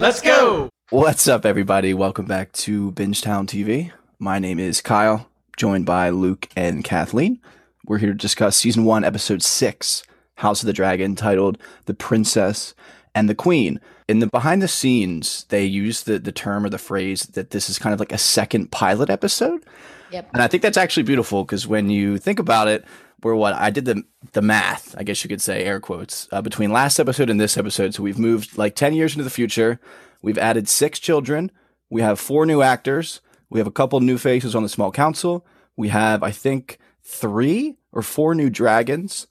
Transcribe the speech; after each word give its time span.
Let's 0.00 0.20
go. 0.20 0.70
What's 0.90 1.26
up, 1.26 1.44
everybody? 1.44 1.92
Welcome 1.92 2.26
back 2.26 2.52
to 2.52 2.92
Bingetown 2.92 3.48
TV. 3.48 3.90
My 4.20 4.38
name 4.38 4.60
is 4.60 4.80
Kyle, 4.80 5.28
joined 5.56 5.86
by 5.86 6.10
Luke 6.10 6.46
and 6.54 6.84
Kathleen. 6.84 7.40
We're 7.84 7.98
here 7.98 8.12
to 8.12 8.14
discuss 8.14 8.56
season 8.56 8.84
one, 8.84 9.02
episode 9.02 9.42
six, 9.42 10.04
House 10.36 10.62
of 10.62 10.68
the 10.68 10.72
Dragon, 10.72 11.16
titled 11.16 11.58
The 11.86 11.94
Princess 11.94 12.76
and 13.12 13.28
the 13.28 13.34
Queen. 13.34 13.80
In 14.06 14.20
the 14.20 14.28
behind 14.28 14.62
the 14.62 14.68
scenes, 14.68 15.46
they 15.48 15.64
use 15.64 16.04
the, 16.04 16.20
the 16.20 16.30
term 16.30 16.64
or 16.64 16.70
the 16.70 16.78
phrase 16.78 17.22
that 17.32 17.50
this 17.50 17.68
is 17.68 17.80
kind 17.80 17.92
of 17.92 17.98
like 17.98 18.12
a 18.12 18.18
second 18.18 18.70
pilot 18.70 19.10
episode. 19.10 19.66
Yep. 20.12 20.30
And 20.32 20.40
I 20.40 20.46
think 20.46 20.62
that's 20.62 20.78
actually 20.78 21.02
beautiful 21.02 21.42
because 21.42 21.66
when 21.66 21.90
you 21.90 22.18
think 22.18 22.38
about 22.38 22.68
it, 22.68 22.84
we're 23.22 23.34
what 23.34 23.54
I 23.54 23.70
did 23.70 23.84
the 23.84 24.04
the 24.32 24.42
math, 24.42 24.94
I 24.98 25.02
guess 25.02 25.22
you 25.24 25.28
could 25.28 25.42
say, 25.42 25.64
air 25.64 25.80
quotes, 25.80 26.28
uh, 26.32 26.42
between 26.42 26.72
last 26.72 26.98
episode 26.98 27.30
and 27.30 27.40
this 27.40 27.56
episode. 27.56 27.94
So 27.94 28.02
we've 28.02 28.18
moved 28.18 28.56
like 28.56 28.74
ten 28.74 28.94
years 28.94 29.14
into 29.14 29.24
the 29.24 29.30
future. 29.30 29.80
We've 30.22 30.38
added 30.38 30.68
six 30.68 30.98
children. 30.98 31.50
We 31.90 32.02
have 32.02 32.20
four 32.20 32.46
new 32.46 32.62
actors. 32.62 33.20
We 33.50 33.60
have 33.60 33.66
a 33.66 33.72
couple 33.72 34.00
new 34.00 34.18
faces 34.18 34.54
on 34.54 34.62
the 34.62 34.68
small 34.68 34.92
council. 34.92 35.46
We 35.76 35.88
have, 35.88 36.22
I 36.22 36.30
think, 36.30 36.78
three 37.02 37.76
or 37.92 38.02
four 38.02 38.34
new 38.34 38.50
dragons, 38.50 39.26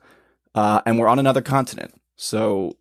uh, 0.56 0.82
and 0.86 0.98
we're 0.98 1.08
on 1.08 1.20
another 1.20 1.42
continent. 1.42 1.94
So 2.16 2.78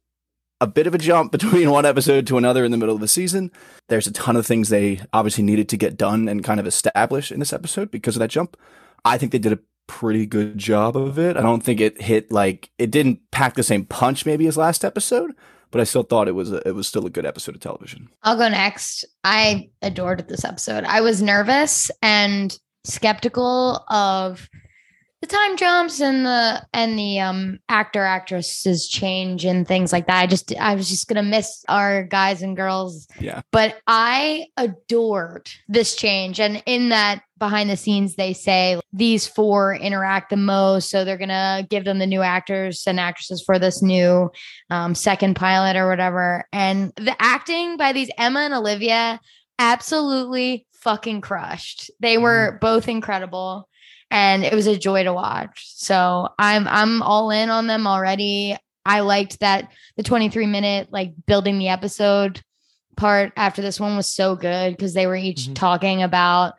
a 0.61 0.67
bit 0.67 0.87
of 0.87 0.95
a 0.95 0.99
jump 0.99 1.33
between 1.33 1.71
one 1.71 1.85
episode 1.85 2.27
to 2.29 2.39
another 2.39 2.65
in 2.65 2.71
the 2.71 2.77
middle 2.77 2.95
of 2.95 3.01
the 3.01 3.09
season. 3.09 3.53
There's 3.89 4.07
a 4.07 4.13
ton 4.13 4.37
of 4.37 4.47
things 4.47 4.69
they 4.69 5.01
obviously 5.13 5.45
needed 5.45 5.69
to 5.71 5.77
get 5.77 5.97
done 5.97 6.29
and 6.29 6.43
kind 6.43 6.61
of 6.61 6.67
establish 6.67 7.31
in 7.31 7.41
this 7.41 7.53
episode 7.53 7.91
because 7.91 8.17
of 8.17 8.21
that 8.21 8.31
jump. 8.31 8.57
I 9.05 9.19
think 9.19 9.33
they 9.33 9.39
did 9.39 9.53
a 9.53 9.59
pretty 9.87 10.27
good 10.27 10.59
job 10.59 10.97
of 10.97 11.19
it. 11.19 11.37
I 11.37 11.43
don't 11.43 11.63
think 11.63 11.81
it 11.81 12.01
hit 12.01 12.31
like 12.31 12.71
it 12.79 12.91
didn't 12.91 13.21
pack 13.31 13.55
the 13.55 13.63
same 13.63 13.85
punch 13.85 14.27
maybe 14.27 14.47
as 14.47 14.57
last 14.57 14.85
episode, 14.85 15.33
but 15.71 15.81
I 15.81 15.85
still 15.85 16.03
thought 16.03 16.29
it 16.29 16.33
was 16.33 16.53
a, 16.53 16.67
it 16.67 16.75
was 16.75 16.89
still 16.89 17.07
a 17.07 17.11
good 17.11 17.27
episode 17.27 17.55
of 17.55 17.61
television. 17.61 18.09
I'll 18.23 18.37
go 18.37 18.49
next. 18.49 19.05
I 19.25 19.71
adored 19.83 20.29
this 20.29 20.45
episode. 20.45 20.85
I 20.85 21.01
was 21.01 21.23
nervous 21.23 21.91
and 22.03 22.57
skeptical 22.85 23.85
of 23.89 24.49
the 25.23 25.27
time 25.27 25.57
jumps 25.57 26.01
and 26.01 26.27
the 26.27 26.65
and 26.73 26.99
the 26.99 27.21
um 27.21 27.59
actor 27.69 28.03
actresses 28.03 28.87
change 28.89 29.45
and 29.45 29.67
things 29.67 29.93
like 29.93 30.07
that. 30.07 30.21
I 30.23 30.27
just 30.27 30.55
I 30.57 30.75
was 30.75 30.89
just 30.89 31.09
gonna 31.09 31.23
miss 31.23 31.65
our 31.69 32.05
guys 32.05 32.43
and 32.43 32.57
girls. 32.57 33.09
Yeah. 33.19 33.43
But 33.51 33.77
I 33.87 34.47
adored 34.57 35.51
this 35.69 35.97
change. 35.97 36.39
And 36.39 36.63
in 36.67 36.91
that 36.91 37.23
behind 37.39 37.69
the 37.69 37.77
scenes, 37.77 38.15
they 38.17 38.33
say 38.33 38.81
these 38.93 39.27
four 39.27 39.75
interact 39.75 40.31
the 40.31 40.37
most. 40.37 40.91
So 40.91 41.05
they're 41.05 41.19
gonna 41.19 41.67
give 41.69 41.85
them 41.85 41.99
the 41.99 42.07
new 42.07 42.23
actors 42.23 42.85
and 42.87 42.99
actresses 42.99 43.43
for 43.45 43.59
this 43.59 43.83
new 43.83 44.31
um, 44.71 44.95
second 44.95 45.35
pilot 45.37 45.77
or 45.77 45.89
whatever. 45.89 46.47
And 46.53 46.93
the 46.97 47.15
acting 47.21 47.77
by 47.77 47.93
these 47.93 48.11
Emma 48.19 48.41
and 48.41 48.55
Olivia 48.55 49.21
absolutely 49.59 50.67
fucking 50.81 51.21
crushed. 51.21 51.91
They 52.01 52.17
were 52.19 52.59
both 52.61 52.89
incredible 52.89 53.69
and 54.11 54.45
it 54.45 54.55
was 54.55 54.67
a 54.67 54.79
joy 54.79 55.03
to 55.05 55.13
watch. 55.13 55.65
So 55.75 56.29
I'm 56.39 56.67
I'm 56.69 57.03
all 57.03 57.31
in 57.31 57.51
on 57.51 57.67
them 57.67 57.87
already. 57.87 58.57
I 58.85 59.01
liked 59.01 59.41
that 59.41 59.73
the 59.97 60.03
23 60.05 60.47
minute 60.47 60.89
like 60.93 61.13
building 61.27 61.59
the 61.59 61.69
episode 61.69 62.41
part 62.97 63.33
after 63.37 63.61
this 63.61 63.79
one 63.81 63.97
was 63.97 64.07
so 64.07 64.37
good 64.37 64.73
because 64.73 64.95
they 64.95 65.07
were 65.07 65.17
each 65.17 65.49
Mhm. 65.49 65.55
talking 65.55 66.03
about 66.03 66.55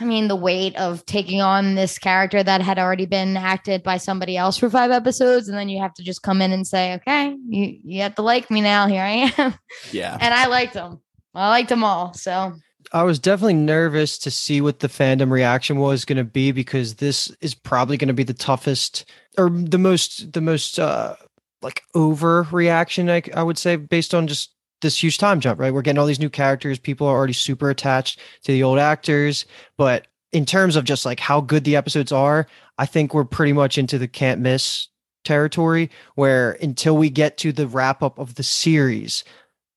I 0.00 0.04
mean 0.04 0.28
the 0.28 0.36
weight 0.36 0.76
of 0.76 1.04
taking 1.06 1.40
on 1.40 1.74
this 1.74 1.98
character 1.98 2.42
that 2.42 2.62
had 2.62 2.78
already 2.78 3.06
been 3.06 3.36
acted 3.36 3.82
by 3.82 3.96
somebody 3.96 4.36
else 4.36 4.56
for 4.56 4.70
five 4.70 4.90
episodes 4.90 5.48
and 5.48 5.58
then 5.58 5.68
you 5.68 5.80
have 5.80 5.94
to 5.94 6.02
just 6.02 6.22
come 6.22 6.40
in 6.40 6.52
and 6.52 6.66
say 6.66 6.94
okay 6.94 7.36
you 7.48 7.78
you 7.84 8.02
have 8.02 8.14
to 8.16 8.22
like 8.22 8.50
me 8.50 8.60
now. 8.60 8.86
Here 8.86 9.02
I 9.02 9.32
am. 9.36 9.54
Yeah. 9.92 10.16
and 10.20 10.32
I 10.34 10.46
liked 10.46 10.74
them 10.74 11.00
I 11.34 11.48
liked 11.48 11.68
them 11.68 11.84
all 11.84 12.14
so. 12.14 12.54
I 12.90 13.02
was 13.02 13.18
definitely 13.18 13.54
nervous 13.54 14.16
to 14.20 14.30
see 14.30 14.62
what 14.62 14.80
the 14.80 14.88
fandom 14.88 15.30
reaction 15.30 15.76
was 15.78 16.06
going 16.06 16.16
to 16.16 16.24
be 16.24 16.52
because 16.52 16.94
this 16.94 17.30
is 17.42 17.54
probably 17.54 17.98
going 17.98 18.08
to 18.08 18.14
be 18.14 18.22
the 18.22 18.32
toughest 18.32 19.04
or 19.36 19.50
the 19.50 19.76
most 19.78 20.32
the 20.32 20.40
most 20.40 20.78
uh 20.78 21.14
like 21.60 21.82
over 21.94 22.46
reaction 22.50 23.10
I, 23.10 23.22
I 23.34 23.42
would 23.42 23.58
say 23.58 23.76
based 23.76 24.14
on 24.14 24.26
just 24.26 24.52
this 24.80 25.02
huge 25.02 25.18
time 25.18 25.40
jump 25.40 25.58
right? 25.58 25.72
We're 25.72 25.82
getting 25.82 25.98
all 25.98 26.06
these 26.06 26.20
new 26.20 26.30
characters. 26.30 26.78
People 26.78 27.06
are 27.06 27.16
already 27.16 27.32
super 27.32 27.70
attached 27.70 28.20
to 28.44 28.52
the 28.52 28.62
old 28.62 28.78
actors. 28.78 29.46
But 29.76 30.06
in 30.32 30.44
terms 30.44 30.76
of 30.76 30.84
just 30.84 31.04
like 31.04 31.20
how 31.20 31.40
good 31.40 31.64
the 31.64 31.74
episodes 31.74 32.12
are 32.12 32.46
i 32.76 32.84
think 32.84 33.14
we're 33.14 33.24
pretty 33.24 33.54
much 33.54 33.78
into 33.78 33.96
the 33.96 34.06
can't 34.06 34.42
miss 34.42 34.88
territory 35.24 35.90
where 36.16 36.52
until 36.60 36.96
we 36.96 37.08
get 37.10 37.38
to 37.38 37.50
the 37.50 37.66
wrap 37.66 38.02
up 38.02 38.18
of 38.18 38.34
the 38.34 38.42
series 38.42 39.24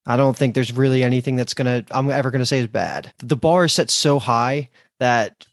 I 0.06 0.16
don't 0.16 0.36
think 0.36 0.54
there's 0.54 0.72
really 0.72 1.04
anything 1.04 1.36
that's 1.36 1.54
gonna 1.54 1.84
I'm 1.90 2.10
ever 2.10 2.30
gonna 2.30 2.46
say 2.46 2.58
is 2.58 2.66
bad. 2.66 3.12
The 3.18 3.36
bar 3.36 3.66
is 3.66 3.72
set 3.72 3.90
so 3.90 4.18
high 4.18 4.68
that 4.98 5.46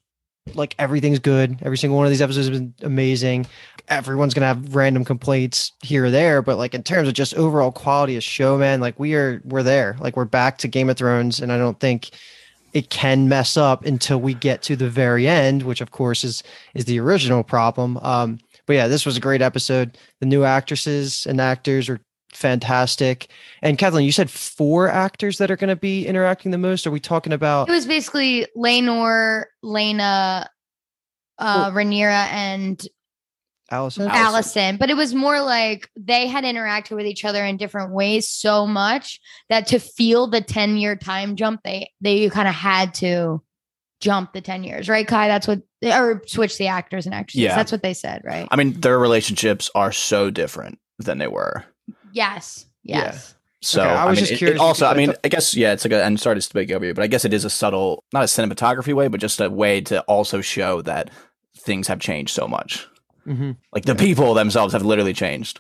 like 0.56 0.76
everything's 0.80 1.20
good. 1.20 1.60
Every 1.62 1.78
single 1.78 1.98
one 1.98 2.06
of 2.06 2.12
these 2.12 2.22
episodes 2.22 2.48
has 2.48 2.60
been 2.60 2.74
amazing. 2.82 3.48
Everyone's 3.88 4.34
gonna 4.34 4.48
have 4.48 4.76
random 4.76 5.04
complaints 5.04 5.72
here 5.82 6.06
or 6.06 6.12
there, 6.12 6.42
but 6.42 6.58
like 6.58 6.74
in 6.74 6.84
terms 6.84 7.08
of 7.08 7.14
just 7.14 7.34
overall 7.36 7.72
quality 7.72 8.16
of 8.16 8.24
show, 8.24 8.58
man, 8.58 8.82
like 8.82 9.00
we 9.00 9.16
are 9.16 9.42
we're 9.46 9.64
there. 9.64 9.98
Like 10.00 10.16
we're 10.16 10.26
back 10.26 10.58
to 10.60 10.68
Game 10.68 10.90
of 10.90 10.98
Thrones, 10.98 11.40
and 11.40 11.52
I 11.52 11.58
don't 11.58 11.80
think 11.80 12.12
it 12.74 12.90
can 12.90 13.28
mess 13.28 13.58
up 13.58 13.86
until 13.86 14.20
we 14.20 14.34
get 14.34 14.62
to 14.64 14.76
the 14.76 14.90
very 14.90 15.28
end, 15.28 15.64
which 15.64 15.82
of 15.82 15.92
course 15.92 16.24
is 16.24 16.44
is 16.76 16.86
the 16.86 17.00
original 17.00 17.44
problem. 17.44 17.98
Um, 17.98 18.40
but 18.66 18.74
yeah, 18.74 18.88
this 18.88 19.06
was 19.06 19.18
a 19.18 19.22
great 19.22 19.42
episode. 19.42 19.98
The 20.20 20.28
new 20.28 20.44
actresses 20.44 21.26
and 21.26 21.42
actors 21.42 21.90
are 21.90 22.00
fantastic. 22.34 23.28
And 23.62 23.78
Kathleen, 23.78 24.06
you 24.06 24.12
said 24.12 24.30
four 24.30 24.88
actors 24.88 25.38
that 25.38 25.52
are 25.52 25.58
going 25.58 25.70
to 25.70 25.76
be 25.76 26.06
interacting 26.06 26.52
the 26.52 26.58
most. 26.58 26.86
Are 26.88 26.92
we 26.92 27.00
talking 27.00 27.34
about? 27.34 27.70
It 27.70 27.72
was 27.72 27.86
basically 27.86 28.48
Laenor, 28.56 29.46
Laena, 29.64 30.48
uh, 31.38 31.72
Rhaenyra, 31.72 32.28
and 32.32 32.88
Alicent. 33.72 34.10
Alicent. 34.10 34.12
Alicent. 34.12 34.80
But 34.80 34.90
it 34.90 34.98
was 34.98 35.14
more 35.14 35.42
like 35.42 35.90
they 35.96 36.28
had 36.28 36.44
interacted 36.44 36.96
with 36.96 37.06
each 37.06 37.24
other 37.24 37.44
in 37.46 37.58
different 37.58 37.94
ways 37.94 38.28
so 38.28 38.66
much 38.66 39.20
that 39.50 39.68
to 39.68 39.80
feel 39.80 40.28
the 40.28 40.42
10 40.42 40.78
year 40.78 40.96
time 40.96 41.36
jump, 41.36 41.62
they 41.64 41.92
they 42.02 42.30
kind 42.30 42.48
of 42.48 42.56
had 42.56 42.94
to 42.96 43.42
jump 44.02 44.34
the 44.34 44.42
10 44.42 44.64
years, 44.64 44.90
right? 44.90 45.08
Kai, 45.08 45.28
that's 45.28 45.48
what 45.48 45.62
or 45.84 46.22
switch 46.26 46.58
the 46.58 46.68
actors 46.68 47.06
and 47.06 47.14
actresses. 47.14 47.42
Yeah. 47.42 47.56
That's 47.56 47.72
what 47.72 47.84
they 47.84 47.94
said, 47.94 48.22
right? 48.26 48.48
I 48.50 48.56
mean, 48.56 48.80
their 48.80 48.98
relationships 48.98 49.70
are 49.76 49.92
so 49.92 50.30
different 50.30 50.80
than 50.98 51.18
they 51.18 51.28
were. 51.28 51.64
Yes. 52.14 52.66
Yeah. 52.84 52.98
Yes. 53.04 53.36
So 53.62 53.82
Okay, 53.82 53.90
I 53.90 54.04
I, 54.04 54.06
was 54.06 54.16
mean, 54.16 54.20
just 54.22 54.32
it- 54.32 54.36
it 54.36 54.38
curious 54.38 54.60
also, 54.62 54.86
I 54.86 54.94
because 54.94 55.04
I 55.04 55.08
mean, 55.12 55.16
I 55.26 55.28
guess 55.28 55.56
yeah, 55.56 55.74
it's 55.74 55.84
like 55.84 55.92
a, 55.92 56.04
and 56.04 56.18
sorry 56.20 56.36
to 56.36 56.42
speak 56.42 56.72
over 56.72 56.86
you, 56.86 56.94
but 56.94 57.04
I 57.04 57.08
guess 57.08 57.26
it 57.26 57.34
is 57.34 57.44
a 57.44 57.50
subtle, 57.50 58.04
not 58.14 58.24
a 58.24 58.28
cinematography 58.28 58.94
way, 58.94 59.08
but 59.10 59.20
just 59.20 59.42
a 59.42 59.50
way 59.50 59.82
to 59.82 60.02
also 60.04 60.40
show 60.42 60.82
that 60.84 61.10
things 61.58 61.88
have 61.88 62.00
changed 62.00 62.34
so 62.34 62.48
much. 62.48 62.88
Mhm. 63.28 63.58
Like 63.74 63.84
the 63.86 63.96
people 63.96 64.34
themselves 64.34 64.72
have 64.74 64.84
literally 64.86 65.14
changed. 65.14 65.60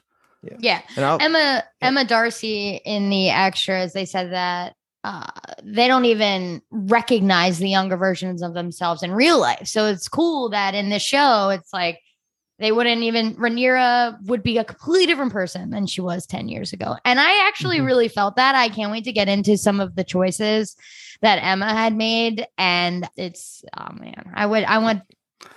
Yeah. 0.59 0.81
And 0.95 1.03
I'll, 1.03 1.21
Emma 1.21 1.63
Emma 1.81 2.05
Darcy 2.05 2.79
in 2.85 3.09
the 3.09 3.29
extras, 3.29 3.91
they 3.91 4.05
said 4.05 4.31
that 4.31 4.75
uh, 5.03 5.27
they 5.63 5.87
don't 5.87 6.05
even 6.05 6.61
recognize 6.71 7.59
the 7.59 7.69
younger 7.69 7.97
versions 7.97 8.41
of 8.41 8.53
themselves 8.53 9.03
in 9.03 9.11
real 9.11 9.39
life. 9.39 9.67
So 9.67 9.87
it's 9.87 10.07
cool 10.07 10.49
that 10.49 10.73
in 10.73 10.89
the 10.89 10.99
show, 10.99 11.49
it's 11.49 11.73
like 11.73 11.99
they 12.59 12.71
wouldn't 12.71 13.01
even 13.03 13.35
Rhaenyra 13.35 14.21
would 14.25 14.43
be 14.43 14.57
a 14.57 14.63
completely 14.63 15.05
different 15.05 15.31
person 15.31 15.69
than 15.69 15.87
she 15.87 16.01
was 16.01 16.25
10 16.25 16.49
years 16.49 16.73
ago. 16.73 16.95
And 17.05 17.19
I 17.19 17.47
actually 17.47 17.79
Mhm. 17.79 17.85
really 17.85 18.07
felt 18.09 18.35
that. 18.35 18.53
I 18.55 18.69
can't 18.69 18.91
wait 18.91 19.05
to 19.05 19.11
get 19.13 19.29
into 19.29 19.57
some 19.57 19.79
of 19.79 19.95
the 19.95 20.03
choices 20.03 20.75
that 21.21 21.37
Emma 21.41 21.73
had 21.73 21.95
made. 21.95 22.45
And 22.57 23.07
it's 23.15 23.63
oh 23.77 23.93
man, 23.93 24.31
I 24.35 24.45
would 24.45 24.63
I 24.65 24.77
would 24.77 25.01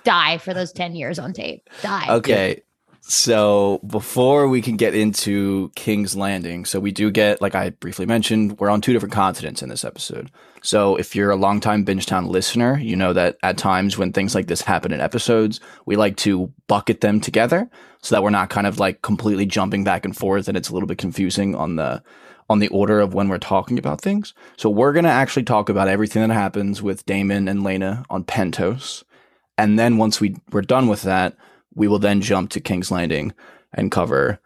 die 0.04 0.38
for 0.38 0.54
those 0.54 0.72
10 0.72 0.94
years 0.94 1.18
on 1.18 1.32
tape. 1.32 1.68
Die. 1.82 2.06
Okay. 2.08 2.62
So 3.00 3.80
before 3.84 4.46
we 4.46 4.62
can 4.62 4.76
get 4.76 4.94
into 4.94 5.72
King's 5.74 6.14
Landing, 6.14 6.64
so 6.64 6.78
we 6.78 6.92
do 6.92 7.10
get, 7.10 7.42
like 7.42 7.56
I 7.56 7.70
briefly 7.70 8.06
mentioned, 8.06 8.60
we're 8.60 8.70
on 8.70 8.80
two 8.80 8.92
different 8.92 9.12
continents 9.12 9.60
in 9.60 9.68
this 9.68 9.84
episode. 9.84 10.30
So 10.62 10.96
if 10.96 11.14
you're 11.14 11.30
a 11.30 11.36
longtime 11.36 11.84
Bingetown 11.84 12.28
listener, 12.28 12.78
you 12.78 12.96
know 12.96 13.12
that 13.12 13.36
at 13.42 13.58
times 13.58 13.98
when 13.98 14.12
things 14.12 14.34
like 14.34 14.46
this 14.46 14.62
happen 14.62 14.92
in 14.92 15.00
episodes, 15.00 15.60
we 15.86 15.96
like 15.96 16.16
to 16.18 16.52
bucket 16.68 17.00
them 17.00 17.20
together 17.20 17.68
so 18.00 18.14
that 18.14 18.22
we're 18.22 18.30
not 18.30 18.50
kind 18.50 18.66
of 18.66 18.78
like 18.78 19.02
completely 19.02 19.44
jumping 19.44 19.84
back 19.84 20.04
and 20.04 20.16
forth 20.16 20.48
and 20.48 20.56
it's 20.56 20.68
a 20.68 20.72
little 20.72 20.86
bit 20.86 20.98
confusing 20.98 21.54
on 21.54 21.76
the 21.76 22.02
on 22.48 22.58
the 22.58 22.68
order 22.68 23.00
of 23.00 23.14
when 23.14 23.28
we're 23.28 23.38
talking 23.38 23.78
about 23.78 24.00
things. 24.00 24.34
So 24.56 24.68
we're 24.68 24.92
going 24.92 25.04
to 25.04 25.10
actually 25.10 25.44
talk 25.44 25.68
about 25.68 25.88
everything 25.88 26.26
that 26.26 26.34
happens 26.34 26.82
with 26.82 27.06
Daemon 27.06 27.48
and 27.48 27.60
Laena 27.62 28.04
on 28.10 28.24
Pentos. 28.24 29.04
And 29.56 29.78
then 29.78 29.96
once 29.96 30.20
we 30.20 30.36
we're 30.50 30.62
done 30.62 30.86
with 30.86 31.02
that, 31.02 31.36
we 31.74 31.88
will 31.88 31.98
then 31.98 32.20
jump 32.20 32.50
to 32.50 32.60
King's 32.60 32.90
Landing 32.90 33.32
and 33.72 33.90
cover 33.90 34.38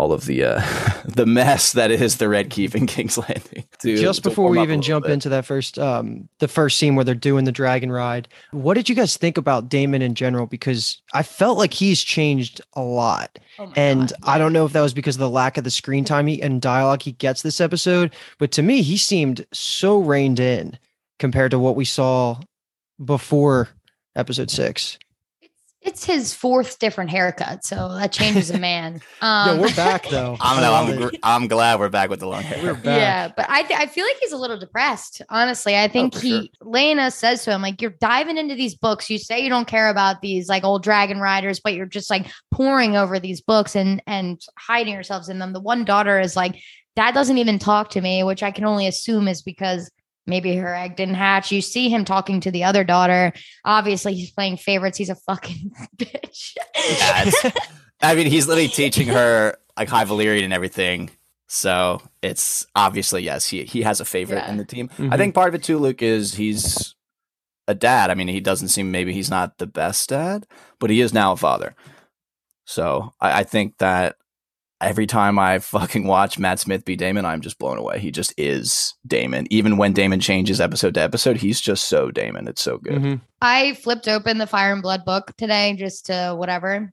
all 0.00 0.12
of 0.12 0.24
the 0.24 0.42
uh, 0.42 0.62
the 1.04 1.26
mess 1.26 1.72
that 1.72 1.90
is 1.90 2.16
the 2.16 2.28
Red 2.28 2.48
Keep 2.48 2.74
in 2.74 2.86
King's 2.86 3.18
Landing. 3.18 3.64
To, 3.80 3.96
Just 3.96 4.22
to 4.22 4.30
before 4.30 4.48
we 4.48 4.60
even 4.62 4.80
jump 4.80 5.04
bit. 5.04 5.12
into 5.12 5.28
that 5.28 5.44
first 5.44 5.78
um 5.78 6.28
the 6.38 6.48
first 6.48 6.78
scene 6.78 6.94
where 6.94 7.04
they're 7.04 7.14
doing 7.14 7.44
the 7.44 7.52
dragon 7.52 7.92
ride, 7.92 8.26
what 8.52 8.74
did 8.74 8.88
you 8.88 8.94
guys 8.94 9.16
think 9.16 9.36
about 9.36 9.68
Daemon 9.68 10.02
in 10.02 10.14
general? 10.14 10.46
Because 10.46 11.00
I 11.12 11.22
felt 11.22 11.58
like 11.58 11.74
he's 11.74 12.02
changed 12.02 12.60
a 12.72 12.82
lot. 12.82 13.38
Oh 13.58 13.70
And 13.76 14.08
God, 14.08 14.18
I 14.22 14.38
don't 14.38 14.52
know 14.54 14.64
if 14.64 14.72
that 14.72 14.80
was 14.80 14.94
because 14.94 15.16
of 15.16 15.20
the 15.20 15.30
lack 15.30 15.58
of 15.58 15.64
the 15.64 15.70
screen 15.70 16.04
time 16.04 16.26
he, 16.26 16.40
and 16.40 16.62
dialogue 16.62 17.02
he 17.02 17.12
gets 17.12 17.42
this 17.42 17.60
episode, 17.60 18.14
but 18.38 18.52
to 18.52 18.62
me, 18.62 18.80
he 18.82 18.96
seemed 18.96 19.44
so 19.52 19.98
reined 19.98 20.40
in 20.40 20.78
compared 21.18 21.50
to 21.50 21.58
what 21.58 21.76
we 21.76 21.84
saw 21.84 22.40
before 23.04 23.68
episode 24.16 24.50
six. 24.50 24.98
It's 25.82 26.04
his 26.04 26.34
fourth 26.34 26.78
different 26.78 27.10
haircut, 27.10 27.64
so 27.64 27.94
that 27.94 28.12
changes 28.12 28.50
a 28.50 28.58
man. 28.58 29.00
Um, 29.22 29.56
Yo, 29.58 29.62
we're 29.62 29.74
back 29.74 30.08
though. 30.08 30.36
I'm, 30.40 30.58
I 30.58 30.62
no, 30.62 30.70
love 30.70 31.12
I'm, 31.12 31.42
I'm 31.42 31.48
glad 31.48 31.78
we're 31.78 31.90
back 31.90 32.08
with 32.08 32.20
the 32.20 32.26
long 32.26 32.42
hair. 32.42 32.64
We're 32.64 32.74
back. 32.74 32.84
Yeah, 32.84 33.28
but 33.36 33.44
I 33.50 33.62
th- 33.64 33.78
I 33.78 33.84
feel 33.86 34.06
like 34.06 34.16
he's 34.18 34.32
a 34.32 34.36
little 34.38 34.58
depressed. 34.58 35.20
Honestly, 35.28 35.76
I 35.76 35.86
think 35.88 36.14
Oh, 36.16 36.18
for 36.18 36.24
he 36.24 36.52
Laena 36.62 37.12
says 37.12 37.44
to 37.44 37.50
him 37.52 37.60
like, 37.60 37.82
"You're 37.82 37.94
diving 38.00 38.38
into 38.38 38.54
these 38.54 38.74
books. 38.74 39.10
You 39.10 39.18
say 39.18 39.40
you 39.40 39.50
don't 39.50 39.68
care 39.68 39.90
about 39.90 40.22
these 40.22 40.48
like 40.48 40.64
old 40.64 40.82
dragon 40.82 41.20
riders, 41.20 41.60
but 41.60 41.74
you're 41.74 41.84
just 41.84 42.08
like 42.08 42.30
pouring 42.50 42.96
over 42.96 43.18
these 43.20 43.42
books 43.42 43.76
and 43.76 44.02
and 44.06 44.40
hiding 44.58 44.94
yourselves 44.94 45.28
in 45.28 45.38
them." 45.38 45.52
The 45.52 45.60
one 45.60 45.84
daughter 45.84 46.18
is 46.18 46.34
like, 46.34 46.56
"Dad 46.96 47.12
doesn't 47.12 47.38
even 47.38 47.58
talk 47.58 47.90
to 47.90 48.00
me," 48.00 48.22
which 48.22 48.42
I 48.42 48.50
can 48.52 48.64
only 48.64 48.86
assume 48.86 49.28
is 49.28 49.42
because 49.42 49.90
maybe 50.30 50.56
her 50.56 50.74
egg 50.74 50.96
didn't 50.96 51.16
hatch. 51.16 51.52
You 51.52 51.60
see 51.60 51.90
him 51.90 52.06
talking 52.06 52.40
to 52.40 52.50
the 52.50 52.64
other 52.64 52.84
daughter. 52.84 53.32
Obviously, 53.64 54.14
he's 54.14 54.30
playing 54.30 54.56
favorites. 54.56 54.96
He's 54.96 55.10
a 55.10 55.14
fucking 55.16 55.72
bitch. 55.98 56.56
Yeah, 56.74 57.50
I 58.00 58.14
mean, 58.14 58.28
he's 58.28 58.46
literally 58.48 58.68
teaching 58.68 59.08
her 59.08 59.56
like 59.76 59.88
High 59.90 60.04
Valyrian 60.06 60.44
and 60.44 60.54
everything. 60.54 61.10
So 61.48 62.00
it's 62.22 62.66
obviously 62.76 63.22
yes, 63.24 63.44
he 63.46 63.64
he 63.64 63.82
has 63.82 64.00
a 64.00 64.04
favorite 64.04 64.38
Yeah. 64.38 64.50
in 64.50 64.56
the 64.56 64.64
team. 64.64 64.88
Mhm. 64.96 65.12
I 65.12 65.16
think 65.18 65.34
part 65.34 65.48
of 65.48 65.54
it 65.54 65.62
too, 65.64 65.78
Luke, 65.78 66.00
is 66.00 66.34
he's 66.34 66.94
a 67.68 67.74
dad. 67.74 68.08
I 68.10 68.14
mean, 68.14 68.28
he 68.28 68.40
doesn't 68.40 68.68
seem 68.68 68.90
maybe 68.90 69.12
he's 69.12 69.30
not 69.30 69.58
the 69.58 69.66
best 69.66 70.08
dad, 70.08 70.46
but 70.78 70.90
he 70.90 71.00
is 71.00 71.12
now 71.12 71.32
a 71.32 71.36
father. 71.36 71.74
So 72.64 73.12
I, 73.20 73.40
I 73.40 73.42
think 73.42 73.78
that 73.78 74.16
every 74.80 75.06
time 75.06 75.38
I 75.38 75.58
fucking 75.58 76.06
watch 76.06 76.38
Matt 76.38 76.58
Smith 76.58 76.84
be 76.84 76.96
Daemon, 76.96 77.24
I'm 77.24 77.40
just 77.40 77.58
blown 77.58 77.78
away. 77.78 77.98
He 77.98 78.10
just 78.10 78.32
is 78.36 78.94
Daemon. 79.06 79.46
Even 79.50 79.76
when 79.76 79.92
Daemon 79.92 80.20
changes 80.20 80.60
episode 80.60 80.94
to 80.94 81.00
episode, 81.00 81.36
he's 81.36 81.60
just 81.60 81.88
so 81.88 82.10
Daemon. 82.10 82.48
It's 82.48 82.62
so 82.62 82.78
good. 82.78 82.94
Mhm. 82.94 83.20
I 83.42 83.74
flipped 83.74 84.08
open 84.08 84.38
the 84.38 84.46
Fire 84.46 84.72
and 84.72 84.82
Blood 84.82 85.04
book 85.04 85.32
today 85.36 85.74
just 85.78 86.06
to 86.06 86.34
whatever. 86.36 86.92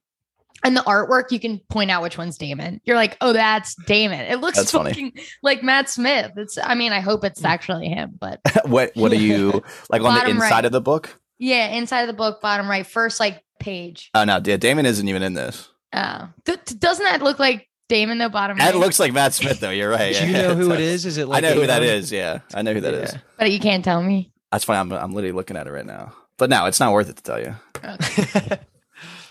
And 0.64 0.76
the 0.76 0.82
artwork, 0.82 1.32
you 1.32 1.40
can 1.40 1.60
point 1.70 1.92
out 1.92 2.02
which 2.02 2.18
one's 2.18 2.38
Daemon. 2.38 2.82
You're 2.84 2.96
like, 2.96 3.16
oh, 3.22 3.32
that's 3.32 3.76
Daemon. 3.86 4.22
It 4.22 4.42
looks 4.42 4.58
That's 4.58 4.72
funny. 4.72 5.14
like 5.44 5.62
Matt 5.62 5.88
Smith. 5.88 6.32
It's, 6.36 6.58
I 6.58 6.74
mean, 6.74 6.92
I 6.94 7.00
hope 7.00 7.24
it's 7.24 7.46
actually 7.46 7.90
him, 7.90 8.18
but 8.20 8.40
what 8.66 8.92
what 8.96 9.12
are 9.12 9.16
you 9.16 9.64
like 9.90 10.02
on 10.02 10.16
the 10.16 10.28
inside 10.30 10.50
right. 10.52 10.66
of 10.66 10.72
the 10.72 10.82
book? 10.82 11.20
yeah, 11.38 11.68
inside 11.68 12.02
of 12.02 12.08
the 12.08 12.14
book, 12.14 12.42
bottom 12.42 12.68
right, 12.68 12.88
first 12.88 13.20
like 13.20 13.44
page. 13.60 14.10
Oh 14.16 14.24
no, 14.24 14.42
yeah, 14.44 14.58
Daemon 14.58 14.88
isn't 14.88 15.08
even 15.08 15.22
in 15.22 15.36
this. 15.36 15.70
Oh, 15.94 16.28
Th- 16.46 16.58
doesn't 16.66 17.06
that 17.06 17.22
look 17.22 17.38
like 17.38 17.68
Daemon 17.90 18.18
though? 18.18 18.30
Bottom 18.30 18.58
That 18.58 18.74
right, 18.74 18.80
looks 18.80 19.00
like 19.00 19.14
Matt 19.14 19.34
Smith 19.34 19.60
though. 19.60 19.70
You're 19.70 19.90
right. 19.90 20.16
Do 20.16 20.26
you 20.28 20.34
know 20.34 20.56
who 20.56 20.72
it 20.72 20.80
is? 20.80 21.06
Is 21.06 21.18
it 21.18 21.24
I 21.24 21.26
like 21.26 21.44
know 21.44 21.54
who 21.54 21.68
that 21.68 21.84
is. 21.84 22.12
Yeah, 22.12 22.40
I 22.54 22.62
know 22.62 22.74
who 22.74 22.82
that 22.82 22.94
is. 22.94 23.14
Yeah. 23.14 23.20
but 23.38 23.52
you 23.52 23.60
can't 23.60 23.84
tell 23.84 24.02
me. 24.02 24.32
That's 24.52 24.64
fine. 24.64 24.78
I'm 24.78 24.92
I'm 24.92 25.14
literally 25.14 25.34
looking 25.34 25.58
at 25.58 25.68
it 25.68 25.72
right 25.72 25.86
now. 25.86 26.14
But 26.38 26.50
no, 26.50 26.66
it's 26.66 26.80
not 26.80 26.94
worth 26.94 27.10
it 27.10 27.18
to 27.18 27.24
tell 27.24 27.40
you. 27.40 27.56
Okay. 27.84 28.60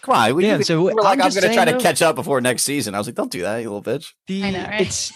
Come 0.02 0.14
on, 0.14 0.34
we, 0.36 0.46
Yeah, 0.46 0.58
you, 0.58 0.62
so 0.64 0.74
you 0.74 0.82
were 0.94 1.02
like, 1.02 1.18
I'm 1.18 1.26
I'm, 1.26 1.34
gonna 1.34 1.52
try 1.52 1.64
saying, 1.64 1.78
to 1.78 1.82
catch 1.82 2.00
up 2.00 2.14
before 2.14 2.40
next 2.40 2.62
season. 2.62 2.94
I 2.94 2.98
was 2.98 3.08
like, 3.08 3.16
don't 3.16 3.30
do 3.30 3.42
that, 3.42 3.58
you 3.58 3.72
little 3.72 3.82
bitch. 3.82 4.12
The, 4.28 4.44
I 4.44 4.50
know, 4.50 4.62
right? 4.62 4.80
It's 4.82 5.12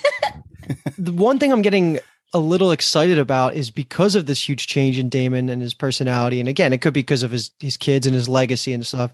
the 0.98 1.12
one 1.12 1.38
thing 1.38 1.52
I'm 1.52 1.62
getting 1.62 2.00
a 2.32 2.38
little 2.40 2.72
excited 2.72 3.18
about 3.18 3.54
is 3.54 3.70
because 3.70 4.14
of 4.16 4.26
this 4.26 4.48
huge 4.48 4.66
change 4.66 4.98
in 4.98 5.08
Daemon 5.08 5.48
and 5.48 5.62
his 5.62 5.74
personality. 5.74 6.40
And 6.40 6.48
again, 6.48 6.72
it 6.72 6.80
could 6.80 6.92
be 6.92 7.00
because 7.02 7.22
of 7.22 7.30
his 7.30 7.50
his 7.60 7.76
kids 7.76 8.06
and 8.06 8.14
his 8.14 8.28
legacy 8.28 8.72
and 8.72 8.84
stuff. 8.86 9.12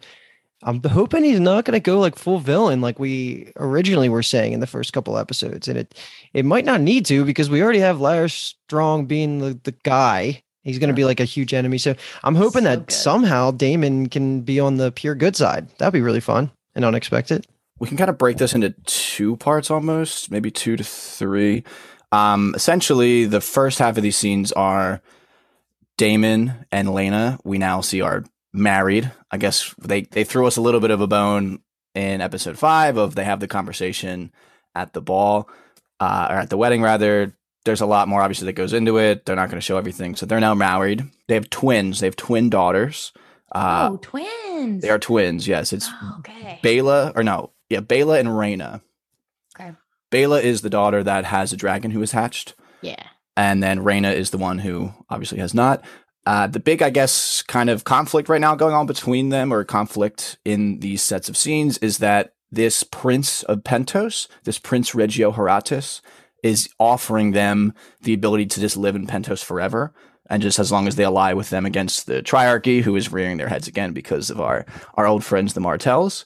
I'm 0.67 0.83
hoping 0.83 1.23
he's 1.23 1.39
not 1.41 1.65
going 1.65 1.73
to 1.77 1.81
go 1.81 2.01
like 2.01 2.17
full 2.17 2.41
villain 2.41 2.81
like 2.81 2.99
we 2.99 3.53
originally 3.57 4.09
were 4.09 4.23
saying 4.23 4.53
in 4.53 4.61
the 4.61 4.67
first 4.67 4.93
couple 4.93 5.17
episodes. 5.17 5.69
And 5.69 5.79
it 5.79 5.95
it 6.35 6.45
might 6.45 6.65
not 6.65 6.81
need 6.81 7.07
to 7.07 7.25
because 7.25 7.49
we 7.49 7.63
already 7.63 7.79
have 7.79 7.99
Larys 7.99 8.33
Strong 8.67 9.07
being 9.07 9.39
the, 9.39 9.59
the 9.63 9.73
guy. 9.85 10.43
He's 10.65 10.81
going 10.81 10.89
to 10.89 10.95
be 10.95 11.05
like 11.05 11.21
a 11.21 11.25
huge 11.25 11.55
enemy. 11.55 11.79
So 11.79 11.95
I'm 12.25 12.35
hoping 12.35 12.65
So 12.65 12.69
that 12.69 12.87
good. 12.87 12.93
somehow 12.93 13.53
Daemon 13.53 14.09
can 14.09 14.41
be 14.41 14.59
on 14.59 14.77
the 14.77 14.91
pure 14.91 15.15
good 15.15 15.37
side. 15.37 15.69
That'd 15.79 15.93
be 15.95 16.01
really 16.01 16.21
fun 16.21 16.51
and 16.75 16.85
unexpected. 16.85 17.47
We 17.79 17.87
can 17.87 17.97
kind 17.97 18.11
of 18.11 18.19
break 18.19 18.39
this 18.39 18.53
into 18.55 18.71
two 18.87 19.37
parts 19.37 19.71
almost, 19.71 20.31
maybe 20.33 20.51
two 20.51 20.77
to 20.77 20.83
three. 20.83 21.63
Um, 22.11 22.53
essentially, 22.57 23.27
the 23.27 23.41
first 23.41 23.79
half 23.79 23.97
of 23.97 24.03
these 24.03 24.17
scenes 24.17 24.51
are 24.53 25.01
Daemon 25.99 26.67
and 26.73 26.89
Laena. 26.89 27.39
We 27.45 27.59
now 27.59 27.81
see 27.81 28.01
are 28.01 28.25
married. 28.57 29.11
I 29.31 29.37
guess 29.39 29.75
they 29.79 30.03
they 30.03 30.25
threw 30.25 30.47
us 30.47 30.57
a 30.57 30.61
little 30.61 30.81
bit 30.81 30.91
of 30.91 31.01
a 31.01 31.07
bone 31.07 31.61
in 31.95 32.21
episode 32.21 32.59
five 32.59 32.97
of 32.97 33.15
they 33.15 33.25
have 33.25 33.41
the 33.41 33.49
conversation 33.49 34.33
at 34.75 34.93
the 34.93 35.01
ball 35.01 35.49
uh, 36.01 36.29
or 36.31 36.37
at 36.37 36.51
the 36.51 36.57
wedding 36.57 36.83
rather. 36.83 37.35
There's 37.65 37.81
a 37.81 37.87
lot 37.87 38.07
more 38.07 38.23
obviously 38.23 38.47
that 38.47 38.53
goes 38.53 38.73
into 38.73 38.99
it. 38.99 39.25
They're 39.25 39.35
not 39.35 39.49
going 39.49 39.59
to 39.59 39.65
show 39.65 39.77
everything, 39.77 40.15
so 40.15 40.25
they're 40.25 40.39
now 40.39 40.55
married. 40.55 41.05
They 41.27 41.35
have 41.35 41.51
twins. 41.51 41.99
They 42.01 42.07
have 42.07 42.15
twin 42.17 42.49
daughters. 42.49 43.13
Uh, 43.53 43.89
oh, 43.93 43.97
twins. 43.97 44.83
They 44.83 44.91
are 44.91 44.99
twins. 44.99 45.49
Yes, 45.49 45.73
it's 45.73 45.89
Oh, 45.91 46.17
okay. 46.21 46.61
Baela, 46.63 47.13
or 47.17 47.23
no, 47.25 47.53
yeah, 47.69 47.81
Baela 47.81 48.21
and 48.21 48.29
Rhaena. 48.29 48.83
Okay. 49.59 49.73
Baela 50.13 50.43
is 50.43 50.61
the 50.63 50.71
daughter 50.71 51.03
that 51.03 51.25
has 51.25 51.53
a 51.53 51.57
dragon 51.57 51.91
who 51.91 52.03
is 52.03 52.13
hatched, 52.13 52.55
yeah. 52.83 53.03
and 53.37 53.63
then 53.63 53.81
Rhaena 53.81 54.15
is 54.15 54.31
the 54.31 54.39
one 54.39 54.59
who 54.59 54.93
obviously 55.11 55.39
has 55.39 55.55
not. 55.55 55.85
Uh, 56.27 56.49
the 56.49 56.61
big, 56.61 56.83
I 56.83 56.91
guess, 56.91 57.41
kind 57.43 57.71
of 57.71 57.85
conflict 57.85 58.29
right 58.29 58.41
now 58.41 58.57
going 58.57 58.75
on 58.75 58.87
between 58.87 59.29
them, 59.29 59.53
or 59.53 59.65
conflict 59.65 60.39
in 60.45 60.81
these 60.81 61.03
sets 61.03 61.29
of 61.29 61.37
scenes, 61.37 61.79
is 61.79 61.99
that 61.99 62.35
this 62.51 62.83
prince 62.83 63.45
of 63.45 63.61
Pentos, 63.61 64.27
this 64.45 64.59
Prince 64.59 64.95
Regio 64.95 65.33
Horatis, 65.33 66.01
is 66.43 66.69
offering 66.79 67.33
them 67.33 67.75
the 68.03 68.13
ability 68.13 68.47
to 68.47 68.61
just 68.61 68.77
live 68.77 68.97
in 68.97 69.07
Pentos 69.07 69.45
forever. 69.45 69.95
And 70.29 70.43
just 70.43 70.59
as 70.59 70.73
long 70.73 70.89
as 70.89 70.97
they 70.97 71.05
ally 71.05 71.33
with 71.33 71.51
them 71.51 71.65
against 71.65 72.07
the 72.07 72.23
Triarchy, 72.23 72.83
who 72.83 72.97
is 72.97 73.13
rearing 73.13 73.37
their 73.37 73.49
heads 73.49 73.69
again 73.69 73.93
because 73.93 74.29
of 74.29 74.41
our, 74.41 74.67
our 74.95 75.07
old 75.07 75.25
friends, 75.25 75.55
the 75.55 75.61
Martells. 75.61 76.25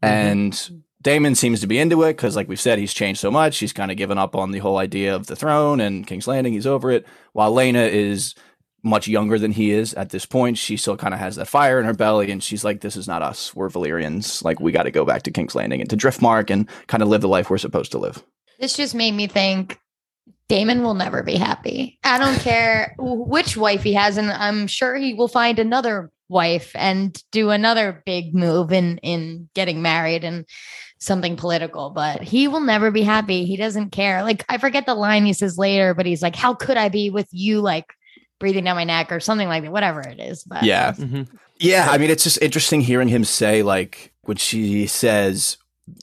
And 0.00 0.82
Daemon 1.02 1.34
seems 1.34 1.60
to 1.60 1.66
be 1.66 1.78
into 1.78 2.02
it 2.02 2.14
because, 2.14 2.34
like 2.36 2.48
we've 2.48 2.60
said, 2.60 2.78
he's 2.78 2.94
changed 2.94 3.20
so 3.20 3.30
much. 3.30 3.58
He's 3.58 3.72
kind 3.72 3.90
of 3.90 3.96
given 3.96 4.18
up 4.18 4.34
on 4.34 4.52
the 4.52 4.60
whole 4.60 4.78
idea 4.78 5.14
of 5.14 5.26
the 5.26 5.36
throne 5.36 5.80
and 5.80 6.06
King's 6.06 6.26
Landing. 6.26 6.54
He's 6.54 6.66
over 6.66 6.90
it. 6.90 7.06
While 7.34 7.52
Laena 7.52 7.88
is 7.88 8.34
much 8.82 9.06
younger 9.08 9.38
than 9.38 9.52
he 9.52 9.70
is 9.70 9.94
at 9.94 10.10
this 10.10 10.26
point, 10.26 10.58
she 10.58 10.76
still 10.76 10.96
kind 10.96 11.14
of 11.14 11.20
has 11.20 11.36
that 11.36 11.46
fire 11.48 11.78
in 11.78 11.86
her 11.86 11.94
belly, 11.94 12.30
and 12.30 12.42
she's 12.42 12.64
like, 12.64 12.80
"This 12.80 12.96
is 12.96 13.06
not 13.06 13.22
us. 13.22 13.54
We're 13.54 13.68
Valyrians. 13.68 14.42
Like, 14.42 14.60
we 14.60 14.72
got 14.72 14.84
to 14.84 14.90
go 14.90 15.04
back 15.04 15.22
to 15.22 15.30
King's 15.30 15.54
Landing 15.54 15.80
and 15.80 15.90
to 15.90 15.96
Driftmark 15.96 16.50
and 16.50 16.68
kind 16.88 17.02
of 17.02 17.08
live 17.08 17.20
the 17.20 17.28
life 17.28 17.50
we're 17.50 17.58
supposed 17.58 17.92
to 17.92 17.98
live." 17.98 18.22
This 18.58 18.76
just 18.76 18.94
made 18.94 19.12
me 19.12 19.26
think 19.26 19.78
Daemon 20.48 20.82
will 20.82 20.94
never 20.94 21.22
be 21.22 21.36
happy. 21.36 21.98
I 22.04 22.18
don't 22.18 22.38
care 22.40 22.94
which 22.98 23.56
wife 23.56 23.82
he 23.82 23.94
has, 23.94 24.16
and 24.16 24.30
I'm 24.30 24.66
sure 24.66 24.96
he 24.96 25.14
will 25.14 25.28
find 25.28 25.58
another 25.58 26.10
wife 26.28 26.72
and 26.74 27.22
do 27.30 27.50
another 27.50 28.02
big 28.06 28.34
move 28.34 28.72
in 28.72 28.98
in 28.98 29.48
getting 29.54 29.82
married 29.82 30.24
and 30.24 30.46
something 30.98 31.36
political, 31.36 31.90
but 31.90 32.22
he 32.22 32.48
will 32.48 32.60
never 32.60 32.90
be 32.90 33.02
happy. 33.02 33.44
He 33.44 33.56
doesn't 33.56 33.90
care. 33.90 34.22
Like 34.22 34.44
I 34.48 34.58
forget 34.58 34.86
the 34.86 34.94
line 34.94 35.24
he 35.24 35.32
says 35.32 35.58
later, 35.58 35.94
but 35.94 36.06
he's 36.06 36.22
like, 36.22 36.36
How 36.36 36.54
could 36.54 36.76
I 36.76 36.88
be 36.88 37.10
with 37.10 37.28
you 37.32 37.60
like 37.60 37.86
breathing 38.42 38.64
down 38.64 38.76
my 38.76 38.84
neck 38.84 39.10
or 39.12 39.20
something 39.20 39.48
like 39.48 39.62
that, 39.62 39.72
whatever 39.72 40.00
it 40.00 40.20
is. 40.20 40.44
But 40.44 40.64
Yeah, 40.64 40.92
Mhm. 40.92 41.28
yeah. 41.58 41.88
I 41.90 41.96
mean, 41.96 42.10
it's 42.10 42.24
just 42.24 42.42
interesting 42.42 42.80
hearing 42.82 43.08
him 43.08 43.24
say 43.24 43.62
like 43.62 44.12
when 44.22 44.36
she 44.36 44.86
says 44.86 45.56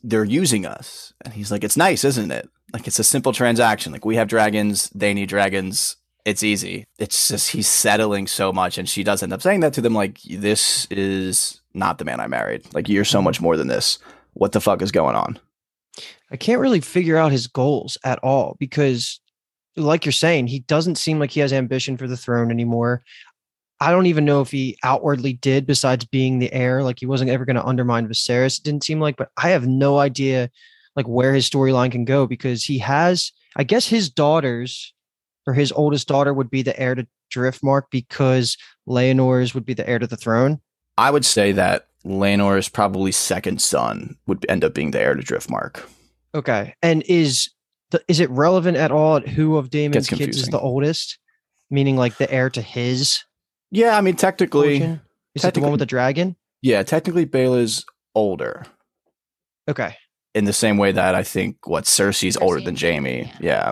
they're 0.03 0.23
using 0.25 0.65
us, 0.65 1.13
and 1.23 1.33
he's 1.33 1.51
like, 1.51 1.63
"It's 1.63 1.77
nice, 1.77 2.03
isn't 2.03 2.31
it? 2.31 2.49
Like, 2.73 2.85
it's 2.87 2.99
a 2.99 3.03
simple 3.03 3.31
transaction. 3.33 3.91
Like, 3.91 4.05
we 4.05 4.15
have 4.17 4.27
dragons, 4.27 4.89
they 4.95 5.13
need 5.13 5.29
dragons." 5.29 5.95
It's 6.25 6.43
easy. 6.43 6.83
It's 6.99 7.29
just 7.29 7.51
he's 7.51 7.67
settling 7.67 8.27
so 8.27 8.51
much, 8.51 8.77
and 8.77 8.87
she 8.89 9.03
does 9.03 9.23
end 9.23 9.31
up 9.33 9.41
saying 9.41 9.61
that 9.61 9.73
to 9.73 9.81
them. 9.81 9.93
Like, 9.95 10.19
this 10.29 10.85
is 10.91 11.61
not 11.73 11.97
the 11.97 12.05
man 12.05 12.19
I 12.19 12.27
married. 12.27 12.61
Like, 12.73 12.89
you're 12.89 13.05
so 13.05 13.21
much 13.21 13.39
more 13.41 13.55
than 13.57 13.67
this. 13.67 13.99
What 14.33 14.51
the 14.51 14.61
fuck 14.61 14.81
is 14.81 14.91
going 14.91 15.15
on? 15.15 15.39
I 16.31 16.35
can't 16.37 16.59
really 16.61 16.81
figure 16.81 17.17
out 17.17 17.31
his 17.31 17.47
goals 17.47 17.97
at 18.03 18.19
all 18.19 18.55
because, 18.59 19.19
like 19.75 20.05
you're 20.05 20.11
saying, 20.11 20.47
he 20.47 20.59
doesn't 20.59 20.95
seem 20.95 21.19
like 21.19 21.31
he 21.31 21.39
has 21.39 21.53
ambition 21.53 21.97
for 21.97 22.07
the 22.07 22.17
throne 22.17 22.51
anymore. 22.51 23.03
I 23.81 23.91
don't 23.91 24.07
even 24.07 24.25
know 24.25 24.41
if 24.41 24.51
he 24.51 24.77
outwardly 24.83 25.33
did, 25.33 25.65
besides 25.65 26.05
being 26.05 26.39
the 26.39 26.51
heir. 26.51 26.83
Like 26.83 26.99
he 26.99 27.05
wasn't 27.05 27.29
ever 27.29 27.45
going 27.45 27.55
to 27.55 27.65
undermine 27.65 28.07
Viserys. 28.07 28.59
It 28.59 28.63
didn't 28.63 28.83
seem 28.83 28.99
like, 28.99 29.15
but 29.15 29.29
I 29.37 29.49
have 29.49 29.67
no 29.67 29.99
idea 29.99 30.49
like 30.95 31.07
where 31.07 31.33
his 31.33 31.49
storyline 31.49 31.91
can 31.91 32.03
go 32.03 32.27
because 32.27 32.63
he 32.63 32.77
has, 32.79 33.31
I 33.55 33.63
guess, 33.63 33.87
his 33.87 34.09
daughters 34.09 34.93
or 35.47 35.53
his 35.53 35.71
oldest 35.71 36.07
daughter 36.07 36.33
would 36.33 36.49
be 36.49 36.61
the 36.61 36.77
heir 36.77 36.95
to 36.95 37.07
Driftmark 37.33 37.83
because 37.89 38.57
Laenor's 38.87 39.53
would 39.53 39.65
be 39.65 39.73
the 39.73 39.87
heir 39.87 39.99
to 39.99 40.07
the 40.07 40.17
throne. 40.17 40.59
I 40.97 41.11
would 41.11 41.25
say 41.25 41.53
that 41.53 41.87
Laenor's 42.03 42.67
probably 42.67 43.13
second 43.13 43.61
son 43.61 44.17
would 44.27 44.45
end 44.49 44.65
up 44.65 44.73
being 44.73 44.91
the 44.91 44.99
heir 44.99 45.15
to 45.15 45.23
Driftmark. 45.23 45.81
Okay. 46.35 46.75
And 46.81 47.03
is 47.03 47.49
the, 47.91 48.03
is 48.07 48.19
it 48.19 48.29
relevant 48.29 48.77
at 48.77 48.91
all 48.91 49.17
at 49.17 49.27
who 49.27 49.57
of 49.57 49.69
Daemon's 49.69 50.07
kids 50.09 50.37
is 50.37 50.47
the 50.47 50.59
oldest? 50.59 51.17
Meaning 51.71 51.95
like 51.97 52.17
the 52.17 52.31
heir 52.31 52.49
to 52.51 52.61
his 52.61 53.23
Yeah, 53.71 53.97
I 53.97 54.01
mean 54.01 54.15
technically, 54.15 54.79
fortune? 54.79 55.01
Is 55.35 55.43
it 55.45 55.53
the 55.53 55.59
one 55.61 55.71
with 55.71 55.79
the 55.79 55.85
dragon? 55.85 56.35
yeah, 56.61 56.83
technically 56.83 57.25
Baela's 57.25 57.85
older 58.15 58.65
Okay. 59.69 59.95
in 60.33 60.45
the 60.45 60.53
same 60.53 60.77
way 60.77 60.91
that 60.91 61.15
I 61.15 61.23
think 61.23 61.67
what 61.67 61.85
Cersei's 61.85 62.37
older 62.37 62.59
than 62.59 62.75
Jaime, 62.75 63.21
Jamie. 63.23 63.33
Yeah. 63.39 63.71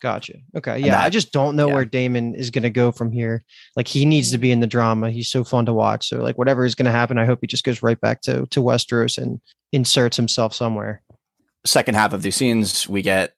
Gotcha. 0.00 0.34
Okay. 0.56 0.76
And 0.76 0.86
Yeah. 0.86 1.02
I 1.02 1.10
just 1.10 1.32
don't 1.32 1.56
know 1.56 1.66
yeah. 1.68 1.74
where 1.74 1.84
Daemon 1.84 2.34
is 2.34 2.50
going 2.50 2.62
to 2.62 2.70
go 2.70 2.92
from 2.92 3.10
here. 3.12 3.44
Like 3.76 3.88
he 3.88 4.04
needs 4.04 4.30
to 4.30 4.38
be 4.38 4.52
in 4.52 4.60
the 4.60 4.66
drama. 4.66 5.10
He's 5.10 5.28
so 5.28 5.42
fun 5.44 5.66
to 5.66 5.72
watch. 5.72 6.08
So 6.08 6.18
like 6.22 6.38
whatever 6.38 6.64
is 6.64 6.74
going 6.76 6.86
to 6.86 6.92
happen, 6.92 7.18
I 7.18 7.24
hope 7.26 7.38
he 7.40 7.46
just 7.48 7.64
goes 7.64 7.82
right 7.82 8.00
back 8.00 8.22
to 8.22 8.46
to 8.46 8.60
Westeros 8.62 9.18
and 9.18 9.40
inserts 9.72 10.16
himself 10.16 10.54
somewhere. 10.54 11.02
second 11.66 11.96
half 11.96 12.12
of 12.12 12.22
these 12.22 12.36
scenes, 12.36 12.88
we 12.88 13.02
get 13.02 13.34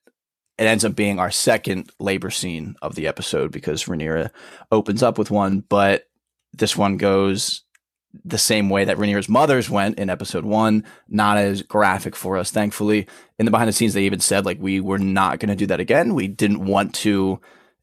it 0.61 0.67
ends 0.67 0.85
up 0.85 0.95
being 0.95 1.17
our 1.19 1.31
second 1.31 1.89
labor 1.99 2.29
scene 2.29 2.75
of 2.83 2.93
the 2.93 3.07
episode 3.07 3.51
because 3.51 3.85
Rhaenyra 3.85 4.29
opens 4.71 5.01
up 5.01 5.17
with 5.17 5.31
one, 5.31 5.61
but 5.67 6.07
this 6.53 6.77
one 6.77 6.97
goes 6.97 7.63
the 8.23 8.37
same 8.37 8.69
way 8.69 8.85
that 8.85 8.97
Rhaenyra's 8.97 9.27
mother's 9.29 9.69
went 9.71 9.97
in 9.97 10.09
episode 10.09 10.45
one, 10.45 10.85
not 11.09 11.37
as 11.37 11.63
graphic 11.63 12.15
for 12.15 12.37
us, 12.37 12.51
thankfully. 12.51 13.07
In 13.39 13.45
the 13.45 13.51
behind 13.51 13.69
the 13.69 13.73
scenes, 13.73 13.95
they 13.95 14.03
even 14.03 14.19
said 14.19 14.45
like 14.45 14.59
we 14.61 14.79
were 14.79 14.99
not 14.99 15.39
going 15.39 15.49
to 15.49 15.55
do 15.55 15.65
that 15.67 15.79
again. 15.79 16.13
We 16.13 16.27
didn't 16.27 16.63
want 16.63 16.93
to 16.95 17.39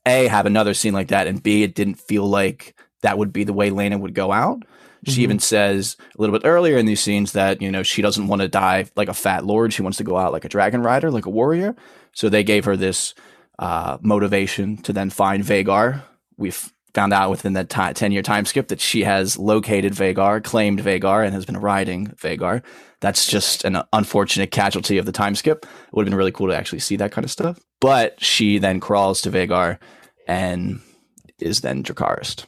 a 0.06 0.28
have 0.28 0.46
another 0.46 0.72
scene 0.74 0.94
like 0.94 1.08
that, 1.08 1.26
and 1.26 1.42
b 1.42 1.64
it 1.64 1.74
didn't 1.74 1.96
feel 1.98 2.26
like 2.28 2.76
that 3.02 3.18
would 3.18 3.32
be 3.32 3.42
the 3.44 3.52
way 3.52 3.70
Laena 3.70 3.98
would 3.98 4.14
go 4.14 4.30
out. 4.30 4.62
She 5.06 5.20
Mhm. 5.20 5.24
even 5.24 5.38
says 5.38 5.96
a 6.16 6.20
little 6.20 6.38
bit 6.38 6.46
earlier 6.46 6.76
in 6.76 6.84
these 6.86 7.00
scenes 7.00 7.32
that, 7.32 7.62
you 7.62 7.70
know, 7.70 7.82
she 7.82 8.02
doesn't 8.02 8.26
want 8.26 8.42
to 8.42 8.48
die 8.48 8.86
like 8.96 9.08
a 9.08 9.14
fat 9.14 9.46
lord. 9.46 9.72
She 9.72 9.82
wants 9.82 9.98
to 9.98 10.04
go 10.04 10.16
out 10.16 10.32
like 10.32 10.44
a 10.44 10.48
dragon 10.48 10.82
rider, 10.82 11.10
like 11.10 11.26
a 11.26 11.30
warrior. 11.30 11.76
So 12.12 12.28
they 12.28 12.44
gave 12.44 12.64
her 12.64 12.76
this 12.76 13.14
uh, 13.58 13.98
motivation 14.00 14.76
to 14.78 14.92
then 14.92 15.10
find 15.10 15.42
Vhagar. 15.42 16.02
We've 16.36 16.72
found 16.94 17.12
out 17.12 17.30
within 17.30 17.52
that 17.52 17.68
ti 17.68 17.92
10 17.92 18.12
year 18.12 18.22
time 18.22 18.44
skip 18.44 18.68
that 18.68 18.80
she 18.80 19.04
has 19.04 19.38
located 19.38 19.92
Vhagar, 19.92 20.42
claimed 20.42 20.80
Vhagar, 20.80 21.24
and 21.24 21.34
has 21.34 21.46
been 21.46 21.58
riding 21.58 22.08
Vhagar. 22.16 22.62
That's 23.00 23.26
just 23.26 23.64
an 23.64 23.82
unfortunate 23.92 24.50
casualty 24.50 24.98
of 24.98 25.06
the 25.06 25.12
time 25.12 25.34
skip. 25.34 25.64
It 25.64 25.92
would 25.92 26.06
have 26.06 26.10
been 26.10 26.18
really 26.18 26.32
cool 26.32 26.48
to 26.48 26.56
actually 26.56 26.80
see 26.80 26.96
that 26.96 27.12
kind 27.12 27.24
of 27.24 27.30
stuff. 27.30 27.60
But 27.80 28.20
she 28.22 28.58
then 28.58 28.80
crawls 28.80 29.20
to 29.22 29.30
Vhagar 29.30 29.78
and 30.26 30.80
is 31.38 31.60
then 31.60 31.84
Dracarys. 31.84 32.44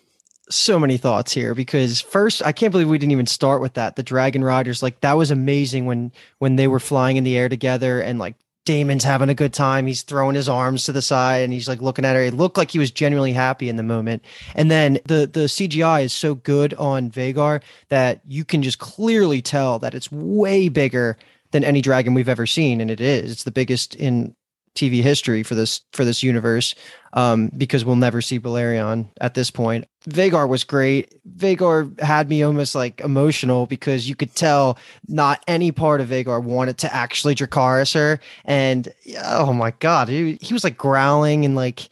so 0.50 0.80
many 0.80 0.96
thoughts 0.96 1.32
here 1.32 1.54
because 1.54 2.00
first 2.00 2.44
I 2.44 2.50
can't 2.50 2.72
believe 2.72 2.88
we 2.88 2.98
didn't 2.98 3.12
even 3.12 3.26
start 3.26 3.60
with 3.60 3.74
that. 3.74 3.94
The 3.94 4.02
Dragon 4.02 4.42
Riders, 4.42 4.82
like 4.82 5.00
that 5.00 5.16
was 5.16 5.30
amazing 5.30 5.86
when 5.86 6.12
when 6.38 6.56
they 6.56 6.66
were 6.66 6.80
flying 6.80 7.16
in 7.16 7.24
the 7.24 7.38
air 7.38 7.48
together 7.48 8.00
and 8.00 8.18
like 8.18 8.34
Daemon's 8.66 9.04
having 9.04 9.28
a 9.28 9.34
good 9.34 9.54
time. 9.54 9.86
He's 9.86 10.02
throwing 10.02 10.34
his 10.34 10.48
arms 10.48 10.84
to 10.84 10.92
the 10.92 11.02
side 11.02 11.42
and 11.42 11.52
he's 11.52 11.68
like 11.68 11.80
looking 11.80 12.04
at 12.04 12.14
her. 12.14 12.22
It 12.22 12.34
looked 12.34 12.58
like 12.58 12.70
he 12.70 12.78
was 12.78 12.90
genuinely 12.90 13.32
happy 13.32 13.68
in 13.68 13.76
the 13.76 13.82
moment. 13.82 14.24
And 14.54 14.70
then 14.70 14.94
the 15.06 15.26
the 15.26 15.46
CGI 15.46 16.04
is 16.04 16.12
so 16.12 16.34
good 16.34 16.74
on 16.74 17.10
Vhagar 17.10 17.62
that 17.88 18.20
you 18.26 18.44
can 18.44 18.62
just 18.62 18.78
clearly 18.78 19.40
tell 19.40 19.78
that 19.78 19.94
it's 19.94 20.12
way 20.12 20.68
bigger 20.68 21.16
than 21.52 21.64
any 21.64 21.80
dragon 21.80 22.14
we've 22.14 22.28
ever 22.28 22.46
seen 22.46 22.80
and 22.80 22.90
it 22.90 23.00
is. 23.00 23.32
It's 23.32 23.44
the 23.44 23.50
biggest 23.50 23.94
in 23.94 24.34
TV 24.74 25.02
history 25.02 25.42
for 25.42 25.54
this 25.54 25.80
for 25.92 26.04
this 26.04 26.22
universe 26.22 26.74
um, 27.14 27.50
because 27.56 27.84
we'll 27.84 27.96
never 27.96 28.22
see 28.22 28.38
Balerion 28.38 29.08
at 29.20 29.34
this 29.34 29.50
point. 29.50 29.86
Vhagar 30.08 30.48
was 30.48 30.64
great. 30.64 31.14
Vhagar 31.36 31.98
had 32.00 32.28
me 32.30 32.42
almost 32.42 32.74
like 32.74 33.00
emotional 33.02 33.66
because 33.66 34.08
you 34.08 34.14
could 34.16 34.34
tell 34.34 34.78
not 35.08 35.42
any 35.46 35.72
part 35.72 36.00
of 36.00 36.08
Vhagar 36.08 36.42
wanted 36.42 36.78
to 36.78 36.94
actually 36.94 37.34
Dracarys 37.34 37.92
her, 37.94 38.18
and 38.46 38.88
oh 39.24 39.52
my 39.52 39.72
god, 39.80 40.08
he, 40.08 40.38
he 40.40 40.54
was 40.54 40.64
like 40.64 40.78
growling 40.78 41.44
and 41.44 41.54
like 41.54 41.88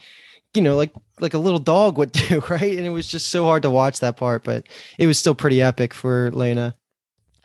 you 0.54 0.62
know 0.62 0.74
like 0.76 0.90
like 1.20 1.34
a 1.34 1.38
little 1.38 1.58
dog 1.58 1.98
would 1.98 2.12
do, 2.28 2.40
right? 2.48 2.78
And 2.78 2.86
it 2.86 2.90
was 2.90 3.08
just 3.08 3.28
so 3.28 3.44
hard 3.44 3.62
to 3.62 3.70
watch 3.70 4.00
that 4.00 4.16
part, 4.16 4.42
but 4.42 4.64
it 4.98 5.06
was 5.06 5.18
still 5.18 5.34
pretty 5.34 5.60
epic 5.60 5.92
for 5.92 6.30
Laena. 6.30 6.74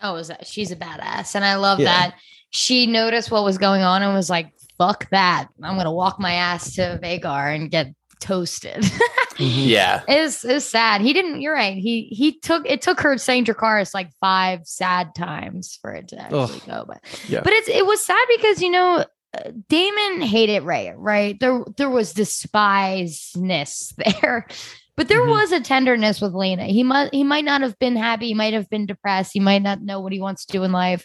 Oh, 0.02 0.16
is 0.16 0.30
that 0.30 0.48
she's 0.48 0.72
a 0.72 0.76
badass, 0.78 1.36
and 1.36 1.44
I 1.44 1.56
love 1.56 1.80
Yeah. 1.80 1.86
that 1.86 2.16
she 2.52 2.88
noticed 2.88 3.32
what 3.32 3.44
was 3.44 3.58
going 3.58 3.82
on 3.82 4.02
and 4.02 4.14
was 4.14 4.30
like, 4.30 4.54
"Fuck 4.78 5.10
that! 5.10 5.50
I'm 5.62 5.76
gonna 5.76 5.92
walk 5.92 6.22
my 6.22 6.34
ass 6.34 6.76
to 6.76 7.00
Vhagar 7.04 7.54
and 7.54 7.70
get 7.70 7.88
toasted." 8.24 8.86
Yeah. 9.40 10.04
It's 10.08 10.46
it's 10.46 10.64
sad. 10.66 11.02
He 11.02 11.12
didn't. 11.12 11.42
You're 11.42 11.56
right. 11.56 11.76
He 11.76 12.04
he 12.12 12.40
took 12.40 12.70
it 12.70 12.84
took 12.84 13.00
her 13.02 13.18
saying 13.18 13.46
Dracarys 13.46 13.92
like 13.92 14.12
five 14.22 14.60
sad 14.66 15.16
times 15.16 15.80
for 15.82 15.92
it 15.92 16.10
to 16.10 16.22
actually 16.22 16.40
Ugh. 16.58 16.62
go. 16.68 16.86
But 16.88 17.00
Yeah. 17.28 17.42
but 17.44 17.52
it's 17.52 17.68
it 17.68 17.84
was 17.84 18.00
sad 18.06 18.24
because 18.38 18.62
you 18.62 18.70
know 18.70 19.04
uh, 19.36 19.52
Daemon 19.70 20.22
hated 20.22 20.62
Rhea. 20.62 20.96
Right 20.96 21.40
there 21.40 21.64
there 21.78 21.90
was 21.90 22.14
despiseness 22.14 23.94
there. 24.22 24.46
But 24.96 25.08
there 25.08 25.26
Mhm. 25.26 25.32
was 25.32 25.52
a 25.52 25.60
tenderness 25.62 26.22
with 26.22 26.34
Laena. 26.34 26.68
He 26.68 26.84
might 26.84 27.12
he 27.12 27.24
might 27.24 27.44
not 27.46 27.62
have 27.62 27.78
been 27.80 27.96
happy. 27.96 28.28
He 28.28 28.34
might 28.36 28.54
have 28.54 28.70
been 28.70 28.86
depressed. 28.86 29.32
He 29.34 29.40
might 29.40 29.64
not 29.64 29.82
know 29.82 30.00
what 30.00 30.14
he 30.14 30.22
wants 30.22 30.46
to 30.46 30.54
do 30.54 30.64
in 30.64 30.72
life. 30.72 31.04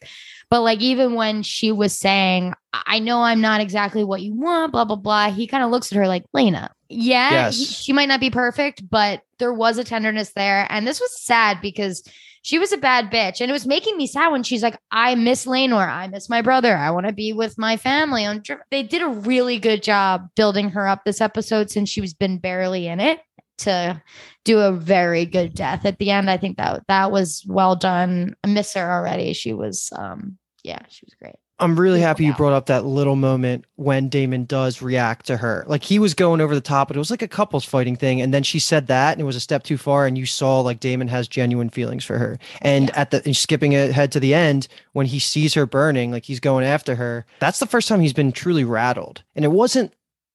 But 0.50 0.62
like 0.62 0.81
even 0.81 1.14
when 1.14 1.43
she 1.43 1.73
was 1.73 1.99
saying, 1.99 2.55
"I 2.73 2.99
know 3.00 3.23
I'm 3.23 3.40
not 3.40 3.61
exactly 3.61 4.02
what 4.05 4.23
you 4.23 4.35
want," 4.35 4.73
blah 4.73 4.85
blah 4.85 4.97
blah, 4.97 5.31
he 5.31 5.47
kind 5.47 5.62
of 5.62 5.71
looks 5.71 5.93
at 5.93 5.97
her 5.99 6.09
like, 6.09 6.25
"Laena, 6.35 6.71
yeah, 6.88 7.31
Yes. 7.31 7.57
he- 7.59 7.64
she 7.67 7.93
might 7.93 8.09
not 8.09 8.21
be 8.21 8.31
perfect, 8.31 8.88
but 8.88 9.21
there 9.38 9.52
was 9.52 9.76
a 9.78 9.85
tenderness 9.85 10.33
there." 10.35 10.67
And 10.71 10.87
this 10.87 11.00
was 11.00 11.21
sad 11.21 11.61
because 11.61 12.02
she 12.40 12.59
was 12.59 12.73
a 12.73 12.78
bad 12.78 13.11
bitch, 13.11 13.43
and 13.43 13.50
it 13.50 13.52
was 13.52 13.67
making 13.67 13.99
me 13.99 14.07
sad 14.07 14.28
when 14.33 14.43
she's 14.43 14.62
like, 14.62 14.78
"I 14.90 15.14
miss 15.17 15.45
Laenor. 15.45 15.87
I 15.87 16.07
miss 16.07 16.31
my 16.31 16.40
brother. 16.40 16.78
I 16.78 16.90
want 16.93 17.07
to 17.07 17.12
be 17.12 17.35
with 17.35 17.59
my 17.59 17.76
family." 17.76 18.26
They 18.71 18.83
did 18.83 19.02
a 19.02 19.09
really 19.09 19.59
good 19.59 19.83
job 19.83 20.28
building 20.35 20.71
her 20.71 20.88
up 20.88 21.05
this 21.05 21.21
episode 21.21 21.71
since 21.71 21.90
she 21.90 22.00
was 22.00 22.14
been 22.14 22.38
barely 22.38 22.87
in 22.87 23.00
it 23.00 23.21
to 23.59 24.00
do 24.45 24.59
a 24.61 24.73
very 24.73 25.27
good 25.27 25.55
death 25.55 25.85
at 25.85 25.99
the 25.99 26.11
end. 26.11 26.31
I 26.31 26.37
think 26.37 26.57
that 26.57 26.83
that 26.88 27.11
was 27.12 27.45
well 27.47 27.77
done. 27.77 28.35
I 28.45 28.49
miss 28.49 28.75
her 28.75 28.91
already. 28.91 29.33
She 29.33 29.53
was 29.53 29.91
um 29.97 30.38
yeah, 30.65 30.81
she 30.88 31.05
was 31.07 31.15
great. 31.15 31.37
I'm 31.61 31.79
really 31.79 32.00
happy 32.00 32.25
you 32.25 32.35
brought 32.35 32.53
up 32.53 32.67
that 32.67 32.85
little 32.85 33.17
moment 33.17 33.65
when 33.75 34.09
Daemon 34.09 34.45
does 34.45 34.81
react 34.81 35.27
to 35.27 35.37
her. 35.37 35.65
Like 35.67 35.83
he 35.83 35.99
was 35.99 36.15
going 36.15 36.41
over 36.41 36.55
the 36.55 36.61
top, 36.61 36.87
but 36.87 36.97
it 36.97 37.00
was 37.00 37.11
like 37.11 37.23
a 37.23 37.27
couples 37.27 37.65
fighting 37.65 37.97
thing. 37.97 38.21
And 38.21 38.33
then 38.33 38.45
she 38.45 38.61
said 38.61 38.87
that 38.87 39.12
and 39.12 39.21
it 39.21 39.25
was 39.25 39.35
a 39.35 39.41
step 39.41 39.65
too 39.65 39.77
far. 39.77 40.07
And 40.07 40.17
you 40.17 40.25
saw 40.25 40.61
like 40.61 40.79
Daemon 40.79 41.09
has 41.09 41.27
genuine 41.27 41.69
feelings 41.69 42.05
for 42.05 42.17
her. 42.17 42.38
And 42.62 42.91
Yeah. 42.91 43.00
at 43.00 43.11
the 43.11 43.23
and 43.25 43.37
skipping 43.37 43.75
ahead 43.75 44.12
to 44.12 44.21
the 44.21 44.35
end, 44.35 44.69
when 44.93 45.07
he 45.07 45.19
sees 45.19 45.53
her 45.55 45.67
burning, 45.67 46.12
like 46.12 46.25
he's 46.25 46.38
going 46.38 46.65
after 46.65 46.95
her, 46.95 47.27
that's 47.41 47.59
the 47.59 47.67
first 47.67 47.88
time 47.88 48.00
he's 48.00 48.12
been 48.12 48.31
truly 48.31 48.62
rattled. 48.62 49.25
And 49.35 49.45
it 49.45 49.50
wasn't 49.50 49.93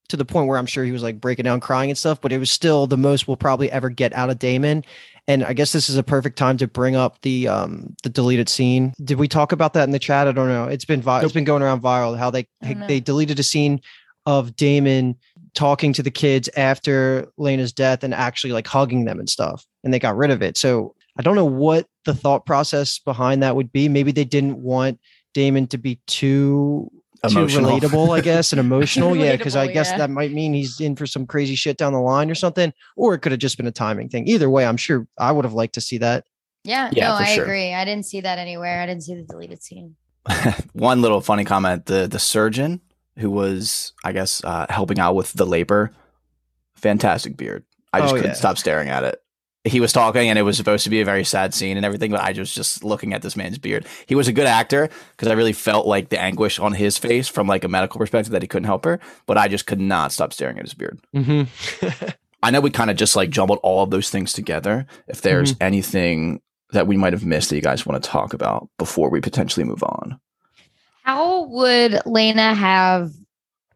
to 0.09 0.17
the 0.17 0.25
point 0.25 0.47
where 0.47 0.57
I'm 0.57 0.65
sure 0.65 0.83
he 0.83 0.91
was 0.91 1.03
like 1.03 1.19
breaking 1.21 1.45
down 1.45 1.59
crying 1.59 1.89
and 1.89 1.97
stuff, 1.97 2.21
but 2.21 2.31
it 2.31 2.37
was 2.37 2.51
still 2.51 2.87
the 2.87 2.97
most 2.97 3.27
we'll 3.27 3.37
probably 3.37 3.71
ever 3.71 3.89
get 3.89 4.13
out 4.13 4.29
of 4.29 4.39
Daemon. 4.39 4.83
And 5.27 5.43
I 5.43 5.53
guess 5.53 5.71
this 5.71 5.89
is 5.89 5.95
a 5.95 6.03
perfect 6.03 6.37
time 6.37 6.57
to 6.57 6.67
bring 6.67 6.95
up 6.95 7.21
the 7.21 7.47
um 7.47 7.95
the 8.03 8.09
deleted 8.09 8.49
scene. 8.49 8.93
Did 9.03 9.17
we 9.17 9.27
talk 9.27 9.51
about 9.51 9.73
that 9.73 9.83
in 9.83 9.91
the 9.91 9.99
chat? 9.99 10.27
I 10.27 10.33
don't 10.33 10.49
know. 10.49 10.65
It's 10.65 10.85
been 10.85 11.01
vi- 11.01 11.23
it's 11.23 11.33
been 11.33 11.45
going 11.45 11.63
around 11.63 11.81
viral 11.81 12.17
how 12.17 12.29
they 12.29 12.47
I 12.61 12.73
they 12.73 12.99
deleted 12.99 13.39
a 13.39 13.43
scene 13.43 13.79
of 14.25 14.55
Daemon 14.55 15.15
talking 15.53 15.93
to 15.93 16.03
the 16.03 16.11
kids 16.11 16.49
after 16.57 17.27
Laena's 17.37 17.71
death 17.71 18.03
and 18.03 18.13
actually 18.13 18.53
like 18.53 18.67
hugging 18.67 19.05
them 19.05 19.19
and 19.19 19.29
stuff. 19.29 19.65
And 19.83 19.93
they 19.93 19.99
got 19.99 20.17
rid 20.17 20.31
of 20.31 20.41
it. 20.41 20.57
So 20.57 20.95
I 21.17 21.21
don't 21.21 21.35
know 21.35 21.45
what 21.45 21.87
the 22.05 22.13
thought 22.13 22.45
process 22.45 22.99
behind 22.99 23.43
that 23.43 23.55
would 23.55 23.71
be. 23.71 23.87
Maybe 23.87 24.11
they 24.11 24.25
didn't 24.25 24.57
want 24.57 24.99
Daemon 25.33 25.67
to 25.67 25.77
be 25.77 25.99
too 26.07 26.89
Emotional. 27.31 27.79
too 27.79 27.87
relatable, 27.87 28.15
I 28.17 28.21
guess, 28.21 28.51
and 28.53 28.59
emotional. 28.59 29.15
yeah, 29.17 29.35
because 29.37 29.55
I 29.55 29.67
guess 29.67 29.89
yeah. 29.91 29.99
that 29.99 30.09
might 30.09 30.31
mean 30.31 30.53
he's 30.53 30.79
in 30.79 30.95
for 30.95 31.05
some 31.05 31.25
crazy 31.25 31.55
shit 31.55 31.77
down 31.77 31.93
the 31.93 31.99
line 31.99 32.29
or 32.29 32.35
something. 32.35 32.73
Or 32.97 33.13
it 33.13 33.19
could 33.19 33.31
have 33.31 33.39
just 33.39 33.57
been 33.57 33.67
a 33.67 33.71
timing 33.71 34.09
thing. 34.09 34.27
Either 34.27 34.49
way, 34.49 34.65
I'm 34.65 34.77
sure 34.77 35.07
I 35.17 35.31
would 35.31 35.45
have 35.45 35.53
liked 35.53 35.73
to 35.75 35.81
see 35.81 35.97
that. 35.99 36.25
Yeah, 36.65 36.89
Yeah, 36.93 37.09
no, 37.09 37.13
I 37.15 37.35
sure. 37.35 37.43
agree. 37.43 37.73
I 37.73 37.83
didn't 37.85 38.05
see 38.05 38.21
that 38.21 38.39
anywhere. 38.39 38.81
I 38.81 38.85
didn't 38.85 39.03
see 39.03 39.15
the 39.15 39.23
deleted 39.23 39.61
scene. 39.63 39.95
One 40.73 41.01
little 41.01 41.19
funny 41.21 41.43
comment: 41.43 41.85
the 41.87 42.07
the 42.07 42.19
surgeon 42.19 42.79
who 43.17 43.29
was, 43.29 43.91
I 44.03 44.11
guess, 44.13 44.43
uh, 44.43 44.65
helping 44.69 44.99
out 44.99 45.13
with 45.15 45.33
the 45.33 45.45
labor, 45.45 45.91
fantastic 46.75 47.37
beard. 47.37 47.63
I 47.91 47.99
just 48.01 48.13
Oh, 48.13 48.15
couldn't 48.17 48.31
yeah. 48.31 48.35
stop 48.37 48.57
staring 48.57 48.89
at 48.89 49.03
it. 49.03 49.21
He 49.65 49.79
was 49.79 49.93
talking, 49.93 50.29
and 50.29 50.37
it 50.37 50.41
was 50.41 50.57
supposed 50.57 50.83
to 50.83 50.89
be 50.89 50.99
a 50.99 51.05
very 51.05 51.23
sad 51.23 51.53
scene 51.53 51.77
and 51.77 51.85
everything, 51.85 52.11
but 52.11 52.19
I 52.19 52.33
was 52.33 52.53
just 52.53 52.83
looking 52.83 53.13
at 53.13 53.21
this 53.21 53.37
man's 53.37 53.57
beard. 53.57 53.85
He 54.05 54.15
was 54.15 54.27
a 54.27 54.33
good 54.33 54.45
actor 54.45 54.89
because 55.11 55.29
I 55.29 55.33
really 55.33 55.53
felt 55.53 55.87
like 55.87 56.09
the 56.09 56.19
anguish 56.19 56.59
on 56.59 56.73
his 56.73 56.97
face 56.97 57.29
from 57.29 57.47
like 57.47 57.63
a 57.63 57.69
medical 57.69 57.97
perspective 57.97 58.33
that 58.33 58.41
he 58.41 58.47
couldn't 58.47 58.65
help 58.65 58.83
her, 58.83 58.99
but 59.25 59.37
I 59.37 59.47
just 59.47 59.65
could 59.65 59.79
not 59.79 60.11
stop 60.11 60.33
staring 60.33 60.57
at 60.59 60.65
his 60.65 60.73
beard. 60.73 60.99
Mm-hmm. 61.15 62.09
I 62.43 62.51
know 62.51 62.59
we 62.59 62.71
kind 62.71 62.89
of 62.89 62.97
just 62.97 63.15
like 63.15 63.29
jumbled 63.29 63.59
all 63.63 63.83
of 63.83 63.89
those 63.89 64.09
things 64.09 64.33
together. 64.33 64.85
If 65.07 65.21
there's 65.21 65.55
anything 65.61 66.41
that 66.73 66.87
we 66.87 66.97
might 66.97 67.13
have 67.13 67.25
missed 67.25 67.49
that 67.49 67.55
you 67.55 67.61
guys 67.61 67.85
want 67.85 68.03
to 68.03 68.09
talk 68.09 68.33
about 68.33 68.67
before 68.77 69.09
we 69.09 69.21
potentially 69.21 69.63
move 69.63 69.83
on. 69.83 70.19
How 71.03 71.43
would 71.43 72.01
Laena 72.05 72.53
have 72.53 73.11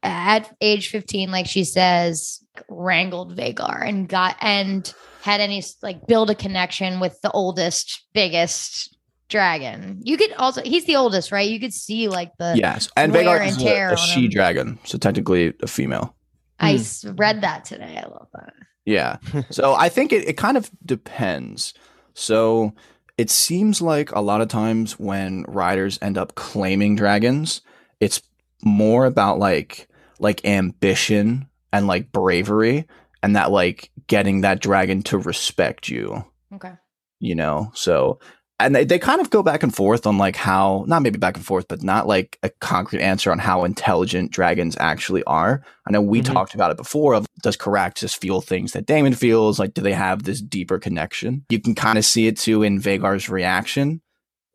at 0.03 0.53
age 0.59 0.89
15, 0.89 1.31
like 1.31 1.45
she 1.45 1.63
says, 1.63 2.43
wrangled 2.69 3.37
Vhagar 3.37 3.87
and 3.87 4.07
got 4.07 4.35
and 4.41 4.93
had 5.21 5.41
any 5.41 5.63
like 5.81 6.07
build 6.07 6.29
a 6.29 6.35
connection 6.35 6.99
with 6.99 7.19
the 7.21 7.31
oldest, 7.31 8.05
biggest 8.13 8.95
dragon. 9.29 9.99
You 10.03 10.17
could 10.17 10.33
also 10.33 10.61
he's 10.63 10.85
the 10.85 10.95
oldest, 10.95 11.31
right? 11.31 11.49
You 11.49 11.59
could 11.59 11.73
see 11.73 12.07
like 12.07 12.31
the 12.37 12.53
yes, 12.55 12.89
and 12.95 13.13
wear 13.13 13.23
Vhagar 13.23 13.41
and 13.41 13.49
is 13.49 13.63
a, 13.63 13.93
a 13.93 13.97
she 13.97 14.25
him. 14.25 14.31
dragon, 14.31 14.79
so 14.83 14.97
technically 14.97 15.53
a 15.61 15.67
female. 15.67 16.15
I 16.59 16.73
hmm. 16.73 16.79
s- 16.79 17.05
read 17.05 17.41
that 17.41 17.65
today. 17.65 18.01
I 18.03 18.07
love 18.07 18.27
that. 18.33 18.53
Yeah. 18.85 19.17
so 19.51 19.75
I 19.75 19.89
think 19.89 20.13
it, 20.13 20.27
it 20.27 20.37
kind 20.37 20.57
of 20.57 20.71
depends. 20.83 21.73
So 22.13 22.73
it 23.17 23.29
seems 23.29 23.81
like 23.81 24.11
a 24.11 24.21
lot 24.21 24.41
of 24.41 24.47
times 24.47 24.97
when 24.97 25.43
riders 25.47 25.99
end 26.01 26.17
up 26.17 26.35
claiming 26.35 26.95
dragons, 26.95 27.61
it's 27.99 28.21
more 28.63 29.05
about 29.05 29.39
like 29.39 29.87
like 30.19 30.43
ambition 30.45 31.47
and 31.73 31.87
like 31.87 32.11
bravery 32.11 32.85
and 33.23 33.35
that 33.35 33.51
like 33.51 33.89
getting 34.07 34.41
that 34.41 34.61
dragon 34.61 35.01
to 35.03 35.17
respect 35.17 35.89
you. 35.89 36.23
Okay. 36.53 36.73
you 37.19 37.35
know? 37.35 37.71
So 37.73 38.19
and 38.59 38.75
they, 38.75 38.85
they 38.85 38.97
kind 38.97 39.21
of 39.21 39.29
go 39.29 39.43
back 39.43 39.61
and 39.61 39.75
forth 39.75 40.07
on 40.07 40.17
like 40.17 40.35
how 40.35 40.83
not 40.87 41.03
maybe 41.03 41.19
back 41.19 41.35
and 41.35 41.45
forth 41.45 41.67
but 41.67 41.83
not 41.83 42.07
like 42.07 42.39
a 42.41 42.49
concrete 42.49 43.01
answer 43.01 43.31
on 43.31 43.37
how 43.37 43.63
intelligent 43.65 44.31
dragons 44.31 44.75
actually 44.79 45.23
are. 45.25 45.61
I 45.87 45.91
know 45.91 46.01
we 46.01 46.21
Mhm. 46.21 46.33
talked 46.33 46.55
about 46.55 46.71
it 46.71 46.77
before 46.77 47.13
of 47.13 47.27
does 47.43 47.55
Caraxes 47.57 48.15
feel 48.17 48.41
things 48.41 48.71
that 48.71 48.85
daemon 48.87 49.13
feels? 49.13 49.59
Like 49.59 49.73
do 49.75 49.81
they 49.81 49.93
have 49.93 50.23
this 50.23 50.41
deeper 50.41 50.79
connection? 50.79 51.45
You 51.49 51.59
can 51.59 51.75
kind 51.75 51.97
of 51.99 52.05
see 52.05 52.25
it 52.27 52.37
too 52.37 52.63
in 52.63 52.79
vhagar's 52.81 53.29
reaction 53.29 54.01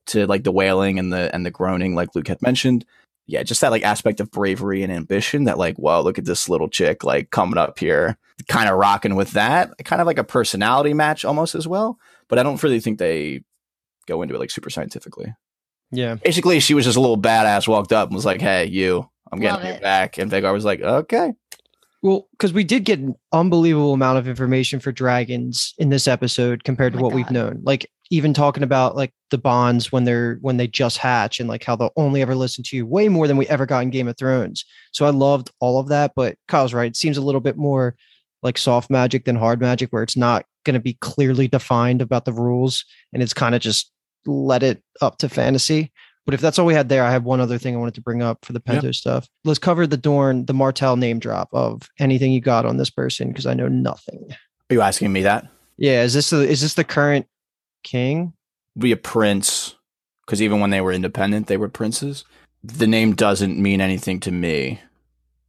to 0.06 0.26
like 0.26 0.42
the 0.42 0.50
wailing 0.50 0.98
and 0.98 1.12
the 1.12 1.32
and 1.32 1.46
the 1.46 1.50
groaning 1.52 1.94
like 1.94 2.08
luke 2.16 2.26
had 2.26 2.42
mentioned 2.42 2.84
yeah 3.26 3.42
just 3.42 3.60
that 3.60 3.70
like 3.70 3.82
aspect 3.82 4.20
of 4.20 4.30
bravery 4.30 4.82
and 4.82 4.92
ambition 4.92 5.44
that 5.44 5.58
like 5.58 5.78
wow, 5.78 6.00
look 6.00 6.18
at 6.18 6.24
this 6.24 6.48
little 6.48 6.68
chick 6.68 7.04
like 7.04 7.30
coming 7.30 7.58
up 7.58 7.78
here 7.78 8.16
kind 8.48 8.68
of 8.68 8.76
rocking 8.76 9.14
with 9.14 9.32
that 9.32 9.72
kind 9.84 10.00
of 10.00 10.06
like 10.06 10.18
a 10.18 10.24
personality 10.24 10.94
match 10.94 11.24
almost 11.24 11.54
as 11.54 11.68
well 11.68 11.98
but 12.28 12.38
i 12.38 12.42
don't 12.42 12.62
really 12.62 12.80
think 12.80 12.98
they 12.98 13.40
go 14.06 14.22
into 14.22 14.34
it 14.34 14.38
like 14.38 14.50
super 14.50 14.70
scientifically. 14.70 15.32
Yeah. 15.94 16.14
basically 16.16 16.58
she 16.58 16.74
was 16.74 16.86
just 16.86 16.96
a 16.96 17.00
little 17.00 17.20
badass 17.20 17.68
walked 17.68 17.92
up 17.92 18.08
and 18.08 18.14
was 18.14 18.24
like 18.24 18.40
hey 18.40 18.64
you 18.64 19.08
i'm 19.30 19.40
Love 19.40 19.60
getting 19.60 19.74
you 19.76 19.80
back. 19.80 20.18
And 20.18 20.30
Vhagar 20.30 20.52
was 20.52 20.64
like 20.64 20.80
okay. 20.80 21.32
Well, 22.02 22.26
because 22.32 22.52
we 22.52 22.64
did 22.64 22.84
get 22.84 22.98
an 22.98 23.14
unbelievable 23.32 23.92
amount 23.92 24.18
of 24.18 24.26
information 24.26 24.80
for 24.80 24.90
dragons 24.90 25.72
in 25.78 25.88
this 25.88 26.08
episode 26.08 26.64
compared 26.64 26.94
Oh 26.94 26.96
to 26.96 26.98
my 26.98 27.02
what 27.04 27.14
we've 27.14 27.30
known. 27.30 27.60
Like 27.62 27.88
even 28.12 28.34
talking 28.34 28.62
about 28.62 28.94
like 28.94 29.12
the 29.30 29.38
bonds 29.38 29.90
when 29.90 30.04
they're 30.04 30.36
when 30.42 30.58
they 30.58 30.66
just 30.68 30.98
hatch 30.98 31.40
and 31.40 31.48
like 31.48 31.64
how 31.64 31.74
they'll 31.74 31.92
only 31.96 32.20
ever 32.20 32.34
listen 32.34 32.62
to 32.62 32.76
you 32.76 32.84
way 32.86 33.08
more 33.08 33.26
than 33.26 33.38
we 33.38 33.48
ever 33.48 33.64
got 33.64 33.82
in 33.82 33.90
Game 33.90 34.06
of 34.06 34.16
Thrones. 34.18 34.64
So 34.92 35.06
I 35.06 35.10
loved 35.10 35.50
all 35.60 35.80
of 35.80 35.88
that. 35.88 36.12
But 36.14 36.36
Kyle's 36.46 36.74
right. 36.74 36.90
It 36.90 36.96
seems 36.96 37.16
a 37.16 37.22
little 37.22 37.40
bit 37.40 37.56
more 37.56 37.96
like 38.42 38.58
soft 38.58 38.90
magic 38.90 39.24
than 39.24 39.36
hard 39.36 39.60
magic, 39.60 39.90
where 39.92 40.02
it's 40.02 40.16
not 40.16 40.44
going 40.64 40.74
to 40.74 40.80
be 40.80 40.94
clearly 41.00 41.48
defined 41.48 42.02
about 42.02 42.24
the 42.26 42.32
rules 42.32 42.84
and 43.12 43.22
it's 43.22 43.32
kind 43.34 43.54
of 43.54 43.62
just 43.62 43.90
let 44.26 44.62
it 44.62 44.82
up 45.00 45.16
to 45.18 45.28
fantasy. 45.28 45.90
But 46.26 46.34
if 46.34 46.40
that's 46.40 46.58
all 46.58 46.66
we 46.66 46.74
had 46.74 46.88
there, 46.88 47.04
I 47.04 47.10
have 47.10 47.24
one 47.24 47.40
other 47.40 47.56
thing 47.58 47.74
I 47.74 47.78
wanted 47.78 47.94
to 47.94 48.00
bring 48.02 48.22
up 48.22 48.44
for 48.44 48.52
the 48.52 48.62
Yep. 48.66 48.94
Stuff. 48.94 49.26
Let's 49.44 49.58
cover 49.58 49.86
the 49.86 49.96
Dorne, 49.96 50.44
the 50.44 50.54
Martell 50.54 50.96
name 50.96 51.18
drop 51.18 51.48
of 51.52 51.82
anything 51.98 52.30
you 52.30 52.40
got 52.40 52.66
on 52.66 52.76
this 52.76 52.90
person 52.90 53.28
because 53.28 53.46
I 53.46 53.54
know 53.54 53.68
nothing. 53.68 54.28
are 54.70 54.74
you 54.74 54.82
asking 54.82 55.12
me 55.12 55.22
that 55.22 55.48
Yeah, 55.78 56.02
is 56.02 56.12
this 56.14 56.30
the 56.30 56.46
is 56.48 56.60
this 56.60 56.74
the 56.74 56.84
current 56.84 57.26
king? 57.82 58.32
be 58.78 58.90
a 58.92 58.96
prince 58.96 59.74
because 60.24 60.40
even 60.40 60.58
when 60.60 60.70
they 60.70 60.80
were 60.80 60.92
independent 60.92 61.46
they 61.46 61.56
were 61.58 61.68
princes 61.68 62.24
the 62.64 62.86
name 62.86 63.14
doesn't 63.14 63.58
mean 63.58 63.80
anything 63.80 64.18
to 64.20 64.30
me 64.30 64.80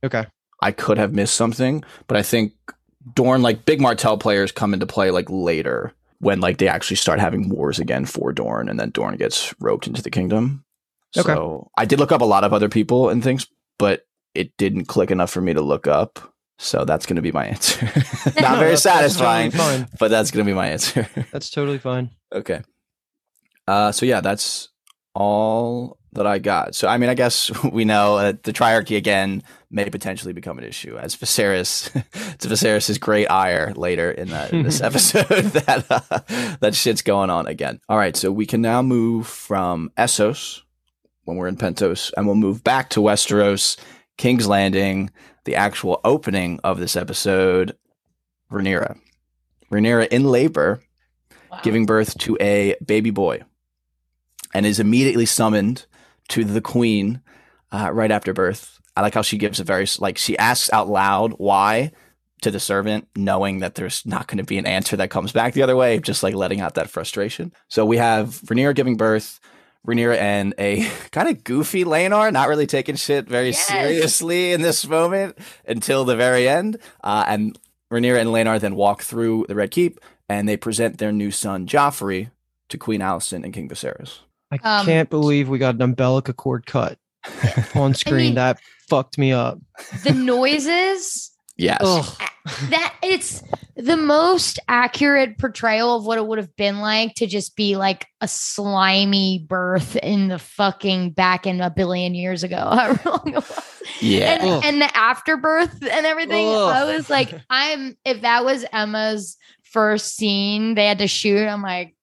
Okay. 0.03 0.25
I 0.61 0.71
could 0.71 0.97
have 0.97 1.13
missed 1.13 1.33
something, 1.35 1.83
but 2.07 2.17
I 2.17 2.23
think 2.23 2.53
Dorne, 3.15 3.41
like 3.41 3.65
big 3.65 3.79
Martell 3.81 4.17
players, 4.17 4.51
come 4.51 4.73
into 4.73 4.85
play 4.85 5.11
like 5.11 5.29
later 5.29 5.93
when 6.19 6.39
like 6.41 6.57
they 6.57 6.67
actually 6.67 6.95
start 6.97 7.19
having 7.19 7.49
wars 7.49 7.79
again 7.79 8.05
for 8.05 8.31
Dorne, 8.33 8.67
and 8.69 8.79
then 8.79 8.89
Dorne 8.91 9.15
gets 9.17 9.53
roped 9.61 9.87
into 9.87 10.01
the 10.01 10.09
kingdom. 10.09 10.63
Okay. 11.17 11.33
So 11.33 11.69
I 11.77 11.85
did 11.85 11.99
look 11.99 12.11
up 12.13 12.21
a 12.21 12.25
lot 12.25 12.43
of 12.45 12.53
other 12.53 12.69
people 12.69 13.09
and 13.09 13.21
things, 13.23 13.47
but 13.77 14.05
it 14.35 14.55
didn't 14.57 14.85
click 14.85 15.11
enough 15.11 15.31
for 15.31 15.41
me 15.41 15.53
to 15.53 15.61
look 15.61 15.85
up. 15.87 16.19
So 16.59 16.85
that's 16.85 17.05
going 17.05 17.15
to 17.17 17.21
be 17.21 17.31
my 17.31 17.45
answer. 17.53 17.85
Not 17.85 17.93
No, 17.95 18.31
very 18.33 18.75
that's- 18.75 18.83
that's 18.83 18.83
satisfying, 18.83 19.51
totally 19.51 19.85
but 19.99 20.09
that's 20.11 20.31
going 20.31 20.45
to 20.45 20.49
be 20.49 20.55
my 20.55 20.67
answer. 20.69 21.07
That's 21.31 21.49
totally 21.49 21.77
fine. 21.79 22.09
Okay. 22.33 22.61
Uh, 23.67 23.91
so 23.91 24.05
yeah, 24.05 24.21
that's 24.21 24.69
all 25.13 25.97
that 26.13 26.27
I 26.27 26.39
got. 26.39 26.75
So 26.75 26.87
I 26.87 26.97
mean, 26.97 27.09
I 27.09 27.13
guess 27.13 27.51
we 27.71 27.85
know 27.85 28.17
uh, 28.17 28.33
the 28.43 28.53
triarchy 28.53 28.97
again 28.97 29.43
may 29.69 29.89
potentially 29.89 30.33
become 30.33 30.57
an 30.57 30.63
issue 30.63 30.97
as 30.97 31.15
Viserys, 31.15 31.91
to 32.37 32.47
Viserys' 32.47 32.99
great 32.99 33.27
ire 33.27 33.73
later 33.75 34.11
in 34.11 34.29
that 34.29 34.53
in 34.53 34.63
this 34.63 34.81
episode 34.81 35.27
that 35.27 35.85
uh, 35.89 36.55
that 36.59 36.75
shit's 36.75 37.01
going 37.01 37.29
on 37.29 37.47
again. 37.47 37.79
All 37.89 37.97
right, 37.97 38.15
so 38.15 38.31
we 38.31 38.45
can 38.45 38.61
now 38.61 38.81
move 38.81 39.27
from 39.27 39.91
Essos 39.97 40.61
when 41.25 41.37
we're 41.37 41.47
in 41.47 41.57
Pentos, 41.57 42.11
and 42.15 42.25
we'll 42.25 42.35
move 42.35 42.63
back 42.63 42.89
to 42.89 42.99
Westeros, 42.99 43.77
King's 44.17 44.47
Landing, 44.47 45.09
the 45.45 45.55
actual 45.55 46.01
opening 46.03 46.59
of 46.63 46.79
this 46.79 46.95
episode. 46.95 47.77
Rhaenyra, 48.51 48.99
Rhaenyra 49.71 50.07
in 50.09 50.25
labor 50.25 50.82
Wow. 51.53 51.59
giving 51.63 51.85
birth 51.85 52.17
to 52.19 52.37
a 52.41 52.75
baby 52.85 53.09
boy 53.11 53.41
and 54.53 54.65
is 54.65 54.79
immediately 54.79 55.25
summoned 55.25 55.85
to 56.29 56.43
the 56.43 56.61
queen 56.61 57.21
uh, 57.71 57.91
right 57.93 58.11
after 58.11 58.33
birth. 58.33 58.79
I 58.95 59.01
like 59.01 59.13
how 59.15 59.21
she 59.23 59.37
gives 59.37 59.59
a 59.59 59.63
very, 59.63 59.87
like, 59.99 60.17
she 60.17 60.37
asks 60.37 60.71
out 60.71 60.87
loud 60.89 61.33
why 61.37 61.91
to 62.41 62.51
the 62.51 62.59
servant, 62.59 63.07
knowing 63.15 63.59
that 63.59 63.75
there's 63.75 64.05
not 64.05 64.27
going 64.27 64.37
to 64.37 64.43
be 64.43 64.57
an 64.57 64.65
answer 64.65 64.95
that 64.97 65.09
comes 65.09 65.31
back 65.31 65.53
the 65.53 65.63
other 65.63 65.75
way, 65.75 65.99
just 65.99 66.23
like 66.23 66.35
letting 66.35 66.59
out 66.61 66.75
that 66.75 66.89
frustration. 66.89 67.51
So 67.69 67.85
we 67.85 67.97
have 67.97 68.27
Rhaenyra 68.45 68.75
giving 68.75 68.97
birth. 68.97 69.39
Rhaenyra 69.87 70.17
and 70.17 70.53
a 70.57 70.87
kind 71.11 71.27
of 71.29 71.43
goofy 71.43 71.83
Laenor, 71.83 72.31
not 72.31 72.47
really 72.49 72.67
taking 72.67 72.95
shit 72.95 73.27
very 73.27 73.47
Yes. 73.47 73.67
seriously 73.67 74.51
in 74.53 74.61
this 74.61 74.87
moment 74.87 75.37
until 75.67 76.05
the 76.05 76.15
very 76.15 76.47
end. 76.47 76.77
Uh, 77.03 77.25
and 77.27 77.57
Rhaenyra 77.91 78.19
and 78.21 78.29
Laenor 78.29 78.59
then 78.59 78.75
walk 78.75 79.01
through 79.03 79.45
the 79.47 79.55
Red 79.55 79.71
Keep 79.71 79.99
and 80.33 80.47
they 80.49 80.57
present 80.57 80.97
their 80.97 81.11
new 81.11 81.31
son 81.31 81.67
Joffrey 81.67 82.31
to 82.69 82.77
Queen 82.77 83.01
Alicent 83.01 83.43
and 83.43 83.53
King 83.53 83.69
Viserys. 83.69 84.19
I 84.51 84.59
Um, 84.63 84.85
can't 84.85 85.09
believe 85.09 85.49
we 85.49 85.57
got 85.59 85.75
an 85.75 85.81
umbilical 85.81 86.33
cord 86.33 86.65
cut 86.65 86.97
on 87.75 87.93
screen. 87.93 88.17
mean- 88.17 88.35
that 88.35 88.59
fucked 88.89 89.17
me 89.17 89.31
up. 89.31 89.59
the 90.03 90.11
noises 90.13 91.31
Yes. 91.55 91.81
Ugh. 91.83 92.05
that 92.71 92.95
it's 93.03 93.43
the 93.75 93.95
most 93.95 94.59
accurate 94.67 95.37
portrayal 95.37 95.95
of 95.95 96.03
what 96.05 96.17
it 96.17 96.25
would 96.25 96.39
have 96.39 96.55
been 96.55 96.79
like 96.79 97.13
to 97.15 97.27
just 97.27 97.55
be 97.55 97.75
like 97.75 98.07
a 98.21 98.27
slimy 98.27 99.45
birth 99.47 99.95
in 99.97 100.29
the 100.29 100.39
fucking 100.39 101.11
back 101.11 101.45
in 101.45 101.61
a 101.61 101.69
billion 101.69 102.15
years 102.15 102.43
ago. 102.43 102.57
However 102.57 103.01
long 103.09 103.27
it 103.27 103.35
was. 103.35 103.81
Yeah. 104.01 104.37
And, 104.43 104.65
and 104.65 104.81
the 104.81 104.97
afterbirth 104.97 105.73
and 105.83 106.05
everything. 106.07 106.47
Ugh. 106.47 106.71
I 106.75 106.95
was 106.95 107.07
like, 107.09 107.31
I'm 107.51 107.95
if 108.03 108.21
that 108.21 108.43
was 108.43 108.65
Emma's 108.73 109.37
first 109.73 110.15
scene 110.15 110.75
they 110.75 110.87
had 110.87 110.99
to 110.99 111.07
shoot, 111.07 111.47
I'm 111.47 111.61
like, 111.61 111.95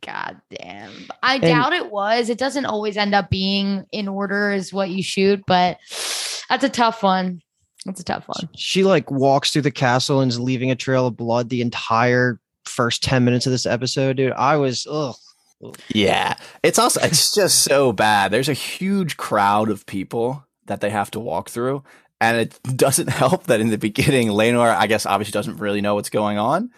God 0.00 0.40
damn. 0.50 0.90
I 1.22 1.38
doubt 1.38 1.72
it 1.72 1.90
was. 1.90 2.28
It 2.28 2.38
doesn't 2.38 2.64
always 2.64 2.96
end 2.96 3.14
up 3.14 3.30
being 3.30 3.84
in 3.92 4.08
order 4.08 4.50
is 4.50 4.72
what 4.72 4.90
you 4.90 5.02
shoot, 5.02 5.42
but 5.46 5.78
that's 6.48 6.64
a 6.64 6.68
tough 6.68 7.02
one. 7.02 7.40
That's 7.84 8.00
a 8.00 8.04
tough 8.04 8.26
one. 8.26 8.48
She 8.56 8.84
like 8.84 9.10
walks 9.10 9.52
through 9.52 9.62
the 9.62 9.70
castle 9.70 10.20
and 10.20 10.30
is 10.30 10.40
leaving 10.40 10.70
a 10.70 10.76
trail 10.76 11.06
of 11.06 11.16
blood 11.16 11.50
the 11.50 11.60
entire 11.60 12.40
first 12.64 13.02
10 13.02 13.24
minutes 13.24 13.46
of 13.46 13.52
this 13.52 13.66
episode, 13.66 14.16
dude. 14.16 14.32
I 14.32 14.56
was 14.56 14.86
ugh. 14.90 15.14
Yeah. 15.88 16.34
It's 16.62 16.78
also 16.78 17.00
it's 17.02 17.34
just 17.34 17.62
so 17.62 17.92
bad. 17.92 18.32
There's 18.32 18.48
a 18.48 18.54
huge 18.54 19.16
crowd 19.16 19.68
of 19.68 19.86
people 19.86 20.44
that 20.66 20.80
they 20.80 20.90
have 20.90 21.10
to 21.12 21.20
walk 21.20 21.48
through. 21.50 21.84
And 22.20 22.36
it 22.38 22.58
doesn't 22.76 23.08
help 23.10 23.44
that 23.44 23.60
in 23.60 23.70
the 23.70 23.78
beginning, 23.78 24.28
Laenor, 24.28 24.74
I 24.74 24.86
guess, 24.86 25.06
obviously 25.06 25.32
doesn't 25.32 25.58
really 25.58 25.80
know 25.80 25.94
what's 25.94 26.10
going 26.10 26.38
on. 26.38 26.70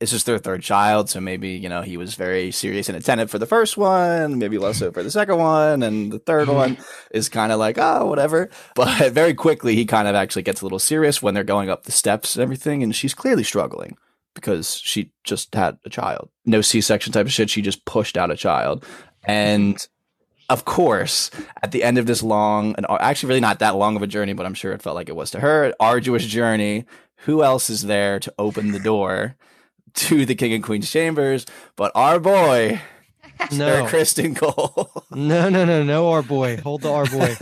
It's 0.00 0.12
just 0.12 0.26
their 0.26 0.38
third 0.38 0.62
child, 0.62 1.10
so 1.10 1.20
maybe 1.20 1.50
you 1.50 1.68
know 1.68 1.82
he 1.82 1.96
was 1.96 2.14
very 2.14 2.52
serious 2.52 2.88
and 2.88 2.96
attentive 2.96 3.30
for 3.30 3.38
the 3.38 3.46
first 3.46 3.76
one, 3.76 4.38
maybe 4.38 4.56
less 4.56 4.78
so 4.78 4.92
for 4.92 5.02
the 5.02 5.10
second 5.10 5.38
one, 5.38 5.82
and 5.82 6.12
the 6.12 6.20
third 6.20 6.46
mm-hmm. 6.46 6.56
one 6.56 6.78
is 7.10 7.28
kind 7.28 7.50
of 7.50 7.58
like 7.58 7.78
oh 7.78 8.06
whatever. 8.06 8.48
But 8.76 9.12
very 9.12 9.34
quickly 9.34 9.74
he 9.74 9.84
kind 9.84 10.06
of 10.06 10.14
actually 10.14 10.42
gets 10.42 10.60
a 10.60 10.64
little 10.64 10.78
serious 10.78 11.20
when 11.20 11.34
they're 11.34 11.42
going 11.42 11.68
up 11.68 11.82
the 11.84 11.92
steps 11.92 12.36
and 12.36 12.42
everything, 12.44 12.82
and 12.82 12.94
she's 12.94 13.14
clearly 13.14 13.42
struggling 13.42 13.96
because 14.34 14.76
she 14.76 15.10
just 15.24 15.52
had 15.54 15.78
a 15.84 15.90
child, 15.90 16.30
no 16.46 16.60
C-section 16.60 17.12
type 17.12 17.26
of 17.26 17.32
shit. 17.32 17.50
She 17.50 17.60
just 17.60 17.84
pushed 17.84 18.16
out 18.16 18.30
a 18.30 18.36
child, 18.36 18.84
and 19.24 19.84
of 20.48 20.64
course, 20.64 21.30
at 21.62 21.72
the 21.72 21.82
end 21.82 21.98
of 21.98 22.06
this 22.06 22.22
long 22.22 22.74
and 22.76 22.86
actually 23.00 23.28
really 23.28 23.40
not 23.40 23.58
that 23.58 23.74
long 23.74 23.96
of 23.96 24.02
a 24.02 24.06
journey, 24.06 24.32
but 24.32 24.46
I'm 24.46 24.54
sure 24.54 24.72
it 24.72 24.82
felt 24.82 24.96
like 24.96 25.08
it 25.08 25.16
was 25.16 25.32
to 25.32 25.40
her, 25.40 25.74
arduous 25.78 26.24
journey. 26.24 26.84
Who 27.22 27.42
else 27.42 27.68
is 27.68 27.82
there 27.82 28.20
to 28.20 28.32
open 28.38 28.70
the 28.70 28.78
door 28.78 29.34
to 29.98 30.24
the 30.24 30.34
king 30.34 30.52
and 30.52 30.64
queen's 30.64 30.90
chambers 30.90 31.46
but 31.76 31.92
our 31.94 32.18
boy, 32.18 32.80
Sir 33.50 33.82
No. 33.82 33.86
Criston 33.86 34.36
Cole? 34.36 34.90
No, 35.10 35.48
no, 35.48 35.64
no, 35.64 35.82
no, 35.82 36.10
our 36.10 36.22
boy. 36.22 36.56
Hold 36.58 36.82
the 36.82 36.92
our 36.92 37.06
boy. 37.06 37.34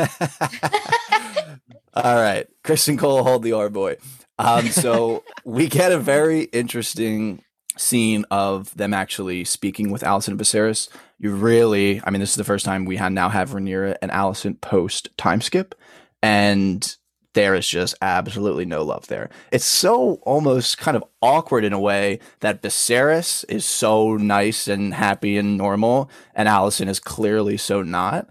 All 1.95 2.16
right, 2.16 2.47
Criston 2.62 2.99
Cole, 2.99 3.23
hold 3.23 3.42
the 3.42 3.53
our 3.53 3.71
boy. 3.71 3.97
Um, 4.38 4.69
so 4.69 5.25
we 5.45 5.69
get 5.69 5.92
a 5.92 5.99
very 5.99 6.42
interesting 6.42 7.42
scene 7.79 8.25
of 8.31 8.75
them 8.77 8.92
actually 8.92 9.45
speaking 9.45 9.90
with 9.90 10.03
Alicent 10.03 10.29
and 10.29 10.40
Viserys, 10.40 10.88
you 11.19 11.31
really, 11.31 12.03
I 12.05 12.11
mean, 12.11 12.21
this 12.21 12.31
is 12.31 12.37
the 12.37 12.45
first 12.45 12.64
time 12.64 12.85
we 12.85 12.97
had 12.97 13.12
now 13.12 13.29
have 13.29 13.51
Rhaenyra 13.51 13.97
and 14.03 14.11
Allison 14.11 14.55
post 14.57 15.09
time 15.16 15.40
skip, 15.40 15.75
and 16.23 16.97
there 17.37 17.55
is 17.55 17.68
just 17.68 17.94
absolutely 18.01 18.64
no 18.64 18.83
love 18.83 19.07
there. 19.09 19.29
It's 19.53 19.64
so 19.66 20.14
almost 20.22 20.79
kind 20.79 20.96
of 20.96 21.05
awkward 21.20 21.64
in 21.64 21.75
a 21.75 21.79
way 21.79 22.18
that 22.40 22.62
Viserys 22.62 23.44
is 23.49 23.64
so 23.66 24.16
nice 24.16 24.66
and 24.66 24.94
happy 24.94 25.37
and 25.37 25.59
normal, 25.59 26.11
and 26.35 26.49
Alicent 26.49 26.88
is 26.88 26.99
clearly 26.99 27.59
so 27.59 27.83
not. 27.83 28.27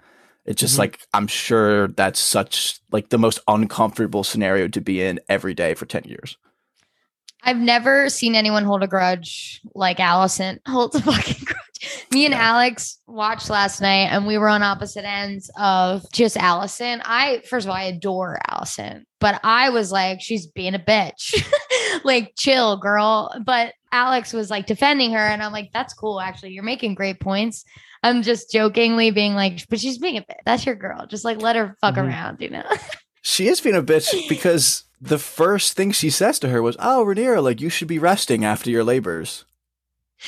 It's 0.46 0.60
just 0.60 0.76
Mhm. 0.76 0.80
like 0.80 1.00
I'm 1.14 1.28
sure 1.28 1.88
that's 1.90 2.20
such 2.20 2.80
like 2.92 3.10
the 3.10 3.18
most 3.20 3.40
uncomfortable 3.48 4.24
scenario 4.24 4.68
to 4.70 4.82
be 4.82 5.02
in 5.04 5.20
every 5.30 5.54
day 5.54 5.76
for 5.76 5.86
10 5.86 6.04
years. 6.06 6.38
I've 7.44 7.58
never 7.58 8.10
seen 8.10 8.34
anyone 8.34 8.64
hold 8.66 8.82
a 8.82 8.88
grudge 8.88 9.62
like 9.76 9.98
Alicent 10.00 10.60
holds 10.68 10.96
a 10.96 11.02
fucking 11.02 11.46
grudge. 11.46 11.60
Me 12.16 12.26
and 12.26 12.32
Yeah. 12.34 12.42
Alex 12.50 12.98
watched 13.08 13.50
last 13.50 13.82
night 13.82 14.08
and 14.10 14.26
we 14.26 14.38
were 14.38 14.48
on 14.48 14.64
opposite 14.64 15.06
ends 15.06 15.52
of 15.60 16.10
just 16.14 16.38
Alicent. 16.38 17.02
I, 17.04 17.42
first 17.50 17.66
of 17.66 17.72
all, 17.72 17.76
I 17.76 17.84
adore 17.84 18.40
Alicent, 18.50 19.04
but 19.20 19.40
I 19.44 19.70
was 19.70 19.92
like, 19.92 20.22
she's 20.22 20.48
being 20.48 20.76
a 20.76 20.80
bitch. 20.80 21.46
like, 22.06 22.32
chill, 22.38 22.78
girl. 22.78 23.36
But 23.46 23.74
Alex 23.92 24.32
was 24.32 24.50
like 24.50 24.66
defending 24.66 25.12
her. 25.12 25.20
And 25.20 25.44
I'm 25.44 25.52
like, 25.52 25.72
that's 25.74 25.94
cool. 25.94 26.22
Actually, 26.22 26.54
you're 26.54 26.64
making 26.64 26.96
great 26.96 27.20
points. 27.20 27.66
I'm 28.02 28.22
just 28.22 28.50
jokingly 28.50 29.12
being 29.12 29.36
like, 29.36 29.68
but 29.70 29.80
she's 29.82 29.98
being 29.98 30.16
a 30.18 30.22
bitch. 30.22 30.40
That's 30.46 30.66
your 30.66 30.76
girl. 30.76 31.06
Just 31.08 31.26
like 31.26 31.42
let 31.42 31.58
her 31.58 31.76
fuck 31.82 31.96
Mhm. 31.96 32.08
around, 32.08 32.40
you 32.40 32.50
know? 32.50 32.64
She 33.24 33.48
is 33.50 33.60
being 33.60 33.76
a 33.76 33.84
bitch 33.84 34.14
because 34.30 34.86
the 35.02 35.20
first 35.20 35.74
thing 35.74 35.92
she 35.92 36.10
says 36.10 36.40
to 36.40 36.48
her 36.48 36.62
was, 36.62 36.78
"Oh, 36.80 37.04
Rhaenyra, 37.06 37.44
like 37.44 37.60
you 37.60 37.70
should 37.70 37.90
be 37.90 38.00
resting 38.00 38.46
after 38.46 38.70
your 38.70 38.86
labors." 38.86 39.44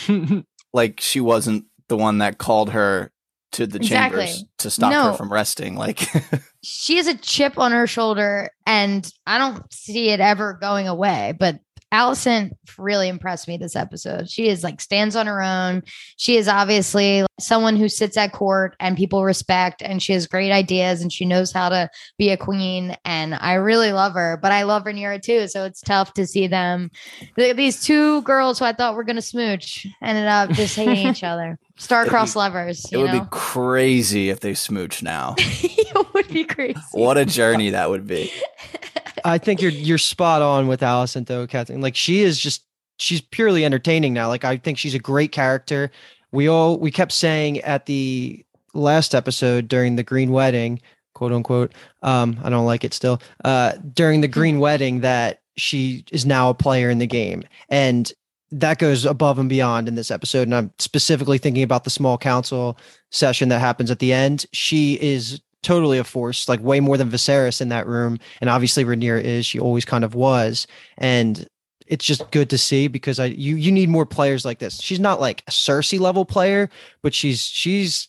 Like 0.73 0.99
she 0.99 1.21
wasn't 1.21 1.63
the 1.89 1.97
one 1.97 2.17
that 2.19 2.37
called 2.37 2.71
her 2.71 3.11
to 3.53 3.65
the 3.65 3.77
Exactly. 3.77 4.25
chambers 4.25 4.45
to 4.59 4.69
stop 4.69 4.91
No. 4.91 5.11
her 5.11 5.13
from 5.17 5.31
resting. 5.31 5.75
Like, 5.75 6.07
she 6.63 6.97
has 6.97 7.07
a 7.07 7.15
chip 7.17 7.57
on 7.57 7.71
her 7.71 7.87
shoulder 7.87 8.49
and 8.65 9.09
I 9.25 9.37
don't 9.37 9.63
see 9.73 10.09
it 10.09 10.19
ever 10.19 10.57
going 10.59 10.87
away. 10.87 11.33
But 11.39 11.59
Alicent 11.93 12.51
really 12.77 13.07
impressed 13.07 13.47
me 13.47 13.57
this 13.57 13.75
episode. 13.75 14.29
She 14.29 14.49
is 14.49 14.63
like 14.63 14.81
stands 14.81 15.15
on 15.15 15.27
her 15.27 15.41
own. 15.41 15.83
She 16.17 16.37
is 16.37 16.47
obviously 16.47 17.25
someone 17.39 17.75
who 17.75 17.87
sits 17.87 18.17
at 18.17 18.33
court 18.33 18.75
and 18.79 18.97
people 18.97 19.23
respect 19.23 19.81
and 19.81 20.01
she 20.01 20.13
has 20.13 20.27
great 20.27 20.51
ideas 20.51 21.01
and 21.01 21.13
she 21.13 21.25
knows 21.25 21.51
how 21.51 21.69
to 21.69 21.89
be 22.17 22.29
a 22.29 22.37
queen 22.37 22.95
and 23.05 23.35
I 23.35 23.53
really 23.53 23.93
love 23.93 24.13
her, 24.13 24.37
but 24.41 24.51
I 24.51 24.63
love 24.63 24.83
Rhaenyra 24.83 25.21
too, 25.21 25.47
so 25.47 25.63
it's 25.63 25.81
tough 25.81 26.13
to 26.13 26.27
see 26.27 26.47
them 26.47 26.91
these 27.35 27.81
two 27.81 28.21
girls 28.23 28.59
who 28.59 28.65
I 28.65 28.73
thought 28.73 28.95
were 28.95 29.03
going 29.03 29.15
to 29.17 29.21
smooch 29.21 29.87
ended 30.01 30.27
up 30.27 30.51
just 30.51 30.75
hating 30.75 31.07
each 31.07 31.23
other. 31.23 31.59
Star-crossed 31.77 32.35
lovers, 32.35 32.85
it 32.91 32.97
would 32.97 33.11
know. 33.11 33.21
be 33.21 33.27
crazy 33.29 34.29
if 34.29 34.39
they 34.39 34.55
smooch 34.55 35.03
now. 35.03 35.35
it 35.37 36.13
would 36.13 36.27
be 36.27 36.43
crazy. 36.43 36.79
what 36.91 37.17
a 37.17 37.25
journey 37.25 37.69
that 37.71 37.89
would 37.89 38.07
be. 38.07 38.31
I 39.27 39.37
think 39.37 39.61
you're 39.61 39.71
you're 39.71 39.97
spot 39.97 40.41
on 40.41 40.67
with 40.67 40.81
Alicent 40.81 41.27
though, 41.27 41.45
Kathleen. 41.47 41.81
Like 41.81 41.95
she 41.95 42.21
is 42.21 42.39
just 42.39 42.63
she's 42.97 43.21
purely 43.21 43.65
entertaining 43.65 44.13
now. 44.13 44.27
Like 44.27 44.45
I 44.45 44.57
think 44.57 44.77
she's 44.77 44.95
a 44.95 44.99
great 44.99 45.31
character. 45.31 45.91
We 46.31 46.47
all 46.47 46.79
we 46.79 46.91
kept 46.91 47.11
saying 47.11 47.59
at 47.61 47.85
the 47.85 48.45
last 48.73 49.13
episode 49.13 49.67
during 49.67 49.95
the 49.97 50.03
green 50.03 50.31
wedding, 50.31 50.81
quote 51.13 51.33
unquote. 51.33 51.73
Um, 52.03 52.39
I 52.43 52.49
don't 52.49 52.65
like 52.65 52.83
it 52.83 52.93
still. 52.93 53.21
Uh, 53.43 53.73
during 53.93 54.21
the 54.21 54.27
green 54.27 54.59
wedding 54.59 55.01
that 55.01 55.41
she 55.57 56.05
is 56.11 56.25
now 56.25 56.49
a 56.49 56.53
player 56.53 56.89
in 56.89 56.99
the 56.99 57.07
game. 57.07 57.43
And 57.69 58.11
that 58.51 58.79
goes 58.79 59.05
above 59.05 59.39
and 59.39 59.49
beyond 59.49 59.87
in 59.89 59.95
this 59.95 60.11
episode. 60.11 60.43
And 60.43 60.55
I'm 60.55 60.71
specifically 60.79 61.37
thinking 61.37 61.63
about 61.63 61.83
the 61.83 61.89
small 61.89 62.17
council 62.17 62.77
session 63.11 63.49
that 63.49 63.59
happens 63.59 63.91
at 63.91 63.99
the 63.99 64.13
end. 64.13 64.45
She 64.53 64.93
is 65.01 65.41
totally 65.67 65.97
a 65.97 66.03
force, 66.05 66.47
like 66.47 66.61
way 66.61 66.79
more 66.79 66.95
than 66.95 67.11
Viserys 67.11 67.59
in 67.59 67.67
that 67.69 67.87
room. 67.87 68.17
And 68.39 68.49
obviously 68.49 68.85
Rhaenyra 68.85 69.21
is, 69.21 69.45
she 69.45 69.59
always 69.59 69.83
kind 69.83 70.05
of 70.05 70.15
was. 70.15 70.65
And 70.97 71.45
it's 71.87 72.05
just 72.05 72.31
good 72.31 72.49
to 72.51 72.57
see 72.57 72.87
because 72.87 73.19
I 73.19 73.25
you 73.25 73.57
you 73.57 73.71
need 73.71 73.89
more 73.89 74.05
players 74.05 74.45
like 74.45 74.59
this. 74.59 74.79
She's 74.79 74.99
not 74.99 75.19
like 75.19 75.43
a 75.45 75.51
Cersei 75.51 75.99
level 75.99 76.23
player, 76.23 76.69
but 77.01 77.13
she's 77.13 77.41
she's 77.43 78.07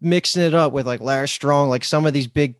mixing 0.00 0.42
it 0.42 0.54
up 0.54 0.72
with 0.72 0.86
like 0.86 1.00
Larys 1.00 1.30
Strong, 1.30 1.68
like 1.68 1.84
some 1.84 2.06
of 2.06 2.12
these 2.12 2.28
big 2.28 2.54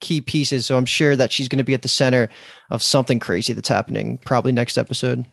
key 0.00 0.22
pieces. 0.22 0.64
So 0.64 0.78
I'm 0.78 0.86
sure 0.86 1.14
that 1.14 1.30
she's 1.30 1.48
going 1.48 1.58
to 1.58 1.64
be 1.64 1.74
at 1.74 1.82
the 1.82 1.88
center 1.88 2.30
of 2.70 2.82
something 2.82 3.18
crazy 3.18 3.52
that's 3.52 3.68
happening 3.68 4.18
probably 4.24 4.52
next 4.52 4.78
episode. 4.78 5.26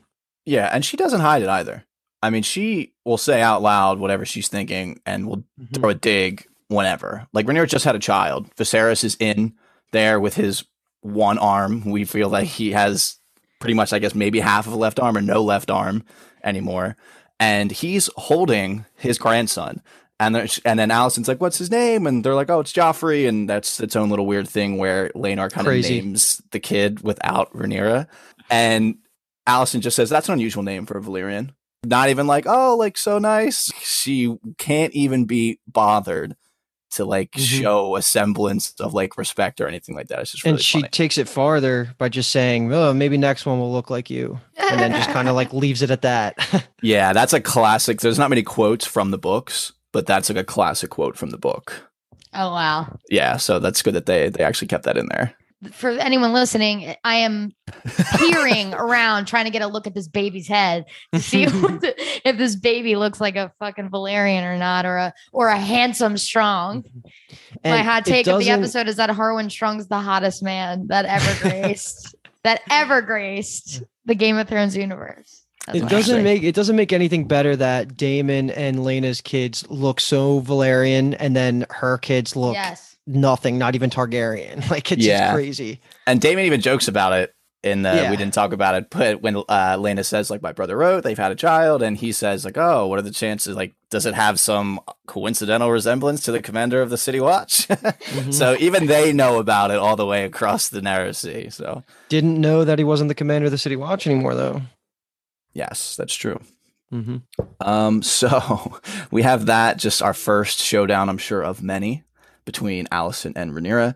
Yeah, 0.45 0.69
and 0.73 0.83
she 0.83 0.97
doesn't 0.97 1.21
hide 1.21 1.41
it 1.41 1.49
either. 1.49 1.85
I 2.21 2.31
mean, 2.31 2.43
she 2.43 2.93
will 3.05 3.17
say 3.17 3.41
out 3.41 3.61
loud 3.61 3.99
whatever 3.99 4.25
she's 4.25 4.49
thinking 4.49 4.99
and 5.05 5.27
will 5.27 5.37
mm-hmm. 5.37 5.73
throw 5.73 5.89
a 5.89 5.93
dig 5.93 6.45
whenever. 6.67 7.27
Like 7.33 7.45
Rhaenyra 7.45 7.67
just 7.67 7.85
had 7.85 7.95
a 7.95 7.99
child. 7.99 8.53
Viserys 8.55 9.03
is 9.03 9.17
in 9.19 9.53
there 9.91 10.19
with 10.19 10.35
his 10.35 10.63
one 11.01 11.37
arm. 11.37 11.85
We 11.85 12.05
feel 12.05 12.29
like 12.29 12.47
he 12.47 12.71
has 12.71 13.17
pretty 13.59 13.73
much, 13.73 13.93
I 13.93 13.99
guess, 13.99 14.15
maybe 14.15 14.39
half 14.39 14.67
of 14.67 14.73
a 14.73 14.77
left 14.77 14.99
arm 14.99 15.17
or 15.17 15.21
no 15.21 15.43
left 15.43 15.71
arm 15.71 16.03
anymore. 16.43 16.95
And 17.39 17.71
he's 17.71 18.09
holding 18.15 18.85
his 18.95 19.17
grandson. 19.17 19.81
And 20.19 20.35
and 20.65 20.79
then 20.79 20.89
Alicent's 20.89 21.27
like, 21.27 21.39
"What's 21.39 21.59
his 21.59 21.69
name?" 21.69 22.07
And 22.07 22.23
they're 22.23 22.33
like, 22.33 22.49
"Oh, 22.49 22.59
it's 22.59 22.73
Joffrey." 22.73 23.29
And 23.29 23.47
that's 23.47 23.79
its 23.79 23.95
own 23.95 24.09
little 24.09 24.25
weird 24.25 24.49
thing 24.49 24.77
where 24.77 25.09
Laenor 25.09 25.51
kind 25.51 25.67
of 25.67 25.73
names 25.73 26.41
the 26.49 26.59
kid 26.59 27.01
without 27.01 27.53
Rhaenyra, 27.53 28.07
and 28.49 28.97
Alicent 29.47 29.81
just 29.81 29.95
says 29.95 30.09
that's 30.09 30.27
an 30.27 30.33
unusual 30.33 30.63
name 30.63 30.87
for 30.87 30.97
a 30.97 31.01
Valyrian. 31.01 31.51
Not 31.85 32.09
even 32.09 32.25
like, 32.25 32.45
oh, 32.47 32.75
like 32.75 32.97
so 32.97 33.19
nice. 33.19 33.71
She 33.83 34.35
can't 34.57 34.91
even 34.93 35.25
be 35.25 35.59
bothered 35.67 36.35
to 36.97 37.05
like 37.05 37.31
Mhm. 37.31 37.61
show 37.61 37.95
a 37.95 38.01
semblance 38.01 38.73
of 38.79 38.93
like 38.93 39.17
respect 39.17 39.59
or 39.61 39.67
anything 39.67 39.95
like 39.95 40.09
that. 40.09 40.19
It's 40.19 40.31
just 40.31 40.43
really 40.43 40.55
and 40.55 40.61
she 40.61 40.79
funny. 40.81 40.89
takes 40.89 41.17
it 41.17 41.27
farther 41.27 41.95
by 41.97 42.09
just 42.09 42.31
saying, 42.31 42.71
"Oh, 42.71 42.93
maybe 42.93 43.17
next 43.17 43.45
one 43.45 43.59
will 43.59 43.71
look 43.71 43.89
like 43.89 44.09
you," 44.09 44.39
and 44.57 44.79
then 44.79 44.91
just 44.91 45.09
kind 45.11 45.27
of 45.29 45.35
like 45.35 45.53
leaves 45.53 45.81
it 45.81 45.89
at 45.89 46.01
that. 46.03 46.35
yeah, 46.83 47.13
that's 47.13 47.33
a 47.33 47.41
classic. 47.41 48.01
There's 48.01 48.19
not 48.19 48.29
many 48.29 48.43
quotes 48.43 48.85
from 48.85 49.11
the 49.11 49.17
books, 49.17 49.71
but 49.93 50.05
that's 50.05 50.29
like 50.29 50.37
a 50.37 50.43
classic 50.43 50.89
quote 50.91 51.17
from 51.17 51.29
the 51.31 51.37
book. 51.37 51.89
oh 52.33 52.51
wow. 52.51 52.97
Yeah, 53.09 53.37
so 53.37 53.57
that's 53.59 53.81
good 53.81 53.95
that 53.95 54.05
they 54.05 54.29
they 54.29 54.43
actually 54.43 54.67
kept 54.67 54.83
that 54.83 54.97
in 54.97 55.07
there. 55.07 55.33
For 55.71 55.89
anyone 55.89 56.33
listening, 56.33 56.95
I 57.03 57.15
am 57.15 57.51
peering 58.17 58.73
around 58.75 59.25
trying 59.25 59.45
to 59.45 59.51
get 59.51 59.63
a 59.63 59.67
look 59.67 59.87
at 59.87 59.95
this 59.95 60.07
baby's 60.07 60.47
head 60.47 60.85
to 61.13 61.19
see 61.19 61.45
the- 61.45 61.95
if 62.25 62.37
this 62.37 62.55
baby 62.55 62.95
looks 62.95 63.19
like 63.19 63.35
a 63.35 63.51
fucking 63.57 63.89
Valyrian 63.89 64.43
or 64.43 64.57
not, 64.57 64.85
or 64.85 64.97
a 64.97 65.13
or 65.31 65.47
a 65.47 65.57
handsome 65.57 66.17
strong. 66.17 66.83
Mm-hmm. 66.83 67.69
My 67.69 67.81
hot 67.81 68.05
take 68.05 68.27
of 68.27 68.39
the 68.39 68.51
episode 68.51 68.87
is 68.87 68.97
that 68.97 69.09
Harwin 69.09 69.49
Strong's 69.49 69.87
the 69.87 69.99
hottest 69.99 70.43
man 70.43 70.87
that 70.87 71.05
ever 71.05 71.41
graced 71.49 72.15
that 72.43 72.61
ever 72.69 73.01
graced 73.01 73.83
the 74.05 74.15
Game 74.15 74.37
of 74.37 74.47
Thrones 74.47 74.77
universe. 74.77 75.43
That's 75.65 75.79
It 75.79 75.89
doesn't 75.89 76.23
make 76.23 76.43
it 76.43 76.55
doesn't 76.55 76.75
make 76.75 76.93
anything 76.93 77.27
better 77.27 77.55
that 77.55 77.97
Daemon 77.97 78.51
and 78.51 78.83
Laena's 78.83 79.21
kids 79.21 79.67
look 79.69 79.99
so 79.99 80.41
Valyrian, 80.41 81.15
and 81.19 81.35
then 81.35 81.65
her 81.69 81.97
kids 81.97 82.35
look 82.35 82.53
yes. 82.53 82.96
Nothing, 83.07 83.57
not 83.57 83.73
even 83.75 83.89
Targaryen. 83.89 84.69
Like 84.69 84.91
it's 84.91 85.03
Yeah. 85.05 85.19
just 85.27 85.33
crazy. 85.35 85.81
And 86.05 86.19
Damon 86.21 86.45
even 86.45 86.61
jokes 86.61 86.87
about 86.89 87.13
it 87.13 87.33
in 87.63 87.81
the 87.81 87.89
Yeah. 87.95 88.11
we 88.11 88.17
didn't 88.17 88.33
talk 88.35 88.51
about 88.53 88.75
it, 88.75 88.87
but 88.91 89.21
when 89.21 89.37
uh 89.37 89.77
Laena 89.77 90.03
says 90.05 90.29
like 90.29 90.41
my 90.41 90.51
brother 90.51 90.77
wrote, 90.77 91.03
they've 91.03 91.17
had 91.17 91.31
a 91.31 91.35
child, 91.35 91.81
and 91.81 91.97
he 91.97 92.11
says 92.11 92.45
like, 92.45 92.57
Oh, 92.57 92.85
what 92.87 92.99
are 92.99 93.03
the 93.03 93.11
chances? 93.11 93.55
Like, 93.55 93.73
does 93.89 94.05
it 94.05 94.13
have 94.13 94.39
some 94.39 94.79
coincidental 95.07 95.71
resemblance 95.71 96.21
to 96.25 96.31
the 96.31 96.41
commander 96.41 96.81
of 96.81 96.89
the 96.89 96.97
City 96.97 97.19
Watch? 97.19 97.67
Mhm. 97.67 98.33
so 98.33 98.55
even 98.59 98.85
they 98.87 99.11
know 99.13 99.39
about 99.39 99.71
it 99.71 99.77
all 99.77 99.95
the 99.95 100.05
way 100.05 100.23
across 100.25 100.67
the 100.69 100.81
narrow 100.81 101.13
sea. 101.13 101.49
So 101.49 101.83
Didn't 102.09 102.39
know 102.39 102.63
that 102.65 102.77
he 102.77 102.83
wasn't 102.83 103.07
the 103.07 103.15
commander 103.15 103.45
of 103.45 103.51
the 103.51 103.57
City 103.57 103.75
Watch 103.75 104.05
anymore, 104.05 104.35
though. 104.35 104.61
yes, 105.53 105.95
that's 105.95 106.13
true. 106.15 106.39
Mm-hmm. 106.93 107.17
Um, 107.59 108.01
so 108.21 108.79
we 109.11 109.23
have 109.23 109.47
that, 109.47 109.77
just 109.77 110.01
our 110.01 110.13
first 110.13 110.59
showdown, 110.59 111.09
I'm 111.09 111.17
sure, 111.17 111.41
of 111.43 111.63
many 111.63 112.03
between 112.47 112.87
Alicent 112.87 113.33
and 113.35 113.53
Rhaenyra. 113.53 113.93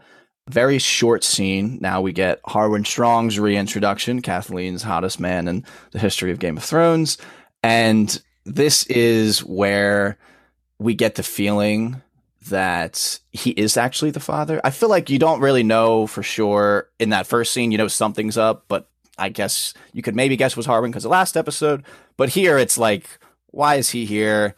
Very 0.47 0.77
short 0.77 1.23
scene. 1.23 1.79
Now 1.81 2.01
we 2.01 2.11
get 2.11 2.43
Harwin 2.43 2.85
Strong's 2.85 3.39
reintroduction, 3.39 4.21
Kathleen's 4.21 4.83
hottest 4.83 5.19
man 5.19 5.47
in 5.47 5.65
the 5.91 5.99
history 5.99 6.31
of 6.31 6.37
Game 6.37 6.57
of 6.57 6.63
Thrones. 6.63 7.17
And 7.63 8.21
this 8.45 8.85
is 8.85 9.39
where 9.39 10.17
we 10.77 10.93
get 10.93 11.15
the 11.15 11.23
feeling 11.23 12.01
that 12.49 13.19
he 13.31 13.51
is 13.51 13.77
actually 13.77 14.11
the 14.11 14.19
father. 14.19 14.59
I 14.63 14.71
feel 14.71 14.89
like 14.89 15.09
you 15.09 15.19
don't 15.19 15.41
really 15.41 15.63
know 15.63 16.05
for 16.05 16.21
sure 16.23 16.89
in 16.99 17.09
that 17.09 17.27
first 17.27 17.53
scene, 17.53 17.71
you 17.71 17.77
know, 17.77 17.87
something's 17.87 18.37
up, 18.37 18.65
but 18.67 18.89
I 19.17 19.29
guess 19.29 19.73
you 19.93 20.01
could 20.01 20.15
maybe 20.15 20.35
guess 20.35 20.57
was 20.57 20.67
Harwin 20.67 20.87
because 20.87 21.03
the 21.03 21.09
last 21.09 21.37
episode. 21.37 21.83
But 22.17 22.29
here 22.29 22.57
it's 22.57 22.77
like, 22.77 23.05
why 23.47 23.75
is 23.75 23.91
he 23.91 24.05
here? 24.05 24.55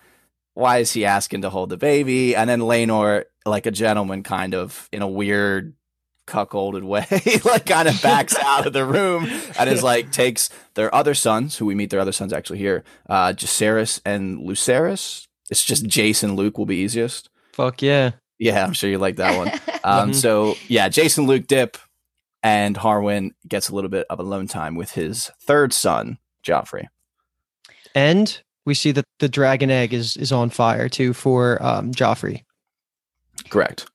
Why 0.54 0.78
is 0.78 0.94
he 0.94 1.06
asking 1.06 1.42
to 1.42 1.50
hold 1.50 1.70
the 1.70 1.78
baby? 1.78 2.36
And 2.36 2.50
then 2.50 2.62
Laenor, 2.62 3.26
like 3.46 3.66
a 3.66 3.72
gentleman, 3.72 4.24
kind 4.24 4.54
of 4.56 4.88
in 4.92 5.02
a 5.02 5.08
weird 5.08 5.74
cuckolded 6.28 6.84
way, 6.88 7.06
like 7.44 7.66
kind 7.66 7.88
of 7.88 8.02
backs 8.02 8.36
out 8.40 8.66
of 8.66 8.74
the 8.74 8.86
room 8.86 9.28
and 9.60 9.70
is 9.70 9.84
like 9.84 10.12
takes 10.12 10.50
their 10.76 10.94
other 10.94 11.14
sons, 11.14 11.58
who 11.58 11.66
we 11.66 11.76
meet 11.76 11.90
their 11.90 12.00
other 12.00 12.12
sons 12.14 12.32
actually 12.34 12.60
here, 12.60 12.84
uh, 13.10 13.34
Jacaerys 13.34 14.00
and 14.06 14.40
Lucerys. 14.40 15.28
It's 15.50 15.64
just 15.64 15.86
Jason 15.86 16.36
Luke 16.36 16.58
will 16.58 16.66
be 16.66 16.78
easiest. 16.78 17.30
Fuck 17.52 17.82
yeah. 17.82 18.12
Yeah, 18.40 18.64
I'm 18.66 18.74
sure 18.74 18.90
you 18.90 18.98
like 18.98 19.18
that 19.18 19.38
one. 19.38 19.52
Um, 19.86 20.12
Mhm. 20.12 20.16
So 20.16 20.56
yeah, 20.70 20.88
Jason 20.88 21.26
Luke 21.28 21.46
dip, 21.46 21.78
and 22.42 22.78
Harwin 22.78 23.32
gets 23.46 23.68
a 23.68 23.76
little 23.76 23.90
bit 23.90 24.08
of 24.10 24.18
alone 24.18 24.48
time 24.48 24.76
with 24.76 24.92
his 24.92 25.30
third 25.46 25.74
son, 25.74 26.20
Joffrey. 26.42 26.86
And 27.94 28.42
we 28.66 28.76
see 28.76 28.92
that 28.94 29.04
the 29.20 29.28
dragon 29.28 29.70
egg 29.70 29.94
is 29.94 30.16
is 30.16 30.32
on 30.32 30.50
fire 30.52 30.88
too 30.88 31.12
for 31.14 31.62
um 31.62 31.92
Joffrey. 31.92 32.44
Correct. 33.50 33.88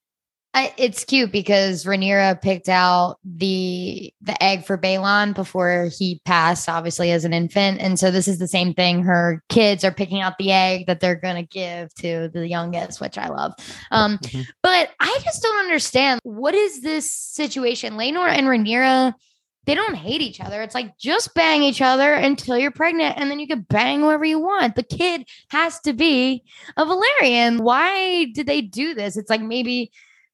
I, 0.55 0.73
it's 0.79 1.05
cute 1.05 1.31
because 1.31 1.85
Rhaenyra 1.85 2.41
picked 2.41 2.71
out 2.71 3.19
the 3.23 4.13
the 4.23 4.43
egg 4.43 4.65
for 4.65 4.79
Baelon 4.79 5.35
before 5.35 5.89
he 5.97 6.21
passed, 6.25 6.69
obviously 6.71 7.13
as 7.13 7.25
an 7.27 7.35
infant, 7.35 7.81
and 7.81 7.99
so 7.99 8.11
this 8.11 8.27
is 8.27 8.39
the 8.39 8.49
same 8.49 8.73
thing. 8.73 9.03
Her 9.03 9.43
kids 9.51 9.85
are 9.85 9.93
picking 9.93 10.21
out 10.23 10.39
the 10.39 10.51
egg 10.51 10.87
that 10.87 11.01
they're 11.01 11.15
going 11.15 11.37
to 11.37 11.43
give 11.43 11.95
to 11.97 12.31
the 12.33 12.49
youngest, 12.49 12.99
which 13.01 13.19
I 13.19 13.29
love. 13.29 13.53
Um, 13.91 14.19
Mhm. 14.19 14.47
but 14.63 14.91
I 14.99 15.19
just 15.23 15.43
don't 15.43 15.59
understand 15.61 16.19
what 16.25 16.55
is 16.55 16.81
this 16.81 17.13
situation. 17.13 17.93
Laenor 17.93 18.29
and 18.29 18.47
Rhaenyra, 18.47 19.13
they 19.69 19.75
don't 19.75 19.97
hate 19.97 20.23
each 20.23 20.41
other. 20.41 20.63
It's 20.63 20.75
like 20.75 20.97
just 20.97 21.35
bang 21.35 21.63
each 21.63 21.83
other 21.83 22.15
until 22.15 22.57
you're 22.57 22.71
pregnant, 22.71 23.19
and 23.19 23.31
then 23.31 23.39
you 23.39 23.47
can 23.47 23.67
bang 23.69 24.01
whoever 24.01 24.25
you 24.25 24.39
want. 24.39 24.77
The 24.77 24.83
kid 24.83 25.29
has 25.51 25.79
to 25.81 25.93
be 25.93 26.43
a 26.79 26.87
Valyrian. 26.87 27.61
Why 27.61 28.25
did 28.33 28.47
they 28.47 28.63
do 28.63 28.95
this? 28.95 29.19
It's 29.19 29.29
like 29.29 29.43
maybe 29.43 29.93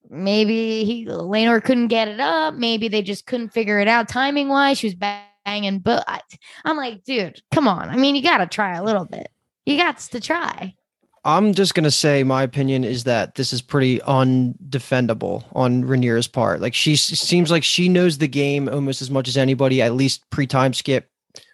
maybe 0.09 0.85
he 0.85 1.07
Laenor 1.07 1.64
couldn't 1.64 1.88
get 1.88 2.07
it 2.07 2.20
up. 2.20 2.55
Maybe 2.55 2.87
they 2.87 3.03
just 3.03 3.27
couldn't 3.27 3.49
figure 3.49 3.81
it 3.81 3.88
out 3.88 4.09
timing 4.09 4.49
wise. 4.49 4.79
She 4.79 4.87
was 4.87 4.94
banging, 4.94 5.81
but 5.81 6.07
I'm 6.64 6.77
like, 6.77 7.03
dude, 7.03 7.42
come 7.53 7.66
on. 7.66 7.90
I 7.90 7.97
mean, 7.97 8.14
you 8.14 8.23
got 8.23 8.38
to 8.38 8.47
try 8.47 8.77
a 8.77 8.85
little 8.85 9.05
bit. 9.05 9.29
You 9.66 9.77
got 9.77 9.99
to 9.99 10.20
try. 10.20 10.77
I'm 11.24 11.54
just 11.54 11.74
gonna 11.74 11.90
say 11.90 12.22
my 12.22 12.42
opinion 12.42 12.84
is 12.84 13.04
that 13.04 13.34
this 13.37 13.52
is 13.52 13.62
pretty 13.62 13.98
undefendable 14.00 15.44
on 15.52 15.84
Rhaenyra's 15.84 16.28
part. 16.28 16.60
Like 16.60 16.74
she 16.74 16.96
seems 16.96 17.50
like 17.50 17.64
she 17.64 17.88
knows 17.88 18.18
the 18.18 18.28
game 18.28 18.68
almost 18.68 19.00
as 19.00 19.10
much 19.10 19.28
as 19.28 19.37
anybody, 19.37 19.80
at 19.80 19.94
least 19.94 20.28
pre-time 20.30 20.74
skip 20.74 21.08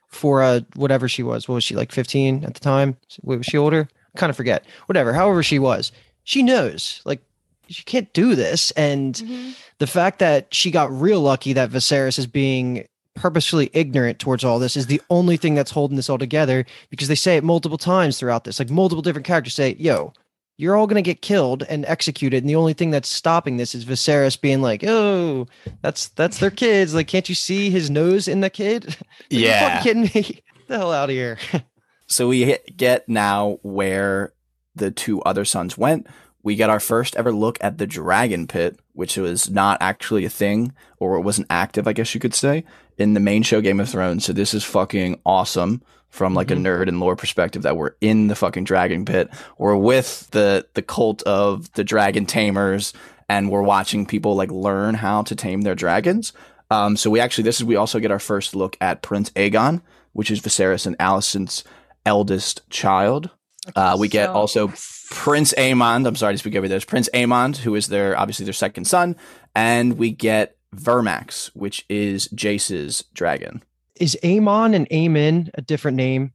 for 0.08 0.42
uh 0.42 0.60
whatever 0.74 1.08
she 1.08 1.22
was. 1.22 1.48
What 1.48 1.54
was 1.56 1.64
she 1.64 1.76
like 1.76 1.92
15 1.92 2.44
at 2.44 2.54
the 2.54 2.60
time? 2.60 2.96
Wait, 3.22 3.36
was 3.36 3.46
she 3.46 3.58
older? 3.58 3.88
Kind 4.16 4.30
of 4.30 4.36
forget. 4.36 4.64
Whatever. 4.86 5.12
However 5.12 5.42
she 5.42 5.60
was, 5.60 5.92
she 6.24 6.42
knows. 6.42 7.00
Like 7.04 7.20
she 7.68 7.84
can't 7.84 8.12
do 8.12 8.34
this, 8.34 8.72
and 8.72 9.54
the 9.78 9.86
fact 9.86 10.18
that 10.18 10.52
she 10.52 10.72
got 10.72 10.90
real 10.90 11.20
lucky 11.20 11.52
that 11.52 11.70
Viserys 11.70 12.18
is 12.18 12.26
being 12.26 12.84
purposefully 13.14 13.70
ignorant 13.72 14.18
towards 14.18 14.44
all 14.44 14.58
this 14.58 14.76
is 14.76 14.86
the 14.86 15.00
only 15.10 15.36
thing 15.36 15.54
that's 15.54 15.70
holding 15.72 15.96
this 15.96 16.08
all 16.08 16.18
together 16.18 16.64
because 16.90 17.08
they 17.08 17.14
say 17.14 17.36
it 17.36 17.44
multiple 17.44 17.78
times 17.78 18.18
throughout 18.18 18.44
this 18.44 18.58
like 18.58 18.70
multiple 18.70 19.02
different 19.02 19.26
characters 19.26 19.54
say 19.54 19.74
yo 19.78 20.12
you're 20.56 20.76
all 20.76 20.86
going 20.86 21.02
to 21.02 21.10
get 21.10 21.22
killed 21.22 21.62
and 21.64 21.84
executed 21.86 22.42
and 22.42 22.48
the 22.48 22.54
only 22.54 22.72
thing 22.74 22.90
that's 22.90 23.08
stopping 23.08 23.56
this 23.56 23.74
is 23.74 23.84
Viserys 23.84 24.40
being 24.40 24.62
like 24.62 24.84
oh 24.86 25.46
that's 25.82 26.08
that's 26.10 26.38
their 26.38 26.50
kids 26.50 26.94
like 26.94 27.08
can't 27.08 27.28
you 27.28 27.34
see 27.34 27.68
his 27.70 27.90
nose 27.90 28.28
in 28.28 28.40
the 28.40 28.50
kid 28.50 28.84
Like, 28.86 28.96
Yeah. 29.30 29.78
fucking 29.78 29.82
kidding 30.08 30.22
me 30.22 30.42
Get 30.58 30.68
the 30.68 30.78
hell 30.78 30.92
out 30.92 31.10
of 31.10 31.14
here 31.14 31.38
So 32.06 32.28
we 32.28 32.58
get 32.76 33.08
now 33.08 33.58
where 33.62 34.32
the 34.74 34.90
two 34.90 35.22
other 35.22 35.44
sons 35.44 35.78
went. 35.78 36.08
We 36.42 36.56
get 36.56 36.68
our 36.70 36.80
first 36.80 37.14
ever 37.16 37.30
look 37.32 37.56
at 37.60 37.78
the 37.78 37.86
dragon 37.86 38.46
pit, 38.48 38.80
which 38.94 39.16
was 39.16 39.48
not 39.48 39.78
actually 39.80 40.24
a 40.24 40.30
thing, 40.30 40.72
or 40.98 41.16
it 41.16 41.20
wasn't 41.20 41.46
active, 41.50 41.86
I 41.86 41.92
guess 41.92 42.12
you 42.14 42.18
could 42.20 42.34
say, 42.34 42.64
in 43.00 43.14
the 43.14 43.20
main 43.20 43.42
show 43.42 43.60
Game 43.60 43.80
of 43.80 43.88
Thrones. 43.88 44.24
So 44.24 44.32
this 44.32 44.54
is 44.54 44.62
fucking 44.64 45.18
awesome 45.26 45.82
from 46.10 46.34
like 46.34 46.48
Mhm. 46.48 46.56
a 46.58 46.68
nerd 46.68 46.88
and 46.88 47.00
lore 47.00 47.16
perspective 47.16 47.62
that 47.62 47.76
we're 47.76 47.92
in 48.00 48.26
the 48.28 48.34
fucking 48.34 48.64
dragon 48.64 49.04
pit. 49.04 49.30
We're 49.58 49.76
with 49.76 50.28
the 50.32 50.66
the 50.74 50.82
cult 50.82 51.22
of 51.22 51.72
the 51.72 51.84
dragon 51.84 52.26
tamers, 52.26 52.92
and 53.28 53.50
we're 53.50 53.62
watching 53.62 54.06
people 54.06 54.34
like 54.34 54.50
learn 54.50 54.94
how 54.96 55.22
to 55.22 55.34
tame 55.34 55.62
their 55.62 55.74
dragons. 55.74 56.32
Um, 56.70 56.96
so 56.96 57.10
we 57.10 57.18
actually 57.20 57.44
this 57.44 57.56
is 57.60 57.64
we 57.64 57.76
also 57.76 57.98
get 58.00 58.10
our 58.10 58.18
first 58.18 58.54
look 58.54 58.76
at 58.80 59.02
Prince 59.02 59.30
Aegon, 59.30 59.82
which 60.12 60.30
is 60.30 60.40
Viserys 60.40 60.86
and 60.86 60.98
Alicent's 60.98 61.64
eldest 62.04 62.68
child. 62.70 63.30
Uh, 63.76 63.96
we 63.98 64.08
get 64.08 64.28
So- 64.28 64.32
also 64.34 64.72
Prince 65.10 65.52
Aemond. 65.58 66.06
I'm 66.06 66.16
sorry 66.16 66.34
to 66.34 66.38
speak 66.38 66.56
over 66.56 66.68
this. 66.68 66.84
Prince 66.84 67.08
Aemond, 67.14 67.58
who 67.58 67.74
is 67.74 67.88
their 67.88 68.18
obviously 68.18 68.44
their 68.44 68.52
second 68.52 68.86
son, 68.86 69.16
and 69.54 69.98
we 69.98 70.10
get 70.10 70.56
Vermax, 70.74 71.48
which 71.54 71.84
is 71.88 72.28
Jace's 72.28 73.04
dragon. 73.12 73.62
is 73.96 74.16
Amon 74.24 74.74
and 74.74 74.88
Aemon 74.90 75.50
a 75.54 75.62
different 75.62 75.96
name 75.96 76.32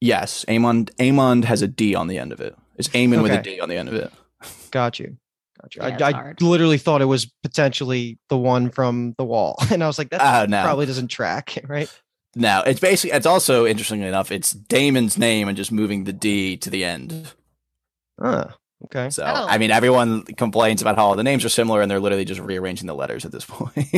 Yes, 0.00 0.44
Amon. 0.48 0.86
Aemond 1.00 1.44
has 1.44 1.60
a 1.60 1.66
D 1.66 1.94
on 1.94 2.06
the 2.06 2.18
end 2.18 2.32
of 2.32 2.40
it. 2.40 2.56
It's 2.76 2.88
Aemon 2.88 3.22
with 3.22 3.32
a 3.32 3.42
D 3.42 3.60
on 3.60 3.68
the 3.68 3.76
end 3.76 3.88
of 3.88 3.96
it. 3.96 4.12
got 4.70 5.00
you 5.00 5.16
got 5.60 5.74
you 5.74 5.82
Yeah, 5.82 6.06
I, 6.06 6.10
I 6.12 6.34
literally 6.40 6.78
thought 6.78 7.02
it 7.02 7.06
was 7.06 7.26
potentially 7.42 8.18
the 8.28 8.38
one 8.38 8.70
from 8.70 9.16
the 9.18 9.24
wall 9.24 9.56
and 9.72 9.82
I 9.82 9.88
was 9.88 9.98
like 9.98 10.10
that 10.10 10.20
Oh 10.22 10.46
no, 10.46 10.62
probably 10.62 10.86
doesn't 10.86 11.08
track 11.08 11.58
right 11.68 11.92
no. 12.34 12.62
It's 12.64 12.78
basically. 12.78 13.16
It's 13.16 13.26
also 13.26 13.66
interestingly 13.66 14.06
enough, 14.06 14.30
it's 14.30 14.52
Daemon's 14.54 15.18
name 15.18 15.48
and 15.48 15.56
just 15.56 15.72
moving 15.72 16.04
the 16.04 16.12
D 16.12 16.56
to 16.58 16.70
the 16.70 16.84
end. 16.84 17.32
Ah, 18.22 18.54
okay. 18.86 19.10
So 19.10 19.24
Oh. 19.26 19.46
I 19.48 19.58
mean, 19.58 19.70
everyone 19.70 20.22
complains 20.22 20.80
about 20.82 20.96
how 20.96 21.14
the 21.14 21.22
names 21.22 21.44
are 21.44 21.48
similar, 21.48 21.82
and 21.82 21.90
they're 21.90 22.00
literally 22.00 22.24
just 22.24 22.40
rearranging 22.40 22.86
the 22.86 22.94
letters 22.94 23.24
at 23.24 23.32
this 23.32 23.44
point. 23.44 23.88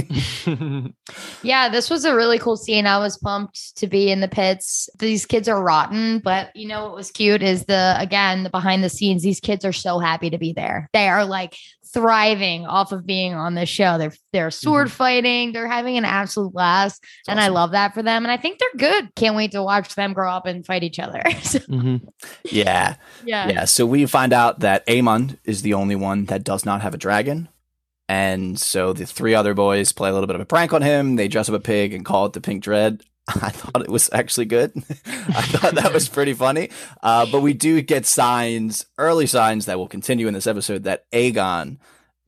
Yeah, 1.42 1.68
this 1.70 1.90
was 1.90 2.04
a 2.04 2.14
really 2.14 2.38
cool 2.38 2.56
scene. 2.56 2.86
I 2.86 2.98
was 2.98 3.16
pumped 3.18 3.76
to 3.78 3.86
be 3.86 4.10
in 4.10 4.20
the 4.20 4.28
pits. 4.28 4.88
These 4.98 5.26
kids 5.26 5.48
are 5.48 5.60
rotten, 5.62 6.18
but 6.20 6.54
you 6.54 6.68
know 6.68 6.84
what 6.84 6.94
was 6.94 7.10
cute 7.10 7.42
is 7.42 7.64
the 7.64 7.94
again, 7.98 8.42
the 8.44 8.50
behind 8.50 8.84
the 8.84 8.88
scenes. 8.90 9.22
These 9.22 9.40
kids 9.40 9.64
are 9.64 9.72
so 9.72 9.98
happy 9.98 10.30
to 10.30 10.38
be 10.38 10.52
there. 10.52 10.88
They 10.92 11.08
are 11.08 11.24
like 11.24 11.56
thriving 11.92 12.66
off 12.66 12.92
of 12.92 13.04
being 13.04 13.34
on 13.34 13.54
this 13.54 13.68
show. 13.68 13.98
They're 13.98 14.12
they're 14.32 14.50
sword 14.52 14.92
fighting, 14.92 15.52
they're 15.52 15.66
having 15.66 15.96
an 15.96 16.04
absolute 16.04 16.52
blast. 16.52 17.02
and 17.26 17.40
I 17.40 17.48
love 17.48 17.72
that 17.72 17.94
for 17.94 18.02
them. 18.02 18.24
And 18.24 18.30
I 18.30 18.36
think 18.36 18.58
they're 18.60 18.90
good. 19.00 19.14
Can't 19.16 19.34
wait 19.34 19.50
to 19.52 19.62
watch 19.62 19.94
them 19.96 20.12
grow 20.12 20.30
up 20.30 20.46
and 20.46 20.64
fight 20.64 20.84
each 20.84 20.98
other. 21.00 21.22
So, 21.42 21.58
Mhm. 21.68 22.06
yeah, 22.44 22.94
yeah. 23.24 23.48
yeah. 23.48 23.64
So 23.64 23.86
we 23.86 24.06
find 24.06 24.32
out 24.32 24.60
that 24.60 24.69
Aemond 24.78 25.38
is 25.44 25.62
the 25.62 25.74
only 25.74 25.96
one 25.96 26.26
that 26.26 26.44
does 26.44 26.64
not 26.64 26.82
have 26.82 26.94
a 26.94 26.98
dragon. 26.98 27.48
And 28.08 28.58
so 28.58 28.92
the 28.92 29.06
three 29.06 29.34
other 29.34 29.54
boys 29.54 29.92
play 29.92 30.10
a 30.10 30.12
little 30.12 30.26
bit 30.26 30.34
of 30.34 30.42
a 30.42 30.46
prank 30.46 30.72
on 30.72 30.82
him. 30.82 31.16
They 31.16 31.28
dress 31.28 31.48
up 31.48 31.54
a 31.54 31.60
pig 31.60 31.94
and 31.94 32.04
call 32.04 32.26
it 32.26 32.32
the 32.32 32.40
Pink 32.40 32.64
Dread. 32.64 33.02
I 33.28 33.50
thought 33.50 33.82
it 33.82 33.90
was 33.90 34.10
actually 34.12 34.46
good. 34.46 34.72
I 35.06 35.42
thought 35.42 35.76
that 35.76 35.94
was 35.94 36.08
pretty 36.08 36.32
funny. 36.32 36.70
Uh, 37.02 37.26
but 37.30 37.40
we 37.40 37.52
do 37.52 37.80
get 37.82 38.06
signs, 38.06 38.84
early 38.98 39.26
signs 39.26 39.66
that 39.66 39.78
will 39.78 39.86
continue 39.86 40.26
in 40.26 40.34
this 40.34 40.48
episode 40.48 40.84
that 40.84 41.08
Aegon 41.12 41.78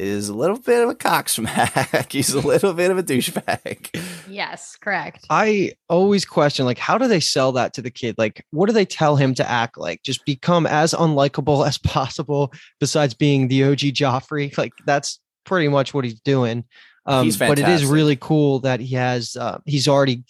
is 0.02 0.28
a 0.28 0.34
little 0.34 0.58
bit 0.58 0.82
of 0.82 0.88
a 0.90 0.94
cocksmack. 0.94 2.10
He's 2.12 2.34
a 2.34 2.40
little 2.40 2.72
bit 2.72 2.90
of 2.90 2.98
a 2.98 3.02
douchebag. 3.02 3.88
Yes, 4.28 4.76
correct. 4.76 5.24
I 5.30 5.72
always 5.88 6.24
question 6.24 6.64
like 6.66 6.78
how 6.78 6.98
do 6.98 7.06
they 7.08 7.20
sell 7.20 7.52
that 7.52 7.74
to 7.74 7.82
the 7.82 7.90
kid? 7.90 8.16
Like 8.18 8.44
what 8.50 8.66
do 8.66 8.72
they 8.72 8.84
tell 8.84 9.16
him 9.16 9.34
to 9.34 9.48
act 9.48 9.78
like? 9.78 10.02
Just 10.02 10.24
become 10.24 10.66
as 10.66 10.92
unlikable 10.92 11.66
as 11.68 11.78
possible 11.78 12.52
besides 12.80 13.14
being 13.14 13.48
the 13.48 13.64
OG 13.64 13.78
Joffrey. 13.94 14.56
Like 14.62 14.72
that's 14.86 15.18
pretty 15.44 15.68
much 15.68 15.92
what 15.94 16.04
he's 16.04 16.20
doing. 16.20 16.64
Um 17.06 17.24
He's 17.24 17.36
but 17.36 17.58
it 17.58 17.68
is 17.68 17.84
really 17.84 18.16
cool 18.16 18.60
that 18.60 18.80
he 18.80 18.94
has 18.94 19.36
uh, 19.36 19.58
he's 19.66 19.88
already 19.88 20.24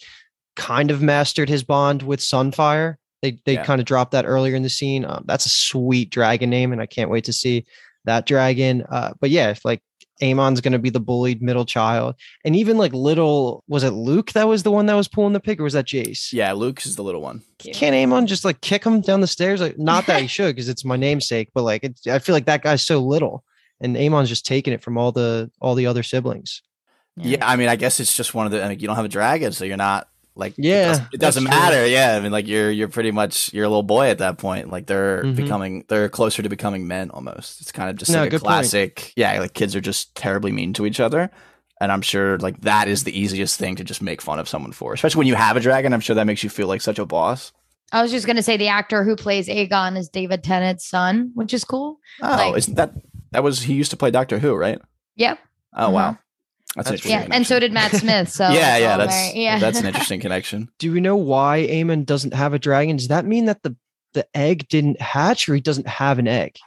kind 0.55 0.91
of 0.91 1.01
mastered 1.01 1.49
his 1.49 1.63
bond 1.63 2.01
with 2.03 2.19
Sunfyre. 2.19 2.95
They 3.21 3.39
they 3.45 3.53
Yeah. 3.53 3.63
kind 3.63 3.79
of 3.79 3.85
dropped 3.85 4.11
that 4.11 4.25
earlier 4.25 4.55
in 4.55 4.63
the 4.63 4.69
scene. 4.69 5.05
Um, 5.05 5.23
that's 5.27 5.45
a 5.45 5.49
sweet 5.49 6.09
dragon 6.09 6.49
name 6.49 6.71
and 6.71 6.81
I 6.81 6.85
can't 6.85 7.09
wait 7.09 7.23
to 7.25 7.33
see 7.33 7.65
that 8.05 8.25
dragon. 8.25 8.83
Uh, 8.89 9.13
but 9.19 9.29
yeah, 9.29 9.49
if, 9.49 9.63
like 9.65 9.81
Amon's 10.21 10.61
going 10.61 10.73
to 10.73 10.79
be 10.79 10.89
the 10.89 10.99
bullied 10.99 11.41
middle 11.41 11.65
child. 11.65 12.15
And 12.45 12.55
even 12.55 12.77
like 12.77 12.93
little, 12.93 13.63
was 13.67 13.83
it 13.83 13.91
Luke 13.91 14.31
that 14.33 14.47
was 14.47 14.63
the 14.63 14.71
one 14.71 14.85
that 14.85 14.95
was 14.95 15.07
pulling 15.07 15.33
the 15.33 15.39
pig 15.39 15.59
or 15.59 15.63
was 15.63 15.73
that 15.73 15.85
Jace? 15.85 16.31
Yeah, 16.31 16.53
Luke 16.53 16.85
is 16.85 16.95
the 16.95 17.03
little 17.03 17.21
one. 17.21 17.41
Can't 17.59 17.95
Amon 17.95 18.27
just 18.27 18.45
like 18.45 18.61
kick 18.61 18.83
him 18.83 19.01
down 19.01 19.21
the 19.21 19.27
stairs? 19.27 19.61
Like, 19.61 19.77
not 19.77 20.05
that 20.07 20.21
he 20.21 20.27
should 20.27 20.55
because 20.55 20.69
it's 20.69 20.85
my 20.85 20.95
namesake, 20.95 21.49
but 21.53 21.63
like, 21.63 21.83
it's, 21.83 22.07
I 22.07 22.19
feel 22.19 22.33
like 22.33 22.45
that 22.45 22.61
guy's 22.61 22.83
so 22.83 22.99
little. 22.99 23.43
And 23.81 23.97
Amon's 23.97 24.29
just 24.29 24.45
taking 24.45 24.73
it 24.73 24.81
from 24.81 24.97
all 24.97 25.11
the 25.11 25.51
all 25.59 25.75
the 25.75 25.87
other 25.87 26.03
siblings. 26.03 26.61
Yeah, 27.17 27.45
I 27.45 27.57
mean, 27.57 27.67
I 27.67 27.75
guess 27.75 27.99
it's 27.99 28.15
just 28.15 28.33
one 28.33 28.45
of 28.45 28.51
the. 28.51 28.63
I 28.63 28.69
mean, 28.69 28.79
you 28.79 28.87
don't 28.87 28.95
have 28.95 29.05
a 29.05 29.09
dragon, 29.09 29.51
so 29.51 29.65
you're 29.65 29.77
not 29.77 30.07
like. 30.35 30.53
it 30.57 30.65
Yeah, 30.65 30.85
doesn't- 30.87 31.07
it 31.13 31.19
doesn't, 31.19 31.43
that's 31.45 31.55
true. 31.55 31.61
matter. 31.71 31.87
Yeah, 31.87 32.15
I 32.15 32.19
mean, 32.19 32.31
like 32.31 32.47
you're 32.47 32.71
you're 32.71 32.87
pretty 32.87 33.11
much 33.11 33.53
you're 33.53 33.65
a 33.65 33.69
little 33.69 33.83
boy 33.83 34.07
at 34.09 34.17
that 34.19 34.37
point. 34.37 34.69
Like 34.71 34.87
they're 34.87 35.23
Mhm. 35.23 35.35
becoming 35.35 35.85
they're 35.89 36.09
closer 36.09 36.41
to 36.43 36.49
becoming 36.49 36.87
men 36.87 37.09
almost. 37.11 37.61
It's 37.61 37.71
kind 37.71 37.89
of 37.89 37.95
just 37.97 38.11
No, 38.11 38.19
like 38.19 38.27
a 38.27 38.31
good 38.31 38.41
point. 38.41 38.47
classic. 38.49 39.13
Yeah, 39.15 39.39
like 39.39 39.53
kids 39.53 39.75
are 39.75 39.81
just 39.81 40.13
terribly 40.15 40.51
mean 40.51 40.73
to 40.73 40.85
each 40.85 40.99
other, 40.99 41.29
and 41.81 41.91
I'm 41.91 42.01
sure 42.01 42.37
like 42.39 42.61
that 42.61 42.87
is 42.87 43.03
the 43.03 43.17
easiest 43.17 43.59
thing 43.59 43.75
to 43.77 43.83
just 43.83 44.01
make 44.01 44.21
fun 44.21 44.39
of 44.39 44.47
someone 44.49 44.71
for, 44.71 44.93
especially 44.93 45.19
when 45.19 45.27
you 45.27 45.35
have 45.35 45.55
a 45.57 45.59
dragon. 45.59 45.93
I'm 45.93 45.99
sure 46.01 46.15
that 46.15 46.25
makes 46.27 46.43
you 46.43 46.49
feel 46.49 46.67
like 46.67 46.81
such 46.81 46.99
a 46.99 47.05
boss. 47.05 47.51
I 47.91 48.01
was 48.01 48.09
just 48.11 48.25
gonna 48.25 48.41
say 48.41 48.57
the 48.57 48.69
actor 48.69 49.03
who 49.03 49.15
plays 49.15 49.47
Aegon 49.47 49.97
is 49.97 50.09
David 50.09 50.43
Tennant's 50.43 50.87
son, 50.89 51.29
which 51.35 51.53
is 51.53 51.63
cool. 51.63 51.99
Oh, 52.23 52.29
Like- 52.29 52.57
isn't 52.57 52.75
that 52.75 52.93
that 53.31 53.43
was 53.43 53.61
he 53.63 53.73
used 53.73 53.91
to 53.91 53.97
play 53.97 54.09
Doctor 54.11 54.39
Who, 54.39 54.55
right? 54.55 54.79
Yep. 55.15 55.37
Oh 55.75 55.89
wow. 55.91 56.17
That's, 56.75 56.89
That's 56.89 57.05
Yeah, 57.05 57.15
interesting 57.23 57.33
and 57.33 57.47
so 57.47 57.59
did 57.59 57.71
Matt 57.71 57.91
Smith. 57.91 58.29
So 58.29 58.43
yeah, 58.51 58.77
yeah, 58.77 58.97
that's 58.97 59.15
very- 59.29 59.43
yeah. 59.43 59.59
that's 59.59 59.79
an 59.79 59.85
interesting 59.91 60.19
connection. 60.19 60.69
Do 60.79 60.91
we 60.91 61.01
know 61.01 61.15
why 61.15 61.67
Aemon 61.69 62.05
doesn't 62.05 62.33
have 62.33 62.53
a 62.53 62.59
dragon? 62.59 62.97
Does 62.97 63.09
that 63.09 63.25
mean 63.25 63.45
that 63.45 63.63
the 63.63 63.75
the 64.13 64.27
egg 64.35 64.67
didn't 64.69 65.01
hatch, 65.01 65.49
or 65.49 65.55
he 65.55 65.61
doesn't 65.61 65.87
have 65.87 66.19
an 66.19 66.27
egg? 66.27 66.57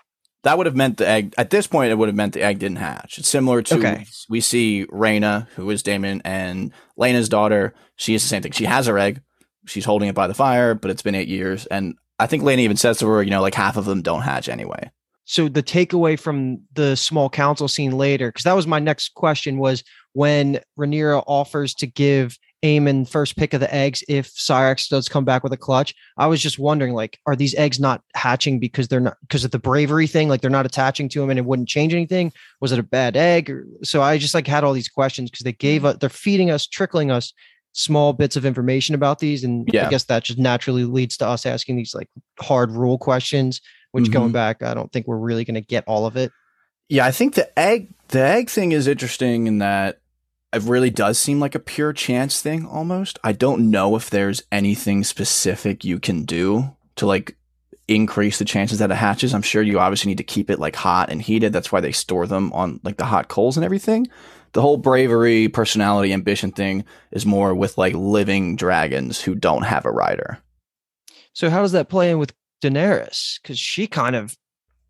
That 0.42 0.58
would 0.58 0.66
have 0.66 0.76
meant 0.76 0.96
the 0.98 1.08
egg 1.08 1.34
at 1.38 1.50
this 1.50 1.66
point. 1.66 1.90
It 1.90 1.96
would 1.98 2.08
have 2.08 2.14
meant 2.16 2.32
the 2.34 2.42
egg 2.42 2.58
didn't 2.60 2.78
hatch. 2.78 3.18
It's 3.18 3.28
similar 3.28 3.62
to 3.62 3.76
Okay. 3.78 4.06
we 4.28 4.40
see 4.40 4.86
Rhaena, 4.92 5.48
who 5.56 5.68
is 5.70 5.82
Daemon 5.82 6.22
and 6.24 6.72
Laena's 6.96 7.28
daughter. 7.28 7.74
She 7.96 8.14
is 8.14 8.22
the 8.22 8.28
same 8.28 8.42
thing. 8.42 8.52
She 8.52 8.64
has 8.64 8.86
her 8.86 8.98
egg. 8.98 9.22
She's 9.66 9.84
holding 9.84 10.08
it 10.08 10.14
by 10.14 10.28
the 10.28 10.34
fire, 10.34 10.74
but 10.74 10.90
it's 10.92 11.02
been 11.02 11.16
eight 11.16 11.26
years, 11.28 11.66
and 11.66 11.96
I 12.20 12.26
think 12.28 12.44
Laena 12.44 12.60
even 12.62 12.76
says 12.76 12.98
to 12.98 13.06
her, 13.08 13.22
you 13.22 13.30
know, 13.30 13.42
like 13.42 13.54
half 13.54 13.76
of 13.76 13.84
them 13.84 14.02
don't 14.02 14.22
hatch 14.22 14.48
anyway. 14.48 14.90
So 15.24 15.48
the 15.48 15.62
takeaway 15.62 16.18
from 16.18 16.62
the 16.72 16.94
small 16.96 17.28
council 17.28 17.66
scene 17.66 17.90
later, 17.98 18.28
because 18.28 18.44
that 18.44 18.54
was 18.54 18.66
my 18.68 18.78
next 18.78 19.14
question, 19.14 19.58
was 19.58 19.82
when 20.16 20.58
Rhaenyra 20.78 21.22
offers 21.26 21.74
to 21.74 21.86
give 21.86 22.38
Aemon 22.64 23.06
first 23.06 23.36
pick 23.36 23.52
of 23.52 23.60
the 23.60 23.72
eggs 23.72 24.02
if 24.08 24.32
Syrax 24.34 24.88
does 24.88 25.10
come 25.10 25.26
back 25.26 25.42
with 25.44 25.52
a 25.52 25.58
clutch. 25.58 25.94
I 26.16 26.26
was 26.26 26.40
just 26.40 26.58
wondering, 26.58 26.94
like, 26.94 27.18
are 27.26 27.36
these 27.36 27.54
eggs 27.56 27.78
not 27.78 28.00
hatching 28.14 28.58
because 28.58 28.88
they're 28.88 28.98
not 28.98 29.18
because 29.20 29.44
of 29.44 29.50
the 29.50 29.58
bravery 29.58 30.06
thing? 30.06 30.30
Like 30.30 30.40
they're 30.40 30.50
not 30.50 30.64
attaching 30.64 31.10
to 31.10 31.22
him 31.22 31.28
and 31.28 31.38
it 31.38 31.44
wouldn't 31.44 31.68
change 31.68 31.92
anything? 31.92 32.32
Was 32.62 32.72
it 32.72 32.78
a 32.78 32.82
bad 32.82 33.14
egg? 33.14 33.52
So 33.84 34.00
I 34.00 34.16
just 34.16 34.32
like 34.32 34.46
had 34.46 34.64
all 34.64 34.72
these 34.72 34.88
questions 34.88 35.30
because 35.30 35.44
they 35.44 35.52
gave 35.52 35.84
us 35.84 35.98
they're 36.00 36.08
feeding 36.08 36.50
us, 36.50 36.66
trickling 36.66 37.10
us 37.10 37.34
small 37.72 38.14
bits 38.14 38.36
of 38.36 38.46
information 38.46 38.94
about 38.94 39.18
these. 39.18 39.44
And 39.44 39.68
Yeah. 39.70 39.86
I 39.86 39.90
guess 39.90 40.04
that 40.04 40.24
just 40.24 40.38
naturally 40.38 40.84
leads 40.84 41.18
to 41.18 41.26
us 41.28 41.44
asking 41.44 41.76
these 41.76 41.94
like 41.94 42.08
hard 42.40 42.70
rule 42.70 42.96
questions, 42.96 43.60
which 43.92 44.10
going 44.10 44.30
Mhm. 44.30 44.32
back, 44.32 44.62
I 44.62 44.72
don't 44.72 44.90
think 44.90 45.06
we're 45.06 45.18
really 45.18 45.44
gonna 45.44 45.60
get 45.60 45.84
all 45.86 46.06
of 46.06 46.16
it. 46.16 46.32
Yeah, 46.88 47.04
I 47.04 47.10
think 47.10 47.34
the 47.34 47.46
egg 47.58 47.88
the 48.08 48.22
egg 48.22 48.48
thing 48.48 48.70
is 48.72 48.86
interesting 48.86 49.46
in 49.46 49.58
that 49.58 49.98
it 50.52 50.62
really 50.62 50.90
does 50.90 51.18
seem 51.18 51.40
like 51.40 51.54
a 51.54 51.60
pure 51.60 51.92
chance 51.92 52.40
thing 52.40 52.66
almost. 52.66 53.18
I 53.22 53.32
don't 53.32 53.70
know 53.70 53.96
if 53.96 54.10
there's 54.10 54.42
anything 54.50 55.04
specific 55.04 55.84
you 55.84 55.98
can 55.98 56.24
do 56.24 56.76
to 56.96 57.06
like 57.06 57.36
increase 57.88 58.38
the 58.38 58.44
chances 58.44 58.78
that 58.78 58.90
it 58.90 58.96
hatches. 58.96 59.34
I'm 59.34 59.42
sure 59.42 59.62
you 59.62 59.78
obviously 59.78 60.10
need 60.10 60.18
to 60.18 60.24
keep 60.24 60.50
it 60.50 60.58
like 60.58 60.76
hot 60.76 61.10
and 61.10 61.20
heated. 61.20 61.52
That's 61.52 61.70
why 61.70 61.80
they 61.80 61.92
store 61.92 62.26
them 62.26 62.52
on 62.52 62.80
like 62.82 62.96
the 62.96 63.04
hot 63.04 63.28
coals 63.28 63.56
and 63.56 63.64
everything. 63.64 64.08
The 64.52 64.62
whole 64.62 64.76
bravery, 64.78 65.48
personality, 65.48 66.12
ambition 66.12 66.50
thing 66.50 66.84
is 67.10 67.26
more 67.26 67.54
with 67.54 67.76
like 67.76 67.94
living 67.94 68.56
dragons 68.56 69.20
who 69.20 69.34
don't 69.34 69.64
have 69.64 69.84
a 69.84 69.90
rider. 69.90 70.38
So 71.32 71.50
how 71.50 71.60
does 71.60 71.72
that 71.72 71.90
play 71.90 72.10
in 72.10 72.18
with 72.18 72.32
Daenerys? 72.62 73.40
Because 73.42 73.58
she 73.58 73.86
kind 73.86 74.16
of 74.16 74.36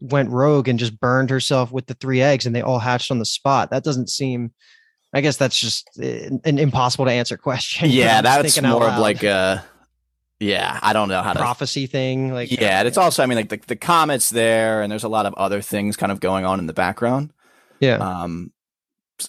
went 0.01 0.31
rogue 0.31 0.69
and 0.69 0.79
just 0.79 1.01
burned 1.01 1.31
herself 1.31 1.73
with 1.73 1.87
the 1.87 1.95
three 1.95 2.23
eggs, 2.23 2.47
and 2.47 2.55
they 2.55 2.63
all 2.63 2.79
hatched 2.79 3.11
on 3.11 3.19
the 3.19 3.25
spot. 3.25 3.71
That 3.71 3.83
doesn't 3.83 4.11
seem. 4.11 4.53
I 5.13 5.21
guess 5.21 5.37
that's 5.37 5.59
just 5.59 5.89
uh, 6.03 6.37
an 6.45 6.59
impossible 6.59 7.07
to 7.07 7.11
answer 7.13 7.37
question. 7.37 7.91
Yeah, 7.91 8.21
that's 8.23 8.61
more 8.61 8.89
of 8.89 8.99
like 8.99 9.23
a 9.23 9.65
yeah, 10.39 10.79
I 10.83 10.93
don't 10.93 11.09
know 11.09 11.23
how 11.23 11.33
to 11.33 11.39
prophecy 11.39 11.87
thing. 11.87 12.33
Like 12.33 12.51
yeah, 12.51 12.81
and 12.81 12.89
it's 12.89 12.99
also 12.99 13.23
I 13.23 13.27
mean 13.27 13.37
like 13.37 13.49
the, 13.49 13.61
the 13.67 13.77
comet's 13.77 14.31
there 14.31 14.83
and 14.83 14.93
there's 14.93 15.05
a 15.05 15.09
lot 15.09 15.25
of 15.27 15.35
other 15.35 15.63
things 15.63 15.97
kind 15.97 16.13
of 16.13 16.21
going 16.21 16.45
on 16.45 16.59
in 16.59 16.67
the 16.67 16.75
background. 16.75 17.33
yeah. 17.81 17.97
Um 17.97 18.53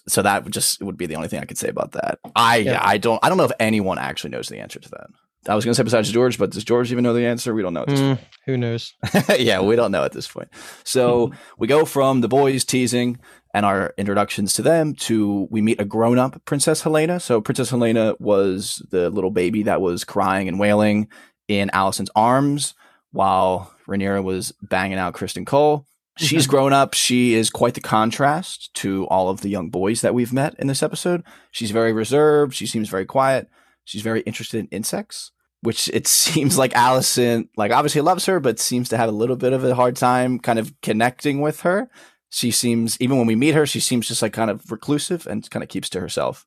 so 0.06 0.20
that 0.20 0.44
would 0.44 0.52
just 0.52 0.82
would 0.82 0.98
be 0.98 1.06
the 1.06 1.16
only 1.16 1.28
thing 1.28 1.40
I 1.40 1.46
could 1.46 1.56
say 1.56 1.68
about 1.68 1.92
that. 1.92 2.18
I 2.36 2.58
Yeah. 2.58 2.80
I 2.82 2.98
don't 2.98 3.18
I 3.22 3.30
don't 3.30 3.38
know 3.38 3.44
if 3.44 3.52
anyone 3.58 3.98
actually 3.98 4.30
knows 4.30 4.48
the 4.48 4.58
answer 4.58 4.78
to 4.78 4.88
that. 4.90 5.06
I 5.48 5.54
was 5.54 5.64
gonna 5.64 5.74
say 5.74 5.82
besides 5.82 6.10
George, 6.12 6.36
but 6.38 6.50
does 6.50 6.64
George 6.64 6.92
even 6.92 7.04
know 7.04 7.14
the 7.14 7.24
answer? 7.24 7.54
We 7.54 7.62
don't 7.62 7.72
know 7.72 7.86
Mm, 7.86 8.18
who 8.44 8.58
knows? 8.58 8.92
yeah, 9.38 9.62
we 9.62 9.76
don't 9.76 9.92
know 9.92 10.04
at 10.04 10.12
this 10.12 10.28
point. 10.28 10.48
So 10.84 11.32
we 11.58 11.66
go 11.66 11.86
from 11.86 12.20
the 12.20 12.28
boys 12.28 12.64
teasing 12.66 13.18
and 13.58 13.66
our 13.66 13.92
introductions 13.98 14.54
to 14.54 14.62
them 14.62 14.94
to 14.94 15.48
we 15.50 15.60
meet 15.60 15.80
a 15.80 15.84
grown 15.84 16.16
up 16.16 16.40
Princess 16.44 16.82
Helaena. 16.84 17.20
So 17.20 17.40
Princess 17.40 17.72
Helaena 17.72 18.14
was 18.20 18.80
the 18.92 19.10
little 19.10 19.32
baby 19.32 19.64
that 19.64 19.80
was 19.80 20.04
crying 20.04 20.46
and 20.46 20.60
wailing 20.60 21.08
in 21.48 21.68
Alicent's 21.74 22.10
arms 22.14 22.74
while 23.10 23.74
Rhaenyra 23.88 24.22
was 24.22 24.52
banging 24.62 24.98
out 24.98 25.14
Criston 25.14 25.44
Cole. 25.44 25.84
She's 26.18 26.46
Mhm. 26.46 26.50
grown 26.50 26.72
up. 26.72 26.94
She 26.94 27.34
is 27.34 27.50
quite 27.50 27.74
the 27.74 27.80
contrast 27.80 28.72
to 28.74 29.06
all 29.08 29.28
of 29.28 29.40
the 29.40 29.48
young 29.48 29.70
boys 29.70 30.02
that 30.02 30.14
we've 30.14 30.32
met 30.32 30.54
in 30.60 30.68
this 30.68 30.82
episode. 30.82 31.24
She's 31.50 31.72
very 31.72 31.92
reserved. 31.92 32.54
She 32.54 32.66
seems 32.66 32.88
very 32.88 33.06
quiet. 33.06 33.48
She's 33.84 34.02
very 34.02 34.20
interested 34.20 34.58
in 34.60 34.66
insects, 34.68 35.32
which 35.62 35.88
it 35.92 36.06
seems 36.22 36.56
like 36.58 36.72
Alicent, 36.74 37.48
like 37.56 37.72
obviously 37.72 38.02
loves 38.02 38.26
her, 38.26 38.38
but 38.40 38.60
seems 38.60 38.88
to 38.90 38.96
have 38.96 39.08
a 39.08 39.12
little 39.12 39.36
bit 39.36 39.52
of 39.52 39.64
a 39.64 39.74
hard 39.74 39.96
time 39.96 40.38
kind 40.38 40.58
of 40.58 40.72
connecting 40.82 41.40
with 41.40 41.60
her. 41.62 41.88
She 42.30 42.50
seems, 42.50 42.96
even 43.00 43.16
when 43.18 43.26
we 43.26 43.36
meet 43.36 43.54
her, 43.54 43.64
she 43.66 43.80
seems 43.80 44.06
just 44.08 44.22
like 44.22 44.32
kind 44.32 44.50
of 44.50 44.70
reclusive 44.70 45.26
and 45.26 45.48
kind 45.50 45.62
of 45.62 45.68
keeps 45.68 45.88
to 45.90 46.00
herself. 46.00 46.46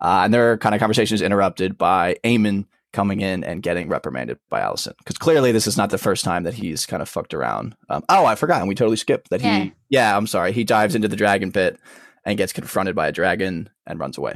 Uh, 0.00 0.22
and 0.24 0.34
their 0.34 0.58
kind 0.58 0.74
of 0.74 0.78
conversation 0.80 1.14
is 1.14 1.22
interrupted 1.22 1.78
by 1.78 2.16
Aemond 2.24 2.66
coming 2.92 3.20
in 3.22 3.42
and 3.44 3.62
getting 3.62 3.88
reprimanded 3.88 4.38
by 4.50 4.60
Alicent. 4.60 4.98
Because 4.98 5.16
clearly 5.16 5.50
this 5.52 5.66
is 5.66 5.78
not 5.78 5.88
the 5.90 5.96
first 5.96 6.24
time 6.24 6.42
that 6.42 6.52
he's 6.54 6.84
kind 6.84 7.00
of 7.00 7.08
fucked 7.08 7.32
around. 7.32 7.74
Um, 7.88 8.04
oh, 8.10 8.26
I 8.26 8.34
forgot. 8.34 8.58
And 8.60 8.68
we 8.68 8.74
totally 8.74 8.96
skipped 8.98 9.30
that 9.30 9.40
Yeah. 9.40 9.60
he, 9.60 9.72
yeah, 9.88 10.14
I'm 10.16 10.26
sorry. 10.26 10.52
He 10.52 10.64
dives 10.64 10.94
into 10.94 11.08
the 11.08 11.16
dragon 11.16 11.50
pit 11.52 11.78
and 12.26 12.36
gets 12.36 12.52
confronted 12.52 12.94
by 12.94 13.08
a 13.08 13.12
dragon 13.12 13.70
and 13.86 13.98
runs 13.98 14.18
away. 14.18 14.34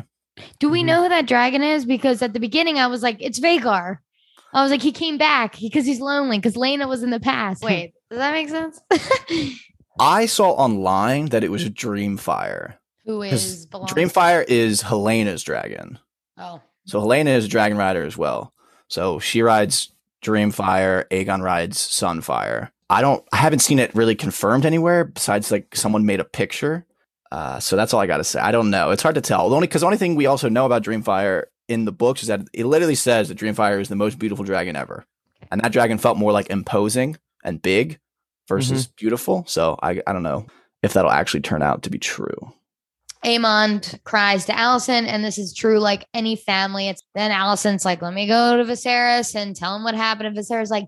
Do 0.58 0.70
we 0.70 0.82
Mhm. 0.82 0.86
know 0.86 1.02
who 1.02 1.08
that 1.10 1.26
dragon 1.26 1.62
is? 1.62 1.84
Because 1.84 2.22
at 2.22 2.32
the 2.32 2.40
beginning 2.40 2.78
I 2.78 2.86
was 2.86 3.02
like, 3.02 3.16
it's 3.20 3.38
Vhagar. 3.40 3.98
I 4.54 4.62
was 4.62 4.70
like, 4.70 4.82
he 4.82 4.92
came 4.92 5.18
back 5.18 5.58
because 5.60 5.84
he's 5.84 6.00
lonely 6.00 6.38
because 6.38 6.54
Laena 6.56 6.88
was 6.88 7.02
in 7.02 7.10
the 7.10 7.20
past. 7.20 7.62
Wait, 7.62 7.92
does 8.10 8.18
that 8.20 8.32
make 8.32 8.48
sense? 8.48 8.80
I 9.98 10.26
saw 10.26 10.50
online 10.50 11.26
that 11.26 11.44
it 11.44 11.50
was 11.50 11.68
Dreamfyre. 11.68 12.74
Who 13.04 13.22
is 13.22 13.66
Dreamfyre 13.66 14.44
is 14.48 14.82
Helaena's 14.82 15.42
dragon. 15.42 15.98
Oh, 16.38 16.60
So 16.86 17.00
Helaena 17.00 17.28
is 17.36 17.44
a 17.44 17.48
dragon 17.48 17.78
rider 17.78 18.04
as 18.04 18.16
well. 18.18 18.52
So 18.88 19.18
she 19.18 19.42
rides 19.42 19.92
Dreamfyre, 20.22 21.04
Aegon 21.10 21.42
rides 21.42 21.78
Sunfyre. 21.78 22.70
I 22.90 23.00
don't 23.00 23.24
I 23.32 23.36
haven't 23.36 23.60
seen 23.60 23.78
it 23.78 23.94
really 23.94 24.14
confirmed 24.14 24.66
anywhere 24.66 25.04
besides 25.04 25.50
like 25.50 25.74
someone 25.74 26.06
made 26.06 26.20
a 26.20 26.24
picture. 26.24 26.84
Uh, 27.32 27.58
so 27.58 27.74
that's 27.74 27.92
all 27.92 28.00
I 28.00 28.06
got 28.06 28.18
to 28.18 28.24
say. 28.24 28.40
I 28.40 28.52
don't 28.52 28.70
know. 28.70 28.90
It's 28.90 29.02
hard 29.02 29.16
to 29.16 29.20
tell. 29.20 29.48
The 29.48 29.56
only 29.56 29.66
because 29.66 29.80
the 29.80 29.86
only 29.86 29.98
thing 29.98 30.14
we 30.14 30.26
also 30.26 30.48
know 30.48 30.66
about 30.66 30.84
Dreamfyre 30.84 31.44
in 31.68 31.84
the 31.84 31.92
books 31.92 32.22
is 32.22 32.28
that 32.28 32.42
it 32.52 32.66
literally 32.66 32.94
says 32.94 33.28
that 33.28 33.38
Dreamfyre 33.38 33.80
is 33.80 33.88
the 33.88 33.96
most 33.96 34.18
beautiful 34.18 34.44
dragon 34.44 34.76
ever, 34.76 35.04
and 35.50 35.60
that 35.60 35.72
dragon 35.72 35.98
felt 35.98 36.18
more 36.18 36.30
like 36.32 36.50
imposing 36.50 37.16
and 37.42 37.60
big 37.60 37.98
versus 38.48 38.86
mm-hmm. 38.86 38.94
beautiful. 38.96 39.44
So 39.46 39.78
I 39.82 40.02
I 40.06 40.12
don't 40.12 40.22
know 40.22 40.46
if 40.82 40.92
that'll 40.92 41.10
actually 41.10 41.40
turn 41.40 41.62
out 41.62 41.82
to 41.82 41.90
be 41.90 41.98
true. 41.98 42.52
Aemond 43.24 44.02
cries 44.04 44.44
to 44.46 44.52
Alicent, 44.52 45.06
and 45.06 45.24
this 45.24 45.38
is 45.38 45.52
true 45.52 45.80
like 45.80 46.06
any 46.14 46.36
family. 46.36 46.88
It's 46.88 47.02
then 47.14 47.32
Alicent's 47.32 47.84
like, 47.84 48.02
let 48.02 48.14
me 48.14 48.26
go 48.26 48.56
to 48.56 48.64
Viserys 48.64 49.34
and 49.34 49.56
tell 49.56 49.74
him 49.74 49.82
what 49.82 49.94
happened. 49.94 50.28
And 50.28 50.36
Viserys 50.36 50.70
like, 50.70 50.86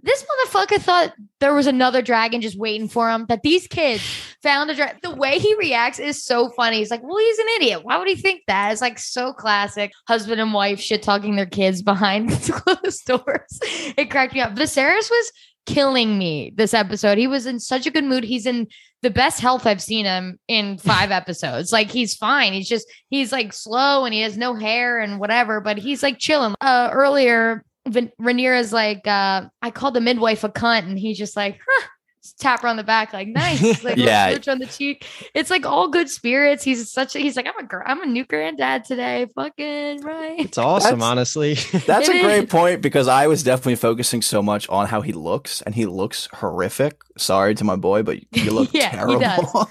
this 0.00 0.22
motherfucker 0.22 0.80
thought 0.80 1.14
there 1.40 1.54
was 1.54 1.66
another 1.66 2.02
dragon 2.02 2.40
just 2.40 2.58
waiting 2.58 2.88
for 2.88 3.10
him. 3.10 3.26
That 3.28 3.42
these 3.42 3.66
kids 3.66 4.02
found 4.42 4.70
a 4.70 4.74
dragon. 4.74 4.98
The 5.02 5.14
way 5.14 5.38
he 5.38 5.54
reacts 5.56 5.98
is 5.98 6.22
so 6.22 6.50
funny. 6.50 6.78
He's 6.78 6.90
like, 6.90 7.02
well, 7.02 7.18
he's 7.18 7.38
an 7.38 7.48
idiot. 7.56 7.84
Why 7.84 7.98
would 7.98 8.06
he 8.06 8.14
think 8.14 8.42
that? 8.46 8.70
It's 8.70 8.80
like 8.80 8.98
so 8.98 9.32
classic 9.32 9.92
husband 10.06 10.40
and 10.40 10.52
wife 10.52 10.78
shit 10.78 11.02
talking 11.02 11.36
their 11.36 11.46
kids 11.46 11.82
behind 11.82 12.30
closed 12.42 13.06
doors. 13.06 13.60
It 13.96 14.10
cracked 14.10 14.34
me 14.34 14.40
up. 14.40 14.54
Viserys 14.54 15.10
was 15.10 15.32
killing 15.68 16.16
me 16.18 16.50
this 16.56 16.72
episode. 16.72 17.18
He 17.18 17.26
was 17.26 17.44
in 17.44 17.60
such 17.60 17.86
a 17.86 17.90
good 17.90 18.04
mood. 18.04 18.24
He's 18.24 18.46
in 18.46 18.68
the 19.02 19.10
best 19.10 19.38
health 19.38 19.66
I've 19.66 19.82
seen 19.82 20.06
him 20.06 20.38
in 20.48 20.78
five 20.92 21.10
episodes. 21.10 21.72
Like 21.72 21.90
he's 21.90 22.14
fine. 22.14 22.52
He's 22.54 22.68
just 22.68 22.90
he's 23.10 23.30
like 23.30 23.52
slow 23.52 24.04
and 24.04 24.14
he 24.14 24.22
has 24.22 24.36
no 24.36 24.54
hair 24.54 24.98
and 24.98 25.20
whatever, 25.20 25.60
but 25.60 25.78
he's 25.78 26.02
like 26.02 26.18
chilling. 26.18 26.54
Uh 26.60 26.88
earlier 26.92 27.64
Vin- 27.86 28.12
Rhaenyra's 28.20 28.72
like 28.72 29.06
uh 29.06 29.46
I 29.60 29.70
called 29.70 29.94
the 29.94 30.00
midwife 30.00 30.42
a 30.42 30.48
cunt 30.48 30.84
and 30.84 30.98
he's 30.98 31.18
just 31.18 31.36
like 31.36 31.58
huh. 31.68 31.88
Just 32.28 32.40
Tap 32.40 32.62
her 32.62 32.68
on 32.68 32.76
the 32.76 32.84
back, 32.84 33.12
like 33.12 33.28
nice, 33.28 33.82
like 33.82 33.96
Yeah. 33.98 34.28
yeah, 34.30 34.52
on 34.52 34.58
the 34.58 34.66
cheek. 34.66 35.06
It's 35.34 35.50
like 35.50 35.64
all 35.64 35.88
good 35.88 36.10
spirits. 36.10 36.62
He's 36.62 36.90
such 36.90 37.16
a, 37.16 37.18
he's 37.18 37.36
like 37.36 37.46
I'm 37.46 37.64
a 37.64 37.66
gr- 37.66 37.82
I'm 37.86 38.02
a 38.02 38.06
new 38.06 38.24
granddad 38.24 38.84
today, 38.84 39.26
fucking 39.34 40.02
right. 40.02 40.38
It's 40.38 40.58
awesome, 40.58 40.98
That's- 40.98 41.10
honestly. 41.10 41.54
That's 41.86 42.08
a 42.08 42.20
great 42.22 42.50
point 42.50 42.82
because 42.82 43.08
I 43.08 43.26
was 43.26 43.42
definitely 43.42 43.76
focusing 43.76 44.20
so 44.22 44.42
much 44.42 44.68
on 44.68 44.86
how 44.88 45.00
he 45.00 45.12
looks, 45.12 45.62
and 45.62 45.74
he 45.74 45.86
looks 45.86 46.28
horrific. 46.34 47.00
Sorry 47.16 47.54
to 47.54 47.64
my 47.64 47.76
boy, 47.76 48.02
but 48.02 48.18
you 48.36 48.50
look 48.50 48.72
Yeah, 48.72 48.90
terrible. 48.90 49.20
does. 49.20 49.66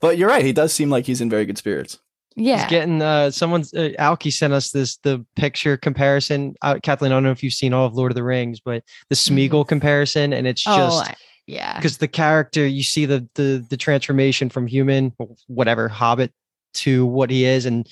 but 0.00 0.18
you're 0.18 0.28
right; 0.28 0.44
he 0.44 0.52
does 0.52 0.72
seem 0.72 0.90
like 0.90 1.06
he's 1.06 1.20
in 1.20 1.30
very 1.30 1.46
good 1.46 1.58
spirits. 1.58 1.98
Yeah, 2.34 2.62
He's 2.62 2.70
getting 2.70 3.02
uh 3.02 3.30
someone's 3.30 3.74
uh, 3.74 3.90
Alki 3.98 4.30
sent 4.30 4.52
us 4.54 4.70
this 4.70 4.96
the 4.98 5.24
picture 5.36 5.76
comparison. 5.76 6.54
Uh, 6.62 6.78
Kathleen, 6.82 7.12
I 7.12 7.16
don't 7.16 7.24
know 7.24 7.30
if 7.30 7.42
you've 7.42 7.52
seen 7.52 7.74
all 7.74 7.84
of 7.86 7.94
Lord 7.94 8.10
of 8.10 8.16
the 8.16 8.22
Rings, 8.24 8.58
but 8.58 8.84
the 9.10 9.14
Smeagol 9.14 9.68
comparison, 9.68 10.32
and 10.32 10.46
it's 10.46 10.64
oh 10.66 10.76
just 10.76 11.10
I- 11.10 11.14
yeah. 11.52 11.76
because 11.76 11.98
the 11.98 12.08
character 12.08 12.66
you 12.66 12.82
see 12.82 13.06
the 13.06 13.28
the 13.34 13.64
the 13.68 13.76
transformation 13.76 14.48
from 14.48 14.66
human, 14.66 15.12
whatever 15.46 15.88
Hobbit, 15.88 16.32
to 16.74 17.06
what 17.06 17.30
he 17.30 17.44
is, 17.44 17.66
and 17.66 17.86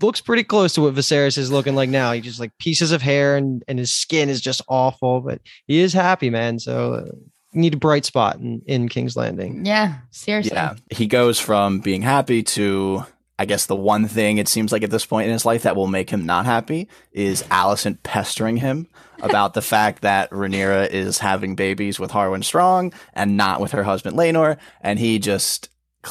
looks 0.00 0.20
pretty 0.20 0.44
close 0.44 0.72
to 0.74 0.82
what 0.82 0.94
Viserys 0.94 1.38
is 1.38 1.52
looking 1.52 1.74
like 1.74 1.88
now. 1.88 2.12
He 2.12 2.20
just 2.20 2.40
like 2.40 2.56
pieces 2.58 2.92
of 2.92 3.02
hair, 3.02 3.36
and 3.36 3.62
and 3.68 3.78
his 3.78 3.94
skin 3.94 4.28
is 4.28 4.40
just 4.40 4.62
awful, 4.68 5.20
but 5.20 5.40
he 5.66 5.80
is 5.80 5.92
happy, 5.92 6.30
man. 6.30 6.58
So. 6.58 6.94
Uh, 6.94 7.12
Need 7.56 7.74
a 7.74 7.76
bright 7.76 8.04
spot 8.04 8.40
in, 8.40 8.62
in 8.66 8.88
King's 8.88 9.16
Landing. 9.16 9.64
Yeah, 9.64 9.98
seriously. 10.10 10.56
Yeah, 10.56 10.74
he 10.90 11.06
goes 11.06 11.38
from 11.38 11.78
being 11.78 12.02
happy 12.02 12.42
to 12.42 13.06
I 13.38 13.46
guess 13.46 13.66
the 13.66 13.76
one 13.76 14.06
thing 14.06 14.38
it 14.38 14.48
seems 14.48 14.72
like 14.72 14.82
at 14.82 14.90
this 14.90 15.06
point 15.06 15.26
in 15.26 15.32
his 15.32 15.44
life 15.44 15.62
that 15.62 15.76
will 15.76 15.86
make 15.86 16.10
him 16.10 16.24
not 16.24 16.46
happy 16.46 16.88
is 17.12 17.42
Alicent 17.44 18.02
pestering 18.02 18.58
him 18.58 18.88
about 19.22 19.54
the 19.54 19.62
fact 19.62 20.02
that 20.02 20.30
Rhaenyra 20.30 20.88
is 20.90 21.18
having 21.18 21.54
babies 21.54 21.98
with 21.98 22.10
Harwin 22.10 22.44
Strong 22.44 22.92
and 23.12 23.36
not 23.36 23.60
with 23.60 23.72
her 23.72 23.82
husband 23.82 24.16
Laenor, 24.16 24.58
and 24.80 24.98
he 24.98 25.18
just. 25.18 25.70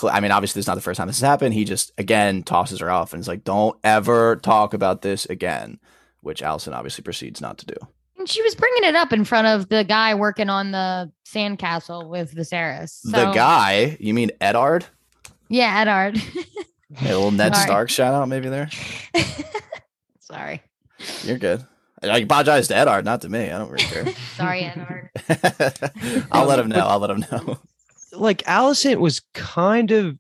I 0.10 0.22
mean, 0.22 0.32
obviously, 0.32 0.58
this 0.60 0.64
is 0.64 0.68
not 0.68 0.74
the 0.76 0.82
first 0.82 0.98
time 0.98 1.06
this 1.06 1.20
has 1.20 1.28
happened. 1.28 1.54
He 1.54 1.66
just 1.66 1.92
again 2.00 2.42
tosses 2.42 2.80
her 2.80 2.90
off 2.90 3.14
and 3.14 3.20
is 3.22 3.28
like, 3.28 3.44
"Don't 3.44 3.78
ever 3.84 4.38
talk 4.38 4.74
about 4.74 5.04
this 5.04 5.26
again," 5.26 5.80
which 6.22 6.42
Alicent 6.42 6.74
obviously 6.74 7.04
proceeds 7.04 7.42
not 7.42 7.60
to 7.60 7.68
do. 7.68 7.76
And 8.18 8.28
she 8.28 8.42
was 8.42 8.56
bringing 8.56 8.86
it 8.86 8.96
up 8.96 9.14
in 9.14 9.24
front 9.24 9.48
of 9.48 9.70
the 9.70 9.84
guy 9.84 10.16
working 10.16 10.50
on 10.50 10.72
the 10.72 11.12
sandcastle 11.28 12.10
with 12.10 12.34
Viserys. 12.34 12.90
So, 13.02 13.12
The 13.12 13.32
guy, 13.34 13.98
you 14.00 14.14
mean 14.14 14.32
Edard? 14.42 14.86
Yeah, 15.50 15.82
Eddard. 15.82 16.22
A 17.02 17.04
little 17.04 17.32
Ned 17.32 17.54
Sorry. 17.56 17.66
Stark 17.68 17.90
shout 17.90 18.14
out 18.14 18.28
maybe 18.30 18.50
there. 18.50 18.70
Sorry. 20.20 20.62
You're 21.24 21.38
good. 21.38 21.66
I 22.04 22.18
apologize 22.20 22.68
to 22.70 22.76
Eddard, 22.76 23.06
not 23.06 23.22
to 23.22 23.30
me. 23.30 23.52
I 23.52 23.58
don't 23.58 23.70
really 23.70 23.86
care. 23.86 24.14
Sorry, 24.36 24.62
Eddard. 24.62 25.10
I'll 26.32 26.46
let 26.46 26.60
him 26.60 26.70
know. 26.70 26.86
I'll 26.86 27.00
let 27.00 27.10
him 27.10 27.26
know. 27.32 27.60
like 28.12 28.44
Alicent 28.44 28.98
was 28.98 29.22
kind 29.34 29.92
of 29.92 30.18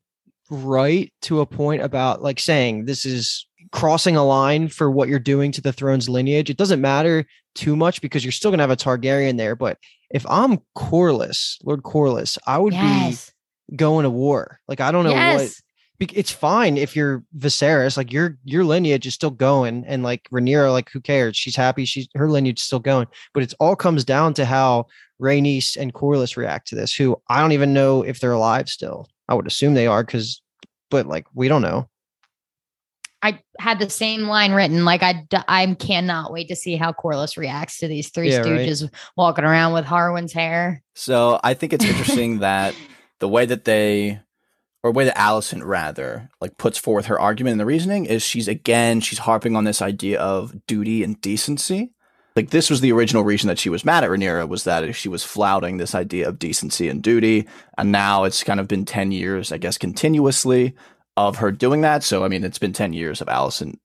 right 0.49 1.11
to 1.23 1.41
a 1.41 1.45
point 1.45 1.81
about 1.81 2.21
like 2.21 2.39
saying 2.39 2.85
this 2.85 3.05
is 3.05 3.47
crossing 3.71 4.15
a 4.15 4.23
line 4.23 4.67
for 4.67 4.91
what 4.91 5.09
you're 5.09 5.19
doing 5.19 5.51
to 5.51 5.61
the 5.61 5.73
throne's 5.73 6.09
lineage. 6.09 6.49
It 6.49 6.57
doesn't 6.57 6.81
matter 6.81 7.25
too 7.55 7.75
much 7.75 8.01
because 8.01 8.23
you're 8.23 8.31
still 8.31 8.51
gonna 8.51 8.63
have 8.63 8.71
a 8.71 8.75
Targaryen 8.75 9.37
there. 9.37 9.55
But 9.55 9.77
if 10.11 10.25
I'm 10.29 10.59
Corlys, 10.77 11.57
Lord 11.63 11.83
Corlys, 11.83 12.37
I 12.45 12.57
would 12.59 12.73
yes. 12.73 13.31
be 13.69 13.75
going 13.75 14.03
to 14.03 14.09
war. 14.09 14.59
Like 14.67 14.79
I 14.79 14.91
don't 14.91 15.03
know 15.03 15.13
what 15.13 15.17
yes. 15.17 15.62
Bec- 15.99 16.17
it's 16.17 16.31
fine 16.31 16.77
if 16.77 16.95
you're 16.95 17.23
Viserys, 17.37 17.97
like 17.97 18.11
your 18.11 18.37
your 18.43 18.63
lineage 18.63 19.05
is 19.05 19.13
still 19.13 19.29
going, 19.31 19.83
and 19.85 20.03
like 20.03 20.27
Rhaenyra, 20.31 20.71
like 20.71 20.89
who 20.89 20.99
cares? 20.99 21.37
She's 21.37 21.55
happy, 21.55 21.85
she's 21.85 22.07
her 22.15 22.29
lineage 22.29 22.59
is 22.59 22.65
still 22.65 22.79
going. 22.79 23.07
But 23.33 23.43
it 23.43 23.53
all 23.59 23.75
comes 23.75 24.03
down 24.03 24.33
to 24.35 24.45
how 24.45 24.87
Rhaenys 25.21 25.77
and 25.77 25.93
Corlys 25.93 26.35
react 26.35 26.67
to 26.69 26.75
this. 26.75 26.95
Who 26.95 27.21
I 27.29 27.39
don't 27.39 27.51
even 27.51 27.73
know 27.73 28.01
if 28.03 28.19
they're 28.19 28.31
alive 28.31 28.69
still. 28.69 29.07
I 29.29 29.35
would 29.35 29.47
assume 29.47 29.73
they 29.73 29.87
are, 29.87 30.03
because, 30.03 30.41
but 30.89 31.05
like 31.05 31.27
we 31.33 31.47
don't 31.47 31.61
know. 31.61 31.87
I 33.21 33.39
had 33.57 33.79
the 33.79 33.89
same 33.89 34.23
line 34.23 34.51
written. 34.51 34.83
Like 34.83 35.01
I, 35.01 35.25
I 35.47 35.73
cannot 35.75 36.33
wait 36.33 36.49
to 36.49 36.57
see 36.57 36.75
how 36.75 36.91
Corlys 36.91 37.37
reacts 37.37 37.79
to 37.79 37.87
these 37.87 38.09
three 38.09 38.31
Yeah, 38.31 38.39
right. 38.39 38.67
stooges 38.67 38.93
walking 39.15 39.45
around 39.45 39.71
with 39.71 39.85
Harwin's 39.85 40.33
hair. 40.33 40.83
So 40.93 41.39
I 41.41 41.53
think 41.53 41.71
it's 41.71 41.85
interesting 41.85 42.39
that 42.39 42.75
the 43.19 43.29
way 43.29 43.45
that 43.45 43.63
they, 43.63 44.19
or 44.83 44.91
way 44.91 45.05
that 45.05 45.15
Alicent 45.15 45.63
rather, 45.63 46.29
like 46.41 46.57
puts 46.57 46.77
forth 46.77 47.05
her 47.05 47.19
argument 47.19 47.53
and 47.53 47.59
the 47.59 47.65
reasoning 47.65 48.05
is 48.05 48.21
she's 48.21 48.47
again 48.47 48.99
she's 48.99 49.19
harping 49.19 49.55
on 49.55 49.63
this 49.63 49.81
idea 49.81 50.19
of 50.19 50.65
duty 50.67 51.03
and 51.03 51.19
decency. 51.21 51.91
Like 52.35 52.49
this 52.49 52.69
was 52.69 52.81
the 52.81 52.91
original 52.91 53.23
reason 53.23 53.47
that 53.47 53.59
she 53.59 53.69
was 53.69 53.85
mad 53.85 54.03
at 54.03 54.09
Rhaenyra 54.09 54.49
was 54.49 54.63
that 54.63 54.93
she 54.95 55.07
was 55.07 55.23
flouting 55.23 55.77
this 55.77 55.93
idea 55.95 56.27
of 56.27 56.39
decency 56.39 56.89
and 56.89 57.01
duty, 57.01 57.47
and 57.77 57.91
now 57.91 58.23
it's 58.23 58.43
kind 58.43 58.59
of 58.59 58.67
been 58.67 58.85
ten 58.85 59.11
years, 59.11 59.51
I 59.51 59.57
guess, 59.57 59.77
continuously 59.77 60.73
of 61.15 61.37
her 61.37 61.51
doing 61.51 61.81
that. 61.81 62.03
So 62.03 62.25
I 62.25 62.27
mean, 62.27 62.43
it's 62.43 62.59
been 62.59 62.73
ten 62.73 62.91
years 62.91 63.21
of 63.21 63.27
Alicent. 63.27 63.75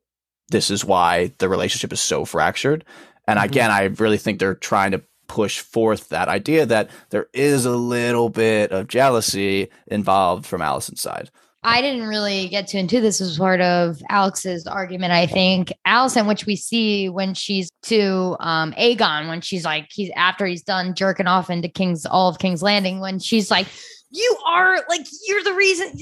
This 0.48 0.70
is 0.70 0.82
why 0.84 1.32
the 1.38 1.48
relationship 1.48 1.92
is 1.92 2.00
so 2.00 2.24
fractured. 2.24 2.84
And 3.26 3.38
Mhm. 3.38 3.44
again, 3.44 3.70
I 3.70 3.84
really 3.84 4.16
think 4.16 4.38
they're 4.38 4.54
trying 4.54 4.92
to 4.92 5.02
push 5.28 5.60
forth 5.60 6.08
that 6.08 6.28
idea 6.28 6.66
that 6.66 6.90
there 7.10 7.28
is 7.32 7.64
a 7.64 7.76
little 7.76 8.28
bit 8.28 8.72
of 8.72 8.88
jealousy 8.88 9.68
involved 9.86 10.46
from 10.46 10.60
Alicent's 10.60 11.02
side. 11.02 11.30
I 11.64 11.80
didn't 11.80 12.06
really 12.06 12.48
get 12.48 12.68
too 12.68 12.78
into 12.78 13.00
this 13.00 13.20
as 13.20 13.36
part 13.36 13.60
of 13.60 14.00
Alex's 14.08 14.66
argument. 14.66 15.12
I 15.12 15.26
think 15.26 15.72
Alicent, 15.86 16.28
which 16.28 16.46
we 16.46 16.54
see 16.56 17.08
when 17.08 17.34
she's 17.34 17.68
to 17.84 18.36
um 18.40 18.72
Aegon, 18.72 19.28
when 19.28 19.40
she's 19.40 19.64
like 19.64 19.88
he's 19.90 20.10
after 20.16 20.46
he's 20.46 20.62
done 20.62 20.94
jerking 20.94 21.26
off 21.26 21.50
into 21.50 21.68
King's 21.68 22.06
all 22.06 22.28
of 22.28 22.38
King's 22.38 22.62
Landing, 22.62 23.00
when 23.00 23.18
she's 23.18 23.50
like, 23.50 23.66
"You 24.10 24.38
are 24.46 24.78
like 24.88 25.06
you're 25.26 25.42
the 25.42 25.54
reason." 25.54 26.00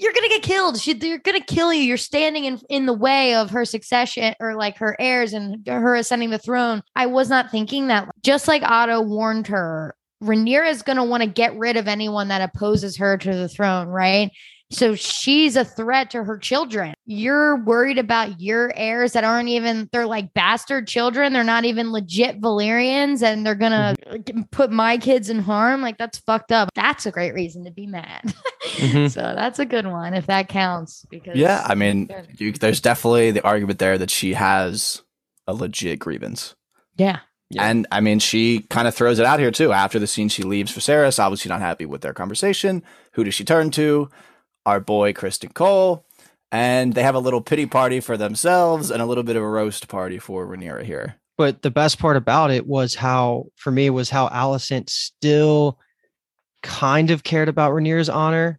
You're 0.00 0.14
gonna 0.14 0.28
get 0.28 0.42
killed. 0.42 0.80
She, 0.80 0.94
they're 0.94 1.18
gonna 1.18 1.40
kill 1.40 1.74
you. 1.74 1.82
You're 1.82 1.98
standing 1.98 2.46
in 2.46 2.58
in 2.70 2.86
the 2.86 2.94
way 2.94 3.34
of 3.34 3.50
her 3.50 3.66
succession 3.66 4.34
or 4.40 4.54
like 4.54 4.78
her 4.78 4.96
heirs 4.98 5.34
and 5.34 5.66
her 5.68 5.94
ascending 5.94 6.30
the 6.30 6.38
throne. 6.38 6.82
I 6.96 7.04
was 7.04 7.28
not 7.28 7.50
thinking 7.50 7.88
that. 7.88 8.08
Just 8.22 8.48
like 8.48 8.62
Otto 8.62 9.02
warned 9.02 9.48
her, 9.48 9.94
Rhaenyra 10.22 10.70
is 10.70 10.80
gonna 10.80 11.04
want 11.04 11.22
to 11.22 11.28
get 11.28 11.54
rid 11.58 11.76
of 11.76 11.86
anyone 11.86 12.28
that 12.28 12.40
opposes 12.40 12.96
her 12.96 13.18
to 13.18 13.34
the 13.34 13.48
throne, 13.48 13.88
right? 13.88 14.30
So 14.72 14.94
she's 14.94 15.56
a 15.56 15.64
threat 15.64 16.10
to 16.10 16.22
her 16.22 16.38
children. 16.38 16.94
You're 17.04 17.56
worried 17.64 17.98
about 17.98 18.40
your 18.40 18.72
heirs 18.76 19.12
that 19.14 19.24
aren't 19.24 19.48
even, 19.48 19.88
they're 19.92 20.06
like 20.06 20.32
bastard 20.32 20.86
children. 20.86 21.32
They're 21.32 21.42
not 21.42 21.64
even 21.64 21.90
legit 21.90 22.40
Valyrians 22.40 23.22
and 23.22 23.44
they're 23.44 23.56
going 23.56 23.72
to 23.72 24.44
put 24.52 24.70
my 24.70 24.96
kids 24.96 25.28
in 25.28 25.40
harm. 25.40 25.82
Like 25.82 25.98
that's 25.98 26.18
fucked 26.18 26.52
up. 26.52 26.70
That's 26.74 27.04
a 27.04 27.10
great 27.10 27.34
reason 27.34 27.64
to 27.64 27.70
be 27.72 27.86
mad. 27.88 28.32
Mhm. 28.76 29.10
so 29.12 29.20
that's 29.20 29.58
a 29.58 29.66
good 29.66 29.86
one 29.86 30.14
if 30.14 30.26
that 30.26 30.48
counts. 30.48 31.04
Because 31.10 31.36
Yeah, 31.36 31.64
I 31.66 31.74
mean, 31.74 32.08
you, 32.38 32.52
there's 32.52 32.80
definitely 32.80 33.32
the 33.32 33.44
argument 33.44 33.80
there 33.80 33.98
that 33.98 34.10
she 34.10 34.34
has 34.34 35.02
a 35.48 35.54
legit 35.54 35.98
grievance. 35.98 36.54
yeah. 36.96 37.20
Yeah. 37.52 37.68
And 37.68 37.84
I 37.90 38.00
mean, 38.00 38.20
she 38.20 38.60
kind 38.70 38.86
of 38.86 38.94
throws 38.94 39.18
it 39.18 39.26
out 39.26 39.40
here 39.40 39.50
too. 39.50 39.72
After 39.72 39.98
the 39.98 40.06
scene, 40.06 40.28
she 40.28 40.44
leaves 40.44 40.70
for 40.70 40.78
Viserys, 40.78 41.18
obviously 41.18 41.48
not 41.48 41.60
happy 41.60 41.84
with 41.84 42.00
their 42.00 42.14
conversation. 42.14 42.84
Who 43.14 43.24
does 43.24 43.34
she 43.34 43.42
turn 43.42 43.72
to? 43.72 44.08
Our 44.66 44.80
boy, 44.80 45.12
Criston 45.12 45.52
Cole. 45.54 46.04
And 46.52 46.94
they 46.94 47.02
have 47.04 47.14
a 47.14 47.20
little 47.20 47.40
pity 47.40 47.66
party 47.66 48.00
for 48.00 48.16
themselves 48.16 48.90
and 48.90 49.00
a 49.00 49.06
little 49.06 49.22
bit 49.22 49.36
of 49.36 49.42
a 49.42 49.48
roast 49.48 49.86
party 49.88 50.18
for 50.18 50.46
Rhaenyra 50.46 50.82
here. 50.82 51.16
But 51.38 51.62
the 51.62 51.70
best 51.70 51.98
part 51.98 52.16
about 52.16 52.50
it 52.50 52.66
was 52.66 52.96
how, 52.96 53.46
for 53.56 53.70
me, 53.70 53.88
was 53.88 54.10
how 54.10 54.28
Alicent 54.28 54.90
still 54.90 55.78
kind 56.62 57.10
of 57.10 57.22
cared 57.22 57.48
about 57.48 57.72
Rhaenyra's 57.72 58.08
honor 58.10 58.58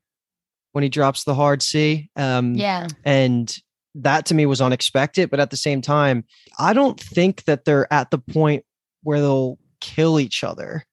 when 0.71 0.83
he 0.83 0.89
drops 0.89 1.25
the 1.25 1.35
hard 1.35 1.61
C. 1.61 2.09
Um, 2.15 2.55
Yeah. 2.55 2.87
and 3.03 3.55
that 3.95 4.25
to 4.27 4.33
me 4.33 4.45
was 4.45 4.61
unexpected. 4.61 5.29
But 5.29 5.41
at 5.41 5.49
the 5.51 5.57
same 5.57 5.81
time, 5.81 6.23
I 6.57 6.71
don't 6.71 6.97
think 6.99 7.43
that 7.43 7.65
they're 7.65 7.91
at 7.91 8.09
the 8.09 8.19
point 8.19 8.63
where 9.03 9.19
they'll 9.19 9.59
kill 9.81 10.17
each 10.17 10.45
other. 10.45 10.85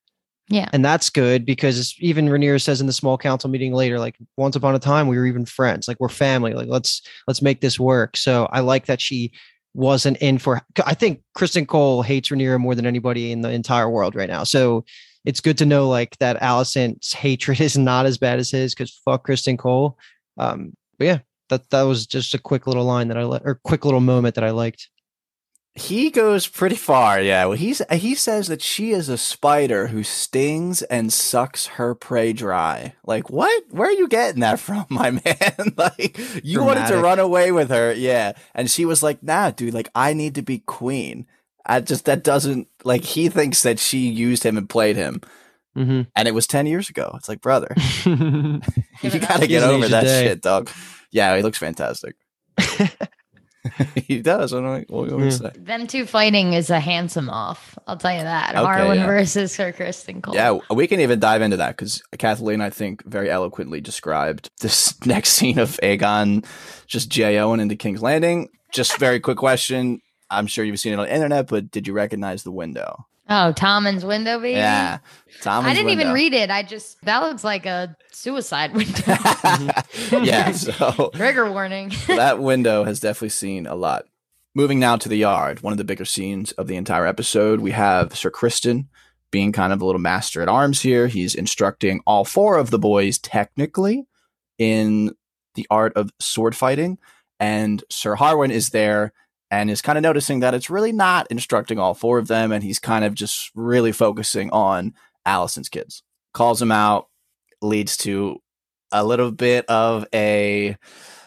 Yeah. 0.49 0.67
And 0.73 0.83
that's 0.83 1.11
good 1.11 1.45
because 1.45 1.95
even 1.99 2.27
Rhaenyra 2.27 2.61
says 2.61 2.81
in 2.81 2.87
the 2.87 2.93
small 2.93 3.17
council 3.17 3.49
meeting 3.49 3.71
later, 3.71 3.99
like 3.99 4.17
once 4.35 4.55
upon 4.55 4.73
a 4.73 4.79
time 4.79 5.07
we 5.07 5.17
were 5.17 5.27
even 5.27 5.45
friends, 5.45 5.87
like 5.87 5.97
we're 5.99 6.09
family, 6.09 6.53
like 6.53 6.67
let's 6.67 7.03
let's 7.27 7.41
make 7.41 7.61
this 7.61 7.79
work. 7.79 8.17
So 8.17 8.47
I 8.51 8.61
like 8.61 8.87
that 8.87 8.99
she 8.99 9.31
wasn't 9.75 10.17
in 10.17 10.39
for. 10.39 10.61
I 10.85 10.95
think 10.95 11.21
Criston 11.37 11.67
Cole 11.67 12.01
hates 12.01 12.29
Rhaenyra 12.29 12.59
more 12.59 12.73
than 12.73 12.87
anybody 12.87 13.31
in 13.31 13.41
the 13.41 13.51
entire 13.51 13.89
world 13.89 14.15
right 14.15 14.29
now. 14.29 14.43
So 14.43 14.85
it's 15.23 15.39
good 15.39 15.57
to 15.59 15.65
know 15.65 15.87
like 15.87 16.17
that 16.17 16.41
Alicent's 16.41 17.13
hatred 17.25 17.61
is 17.61 17.77
not 17.77 18.07
as 18.07 18.17
bad 18.17 18.39
as 18.39 18.49
his 18.49 18.73
because 18.73 18.99
fuck 19.05 19.27
Criston 19.27 19.57
Cole. 19.57 19.97
Um, 20.37 20.73
but 20.97 21.05
yeah, 21.05 21.19
that 21.49 21.69
that 21.69 21.83
was 21.83 22.07
just 22.07 22.33
a 22.33 22.39
quick 22.39 22.65
little 22.65 22.85
line 22.85 23.09
that 23.09 23.17
I 23.17 23.23
li- 23.23 23.41
or 23.43 23.59
quick 23.63 23.85
little 23.85 23.99
moment 23.99 24.35
that 24.35 24.43
I 24.43 24.49
liked. 24.49 24.89
He 25.79 26.11
goes 26.11 26.47
pretty 26.47 26.75
far, 26.75 27.21
yeah. 27.21 27.45
Well, 27.45 27.57
he's 27.57 27.81
he 27.91 28.13
says 28.15 28.47
that 28.47 28.61
she 28.61 28.91
is 28.91 29.07
a 29.09 29.17
spider 29.17 29.87
who 29.87 30.03
stings 30.03 30.81
and 30.83 31.11
sucks 31.11 31.65
her 31.67 31.95
prey 31.95 32.33
dry. 32.33 32.93
Like, 33.05 33.29
what? 33.29 33.63
Where 33.71 33.87
are 33.89 33.93
you 33.93 34.07
getting 34.07 34.41
that 34.41 34.59
from, 34.59 34.85
my 34.89 35.11
man? 35.11 35.73
like, 35.77 36.19
you 36.43 36.63
wanted 36.63 36.87
to 36.87 36.97
run 36.97 37.19
away 37.19 37.51
with 37.51 37.69
her, 37.69 37.93
yeah. 37.93 38.33
And 38.53 38.69
she 38.69 38.85
was 38.85 39.01
like, 39.01 39.23
"Nah, 39.23 39.51
dude. 39.51 39.73
Like, 39.73 39.89
I 39.95 40.13
need 40.13 40.35
to 40.35 40.41
be 40.41 40.59
queen." 40.59 41.25
I 41.65 41.81
just 41.81 42.05
that 42.05 42.23
doesn't 42.23 42.67
like 42.83 43.03
he 43.03 43.29
thinks 43.29 43.63
that 43.63 43.79
she 43.79 43.99
used 44.09 44.43
him 44.43 44.57
and 44.57 44.67
played 44.69 44.95
him, 44.95 45.21
Mm-hmm. 45.77 46.01
and 46.15 46.27
it 46.27 46.33
was 46.33 46.47
ten 46.47 46.65
years 46.65 46.89
ago. 46.89 47.13
It's 47.15 47.29
like, 47.29 47.41
brother, 47.41 47.73
you 48.05 48.59
gotta 49.01 49.47
get 49.47 49.63
over 49.63 49.87
that 49.87 50.03
day. 50.03 50.23
shit, 50.27 50.41
dog. 50.41 50.69
Yeah, 51.11 51.35
he 51.37 51.43
looks 51.43 51.57
fantastic. 51.59 52.15
he 53.95 54.21
does. 54.21 54.53
I 54.53 54.57
don't 54.57 54.65
know 54.65 54.85
what 54.87 55.09
you 55.09 55.15
want 55.15 55.25
me 55.25 55.31
to 55.31 55.43
Yeah. 55.43 55.51
say. 55.51 55.59
Them 55.59 55.87
two 55.87 56.05
fighting 56.05 56.53
is 56.53 56.69
a 56.69 56.79
handsome 56.79 57.29
off. 57.29 57.77
I'll 57.87 57.97
tell 57.97 58.13
you 58.13 58.21
that. 58.23 58.55
Okay, 58.55 58.59
Harwin 58.63 58.95
yeah. 58.95 59.05
versus 59.05 59.51
Sir 59.53 59.71
Criston 59.73 60.21
Cole. 60.21 60.33
Yeah, 60.35 60.59
we 60.73 60.87
can 60.87 60.99
even 61.01 61.19
dive 61.19 61.41
into 61.41 61.57
that 61.57 61.75
because 61.75 62.01
Kathleen, 62.17 62.61
I 62.61 62.69
think, 62.69 63.03
very 63.05 63.29
eloquently 63.29 63.81
described 63.81 64.49
this 64.61 64.93
next 65.05 65.29
scene 65.29 65.59
of 65.59 65.77
Aegon 65.83 66.45
just 66.87 67.09
J.O.ing 67.09 67.59
into 67.59 67.75
King's 67.75 68.01
Landing. 68.01 68.49
Just 68.71 68.97
very 68.97 69.19
quick 69.19 69.37
question. 69.37 70.01
I'm 70.29 70.47
sure 70.47 70.63
you've 70.63 70.79
seen 70.79 70.93
it 70.93 70.99
on 70.99 71.05
the 71.07 71.13
internet, 71.13 71.47
but 71.47 71.71
did 71.71 71.87
you 71.87 71.93
recognize 71.93 72.43
the 72.43 72.51
window? 72.51 73.05
Oh, 73.29 73.53
Tommen's 73.53 74.03
window, 74.03 74.39
baby. 74.39 74.57
Yeah. 74.57 74.99
Tommen's 75.41 75.71
I 75.71 75.73
didn't 75.75 75.91
even 75.91 76.13
read 76.13 76.33
it. 76.33 76.49
I 76.49 76.63
just 76.63 76.99
that 77.03 77.21
looks 77.21 77.43
like 77.43 77.65
a 77.67 77.95
suicide 78.11 78.73
window. 78.73 79.03
yeah, 80.23 80.51
so 80.51 81.11
Trigger 81.13 81.51
warning. 81.51 81.91
that 82.07 82.39
window 82.39 82.83
has 82.83 82.99
definitely 82.99 83.29
seen 83.29 83.67
a 83.67 83.75
lot. 83.75 84.05
Moving 84.55 84.79
now 84.79 84.97
to 84.97 85.07
the 85.07 85.17
yard, 85.17 85.61
one 85.61 85.71
of 85.71 85.77
the 85.77 85.83
bigger 85.83 86.05
scenes 86.05 86.51
of 86.53 86.67
the 86.67 86.75
entire 86.75 87.05
episode, 87.05 87.59
we 87.59 87.71
have 87.71 88.17
Sir 88.17 88.31
Criston 88.31 88.87
being 89.31 89.51
kind 89.51 89.71
of 89.71 89.81
a 89.81 89.85
little 89.85 90.01
master 90.01 90.41
at 90.41 90.49
arms 90.49 90.81
here. 90.81 91.07
He's 91.07 91.35
instructing 91.35 92.01
all 92.07 92.25
four 92.25 92.57
of 92.57 92.71
the 92.71 92.79
boys 92.79 93.19
technically 93.19 94.07
in 94.57 95.15
the 95.53 95.67
art 95.69 95.93
of 95.95 96.09
sword 96.19 96.55
fighting. 96.55 96.97
And 97.39 97.83
Sir 97.91 98.15
Harwin 98.15 98.49
is 98.49 98.71
there 98.71 99.13
and 99.51 99.69
is 99.69 99.81
kind 99.81 99.97
of 99.97 100.01
noticing 100.01 100.41
that 100.41 100.53
it's 100.53 100.69
really 100.69 100.91
not 100.91 101.27
instructing 101.29 101.79
all 101.79 101.93
four 101.93 102.17
of 102.17 102.27
them. 102.27 102.51
And 102.51 102.63
he's 102.63 102.79
kind 102.79 103.03
of 103.03 103.13
just 103.13 103.51
really 103.55 103.91
focusing 103.91 104.49
on 104.51 104.93
Alicent's 105.27 105.69
kids. 105.69 106.03
Calls 106.33 106.61
him 106.61 106.71
out, 106.71 107.07
leads 107.61 107.97
to 107.97 108.41
a 108.91 109.03
little 109.05 109.31
bit 109.31 109.65
of 109.67 110.05
a 110.13 110.77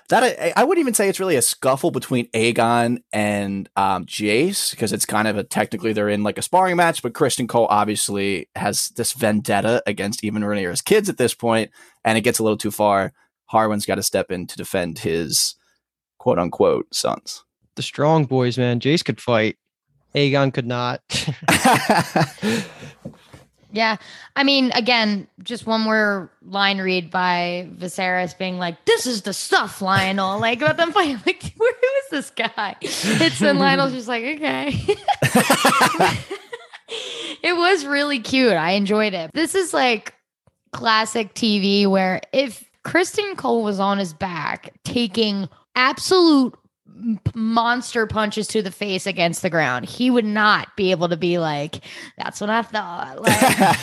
that 0.09 0.23
I, 0.23 0.53
I, 0.57 0.65
wouldn't 0.65 0.83
even 0.83 0.93
say 0.93 1.09
it's 1.09 1.21
really 1.21 1.37
a 1.37 1.43
scuffle 1.43 1.91
between 1.91 2.27
Aegon 2.33 3.03
and 3.15 3.69
um, 3.77 4.05
Jace 4.05 4.71
because 4.71 4.93
it's 4.93 5.07
kind 5.07 5.27
of 5.27 5.39
a 5.39 5.45
technically 5.45 5.95
they're 5.95 6.11
in 6.11 6.23
like 6.23 6.37
a 6.37 6.43
sparring 6.43 6.77
match, 6.77 7.03
but 7.03 7.15
Criston 7.15 7.49
Cole 7.49 7.67
obviously 7.71 8.51
has 8.55 8.89
this 8.97 9.15
vendetta 9.15 9.83
against 9.87 10.23
even 10.23 10.43
Rhaenyra's 10.43 10.83
kids 10.83 11.09
at 11.09 11.17
this 11.17 11.33
point, 11.33 11.71
and 12.05 12.19
it 12.19 12.23
gets 12.23 12.39
a 12.39 12.43
little 12.43 12.59
too 12.59 12.71
far. 12.71 13.15
Harwin's 13.47 13.87
got 13.87 13.95
to 13.95 14.03
step 14.03 14.31
in 14.31 14.47
to 14.49 14.57
defend 14.57 14.99
his 14.99 15.55
quote 16.19 16.39
unquote 16.39 16.95
sons. 16.95 17.45
The 17.77 17.83
strong 17.83 18.27
boys, 18.27 18.59
man. 18.59 18.81
Jace 18.81 19.05
could 19.05 19.21
fight. 19.21 19.57
Aegon 20.15 20.53
could 20.53 20.67
not. 20.67 21.01
Yeah. 23.73 23.97
I 24.37 24.45
mean, 24.45 24.71
again, 24.75 25.27
just 25.43 25.67
one 25.67 25.81
more 25.81 26.31
line 26.43 26.79
read 26.79 27.11
by 27.11 27.69
Viserys 27.75 28.37
being 28.37 28.59
like, 28.59 28.85
This 28.85 29.07
is 29.07 29.23
the 29.23 29.33
stuff, 29.33 29.81
Lyonel. 29.81 30.39
Like 30.41 30.61
about 30.61 30.77
them 30.77 30.93
fighting. 30.93 31.21
Like, 31.27 31.43
who 31.43 31.65
is 31.65 32.11
this 32.11 32.31
guy? 32.31 32.77
It's 32.81 33.41
and 33.43 33.59
Lyonel's 33.59 33.93
just 33.93 34.09
like, 34.09 34.23
okay. 34.23 34.69
it 37.43 37.57
was 37.57 37.87
really 37.87 38.19
cute. 38.19 38.53
I 38.53 38.73
enjoyed 38.73 39.15
it. 39.15 39.31
This 39.33 39.55
is 39.55 39.73
like 39.73 40.15
classic 40.73 41.35
TV 41.35 41.87
where 41.87 42.21
if 42.33 42.65
Criston 42.85 43.37
Cole 43.37 43.63
was 43.63 43.81
on 43.81 43.99
his 43.99 44.13
back 44.13 44.75
taking 44.85 45.49
absolute 45.75 46.55
monster 47.35 48.07
punches 48.07 48.47
to 48.49 48.63
the 48.63 48.71
face 48.71 49.07
against 49.07 49.43
the 49.43 49.51
ground. 49.51 49.87
He 49.87 50.11
would 50.11 50.25
not 50.25 50.77
be 50.77 50.91
able 50.91 51.09
to 51.09 51.17
be 51.17 51.39
like, 51.39 51.81
that's 52.17 52.41
what 52.41 52.51
I 52.51 52.63
thought. 52.63 53.21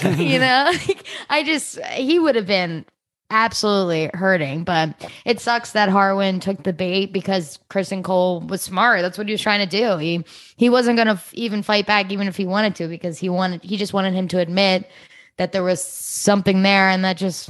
Like, 0.03 0.17
you 0.17 0.39
know, 0.39 0.71
like, 0.87 1.05
I 1.29 1.43
just, 1.43 1.79
he 1.85 2.19
would 2.19 2.35
have 2.35 2.47
been 2.47 2.85
absolutely 3.31 4.09
hurting. 4.13 4.63
But 4.63 5.09
it 5.25 5.39
sucks 5.39 5.71
that 5.71 5.89
Harwin 5.89 6.41
took 6.41 6.63
the 6.63 6.73
bait 6.73 7.11
because 7.13 7.59
Criston 7.69 8.03
Cole 8.03 8.41
was 8.41 8.61
smart. 8.61 9.01
That's 9.01 9.17
what 9.17 9.27
he 9.27 9.33
was 9.33 9.41
trying 9.41 9.67
to 9.67 9.77
do. 9.77 9.97
He, 9.97 10.23
he 10.55 10.69
wasn't 10.69 10.97
going 10.97 11.07
to 11.07 11.13
f- 11.13 11.33
even 11.33 11.63
fight 11.63 11.85
back, 11.85 12.11
even 12.11 12.27
if 12.27 12.37
he 12.37 12.45
wanted 12.45 12.75
to, 12.75 12.87
because 12.87 13.17
he 13.17 13.29
wanted, 13.29 13.63
he 13.63 13.77
just 13.77 13.93
wanted 13.93 14.13
him 14.13 14.27
to 14.29 14.39
admit 14.39 14.89
that 15.37 15.51
there 15.51 15.63
was 15.63 15.83
something 15.83 16.63
there 16.63 16.89
and 16.89 17.03
that 17.05 17.17
just, 17.17 17.49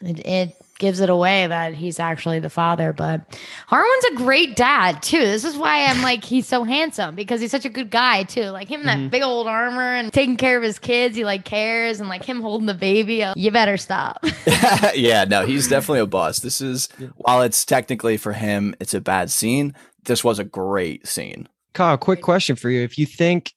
it, 0.00 0.26
it 0.26 0.56
gives 0.78 1.00
it 1.00 1.10
away 1.10 1.46
that 1.46 1.74
he's 1.74 2.00
actually 2.00 2.38
the 2.38 2.50
father. 2.50 2.92
But 2.92 3.20
Harwin's 3.66 4.04
a 4.12 4.14
great 4.16 4.56
dad 4.56 5.02
too. 5.02 5.18
This 5.18 5.44
is 5.44 5.56
why 5.56 5.84
I'm 5.84 6.02
like 6.02 6.24
he's 6.24 6.46
so 6.46 6.64
handsome 6.64 7.14
because 7.14 7.40
he's 7.40 7.50
such 7.50 7.64
a 7.64 7.70
good 7.70 7.90
guy 7.90 8.22
too. 8.22 8.46
Like 8.46 8.68
him, 8.68 8.82
mm-hmm. 8.82 9.02
that 9.02 9.10
big 9.10 9.22
old 9.22 9.46
armor 9.46 9.94
and 9.94 10.12
taking 10.12 10.36
care 10.36 10.56
of 10.56 10.62
his 10.62 10.78
kids. 10.78 11.16
He 11.16 11.24
like 11.24 11.44
cares 11.44 12.00
and 12.00 12.08
like 12.08 12.24
him 12.24 12.40
holding 12.40 12.66
the 12.66 12.74
baby. 12.74 13.24
You 13.36 13.50
better 13.50 13.76
stop. 13.76 14.24
yeah, 14.94 15.24
no, 15.24 15.44
he's 15.44 15.68
definitely 15.68 16.00
a 16.00 16.06
boss. 16.06 16.38
This 16.38 16.60
is 16.60 16.88
while 17.16 17.42
it's 17.42 17.64
technically 17.64 18.16
for 18.16 18.32
him, 18.32 18.74
it's 18.80 18.94
a 18.94 19.00
bad 19.00 19.30
scene. 19.30 19.74
This 20.04 20.24
was 20.24 20.38
a 20.38 20.44
great 20.44 21.06
scene. 21.06 21.48
Kyle, 21.74 21.98
quick 21.98 22.22
question 22.22 22.56
for 22.56 22.70
you: 22.70 22.82
If 22.82 22.98
you 22.98 23.06
think 23.06 23.52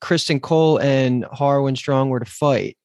Criston 0.00 0.40
Cole 0.40 0.78
and 0.78 1.24
Harwin 1.24 1.76
Strong 1.76 2.08
were 2.08 2.20
to 2.20 2.24
fight, 2.24 2.76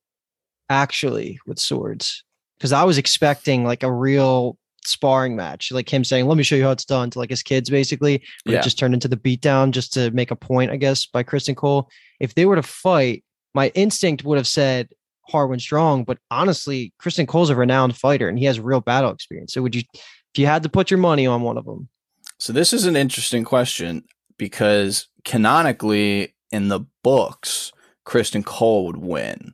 actually 0.70 1.40
with 1.46 1.60
swords, 1.60 2.25
because 2.58 2.72
I 2.72 2.84
was 2.84 2.97
expecting 2.97 3.64
like 3.64 3.84
a 3.84 3.91
real 3.91 4.58
sparring 4.84 5.36
match, 5.36 5.72
like 5.72 5.91
him 5.91 6.03
saying, 6.03 6.28
"Let 6.28 6.38
me 6.38 6.43
show 6.43 6.56
you 6.56 6.64
how 6.64 6.72
it's 6.72 6.86
done" 6.86 7.10
to 7.12 7.20
like 7.20 7.30
his 7.30 7.43
kids, 7.43 7.70
basically. 7.70 8.24
But 8.45 8.53
yeah. 8.53 8.60
it 8.60 8.64
just 8.64 8.80
turned 8.80 8.93
into 8.93 9.08
the 9.08 9.18
beatdown 9.18 9.72
just 9.72 9.93
to 9.93 10.12
make 10.12 10.32
a 10.32 10.36
point, 10.36 10.72
I 10.72 10.78
guess, 10.78 11.06
by 11.06 11.24
Criston 11.24 11.56
Cole. 11.56 11.89
If 12.20 12.36
they 12.36 12.45
were 12.45 12.56
to 12.56 12.64
fight, 12.64 13.24
my 13.53 13.70
instinct 13.70 14.24
would 14.24 14.38
have 14.38 14.47
said 14.47 14.89
Harwin 15.32 15.60
Strong, 15.60 16.03
but 16.03 16.18
honestly, 16.30 16.93
Criston 17.01 17.28
Cole's 17.28 17.49
a 17.49 17.56
renowned 17.56 17.97
fighter 17.97 18.30
and 18.30 18.38
he 18.38 18.45
has 18.45 18.60
real 18.60 18.82
battle 18.82 19.12
experience. 19.12 19.53
So 19.53 19.62
would 19.62 19.76
you, 19.76 19.82
if 19.93 20.38
you 20.38 20.45
had 20.45 20.64
to 20.64 20.70
put 20.70 20.91
your 20.91 20.99
money 20.99 21.26
on 21.26 21.41
one 21.41 21.58
of 21.58 21.66
them? 21.66 21.89
So 22.38 22.53
this 22.53 22.74
is 22.74 22.86
an 22.86 22.95
interesting 22.95 23.43
question 23.43 24.03
because 24.38 25.08
canonically 25.24 26.36
in 26.51 26.68
the 26.68 26.82
books, 27.03 27.72
Criston 28.06 28.45
Cole 28.45 28.86
would 28.86 28.97
win 28.97 29.53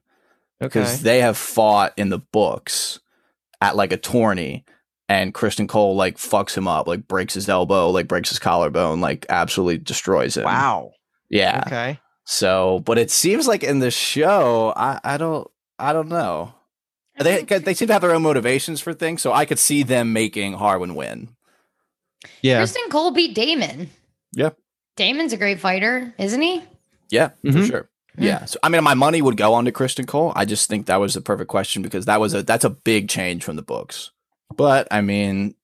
because 0.62 0.96
okay. 0.96 1.04
they 1.04 1.22
have 1.22 1.38
fought 1.38 1.94
in 1.98 2.10
the 2.10 2.20
books 2.20 3.00
at 3.60 3.76
like 3.76 3.92
a 3.92 3.98
tourney 3.98 4.64
and 5.10 5.34
Criston 5.34 5.68
Cole 5.68 5.96
like 5.96 6.18
fucks 6.18 6.56
him 6.56 6.68
up, 6.68 6.88
like 6.88 7.08
breaks 7.08 7.34
his 7.34 7.50
elbow, 7.50 7.90
like 7.90 8.08
breaks 8.08 8.30
his 8.30 8.40
collarbone, 8.40 9.02
like 9.02 9.26
absolutely 9.28 9.80
destroys 9.80 10.38
him. 10.38 10.46
Wow. 10.46 10.94
Yeah. 11.30 11.64
Okay. 11.68 12.00
So, 12.26 12.80
but 12.86 12.98
it 12.98 13.12
seems 13.12 13.48
like 13.48 13.64
in 13.64 13.80
the 13.80 13.92
show, 13.92 14.72
I, 14.76 15.00
I 15.04 15.18
don't, 15.18 15.50
I 15.78 15.92
don't 15.92 16.10
know. 16.10 16.54
They 17.20 17.44
they 17.44 17.74
seem 17.74 17.88
to 17.88 17.94
have 17.94 18.02
their 18.02 18.16
own 18.16 18.22
motivations 18.22 18.80
for 18.82 18.94
things, 18.94 19.22
so 19.22 19.34
I 19.34 19.46
could 19.46 19.60
see 19.60 19.84
them 19.84 20.14
making 20.14 20.54
Harwin 20.54 20.96
win. 20.96 21.30
Yeah. 22.42 22.62
Criston 22.62 22.90
Cole 22.90 23.12
beat 23.12 23.36
Daemon. 23.36 23.90
Yeah. 24.34 24.52
Daemon's 24.96 25.34
a 25.34 25.38
great 25.38 25.60
fighter, 25.60 26.14
isn't 26.18 26.42
he? 26.42 26.64
Yeah, 27.10 27.32
mm-hmm. 27.44 27.60
for 27.60 27.66
sure. 27.66 27.90
Yeah. 28.18 28.46
So 28.46 28.60
I 28.64 28.70
mean 28.70 28.84
my 28.84 28.94
money 28.94 29.22
would 29.22 29.38
go 29.38 29.54
on 29.54 29.66
to 29.66 29.72
Criston 29.72 30.08
Cole. 30.08 30.34
I 30.36 30.46
just 30.46 30.70
think 30.70 30.86
that 30.86 31.00
was 31.00 31.14
the 31.14 31.22
perfect 31.22 31.50
question 31.50 31.82
because 31.82 32.06
that 32.06 32.20
was 32.20 32.34
a 32.34 32.44
that's 32.44 32.66
a 32.66 32.70
big 32.70 33.10
change 33.10 33.44
from 33.44 33.56
the 33.56 33.62
books. 33.62 34.12
But 34.56 34.88
I 34.92 35.02
mean 35.02 35.56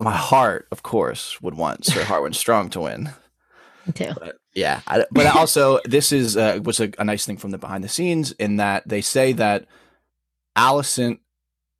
my 0.00 0.16
heart, 0.16 0.66
of 0.72 0.82
course, 0.82 1.40
would 1.40 1.54
want 1.54 1.84
Sir 1.84 2.02
Harwin 2.02 2.34
Strong 2.34 2.70
to 2.70 2.80
win. 2.80 3.10
Too. 3.94 4.12
But, 4.18 4.36
yeah, 4.54 4.80
I, 4.86 5.04
but 5.10 5.26
also 5.34 5.80
this 5.84 6.12
is 6.12 6.36
uh, 6.36 6.60
was 6.62 6.78
a, 6.78 6.90
a 6.98 7.04
nice 7.04 7.26
thing 7.26 7.36
from 7.36 7.50
the 7.50 7.58
behind 7.58 7.82
the 7.82 7.88
scenes 7.88 8.32
in 8.32 8.56
that 8.56 8.86
they 8.86 9.00
say 9.00 9.32
that 9.32 9.66
Alicent 10.56 11.18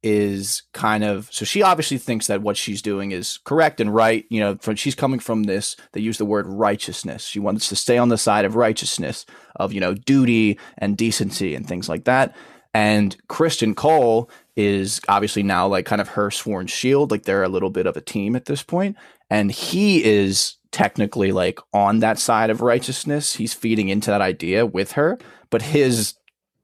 is 0.02 0.62
kind 0.72 1.04
of 1.04 1.28
so 1.30 1.44
she 1.44 1.62
obviously 1.62 1.96
thinks 1.98 2.26
that 2.26 2.42
what 2.42 2.56
she's 2.56 2.82
doing 2.82 3.12
is 3.12 3.38
correct 3.44 3.80
and 3.80 3.94
right 3.94 4.26
you 4.30 4.40
know 4.40 4.56
from 4.60 4.74
she's 4.74 4.96
coming 4.96 5.20
from 5.20 5.44
this 5.44 5.76
they 5.92 6.00
use 6.00 6.18
the 6.18 6.24
word 6.24 6.46
righteousness. 6.46 7.24
She 7.24 7.38
wants 7.38 7.68
to 7.68 7.76
stay 7.76 7.98
on 7.98 8.08
the 8.08 8.18
side 8.18 8.44
of 8.44 8.56
righteousness 8.56 9.24
of 9.56 9.72
you 9.72 9.80
know 9.80 9.94
duty 9.94 10.58
and 10.78 10.96
decency 10.96 11.54
and 11.54 11.66
things 11.66 11.88
like 11.88 12.04
that. 12.04 12.34
And 12.74 13.16
Criston 13.28 13.76
Cole 13.76 14.30
is 14.56 15.00
obviously 15.08 15.42
now 15.42 15.66
like 15.66 15.86
kind 15.86 16.00
of 16.00 16.08
her 16.08 16.30
sworn 16.30 16.66
shield 16.66 17.10
like 17.10 17.24
they're 17.24 17.42
a 17.42 17.48
little 17.48 17.70
bit 17.70 17.86
of 17.86 17.96
a 17.96 18.00
team 18.00 18.34
at 18.34 18.46
this 18.46 18.62
point. 18.62 18.96
And 19.30 19.50
he 19.50 20.04
is 20.04 20.56
technically 20.72 21.32
like 21.32 21.58
on 21.72 22.00
that 22.00 22.18
side 22.18 22.50
of 22.50 22.60
righteousness. 22.60 23.34
He's 23.34 23.54
feeding 23.54 23.88
into 23.88 24.10
that 24.10 24.22
idea 24.22 24.66
with 24.66 24.92
her 24.92 25.18
but 25.52 25.62
his 25.62 26.14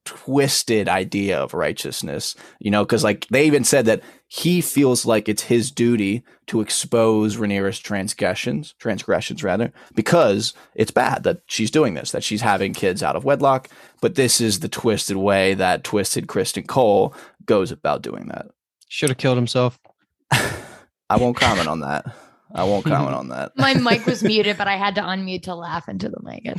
twisted 0.08 0.88
idea 0.88 1.38
of 1.38 1.52
righteousness, 1.52 2.34
you 2.58 2.70
know, 2.70 2.82
because 2.84 3.04
like 3.04 3.26
they 3.28 3.46
even 3.46 3.62
said 3.62 3.84
that 3.84 4.02
he 4.26 4.62
feels 4.62 5.04
like 5.04 5.28
it's 5.28 5.42
his 5.42 5.70
duty 5.70 6.24
to 6.46 6.62
expose 6.62 7.36
Rhaenyra's 7.36 7.78
transgressions, 7.78 8.74
transgressions 8.78 9.44
rather, 9.44 9.70
because 9.94 10.54
it's 10.74 10.90
bad 10.90 11.24
that 11.24 11.42
she's 11.46 11.70
doing 11.70 11.94
this, 11.94 12.10
that 12.12 12.24
she's 12.24 12.40
having 12.40 12.72
kids 12.72 13.02
out 13.02 13.16
of 13.16 13.24
wedlock. 13.24 13.68
But 14.00 14.14
this 14.14 14.40
is 14.40 14.60
the 14.60 14.68
twisted 14.68 15.16
way 15.16 15.54
that 15.54 15.84
twisted 15.84 16.26
Criston 16.26 16.66
Cole 16.66 17.14
goes 17.44 17.70
about 17.70 18.02
doing 18.02 18.28
that. 18.28 18.46
Should 18.88 19.10
have 19.10 19.18
killed 19.18 19.36
himself. 19.36 19.78
I 20.30 21.16
won't 21.16 21.36
comment 21.36 21.68
on 21.68 21.80
that. 21.80 22.06
I 22.54 22.64
won't 22.64 22.84
comment 22.84 23.14
on 23.14 23.28
that. 23.28 23.56
My 23.56 23.74
mic 23.74 24.06
was 24.06 24.22
muted, 24.22 24.56
but 24.58 24.68
I 24.68 24.76
had 24.76 24.94
to 24.96 25.02
unmute 25.02 25.42
to 25.44 25.54
laugh 25.54 25.88
into 25.88 26.08
the 26.08 26.18
mic. 26.22 26.44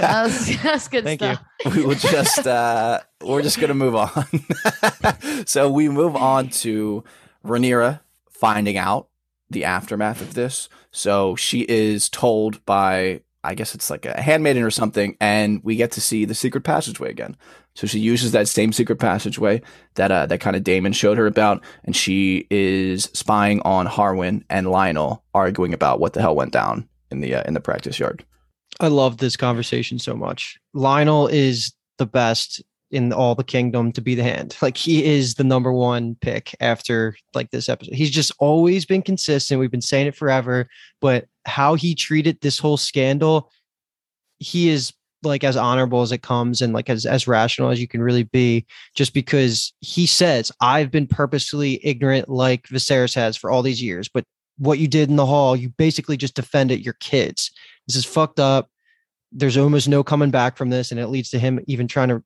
That 0.00 0.24
was, 0.24 0.62
that 0.62 0.72
was 0.72 0.88
good 0.88 1.04
Thank 1.04 1.20
stuff. 1.20 1.42
You. 1.64 1.70
We 1.70 1.86
will 1.86 1.94
just 1.94 2.46
uh 2.46 3.00
we're 3.22 3.42
just 3.42 3.60
gonna 3.60 3.74
move 3.74 3.94
on. 3.94 4.26
so 5.46 5.70
we 5.70 5.88
move 5.88 6.16
on 6.16 6.48
to 6.48 7.04
Rhaenyra 7.44 8.00
finding 8.30 8.76
out 8.76 9.08
the 9.50 9.64
aftermath 9.64 10.20
of 10.20 10.34
this. 10.34 10.68
So 10.90 11.36
she 11.36 11.60
is 11.62 12.08
told 12.08 12.64
by 12.64 13.20
I 13.42 13.54
guess 13.54 13.74
it's 13.74 13.88
like 13.90 14.04
a 14.04 14.20
handmaiden 14.20 14.62
or 14.62 14.70
something, 14.70 15.16
and 15.20 15.62
we 15.64 15.76
get 15.76 15.92
to 15.92 16.00
see 16.00 16.24
the 16.24 16.34
secret 16.34 16.62
passageway 16.62 17.10
again. 17.10 17.36
So 17.74 17.86
she 17.86 17.98
uses 17.98 18.32
that 18.32 18.48
same 18.48 18.72
secret 18.72 18.96
passageway 18.96 19.62
that 19.94 20.10
uh, 20.10 20.26
that 20.26 20.40
kind 20.40 20.56
of 20.56 20.64
Daemon 20.64 20.92
showed 20.92 21.16
her 21.18 21.26
about, 21.26 21.62
and 21.84 21.96
she 21.96 22.46
is 22.50 23.04
spying 23.14 23.60
on 23.62 23.86
Harwin 23.86 24.44
and 24.50 24.66
Lyonel, 24.66 25.22
arguing 25.34 25.72
about 25.72 26.00
what 26.00 26.12
the 26.12 26.20
hell 26.20 26.36
went 26.36 26.52
down 26.52 26.88
in 27.10 27.20
the 27.20 27.34
uh, 27.34 27.42
in 27.46 27.54
the 27.54 27.60
practice 27.60 27.98
yard. 27.98 28.24
I 28.78 28.88
love 28.88 29.18
this 29.18 29.36
conversation 29.36 29.98
so 29.98 30.14
much. 30.14 30.58
Lyonel 30.74 31.30
is 31.30 31.72
the 31.98 32.06
best 32.06 32.62
in 32.90 33.12
all 33.12 33.34
the 33.34 33.44
kingdom 33.44 33.92
to 33.92 34.00
be 34.00 34.14
the 34.14 34.22
hand. 34.22 34.56
Like 34.60 34.76
he 34.76 35.04
is 35.04 35.34
the 35.34 35.44
number 35.44 35.72
one 35.72 36.16
pick 36.20 36.54
after 36.60 37.16
like 37.34 37.50
this 37.50 37.68
episode. 37.68 37.94
He's 37.94 38.10
just 38.10 38.32
always 38.38 38.84
been 38.84 39.02
consistent. 39.02 39.60
We've 39.60 39.70
been 39.70 39.80
saying 39.80 40.08
it 40.08 40.16
forever, 40.16 40.68
but 41.00 41.26
how 41.46 41.74
he 41.74 41.94
treated 41.94 42.40
this 42.40 42.58
whole 42.58 42.76
scandal, 42.76 43.50
he 44.38 44.68
is 44.68 44.92
like 45.22 45.44
as 45.44 45.56
honorable 45.56 46.00
as 46.00 46.12
it 46.12 46.22
comes 46.22 46.62
and 46.62 46.72
like 46.72 46.88
as, 46.88 47.04
as 47.04 47.28
rational 47.28 47.70
as 47.70 47.80
you 47.80 47.86
can 47.86 48.02
really 48.02 48.22
be 48.22 48.64
just 48.94 49.12
because 49.12 49.74
he 49.80 50.06
says 50.06 50.50
i've 50.62 50.90
been 50.90 51.06
purposely 51.06 51.78
ignorant 51.84 52.26
like 52.30 52.62
viserys 52.68 53.14
has 53.14 53.36
for 53.36 53.50
all 53.50 53.60
these 53.60 53.82
years 53.82 54.08
but 54.08 54.24
what 54.60 54.78
you 54.78 54.86
did 54.86 55.08
in 55.08 55.16
the 55.16 55.26
hall 55.26 55.56
you 55.56 55.70
basically 55.70 56.16
just 56.16 56.34
defended 56.34 56.84
your 56.84 56.94
kids. 56.94 57.50
This 57.88 57.96
is 57.96 58.04
fucked 58.04 58.38
up. 58.38 58.70
There's 59.32 59.56
almost 59.56 59.88
no 59.88 60.04
coming 60.04 60.30
back 60.30 60.56
from 60.56 60.68
this 60.68 60.90
and 60.90 61.00
it 61.00 61.08
leads 61.08 61.30
to 61.30 61.38
him 61.38 61.60
even 61.66 61.88
trying 61.88 62.10
to 62.10 62.22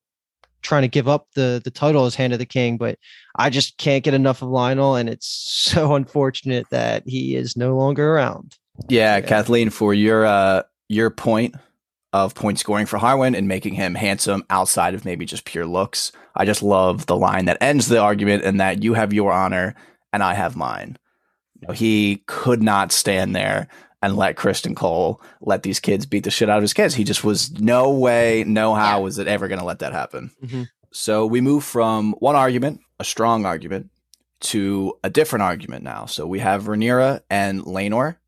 trying 0.62 0.82
to 0.82 0.88
give 0.88 1.06
up 1.08 1.28
the 1.34 1.60
the 1.62 1.70
title 1.70 2.06
as 2.06 2.14
hand 2.14 2.32
of 2.32 2.38
the 2.38 2.46
king 2.46 2.78
but 2.78 2.98
i 3.36 3.50
just 3.50 3.76
can't 3.76 4.02
get 4.02 4.14
enough 4.14 4.40
of 4.40 4.48
lyonel 4.48 4.98
and 4.98 5.10
it's 5.10 5.26
so 5.26 5.94
unfortunate 5.94 6.66
that 6.70 7.02
he 7.06 7.36
is 7.36 7.54
no 7.54 7.76
longer 7.76 8.14
around 8.14 8.56
yeah, 8.88 9.16
yeah. 9.16 9.20
kathleen 9.20 9.70
for 9.70 9.94
your 9.94 10.24
uh 10.24 10.62
your 10.88 11.10
point 11.10 11.54
of 12.14 12.34
point 12.34 12.60
scoring 12.60 12.86
for 12.86 12.96
Harwin 12.96 13.36
and 13.36 13.48
making 13.48 13.74
him 13.74 13.96
handsome 13.96 14.44
outside 14.48 14.94
of 14.94 15.04
maybe 15.04 15.26
just 15.26 15.44
pure 15.44 15.66
looks. 15.66 16.12
I 16.36 16.44
just 16.44 16.62
love 16.62 17.06
the 17.06 17.16
line 17.16 17.46
that 17.46 17.58
ends 17.60 17.88
the 17.88 17.98
argument 17.98 18.44
and 18.44 18.60
that 18.60 18.84
you 18.84 18.94
have 18.94 19.12
your 19.12 19.32
honor 19.32 19.74
and 20.12 20.22
I 20.22 20.34
have 20.34 20.54
mine. 20.54 20.96
You 21.60 21.66
know, 21.66 21.74
he 21.74 22.22
could 22.28 22.62
not 22.62 22.92
stand 22.92 23.34
there 23.34 23.66
and 24.00 24.16
let 24.16 24.36
Criston 24.36 24.76
Cole 24.76 25.20
let 25.40 25.64
these 25.64 25.80
kids 25.80 26.06
beat 26.06 26.22
the 26.22 26.30
shit 26.30 26.48
out 26.48 26.58
of 26.58 26.62
his 26.62 26.72
kids. 26.72 26.94
He 26.94 27.02
just 27.02 27.24
was 27.24 27.50
no 27.58 27.90
way, 27.90 28.44
no 28.46 28.76
how 28.76 29.00
was 29.00 29.18
it 29.18 29.26
ever 29.26 29.48
going 29.48 29.60
to 29.60 29.66
let 29.66 29.80
that 29.80 29.92
happen. 29.92 30.30
Mm-hmm. 30.44 30.62
So 30.92 31.26
we 31.26 31.40
move 31.40 31.64
from 31.64 32.12
one 32.20 32.36
argument, 32.36 32.78
a 33.00 33.04
strong 33.04 33.44
argument, 33.44 33.90
to 34.40 34.94
a 35.02 35.10
different 35.10 35.42
argument 35.42 35.82
now. 35.82 36.06
So 36.06 36.28
we 36.28 36.38
have 36.38 36.64
Rhaenyra 36.64 37.22
and 37.28 37.62
Laenor 37.62 38.18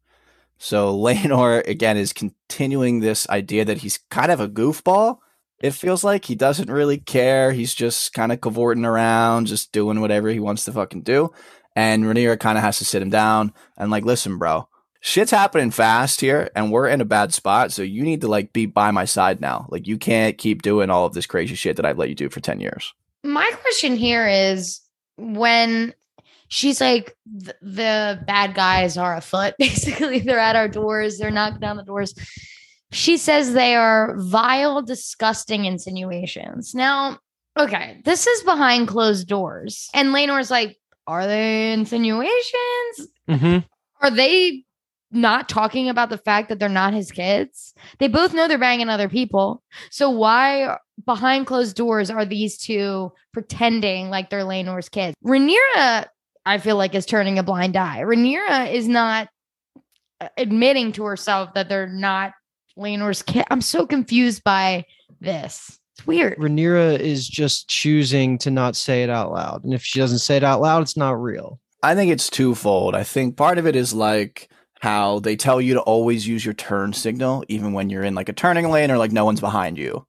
so 0.59 0.97
Laenor 0.99 1.67
again 1.67 1.97
is 1.97 2.13
continuing 2.13 3.01
this 3.01 3.29
idea 3.29 3.65
that 3.65 3.79
he's 3.79 3.99
kind 4.11 4.33
of 4.33 4.41
a 4.41 4.49
goofball. 4.49 5.19
It 5.61 5.73
feels 5.73 6.05
like 6.05 6.27
he 6.27 6.35
doesn't 6.35 6.71
really 6.71 6.99
care. 6.99 7.53
He's 7.53 7.75
just 7.75 8.13
kind 8.13 8.31
of 8.31 8.41
cavorting 8.41 8.85
around, 8.85 9.47
just 9.47 9.73
doing 9.73 10.01
whatever 10.01 10.29
he 10.29 10.41
wants 10.41 10.65
to 10.67 10.73
fucking 10.73 11.03
do. 11.03 11.33
And 11.75 12.05
Rhaenyra 12.05 12.39
kind 12.39 12.59
of 12.59 12.65
has 12.65 12.79
to 12.79 12.85
sit 12.85 13.03
him 13.03 13.11
down 13.11 13.53
and 13.77 13.91
like, 13.91 14.05
listen, 14.05 14.39
bro, 14.39 14.69
shit's 15.01 15.31
happening 15.31 15.71
fast 15.71 16.21
here, 16.21 16.51
and 16.57 16.73
we're 16.73 16.89
in 16.89 17.01
a 17.01 17.07
bad 17.07 17.33
spot. 17.33 17.73
So 17.73 17.83
you 17.83 18.03
need 18.03 18.21
to 18.23 18.29
like 18.29 18.53
be 18.53 18.67
by 18.67 18.91
my 18.91 19.05
side 19.05 19.41
now. 19.41 19.67
Like 19.71 19.87
you 19.87 19.99
can't 19.99 20.37
keep 20.37 20.63
doing 20.63 20.91
all 20.91 21.07
of 21.07 21.15
this 21.15 21.27
crazy 21.27 21.55
shit 21.55 21.77
that 21.77 21.87
I've 21.87 21.99
let 21.99 22.09
you 22.09 22.15
do 22.15 22.29
for 22.29 22.41
ten 22.41 22.61
years. 22.61 22.93
My 23.23 23.51
question 23.63 23.97
here 23.97 24.27
is 24.27 24.81
when 25.17 25.95
she's 26.49 26.81
like 26.81 27.17
the 27.27 28.23
bad 28.27 28.55
guys 28.55 28.97
are 28.97 29.17
afoot 29.17 29.55
basically. 29.59 30.21
They're 30.21 30.39
at 30.39 30.57
our 30.57 30.69
doors. 30.69 31.19
They're 31.19 31.31
knocking 31.31 31.61
down 31.61 31.77
the 31.77 31.85
doors. 31.85 32.15
She 32.93 33.17
says 33.17 33.53
they 33.53 33.75
are 33.75 34.15
vile 34.17 34.83
disgusting 34.83 35.65
insinuations. 35.65 36.75
Now 36.75 37.19
okay 37.59 38.01
this 38.05 38.27
is 38.27 38.43
behind 38.43 38.89
closed 38.89 39.29
doors. 39.29 39.89
And 39.95 40.11
Laenor's 40.11 40.51
like 40.51 40.79
are 41.07 41.27
they 41.27 41.73
insinuations? 41.73 43.09
Mm-hmm. 43.29 43.59
are 44.01 44.11
they 44.11 44.65
not 45.13 45.49
talking 45.49 45.89
about 45.89 46.11
the 46.11 46.19
fact 46.19 46.49
that 46.49 46.59
they're 46.59 46.69
not 46.69 46.95
his 46.95 47.11
kids? 47.11 47.75
They 47.99 48.09
both 48.09 48.35
know 48.35 48.49
they're 48.49 48.59
banging 48.59 48.89
other 48.89 49.09
people. 49.09 49.63
So 49.91 50.11
why 50.11 50.77
behind 51.05 51.47
closed 51.47 51.77
doors 51.77 52.11
are 52.11 52.25
these 52.25 52.59
two 52.59 53.13
pretending 53.33 54.11
like 54.11 54.31
they're 54.31 54.45
Laenor's 54.45 54.89
kids? 54.89 55.15
Rhaenyra 55.25 56.07
I 56.47 56.59
feel 56.59 56.77
like 56.77 56.95
is 56.95 57.05
turning 57.05 57.39
a 57.39 57.43
blind 57.43 57.77
eye. 57.77 58.03
Rhaenyra 58.03 58.73
is 58.73 58.87
not 58.87 59.29
uh, 60.21 60.29
admitting 60.39 60.93
to 60.93 61.05
herself 61.05 61.53
that 61.55 61.69
they're 61.69 61.89
not 61.89 62.33
Laenor's 62.79 63.23
kid. 63.23 63.45
I'm 63.51 63.61
so 63.61 63.87
confused 63.87 64.45
by 64.45 64.85
this. 65.21 65.79
It's 65.97 66.07
weird. 66.07 66.39
Rhaenyra 66.39 67.01
is 67.01 67.29
just 67.29 67.69
choosing 67.69 68.39
to 68.39 68.51
not 68.51 68.77
say 68.77 69.03
it 69.03 69.11
out 69.11 69.33
loud. 69.33 69.65
And 69.65 69.75
if 69.75 69.83
she 69.83 69.99
doesn't 69.99 70.21
say 70.21 70.37
it 70.37 70.45
out 70.45 70.61
loud, 70.61 70.83
it's 70.83 70.97
not 70.97 71.21
real. 71.21 71.59
I 71.83 71.95
think 71.95 72.13
it's 72.13 72.31
twofold. 72.31 72.95
I 72.95 73.03
think 73.03 73.37
part 73.37 73.59
of 73.59 73.67
it 73.67 73.75
is 73.75 73.93
like 73.93 74.49
how 74.81 75.19
they 75.19 75.37
tell 75.37 75.61
you 75.61 75.75
to 75.75 75.81
always 75.81 76.29
use 76.29 76.45
your 76.45 76.55
turn 76.55 76.93
signal, 76.93 77.45
even 77.49 77.73
when 77.73 77.91
you're 77.91 78.05
in 78.05 78.15
like 78.15 78.29
a 78.29 78.33
turning 78.33 78.71
lane 78.71 78.91
or 78.91 78.99
like 78.99 79.13
no 79.13 79.25
one's 79.25 79.41
behind 79.41 79.79
you. 79.79 80.07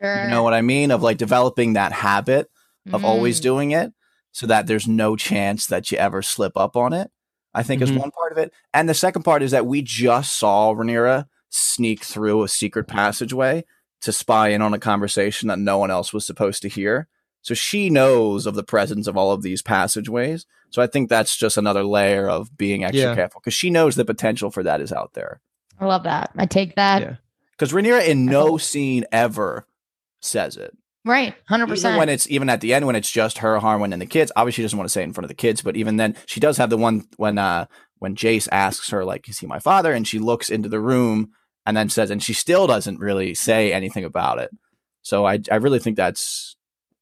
Sure. 0.00 0.24
You 0.24 0.30
know 0.30 0.42
what 0.42 0.54
I 0.54 0.62
mean? 0.62 0.90
Of 0.90 1.02
like 1.02 1.18
developing 1.18 1.74
that 1.74 1.92
habit 1.92 2.50
of 2.92 3.02
mm. 3.02 3.04
always 3.04 3.40
doing 3.40 3.72
it 3.72 3.92
so 4.36 4.46
that 4.46 4.66
there's 4.66 4.86
no 4.86 5.16
chance 5.16 5.64
that 5.64 5.90
you 5.90 5.96
ever 5.96 6.20
slip 6.20 6.58
up 6.58 6.76
on 6.76 6.92
it. 6.92 7.10
I 7.54 7.62
think 7.62 7.80
mm-hmm. 7.80 7.94
is 7.94 7.98
one 7.98 8.10
part 8.10 8.32
of 8.32 8.38
it. 8.38 8.52
And 8.74 8.86
the 8.86 8.92
second 8.92 9.22
part 9.22 9.42
is 9.42 9.52
that 9.52 9.64
we 9.64 9.80
just 9.80 10.36
saw 10.36 10.74
Rhaenyra 10.74 11.26
sneak 11.48 12.04
through 12.04 12.42
a 12.42 12.48
secret 12.48 12.86
passageway 12.86 13.64
to 14.02 14.12
spy 14.12 14.48
in 14.48 14.60
on 14.60 14.74
a 14.74 14.78
conversation 14.78 15.48
that 15.48 15.58
no 15.58 15.78
one 15.78 15.90
else 15.90 16.12
was 16.12 16.26
supposed 16.26 16.60
to 16.60 16.68
hear. 16.68 17.08
So 17.40 17.54
she 17.54 17.88
knows 17.88 18.44
of 18.44 18.54
the 18.54 18.62
presence 18.62 19.06
of 19.06 19.16
all 19.16 19.32
of 19.32 19.40
these 19.40 19.62
passageways. 19.62 20.44
So 20.68 20.82
I 20.82 20.86
think 20.86 21.08
that's 21.08 21.34
just 21.34 21.56
another 21.56 21.82
layer 21.82 22.28
of 22.28 22.54
being 22.58 22.84
extra 22.84 23.00
yeah. 23.00 23.14
careful 23.14 23.40
because 23.40 23.54
she 23.54 23.70
knows 23.70 23.96
the 23.96 24.04
potential 24.04 24.50
for 24.50 24.62
that 24.64 24.82
is 24.82 24.92
out 24.92 25.14
there. 25.14 25.40
I 25.80 25.86
love 25.86 26.02
that. 26.02 26.32
I 26.36 26.44
take 26.44 26.76
that. 26.76 27.18
Because 27.52 27.72
yeah. 27.72 27.78
Rhaenyra 27.78 28.06
in 28.06 28.26
no 28.26 28.58
scene 28.58 29.06
ever 29.10 29.66
says 30.20 30.58
it. 30.58 30.76
Right, 31.06 31.34
hundred 31.48 31.68
percent. 31.68 31.92
Even 31.92 31.98
When 32.00 32.08
it's 32.08 32.28
even 32.28 32.50
at 32.50 32.60
the 32.60 32.74
end 32.74 32.86
when 32.86 32.96
it's 32.96 33.10
just 33.10 33.38
her, 33.38 33.60
Harwin, 33.60 33.92
and 33.92 34.02
the 34.02 34.06
kids. 34.06 34.32
Obviously, 34.36 34.56
she 34.56 34.64
doesn't 34.64 34.78
want 34.78 34.88
to 34.88 34.92
say 34.92 35.02
it 35.02 35.04
in 35.04 35.12
front 35.12 35.24
of 35.24 35.28
the 35.28 35.34
kids, 35.34 35.62
but 35.62 35.76
even 35.76 35.96
then, 35.96 36.16
she 36.26 36.40
does 36.40 36.58
have 36.58 36.68
the 36.68 36.76
one 36.76 37.04
when 37.16 37.38
uh 37.38 37.66
when 38.00 38.16
Jace 38.16 38.48
asks 38.50 38.90
her 38.90 39.04
like, 39.04 39.28
"Is 39.28 39.38
he 39.38 39.46
my 39.46 39.60
father?" 39.60 39.92
and 39.92 40.06
she 40.06 40.18
looks 40.18 40.50
into 40.50 40.68
the 40.68 40.80
room 40.80 41.30
and 41.66 41.76
then 41.76 41.88
says, 41.88 42.10
and 42.10 42.22
she 42.22 42.32
still 42.32 42.66
doesn't 42.66 43.00
really 43.00 43.34
say 43.34 43.72
anything 43.72 44.04
about 44.04 44.38
it. 44.38 44.50
So 45.02 45.26
I 45.26 45.40
I 45.50 45.56
really 45.56 45.80
think 45.80 45.96
that's 45.96 46.56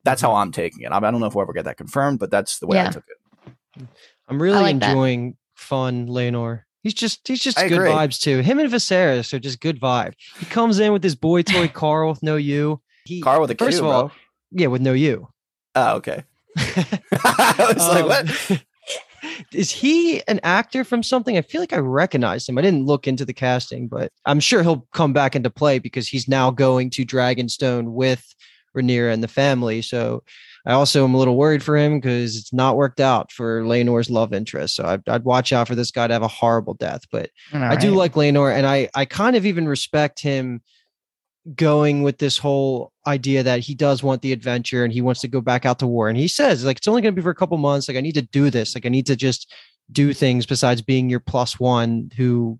that's 0.04 0.22
how 0.22 0.34
I'm 0.34 0.52
taking 0.52 0.82
it. 0.82 0.92
I, 0.92 1.00
don't 1.00 1.20
know 1.20 1.26
if 1.26 1.34
we'll 1.34 1.42
ever 1.42 1.52
get 1.52 1.64
that 1.64 1.78
confirmed, 1.78 2.18
but 2.18 2.30
that's 2.30 2.58
the 2.58 2.66
way 2.66 2.76
yeah. 2.76 2.88
I 2.88 2.90
took 2.90 3.04
it. 3.08 3.86
I'm 4.28 4.40
really 4.40 4.60
like 4.60 4.74
enjoying 4.74 5.30
that. 5.30 5.36
fun 5.54 6.08
Laenor. 6.08 6.62
He's 6.82 6.94
just 6.94 7.26
he's 7.26 7.40
just 7.40 7.58
I 7.58 7.68
good 7.68 7.78
agree. 7.78 7.90
vibes 7.90 8.20
too. 8.20 8.40
Him 8.40 8.58
and 8.58 8.70
Viserys 8.70 9.32
are 9.32 9.38
just 9.38 9.60
good 9.60 9.80
vibes. 9.80 10.14
He 10.38 10.46
comes 10.46 10.78
in 10.78 10.92
with 10.92 11.02
his 11.02 11.14
boy 11.14 11.42
toy 11.42 11.68
Qarl 11.68 12.10
with 12.10 12.22
no 12.22 12.36
you. 12.36 12.80
He, 13.04 13.20
Car 13.20 13.40
with 13.40 13.50
a 13.50 13.54
first 13.54 13.78
Q, 13.78 13.86
of 13.86 13.92
all, 13.92 14.08
bro. 14.08 14.16
yeah, 14.52 14.66
with 14.68 14.82
no 14.82 14.92
you. 14.92 15.28
Oh, 15.74 15.96
okay. 15.96 16.24
I 16.56 17.72
was 17.74 17.82
um, 17.82 18.06
like, 18.06 18.26
what? 18.26 18.64
Is 19.52 19.70
he 19.70 20.22
an 20.28 20.40
actor 20.42 20.84
from 20.84 21.02
something? 21.02 21.36
I 21.36 21.42
feel 21.42 21.60
like 21.60 21.72
I 21.72 21.78
recognized 21.78 22.48
him. 22.48 22.58
I 22.58 22.62
didn't 22.62 22.86
look 22.86 23.08
into 23.08 23.24
the 23.24 23.32
casting, 23.32 23.88
but 23.88 24.12
I'm 24.26 24.40
sure 24.40 24.62
he'll 24.62 24.86
come 24.92 25.12
back 25.12 25.34
into 25.34 25.50
play 25.50 25.78
because 25.78 26.06
he's 26.08 26.28
now 26.28 26.50
going 26.50 26.90
to 26.90 27.06
Dragonstone 27.06 27.92
with 27.92 28.34
Rhaenyra 28.76 29.12
and 29.12 29.22
the 29.22 29.28
family. 29.28 29.82
So 29.82 30.22
I 30.66 30.72
also 30.72 31.04
am 31.04 31.14
a 31.14 31.18
little 31.18 31.36
worried 31.36 31.62
for 31.62 31.76
him 31.76 32.00
because 32.00 32.36
it's 32.36 32.52
not 32.52 32.76
worked 32.76 33.00
out 33.00 33.30
for 33.32 33.62
Laenor's 33.62 34.10
love 34.10 34.32
interest. 34.32 34.76
So 34.76 34.84
I'd, 34.84 35.08
I'd, 35.08 35.24
watch 35.24 35.52
out 35.52 35.68
for 35.68 35.74
this 35.74 35.90
guy 35.90 36.06
to 36.06 36.12
have 36.12 36.22
a 36.22 36.28
horrible 36.28 36.74
death. 36.74 37.02
But 37.10 37.30
All 37.52 37.62
I 37.62 37.68
right. 37.68 37.80
do 37.80 37.90
like 37.92 38.14
Laenor, 38.14 38.54
and 38.54 38.66
I 38.66 38.88
I 38.94 39.04
kind 39.04 39.36
of 39.36 39.46
even 39.46 39.68
respect 39.68 40.20
him 40.20 40.62
going 41.54 42.02
with 42.02 42.18
this 42.18 42.38
whole 42.38 42.92
idea 43.06 43.42
that 43.42 43.60
he 43.60 43.74
does 43.74 44.02
want 44.02 44.22
the 44.22 44.32
adventure 44.32 44.84
and 44.84 44.92
he 44.92 45.02
wants 45.02 45.20
to 45.20 45.28
go 45.28 45.40
back 45.40 45.66
out 45.66 45.78
to 45.78 45.86
war. 45.86 46.08
And 46.08 46.16
he 46.16 46.28
says, 46.28 46.64
like, 46.64 46.78
it's 46.78 46.88
only 46.88 47.02
going 47.02 47.14
to 47.14 47.20
be 47.20 47.22
for 47.22 47.30
a 47.30 47.34
couple 47.34 47.58
months. 47.58 47.86
Like, 47.86 47.96
I 47.96 48.00
need 48.00 48.14
to 48.14 48.22
do 48.22 48.50
this. 48.50 48.74
Like, 48.74 48.86
I 48.86 48.88
need 48.88 49.06
to 49.06 49.16
just 49.16 49.52
do 49.92 50.14
things 50.14 50.46
besides 50.46 50.80
being 50.80 51.10
your 51.10 51.20
plus 51.20 51.60
one 51.60 52.10
who, 52.16 52.58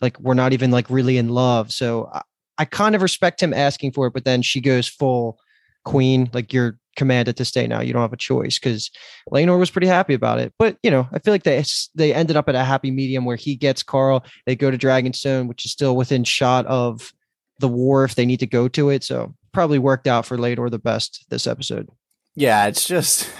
like, 0.00 0.18
we're 0.18 0.34
not 0.34 0.52
even 0.52 0.70
like 0.70 0.90
really 0.90 1.18
in 1.18 1.28
love. 1.28 1.72
So 1.72 2.10
I, 2.12 2.22
I 2.58 2.64
kind 2.64 2.94
of 2.94 3.02
respect 3.02 3.42
him 3.42 3.54
asking 3.54 3.92
for 3.92 4.08
it. 4.08 4.12
But 4.12 4.24
then 4.24 4.42
she 4.42 4.60
goes 4.60 4.88
full 4.88 5.38
queen, 5.84 6.28
like, 6.32 6.52
you're 6.52 6.78
commanded 6.96 7.36
to 7.36 7.44
stay 7.44 7.66
now. 7.66 7.80
You 7.80 7.92
don't 7.92 8.02
have 8.02 8.12
a 8.12 8.16
choice 8.16 8.58
because 8.58 8.90
Laenor 9.30 9.58
was 9.58 9.70
pretty 9.70 9.86
happy 9.86 10.14
about 10.14 10.40
it. 10.40 10.52
But 10.58 10.78
you 10.82 10.90
know, 10.90 11.06
I 11.12 11.20
feel 11.20 11.32
like 11.32 11.44
they 11.44 11.62
they 11.94 12.12
ended 12.12 12.36
up 12.36 12.48
at 12.48 12.54
a 12.54 12.64
happy 12.64 12.90
medium 12.90 13.24
where 13.24 13.36
he 13.36 13.54
gets 13.54 13.82
Qarl. 13.84 14.24
They 14.46 14.56
go 14.56 14.70
to 14.70 14.78
Dragonstone, 14.78 15.46
which 15.46 15.64
is 15.64 15.70
still 15.70 15.94
within 15.94 16.24
shot 16.24 16.66
of 16.66 17.12
the 17.58 17.68
war 17.68 18.04
if 18.04 18.14
they 18.14 18.26
need 18.26 18.40
to 18.40 18.46
go 18.46 18.68
to 18.68 18.90
it. 18.90 19.04
So 19.04 19.34
probably 19.52 19.78
worked 19.78 20.06
out 20.06 20.26
for 20.26 20.36
Laenor 20.36 20.70
the 20.70 20.78
best 20.78 21.24
this 21.30 21.46
episode. 21.46 21.88
Yeah, 22.34 22.66
it's 22.66 22.86
just 22.86 23.30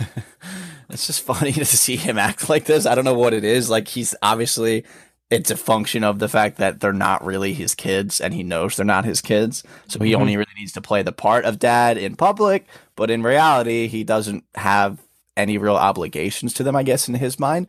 it's 0.91 1.07
just 1.07 1.23
funny 1.23 1.53
to 1.55 1.65
see 1.65 1.97
him 1.97 2.19
act 2.19 2.49
like 2.49 2.65
this. 2.65 2.87
I 2.87 2.95
don't 2.95 3.05
know 3.05 3.15
what 3.15 3.35
it 3.35 3.45
is. 3.45 3.71
Like 3.71 3.89
he's 3.89 4.15
obviously 4.23 4.85
it's 5.29 5.51
a 5.51 5.57
function 5.57 6.05
of 6.05 6.19
the 6.21 6.29
fact 6.29 6.59
that 6.59 6.81
they're 6.81 6.93
not 6.93 7.25
really 7.25 7.53
his 7.53 7.75
kids 7.75 8.21
and 8.21 8.33
he 8.33 8.45
knows 8.45 8.77
they're 8.77 8.87
not 8.87 9.05
his 9.05 9.21
kids. 9.21 9.65
So 9.89 9.99
he 9.99 10.13
mm-hmm. 10.13 10.21
only 10.21 10.37
really 10.37 10.53
needs 10.57 10.73
to 10.73 10.81
play 10.81 11.03
the 11.03 11.13
part 11.13 11.45
of 11.45 11.59
dad 11.59 11.99
in 11.99 12.15
public, 12.15 12.67
but 12.95 13.11
in 13.11 13.23
reality, 13.23 13.89
he 13.89 14.05
doesn't 14.05 14.45
have 14.55 15.01
any 15.37 15.59
real 15.59 15.75
obligations 15.75 16.53
to 16.55 16.63
them, 16.63 16.77
I 16.77 16.85
guess, 16.85 17.09
in 17.09 17.15
his 17.15 17.41
mind. 17.41 17.67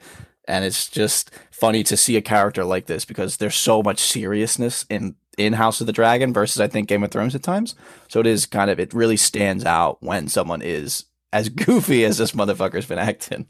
And 0.47 0.63
it's 0.63 0.87
just 0.87 1.31
funny 1.51 1.83
to 1.83 1.97
see 1.97 2.15
a 2.15 2.21
character 2.21 2.63
like 2.63 2.85
this 2.85 3.05
because 3.05 3.37
there's 3.37 3.55
so 3.55 3.81
much 3.81 3.99
seriousness 3.99 4.85
in 4.89 5.15
in 5.37 5.53
House 5.53 5.79
of 5.81 5.87
the 5.87 5.93
Dragon 5.93 6.33
versus 6.33 6.59
I 6.59 6.67
think 6.67 6.87
Game 6.87 7.03
of 7.03 7.11
Thrones 7.11 7.35
at 7.35 7.43
times. 7.43 7.75
So 8.09 8.19
it 8.19 8.27
is 8.27 8.45
kind 8.45 8.69
of 8.69 8.79
it 8.79 8.93
really 8.93 9.17
stands 9.17 9.63
out 9.65 10.01
when 10.01 10.27
someone 10.27 10.61
is 10.61 11.05
as 11.31 11.49
goofy 11.65 12.03
as 12.05 12.17
this 12.17 12.31
motherfucker's 12.31 12.85
been 12.87 12.99
acting. 12.99 13.45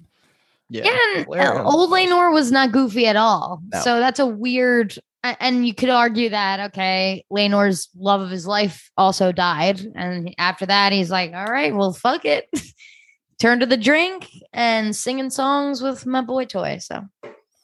Yeah, 0.70 0.84
yeah 0.84 1.24
and 1.24 1.58
uh, 1.58 1.64
old 1.64 1.90
Laenor 1.92 2.34
was 2.34 2.52
not 2.52 2.74
goofy 2.74 3.08
at 3.08 3.16
all. 3.16 3.62
No. 3.74 3.80
So 3.80 4.00
that's 4.00 4.20
a 4.20 4.26
weird 4.28 4.98
and 5.24 5.66
you 5.68 5.74
could 5.74 5.90
argue 5.90 6.30
that 6.30 6.60
okay, 6.72 7.26
Laenor's 7.32 7.90
love 7.98 8.22
of 8.22 8.30
his 8.30 8.46
life 8.48 8.90
also 8.98 9.32
died, 9.32 9.82
and 9.96 10.34
after 10.38 10.66
that, 10.66 10.94
he's 10.94 11.10
like, 11.10 11.34
all 11.34 11.48
right, 11.48 11.76
well, 11.76 11.92
fuck 11.92 12.24
it. 12.26 12.48
Turn 13.40 13.60
to 13.60 13.66
the 13.66 13.78
drink 13.78 14.30
and 14.54 14.96
singing 14.96 15.30
songs 15.30 15.82
with 15.82 16.06
my 16.06 16.22
boy 16.22 16.46
toy. 16.46 16.78
So 16.80 17.04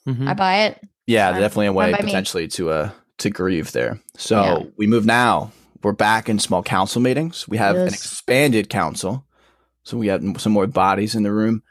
Mhm. 0.08 0.28
I 0.28 0.34
buy 0.34 0.56
it. 0.64 0.80
Yeah, 1.08 1.32
Fine. 1.32 1.42
definitely 1.42 1.66
a 1.68 1.74
way 1.74 1.86
Fine 1.86 1.92
by 1.94 1.98
me. 2.00 2.06
potentially 2.06 2.48
to 2.50 2.70
uh 2.70 2.90
to 3.24 3.30
grieve 3.30 3.72
there. 3.72 4.00
So 4.18 4.42
Yeah. 4.42 4.70
we 4.78 4.88
move 4.88 5.06
now. 5.06 5.52
We're 5.82 5.92
back 5.92 6.30
in 6.30 6.40
small 6.40 6.64
council 6.64 7.02
meetings. 7.02 7.46
We 7.48 7.58
have 7.58 7.76
an 7.76 7.88
expanded 7.90 8.70
council, 8.70 9.26
so 9.84 9.98
we 9.98 10.08
have 10.08 10.24
some 10.38 10.54
more 10.54 10.68
bodies 10.68 11.14
in 11.16 11.24
the 11.24 11.34
room. 11.34 11.62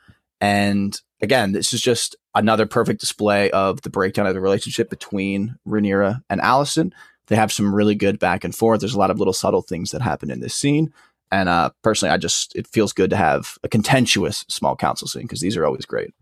And 0.40 0.98
again, 1.22 1.52
this 1.52 1.72
is 1.72 1.80
just 1.80 2.16
another 2.34 2.66
perfect 2.66 3.00
display 3.00 3.50
of 3.52 3.82
the 3.82 3.90
breakdown 3.90 4.26
of 4.26 4.34
the 4.34 4.40
relationship 4.40 4.90
between 4.90 5.56
Rhaenyra 5.66 6.22
and 6.28 6.40
Alicent. 6.42 6.92
They 7.28 7.36
have 7.36 7.52
some 7.52 7.74
really 7.74 7.94
good 7.94 8.18
back 8.18 8.44
and 8.44 8.54
forth. 8.54 8.80
There's 8.80 8.94
a 8.94 8.98
lot 8.98 9.10
of 9.10 9.18
little 9.18 9.32
subtle 9.32 9.62
things 9.62 9.92
that 9.92 10.02
happen 10.02 10.30
in 10.30 10.40
this 10.40 10.54
scene. 10.54 10.92
And 11.30 11.48
uh, 11.48 11.70
personally, 11.82 12.12
I 12.12 12.18
just 12.18 12.54
it 12.54 12.66
feels 12.66 12.92
good 12.92 13.08
to 13.10 13.16
have 13.16 13.56
a 13.62 13.68
contentious 13.68 14.44
small 14.48 14.76
council 14.76 15.08
scene 15.08 15.22
because 15.22 15.40
these 15.40 15.56
are 15.56 15.64
always 15.64 15.86
great. 15.86 16.12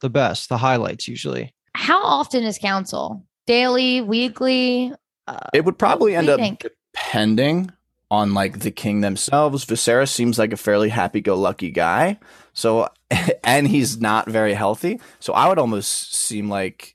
the 0.00 0.10
best, 0.10 0.48
the 0.48 0.56
highlights 0.58 1.06
usually. 1.06 1.52
How 1.74 2.02
often 2.02 2.42
is 2.42 2.58
council? 2.58 3.22
Daily, 3.50 4.00
weekly? 4.00 4.92
Uh, 5.26 5.38
It 5.52 5.64
would 5.64 5.76
probably 5.76 6.14
end 6.14 6.28
up 6.28 6.38
think? 6.38 6.64
depending 6.94 7.72
on 8.08 8.32
like 8.32 8.60
the 8.60 8.70
king 8.70 9.00
themselves. 9.00 9.64
Viserys 9.64 10.10
seems 10.10 10.38
like 10.38 10.52
a 10.52 10.56
fairly 10.56 10.88
happy-go-lucky 10.88 11.72
guy, 11.72 12.16
so 12.52 12.88
and 13.44 13.66
he's 13.66 14.00
not 14.00 14.28
very 14.30 14.54
healthy. 14.54 15.00
So 15.18 15.32
I 15.32 15.48
would 15.48 15.58
almost 15.58 16.14
seem 16.14 16.48
like 16.48 16.94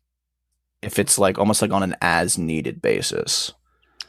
if 0.82 0.98
it's 0.98 1.20
like 1.20 1.38
almost 1.38 1.62
like 1.62 1.72
on 1.72 1.84
an 1.84 1.98
as-needed 2.00 2.82
basis. 2.82 3.52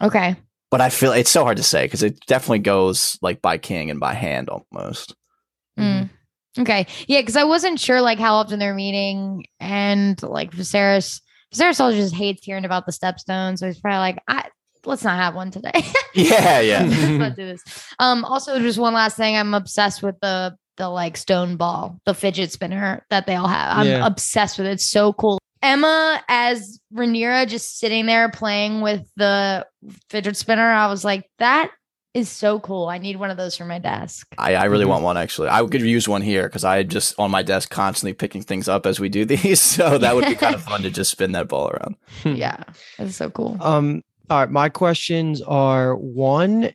okay. 0.01 0.37
But 0.71 0.81
I 0.81 0.89
feel 0.91 1.11
it's 1.11 1.31
so 1.31 1.43
hard 1.43 1.57
to 1.57 1.63
say 1.65 1.87
because 1.87 2.05
it 2.05 2.21
definitely 2.27 2.61
goes 2.61 3.19
like 3.23 3.43
by 3.43 3.59
king 3.59 3.91
and 3.91 3.99
by 3.99 4.15
hand 4.15 4.49
almost. 4.49 5.17
Mm. 5.79 6.11
Okay. 6.61 6.87
Yeah, 7.09 7.21
because 7.23 7.37
I 7.37 7.45
wasn't 7.45 7.81
sure 7.81 8.01
like 8.01 8.19
how 8.21 8.35
often 8.35 8.59
they're 8.61 8.75
meeting 8.75 9.47
and 9.59 10.21
like 10.23 10.53
Viserys 10.53 11.21
Viserys 11.57 11.81
also 11.81 11.93
just 11.97 12.15
hates 12.15 12.45
hearing 12.45 12.65
about 12.65 12.87
the 12.87 12.93
stepstones. 12.93 13.59
So 13.59 13.67
he's 13.67 13.81
probably 13.81 13.99
like, 13.99 14.19
I 14.29 14.49
let's 14.85 15.03
not 15.05 15.17
have 15.17 15.35
one 15.35 15.51
today. 15.51 15.73
Yeah, 16.15 16.61
yeah. 16.61 16.83
let's 16.89 17.09
not 17.09 17.37
do 17.37 17.45
this. 17.47 17.63
Um, 17.99 18.25
also 18.25 18.59
just 18.61 18.79
one 18.79 18.95
last 18.95 19.17
thing. 19.17 19.37
I'm 19.37 19.53
obsessed 19.55 20.03
with 20.03 20.19
the 20.21 20.57
the 20.79 20.89
like 20.89 21.17
stone 21.17 21.57
ball, 21.57 21.99
the 22.07 22.15
fidget 22.15 22.53
spinner 22.53 23.05
that 23.11 23.27
they 23.27 23.35
all 23.35 23.49
have. 23.49 23.79
I'm 23.79 23.87
Yeah. 23.87 24.07
obsessed 24.07 24.59
with 24.59 24.67
it. 24.67 24.73
It's 24.73 24.91
so 24.91 25.13
cool. 25.15 25.39
Emma 25.63 26.23
as 26.29 26.79
Rhaenyra 26.95 27.49
just 27.49 27.79
sitting 27.79 28.07
there 28.07 28.31
playing 28.31 28.83
with 28.83 29.03
the 29.17 29.67
fidget 30.11 30.37
spinner. 30.37 30.71
I 30.71 30.87
was 30.89 31.05
like, 31.05 31.25
that 31.39 31.71
is 32.17 32.29
so 32.29 32.59
cool. 32.61 32.89
I 32.89 32.99
need 32.99 33.17
one 33.17 33.31
of 33.31 33.37
those 33.37 33.57
for 33.57 33.65
my 33.65 33.79
desk. 33.79 34.27
I, 34.39 34.55
I 34.55 34.65
really 34.65 34.85
Mhm. 34.85 34.89
want 34.89 35.05
one 35.05 35.17
actually. 35.17 35.49
I 35.49 35.65
could 35.67 35.83
use 35.83 36.09
one 36.09 36.23
here 36.23 36.45
because 36.49 36.65
I 36.65 36.83
just 36.83 37.15
on 37.19 37.31
my 37.31 37.43
desk 37.43 37.71
constantly 37.71 38.15
picking 38.15 38.43
things 38.43 38.69
up 38.69 38.87
as 38.87 38.99
we 38.99 39.09
do 39.09 39.25
these. 39.35 39.61
So 39.61 39.99
that 40.03 40.15
would 40.15 40.27
be 40.27 40.35
kind 40.35 40.55
of 40.55 40.63
fun 40.63 40.83
to 40.83 40.91
just 40.91 41.11
spin 41.11 41.33
that 41.33 41.49
ball 41.49 41.71
around. 41.71 41.97
yeah, 42.25 42.63
That's 42.99 43.17
so 43.17 43.31
cool. 43.31 43.57
Um. 43.61 44.03
All 44.31 44.39
right. 44.41 44.51
My 44.51 44.69
questions 44.69 45.41
are: 45.43 45.95
one, 45.95 46.71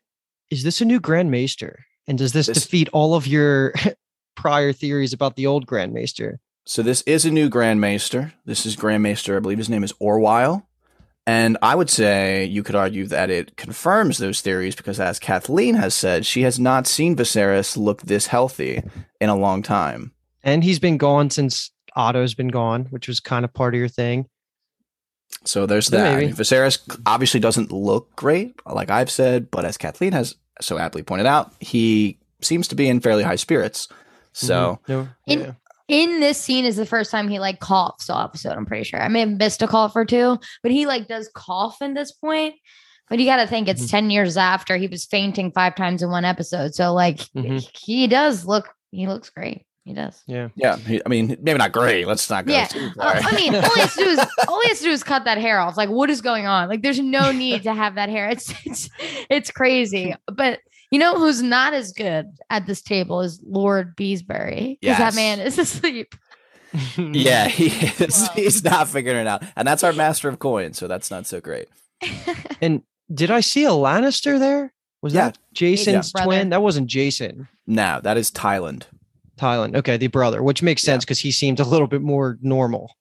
is 0.50 0.64
this 0.64 0.80
a 0.82 0.86
new 0.86 1.00
Grand 1.00 1.32
Maester, 1.32 1.84
and 2.08 2.18
does 2.18 2.32
this, 2.34 2.48
This- 2.48 2.64
defeat 2.64 2.88
all 2.94 3.14
of 3.16 3.28
your 3.28 3.74
prior 4.36 4.72
theories 4.74 5.12
about 5.14 5.36
the 5.36 5.48
old 5.48 5.66
Grand 5.66 5.94
Maester? 5.94 6.40
So 6.66 6.82
this 6.84 7.02
is 7.04 7.26
a 7.26 7.32
new 7.32 7.50
Grand 7.50 7.82
Maester. 7.82 8.34
This 8.46 8.66
is 8.66 8.76
Grand 8.76 9.02
Maester, 9.04 9.36
I 9.36 9.40
believe 9.40 9.58
his 9.58 9.68
name 9.70 9.84
is 9.84 9.94
Orwyle. 9.94 10.64
And 11.28 11.58
I 11.62 11.76
would 11.76 11.90
say 11.90 12.46
you 12.46 12.64
could 12.64 12.76
argue 12.76 13.06
that 13.08 13.30
it 13.30 13.56
confirms 13.56 14.18
those 14.18 14.42
theories 14.42 14.76
because, 14.76 15.00
as 15.00 15.20
Kathleen 15.20 15.76
has 15.76 15.94
said, 15.94 16.26
she 16.26 16.42
has 16.42 16.60
not 16.60 16.88
seen 16.88 17.16
Viserys 17.16 17.78
look 17.78 18.02
this 18.02 18.28
healthy 18.28 18.82
in 19.20 19.30
a 19.30 19.36
long 19.36 19.62
time. 19.62 20.14
And 20.44 20.64
he's 20.64 20.80
been 20.80 20.98
gone 20.98 21.30
since 21.30 21.70
Otto's 21.96 22.34
been 22.34 22.48
gone, 22.48 22.86
which 22.90 23.08
was 23.08 23.20
kind 23.20 23.46
of 23.46 23.54
part 23.54 23.76
of 23.76 23.80
your 23.80 23.88
thing. 23.88 24.26
So 25.46 25.66
there's 25.68 25.92
Yeah, 25.92 26.00
that. 26.00 26.12
I 26.12 26.16
maybe. 26.16 26.26
mean, 26.28 26.36
Viserys 26.36 26.80
obviously 27.06 27.40
doesn't 27.40 27.72
look 27.72 28.16
great, 28.16 28.56
like 28.66 28.90
I've 28.90 29.12
said, 29.12 29.52
but 29.52 29.64
as 29.64 29.78
Kathleen 29.78 30.14
has 30.14 30.36
so 30.60 30.78
aptly 30.80 31.04
pointed 31.04 31.28
out, 31.28 31.54
he 31.60 32.20
seems 32.42 32.68
to 32.70 32.76
be 32.76 32.90
in 32.90 33.00
fairly 33.00 33.24
high 33.24 33.36
spirits. 33.36 33.88
So 34.34 34.80
Mhm. 34.88 34.90
no, 34.90 35.10
In- 35.28 35.40
yeah. 35.42 35.52
In 35.92 36.22
this 36.22 36.38
scene 36.38 36.64
is 36.64 36.78
the 36.78 36.86
first 36.86 37.12
time 37.12 37.28
he 37.28 37.38
like 37.40 37.60
coughs 37.60 38.10
all 38.10 38.24
episode. 38.24 38.54
I'm 38.54 38.66
pretty 38.66 38.86
sure. 38.86 39.02
I 39.02 39.10
may 39.10 39.20
have 39.20 39.30
missed 39.38 39.62
a 39.62 39.68
cough 39.68 39.94
or 39.94 40.06
two, 40.06 40.40
but 40.64 40.72
he 40.72 40.86
like 40.86 41.10
does 41.10 41.30
cough 41.36 41.82
in 41.82 41.94
this 41.96 42.14
point. 42.14 42.56
But 43.10 43.20
you 43.20 43.26
got 43.26 43.38
to 43.42 43.48
think 43.48 43.68
it's 43.68 43.84
Mhm. 43.88 43.92
10 43.92 44.10
years 44.10 44.38
after 44.38 44.78
he 44.78 44.88
was 44.88 45.04
fainting 45.04 45.52
five 45.52 45.76
times 45.76 46.02
in 46.02 46.10
one 46.10 46.24
episode. 46.24 46.74
So 46.76 46.94
like 46.94 47.18
Mhm. 47.36 47.68
he 47.78 48.08
does 48.08 48.46
look, 48.46 48.70
he 48.92 49.06
looks 49.06 49.30
great. 49.32 49.66
He 49.84 49.94
does. 49.94 50.22
yeah. 50.28 50.48
yeah, 50.56 50.78
he, 50.78 51.02
I 51.06 51.10
mean, 51.10 51.36
maybe 51.42 51.58
not 51.58 51.72
great. 51.74 52.08
Let's 52.08 52.30
not 52.30 52.46
go 52.46 52.54
Yeah. 52.54 52.68
too 52.68 52.92
Uh, 52.98 53.04
far. 53.04 53.16
I 53.30 53.36
mean, 53.36 53.54
all 53.56 53.74
he 53.76 53.82
has 53.82 53.94
to 53.96 54.04
do 54.04 54.10
is 54.12 54.20
all 54.48 54.62
he 54.62 54.70
has 54.70 54.78
to 54.78 54.84
do 54.86 54.92
is 54.92 55.04
cut 55.04 55.26
that 55.26 55.40
hair 55.40 55.60
off. 55.60 55.76
Like, 55.76 55.90
what 55.90 56.10
is 56.10 56.22
going 56.22 56.46
on? 56.46 56.70
Like, 56.70 56.84
there's 56.84 57.00
no 57.00 57.32
need 57.34 57.64
to 57.64 57.74
have 57.74 57.96
that 57.96 58.08
hair. 58.08 58.30
It's 58.30 58.54
it's 58.66 58.90
it's 59.30 59.52
crazy. 59.52 60.16
But 60.32 60.60
you 60.92 61.00
know 61.00 61.18
who's 61.18 61.42
not 61.42 61.74
as 61.74 61.92
good 61.94 62.28
at 62.50 62.68
this 62.68 62.82
table 62.82 63.22
is 63.22 63.42
Lord 63.46 63.96
Beesbury 63.96 64.78
because 64.80 65.00
Yes. 65.00 65.00
that 65.00 65.16
man 65.16 65.40
is 65.40 65.58
asleep. 65.66 66.14
yeah, 66.98 67.48
he 67.48 67.68
is. 68.04 68.22
Wow. 68.22 68.30
He's 68.36 68.64
not 68.64 68.88
figuring 68.90 69.18
it 69.20 69.28
out, 69.28 69.44
and 69.56 69.68
that's 69.68 69.84
our 69.84 69.94
master 69.94 70.30
of 70.30 70.40
coins. 70.40 70.78
So 70.78 70.88
that's 70.88 71.10
not 71.12 71.26
so 71.28 71.42
great. 71.42 71.68
And 72.62 72.84
did 73.12 73.32
I 73.32 73.40
see 73.42 73.66
a 73.66 73.70
Lannister 73.72 74.38
there? 74.38 74.72
Was 75.02 75.14
Yeah. 75.14 75.30
that 75.30 75.38
Jason's 75.54 76.12
brother. 76.12 76.26
twin? 76.28 76.50
That 76.50 76.62
wasn't 76.62 76.88
Jason. 76.88 77.48
No, 77.66 78.00
that 78.04 78.18
is 78.18 78.30
Tyland. 78.30 78.86
Tyland. 79.36 79.76
Okay, 79.76 79.98
the 79.98 80.08
brother, 80.08 80.44
which 80.44 80.62
makes 80.62 80.84
sense 80.84 81.04
because 81.04 81.20
he 81.20 81.32
seemed 81.32 81.60
a 81.60 81.64
little 81.64 81.88
bit 81.88 82.02
more 82.04 82.38
normal. 82.42 82.92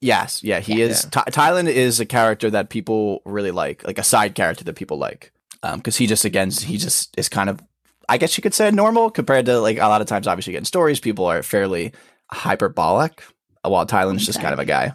Yes, 0.00 0.42
yeah, 0.42 0.58
he 0.60 0.80
Yeah. 0.80 0.86
is. 0.86 1.04
Ty 1.04 1.22
Tyland 1.30 1.68
is 1.68 2.00
a 2.00 2.04
character 2.04 2.50
that 2.50 2.68
people 2.68 3.22
really 3.24 3.52
like, 3.52 3.86
like 3.86 3.98
a 3.98 4.02
side 4.02 4.34
character 4.34 4.64
that 4.64 4.74
people 4.74 4.98
like, 4.98 5.32
because 5.62 5.96
he 5.96 6.06
just 6.06 6.24
again 6.24 6.50
he 6.50 6.76
just 6.78 7.16
is 7.18 7.28
kind 7.28 7.48
of, 7.50 7.60
I 8.08 8.18
guess 8.18 8.36
you 8.36 8.42
could 8.42 8.54
say 8.54 8.70
normal 8.70 9.10
compared 9.10 9.46
to 9.46 9.58
like 9.60 9.78
a 9.78 9.88
lot 9.88 10.00
of 10.00 10.06
times. 10.06 10.26
Obviously, 10.26 10.52
getting 10.52 10.64
stories, 10.64 11.00
people 11.00 11.26
are 11.26 11.42
fairly 11.42 11.92
hyperbolic, 12.30 13.22
while 13.62 13.86
Tyland's 13.86 14.24
just 14.26 14.40
kind 14.40 14.52
of 14.52 14.58
a 14.58 14.64
guy. 14.64 14.92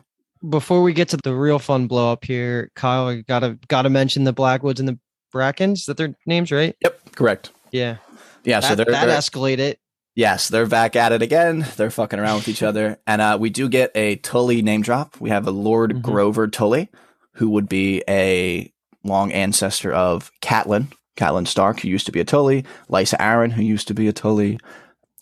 Before 0.48 0.82
we 0.82 0.94
get 0.94 1.10
to 1.10 1.18
the 1.24 1.36
real 1.36 1.60
fun 1.60 1.88
blow 1.88 2.12
up 2.12 2.26
here, 2.26 2.72
Kyle, 2.76 3.08
I 3.08 3.22
gotta 3.22 3.60
gotta 3.68 3.90
mention 3.90 4.24
the 4.24 4.34
Blackwoods 4.34 4.80
and 4.80 4.90
the 4.90 4.98
Brackens. 5.34 5.80
Is 5.82 5.86
that 5.86 5.98
their 5.98 6.16
names, 6.26 6.52
right? 6.52 6.76
Yep, 6.82 7.16
correct. 7.16 7.52
Yeah. 7.72 7.98
Yeah, 8.44 8.60
so 8.60 8.70
that, 8.70 8.86
they're, 8.88 8.94
that 8.94 9.06
they're- 9.06 9.16
escalated. 9.18 9.76
Yes, 10.16 10.50
they're 10.50 10.66
back 10.66 10.96
at 10.98 11.14
it 11.14 11.22
again. 11.22 11.66
They're 11.78 11.90
fucking 11.92 12.20
around 12.20 12.38
with 12.38 12.50
each 12.50 12.64
other. 12.64 13.00
And 13.08 13.22
uh, 13.22 13.38
we 13.40 13.50
do 13.50 13.70
get 13.70 13.92
a 13.96 14.18
Tully 14.18 14.62
name 14.62 14.82
drop. 14.82 15.16
We 15.22 15.30
have 15.30 15.48
a 15.48 15.52
Lord 15.52 15.94
Mhm. 15.94 16.02
Grover 16.02 16.48
Tully, 16.50 16.90
who 17.36 17.50
would 17.52 17.70
be 17.70 18.04
a 18.10 18.74
long 19.04 19.32
ancestor 19.32 19.92
of 19.94 20.32
Catelyn, 20.42 20.92
Catelyn 21.18 21.48
Stark, 21.48 21.80
who 21.82 21.88
used 21.88 22.06
to 22.06 22.12
be 22.12 22.20
a 22.20 22.26
Tully, 22.26 22.64
Lysa 22.90 23.18
Arryn, 23.20 23.52
who 23.52 23.64
used 23.64 23.88
to 23.88 23.94
be 23.94 24.08
a 24.08 24.14
Tully. 24.14 24.60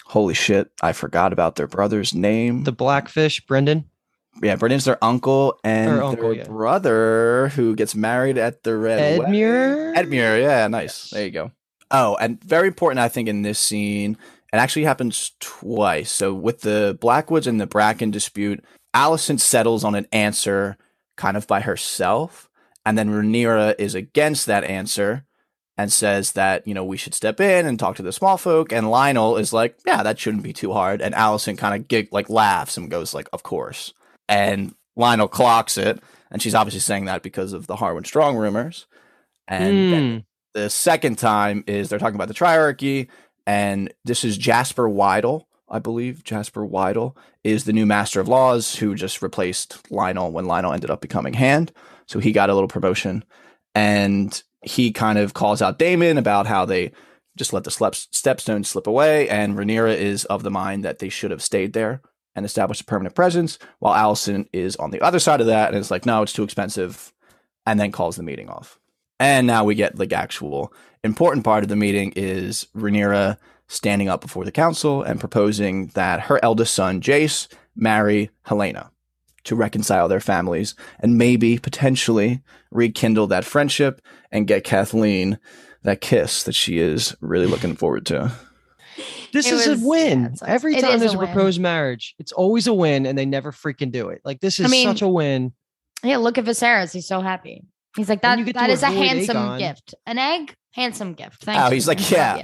Holy 0.05 0.33
shit, 0.33 0.71
I 0.81 0.91
forgot 0.93 1.33
about 1.33 1.55
their 1.55 1.67
brother's 1.67 2.13
name. 2.13 2.63
The 2.63 2.71
Blackfish, 2.71 3.45
Brynden. 3.45 3.85
yeah, 4.41 4.55
Brynden's 4.55 4.85
their 4.85 5.03
uncle 5.03 5.59
and 5.63 5.91
Or 5.99 6.03
uncle, 6.03 6.29
their 6.29 6.37
yeah. 6.39 6.43
brother 6.45 7.49
who 7.55 7.75
gets 7.75 7.93
married 7.95 8.37
at 8.37 8.63
the 8.63 8.75
Red 8.75 9.19
Wedding. 9.19 9.33
Edmure. 9.35 9.95
Edmure, 9.95 10.41
yeah, 10.41 10.67
nice. 10.67 11.11
There 11.11 11.25
you 11.25 11.31
go. 11.31 11.51
Oh, 11.91 12.17
and 12.19 12.43
very 12.43 12.67
important, 12.67 12.99
I 12.99 13.07
think, 13.09 13.27
in 13.29 13.41
this 13.43 13.59
scene, 13.59 14.17
it 14.51 14.57
actually 14.57 14.85
happens 14.85 15.31
twice. 15.39 16.11
So 16.11 16.33
with 16.33 16.61
the 16.61 16.97
Blackwoods 16.99 17.45
and 17.47 17.61
the 17.61 17.67
Bracken 17.67 18.09
dispute, 18.11 18.63
Alicent 18.95 19.39
settles 19.39 19.83
on 19.83 19.93
an 19.93 20.07
answer 20.11 20.77
kind 21.17 21.37
of 21.37 21.45
by 21.45 21.61
herself, 21.61 22.48
and 22.85 22.97
then 22.97 23.09
Rhaenyra 23.09 23.75
is 23.79 23.95
against 23.95 24.45
that 24.47 24.63
answer 24.63 25.25
and 25.77 25.91
says 25.93 26.33
that 26.33 26.67
you 26.67 26.73
know 26.73 26.83
we 26.83 26.97
should 26.97 27.13
step 27.13 27.39
in 27.39 27.65
and 27.65 27.79
talk 27.79 27.95
to 27.97 28.03
the 28.03 28.11
small 28.11 28.37
folk. 28.37 28.71
And 28.71 28.87
Lyonel 28.87 29.39
is 29.39 29.53
like, 29.53 29.77
yeah, 29.85 30.03
that 30.03 30.19
shouldn't 30.19 30.43
be 30.43 30.53
too 30.53 30.73
hard. 30.73 31.01
And 31.01 31.15
Alicent 31.15 31.57
kind 31.57 31.75
of 31.81 31.87
gig 31.87 32.09
like 32.11 32.29
laughs 32.29 32.77
and 32.77 32.91
goes 32.91 33.13
like, 33.13 33.29
of 33.33 33.43
course. 33.43 33.93
And 34.27 34.75
Lyonel 34.97 35.31
clocks 35.31 35.77
it, 35.77 36.01
and 36.31 36.41
she's 36.41 36.55
obviously 36.55 36.81
saying 36.81 37.05
that 37.05 37.23
because 37.23 37.53
of 37.53 37.67
the 37.67 37.77
Harwin 37.77 38.05
Strong 38.05 38.35
rumors. 38.37 38.85
And 39.47 40.23
Hmm. 40.53 40.59
the 40.59 40.69
second 40.69 41.17
time 41.17 41.63
is 41.67 41.89
they're 41.89 41.99
talking 41.99 42.15
about 42.15 42.27
the 42.27 42.33
triarchy, 42.33 43.07
and 43.47 43.93
this 44.05 44.23
is 44.23 44.37
Jasper 44.37 44.87
Wylde, 44.89 45.45
I 45.69 45.79
believe. 45.79 46.23
Jasper 46.23 46.65
Wylde 46.65 47.15
is 47.43 47.63
the 47.63 47.73
new 47.73 47.85
Master 47.85 48.19
of 48.19 48.27
Laws 48.27 48.75
who 48.75 48.93
just 48.95 49.21
replaced 49.21 49.81
Lyonel 49.89 50.31
when 50.31 50.45
Lyonel 50.45 50.73
ended 50.73 50.91
up 50.91 51.01
becoming 51.01 51.33
Hand. 51.33 51.71
So 52.09 52.19
he 52.19 52.31
got 52.31 52.49
a 52.49 52.53
little 52.55 52.67
promotion, 52.67 53.23
and 53.75 54.41
he 54.63 54.91
kind 54.91 55.19
of 55.19 55.35
calls 55.35 55.61
out 55.61 55.77
Daemon 55.77 56.17
about 56.17 56.47
how 56.47 56.65
they 56.65 56.91
just 57.37 57.53
let 57.53 57.63
the 57.63 57.69
stepstones 57.69 58.65
slip 58.65 58.87
away, 58.87 59.29
and 59.29 59.55
Rhaenyra 59.55 59.95
is 59.95 60.25
of 60.25 60.41
the 60.41 60.51
mind 60.51 60.83
that 60.83 60.99
they 60.99 61.09
should 61.09 61.29
have 61.29 61.43
stayed 61.43 61.73
there 61.73 62.01
and 62.35 62.45
established 62.45 62.81
a 62.81 62.85
permanent 62.85 63.15
presence, 63.15 63.59
while 63.77 63.93
Alicent 63.93 64.47
is 64.51 64.75
on 64.77 64.91
the 64.91 65.01
other 65.01 65.19
side 65.19 65.39
of 65.39 65.47
that 65.47 65.69
and 65.69 65.77
is 65.77 65.91
like, 65.91 66.05
no, 66.05 66.23
it's 66.23 66.33
too 66.33 66.43
expensive. 66.43 67.13
and 67.65 67.79
then 67.79 67.91
calls 67.91 68.15
the 68.15 68.23
meeting 68.23 68.49
off. 68.49 68.79
And 69.19 69.45
now 69.45 69.63
we 69.63 69.75
get 69.75 69.99
like 69.99 70.11
actual 70.11 70.73
important 71.03 71.45
part 71.45 71.63
of 71.63 71.69
the 71.69 71.75
meeting 71.75 72.11
is 72.15 72.65
Rhaenyra 72.75 73.37
standing 73.67 74.09
up 74.09 74.21
before 74.21 74.43
the 74.43 74.51
council 74.51 75.03
and 75.03 75.19
proposing 75.19 75.87
that 75.87 76.21
her 76.21 76.39
eldest 76.43 76.73
son, 76.73 77.01
Jace, 77.01 77.47
marry 77.75 78.31
Helaena 78.47 78.89
to 79.45 79.55
reconcile 79.55 80.07
their 80.07 80.19
families 80.19 80.75
and 80.99 81.17
maybe 81.17 81.57
potentially 81.57 82.41
rekindle 82.71 83.27
that 83.27 83.45
friendship 83.45 84.01
and 84.31 84.47
get 84.47 84.63
Kathleen 84.63 85.39
that 85.83 86.01
kiss 86.01 86.43
that 86.43 86.55
she 86.55 86.77
is 86.79 87.15
really 87.21 87.45
looking 87.47 87.75
forward 87.75 88.05
to. 88.07 88.31
This 89.31 89.47
It 89.47 89.53
is 89.53 89.67
was- 89.67 89.81
a 89.83 89.87
win. 89.87 90.21
yeah, 90.23 90.27
like- 90.41 90.49
Every 90.49 90.75
time 90.81 90.99
there's 90.99 91.13
a 91.13 91.17
a, 91.17 91.25
proposed 91.25 91.59
marriage, 91.61 92.15
it's 92.19 92.31
always 92.33 92.67
a 92.67 92.73
win, 92.73 93.05
and 93.05 93.17
they 93.17 93.25
never 93.25 93.51
freaking 93.51 93.91
do 93.91 94.09
it. 94.09 94.21
Like 94.25 94.41
this 94.41 94.59
is 94.59 94.65
I 94.65 94.69
mean, 94.69 94.87
such 94.87 95.01
a 95.01 95.07
win. 95.07 95.53
Yeah, 96.03 96.17
look 96.17 96.37
at 96.37 96.45
Viserys. 96.45 96.91
He's 96.93 97.07
so 97.07 97.21
happy. 97.21 97.63
He's 97.95 98.09
like 98.09 98.21
When 98.21 98.31
that. 98.31 98.39
you 98.39 98.45
get 98.45 98.55
That 98.55 98.67
to 98.67 98.73
is 98.73 98.83
a 98.83 98.87
handsome 98.87 99.37
Aegon- 99.37 99.59
gift. 99.59 99.95
An 100.05 100.17
egg, 100.17 100.53
handsome 100.73 101.13
gift. 101.13 101.43
Thank 101.43 101.59
Oh, 101.61 101.67
you. 101.67 101.73
he's 101.75 101.87
like, 101.87 102.11
yeah. 102.11 102.43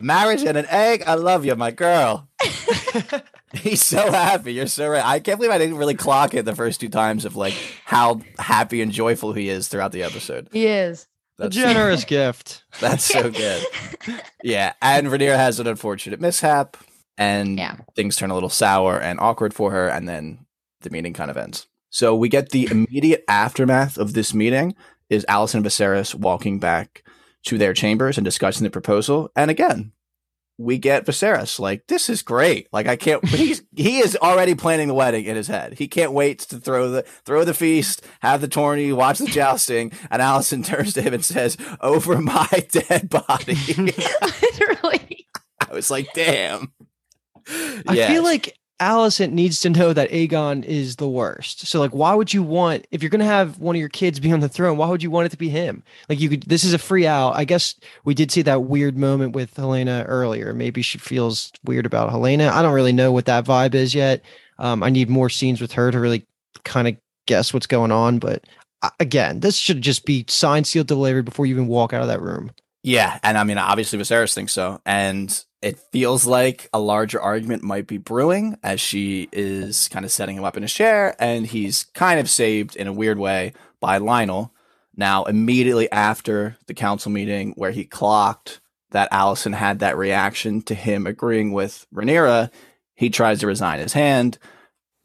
Marriage 0.00 0.42
and 0.42 0.56
an 0.56 0.66
egg. 0.68 1.02
I 1.06 1.14
love 1.14 1.44
you, 1.44 1.54
my 1.56 1.70
girl. 1.72 2.28
He's 3.54 3.82
so 3.84 4.10
happy. 4.12 4.54
You're 4.54 4.66
so 4.66 4.88
right. 4.88 5.04
I 5.04 5.18
can't 5.20 5.38
believe 5.38 5.50
I 5.52 5.58
didn't 5.58 5.76
really 5.76 5.94
clock 5.94 6.34
it 6.34 6.44
the 6.44 6.54
first 6.54 6.80
two 6.80 6.88
times 6.88 7.24
of 7.24 7.34
like 7.36 7.54
how 7.84 8.20
happy 8.38 8.80
and 8.82 8.92
joyful 8.92 9.32
he 9.32 9.48
is 9.48 9.66
throughout 9.68 9.92
the 9.92 10.02
episode. 10.04 10.48
He 10.52 10.66
is. 10.66 11.06
a 11.38 11.48
generous 11.48 12.04
gift. 12.16 12.64
That's 12.80 13.04
so 13.04 13.30
good. 13.30 13.64
Yeah, 14.44 14.74
and 14.80 15.08
Rhaenyra 15.08 15.36
has 15.36 15.58
an 15.58 15.66
unfortunate 15.66 16.20
mishap, 16.20 16.76
and 17.18 17.58
Yeah. 17.58 17.76
things 17.96 18.16
turn 18.16 18.30
a 18.30 18.34
little 18.34 18.48
sour 18.50 19.00
and 19.00 19.18
awkward 19.20 19.52
for 19.54 19.70
her, 19.72 19.88
and 19.88 20.08
then 20.08 20.46
the 20.82 20.90
meeting 20.90 21.12
kind 21.14 21.30
of 21.30 21.36
ends. 21.36 21.66
So 21.90 22.14
we 22.14 22.28
get 22.28 22.50
the 22.50 22.68
immediate 22.70 23.24
aftermath 23.26 23.98
of 23.98 24.12
this 24.12 24.32
meeting 24.32 24.76
is 25.08 25.26
Alicent 25.28 25.54
and 25.54 25.64
Viserys 25.66 26.14
walking 26.14 26.58
back 26.60 27.02
to 27.46 27.58
their 27.58 27.74
chambers 27.74 28.16
and 28.16 28.24
discussing 28.24 28.62
the 28.64 28.70
proposal, 28.70 29.30
and 29.34 29.50
again. 29.50 29.92
We 30.62 30.76
get 30.76 31.06
Viserys 31.06 31.58
like 31.58 31.86
this 31.86 32.10
is 32.10 32.20
great. 32.20 32.68
Like 32.70 32.86
I 32.86 32.96
can't. 32.96 33.24
He's 33.26 33.62
he 33.74 34.00
is 34.00 34.14
already 34.20 34.54
planning 34.54 34.88
the 34.88 34.94
wedding 34.94 35.24
in 35.24 35.34
his 35.34 35.48
head. 35.48 35.78
He 35.78 35.88
can't 35.88 36.12
wait 36.12 36.40
to 36.40 36.58
throw 36.60 36.90
the 36.90 37.02
throw 37.24 37.44
the 37.44 37.54
feast, 37.54 38.02
have 38.20 38.42
the 38.42 38.48
tourney, 38.48 38.92
watch 38.92 39.18
the 39.20 39.26
jousting. 39.26 39.90
And 40.10 40.20
Alicent 40.20 40.66
turns 40.66 40.92
to 40.94 41.02
him 41.02 41.14
and 41.14 41.24
says, 41.24 41.56
"Over 41.80 42.20
my 42.20 42.46
dead 42.70 43.08
body." 43.08 43.56
Literally. 43.78 45.26
I 45.68 45.72
was 45.72 45.90
like, 45.90 46.08
damn. 46.14 46.72
I 47.48 47.82
Yes. 47.94 48.10
feel 48.12 48.22
like 48.22 48.56
Alicent 48.80 49.32
needs 49.32 49.60
to 49.60 49.70
know 49.70 49.92
that 49.92 50.10
Aegon 50.10 50.64
is 50.64 50.96
the 50.96 51.08
worst. 51.08 51.66
So 51.66 51.78
like 51.78 51.92
why 51.92 52.14
would 52.14 52.32
you 52.32 52.42
want 52.42 52.86
if 52.90 53.02
you're 53.02 53.10
gonna 53.10 53.24
have 53.24 53.58
one 53.58 53.76
of 53.76 53.80
your 53.80 53.88
kids 53.88 54.18
be 54.18 54.32
on 54.32 54.40
the 54.40 54.48
throne, 54.48 54.76
why 54.76 54.88
would 54.88 55.02
you 55.02 55.10
want 55.10 55.26
it 55.26 55.30
to 55.30 55.36
be 55.36 55.50
him? 55.50 55.82
Like 56.08 56.20
you 56.20 56.28
could 56.28 56.42
this 56.44 56.64
is 56.64 56.72
a 56.72 56.78
free 56.78 57.06
out. 57.06 57.36
I 57.36 57.44
guess 57.44 57.74
we 58.04 58.14
did 58.14 58.30
see 58.32 58.42
that 58.42 58.64
weird 58.64 58.96
moment 58.96 59.34
with 59.34 59.54
Helaena 59.54 60.04
earlier. 60.08 60.52
Maybe 60.54 60.82
she 60.82 60.98
feels 60.98 61.52
weird 61.64 61.86
about 61.86 62.10
Helaena. 62.10 62.50
I 62.50 62.62
don't 62.62 62.74
really 62.74 62.92
know 62.92 63.12
what 63.12 63.26
that 63.26 63.44
vibe 63.44 63.74
is 63.74 63.94
yet. 63.94 64.22
Um, 64.58 64.82
I 64.82 64.90
need 64.90 65.08
more 65.08 65.30
scenes 65.30 65.60
with 65.60 65.72
her 65.72 65.90
to 65.90 65.98
really 65.98 66.26
kind 66.64 66.88
of 66.88 66.96
guess 67.26 67.54
what's 67.54 67.66
going 67.66 67.92
on. 67.92 68.18
But 68.18 68.44
uh, 68.82 68.90
again, 68.98 69.40
this 69.40 69.56
should 69.56 69.82
just 69.82 70.04
be 70.04 70.24
signed, 70.28 70.66
sealed, 70.66 70.86
delivered 70.86 71.24
before 71.24 71.46
you 71.46 71.54
even 71.54 71.66
walk 71.66 71.92
out 71.92 72.02
of 72.02 72.08
that 72.08 72.20
room. 72.20 72.50
yeah, 72.82 73.18
and 73.22 73.36
I 73.38 73.44
mean, 73.44 73.58
obviously, 73.58 73.98
Viserys 73.98 74.34
thinks 74.34 74.52
so, 74.52 74.80
and 74.86 75.44
it 75.62 75.78
feels 75.92 76.26
like 76.26 76.68
a 76.72 76.80
larger 76.80 77.20
argument 77.20 77.62
might 77.62 77.86
be 77.86 77.98
brewing 77.98 78.56
as 78.62 78.80
she 78.80 79.28
is 79.32 79.88
kind 79.88 80.04
of 80.04 80.10
setting 80.10 80.36
him 80.36 80.44
up 80.44 80.56
in 80.56 80.64
a 80.64 80.68
chair, 80.68 81.14
and 81.18 81.46
he's 81.46 81.84
kind 81.84 82.18
of 82.18 82.30
saved 82.30 82.76
in 82.76 82.86
a 82.86 82.92
weird 82.92 83.18
way 83.18 83.52
by 83.78 83.98
Lyonel. 83.98 84.50
Now, 84.96 85.24
immediately 85.24 85.90
after 85.92 86.56
the 86.66 86.74
council 86.74 87.10
meeting, 87.10 87.52
where 87.56 87.70
he 87.70 87.84
clocked 87.84 88.60
that 88.90 89.10
Alicent 89.12 89.54
had 89.54 89.78
that 89.80 89.96
reaction 89.96 90.62
to 90.62 90.74
him 90.74 91.06
agreeing 91.06 91.52
with 91.52 91.86
Rhaenyra, 91.94 92.50
he 92.94 93.10
tries 93.10 93.40
to 93.40 93.46
resign 93.46 93.78
his 93.78 93.92
hand. 93.92 94.38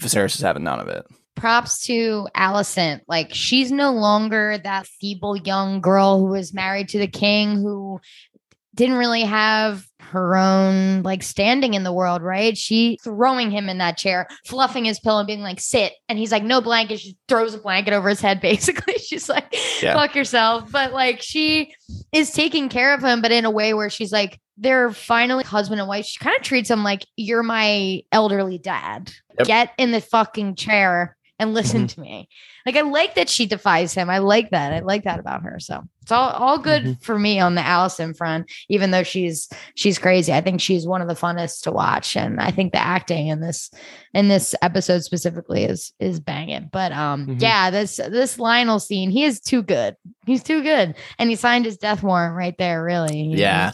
Viserys 0.01 0.35
is 0.35 0.41
having 0.41 0.63
none 0.63 0.79
of 0.79 0.87
it. 0.87 1.05
Props 1.35 1.85
to 1.85 2.27
Alicent. 2.35 3.01
Like 3.07 3.33
she's 3.33 3.71
no 3.71 3.91
longer 3.91 4.57
that 4.63 4.87
feeble 4.87 5.35
young 5.35 5.81
girl 5.81 6.19
who 6.19 6.27
was 6.27 6.53
married 6.53 6.89
to 6.89 6.97
the 6.97 7.07
king 7.07 7.57
who 7.57 7.99
didn't 8.75 8.97
really 8.97 9.21
have 9.23 9.85
her 10.01 10.35
own 10.37 11.01
like 11.01 11.23
standing 11.23 11.73
in 11.73 11.83
the 11.83 11.91
world, 11.91 12.21
right? 12.21 12.55
She 12.57 12.99
throwing 13.03 13.49
him 13.49 13.69
in 13.69 13.79
that 13.79 13.97
chair, 13.97 14.27
fluffing 14.45 14.85
his 14.85 14.99
pillow, 14.99 15.19
and 15.19 15.27
being 15.27 15.41
like, 15.41 15.59
sit. 15.59 15.93
And 16.07 16.19
he's 16.19 16.31
like, 16.31 16.43
no 16.43 16.61
blanket. 16.61 16.99
She 16.99 17.17
throws 17.27 17.55
a 17.55 17.57
blanket 17.57 17.93
over 17.93 18.09
his 18.09 18.21
head, 18.21 18.39
basically. 18.41 18.95
She's 18.99 19.27
like, 19.27 19.55
Yeah. 19.81 19.95
fuck 19.95 20.15
yourself. 20.15 20.71
But 20.71 20.93
like 20.93 21.21
she 21.21 21.73
is 22.11 22.31
taking 22.31 22.69
care 22.69 22.93
of 22.93 23.03
him, 23.03 23.21
but 23.21 23.31
in 23.31 23.45
a 23.45 23.51
way 23.51 23.73
where 23.73 23.89
she's 23.89 24.11
like, 24.11 24.39
they're 24.57 24.91
finally 24.91 25.43
husband 25.43 25.81
and 25.81 25.87
wife. 25.89 26.05
She 26.05 26.19
kind 26.19 26.35
of 26.37 26.41
treats 26.43 26.69
him 26.69 26.83
like 26.83 27.05
you're 27.17 27.43
my 27.43 28.03
elderly 28.11 28.57
dad. 28.57 29.11
Yep. 29.39 29.47
Get 29.47 29.71
in 29.77 29.91
the 29.91 29.99
fucking 30.01 30.55
chair 30.55 31.17
and 31.39 31.53
listen 31.53 31.81
Mm-hmm. 31.87 31.87
to 31.87 31.99
me. 32.01 32.29
Like 32.65 32.75
I 32.77 32.81
like 32.81 33.15
that 33.15 33.29
she 33.29 33.45
defies 33.45 33.93
him. 33.93 34.09
I 34.09 34.17
like 34.19 34.49
that. 34.51 34.73
I 34.73 34.79
like 34.79 35.03
that 35.03 35.19
about 35.19 35.43
her. 35.43 35.59
So 35.59 35.83
it's 36.01 36.11
all 36.11 36.29
all 36.31 36.57
good 36.57 36.83
Mhm. 36.83 37.03
for 37.03 37.17
me 37.19 37.39
on 37.39 37.55
the 37.55 37.61
Alicent 37.61 38.15
front, 38.17 38.51
even 38.69 38.91
though 38.91 39.03
she's 39.03 39.49
she's 39.75 39.99
crazy. 39.99 40.31
I 40.33 40.41
think 40.41 40.61
she's 40.61 40.85
one 40.87 41.01
of 41.01 41.07
the 41.07 41.13
funnest 41.15 41.61
to 41.63 41.71
watch. 41.71 42.15
And 42.15 42.39
I 42.39 42.51
think 42.51 42.73
the 42.73 42.79
acting 42.79 43.27
in 43.27 43.39
this 43.41 43.69
in 44.13 44.27
this 44.27 44.55
episode 44.61 45.03
specifically 45.03 45.63
is 45.65 45.93
is 45.99 46.19
banging. 46.19 46.69
But 46.71 46.91
um 46.91 47.27
Mhm. 47.27 47.41
yeah, 47.41 47.69
this 47.69 47.97
this 47.97 48.37
Lyonel 48.37 48.81
scene, 48.81 49.09
he 49.11 49.23
is 49.25 49.39
too 49.39 49.61
good. 49.61 49.95
He's 50.25 50.41
too 50.43 50.63
good. 50.63 50.95
And 51.19 51.29
he 51.29 51.35
signed 51.35 51.65
his 51.65 51.77
death 51.77 52.01
warrant 52.01 52.35
right 52.35 52.57
there, 52.57 52.83
really. 52.83 53.25
He 53.29 53.35
Yeah. 53.35 53.71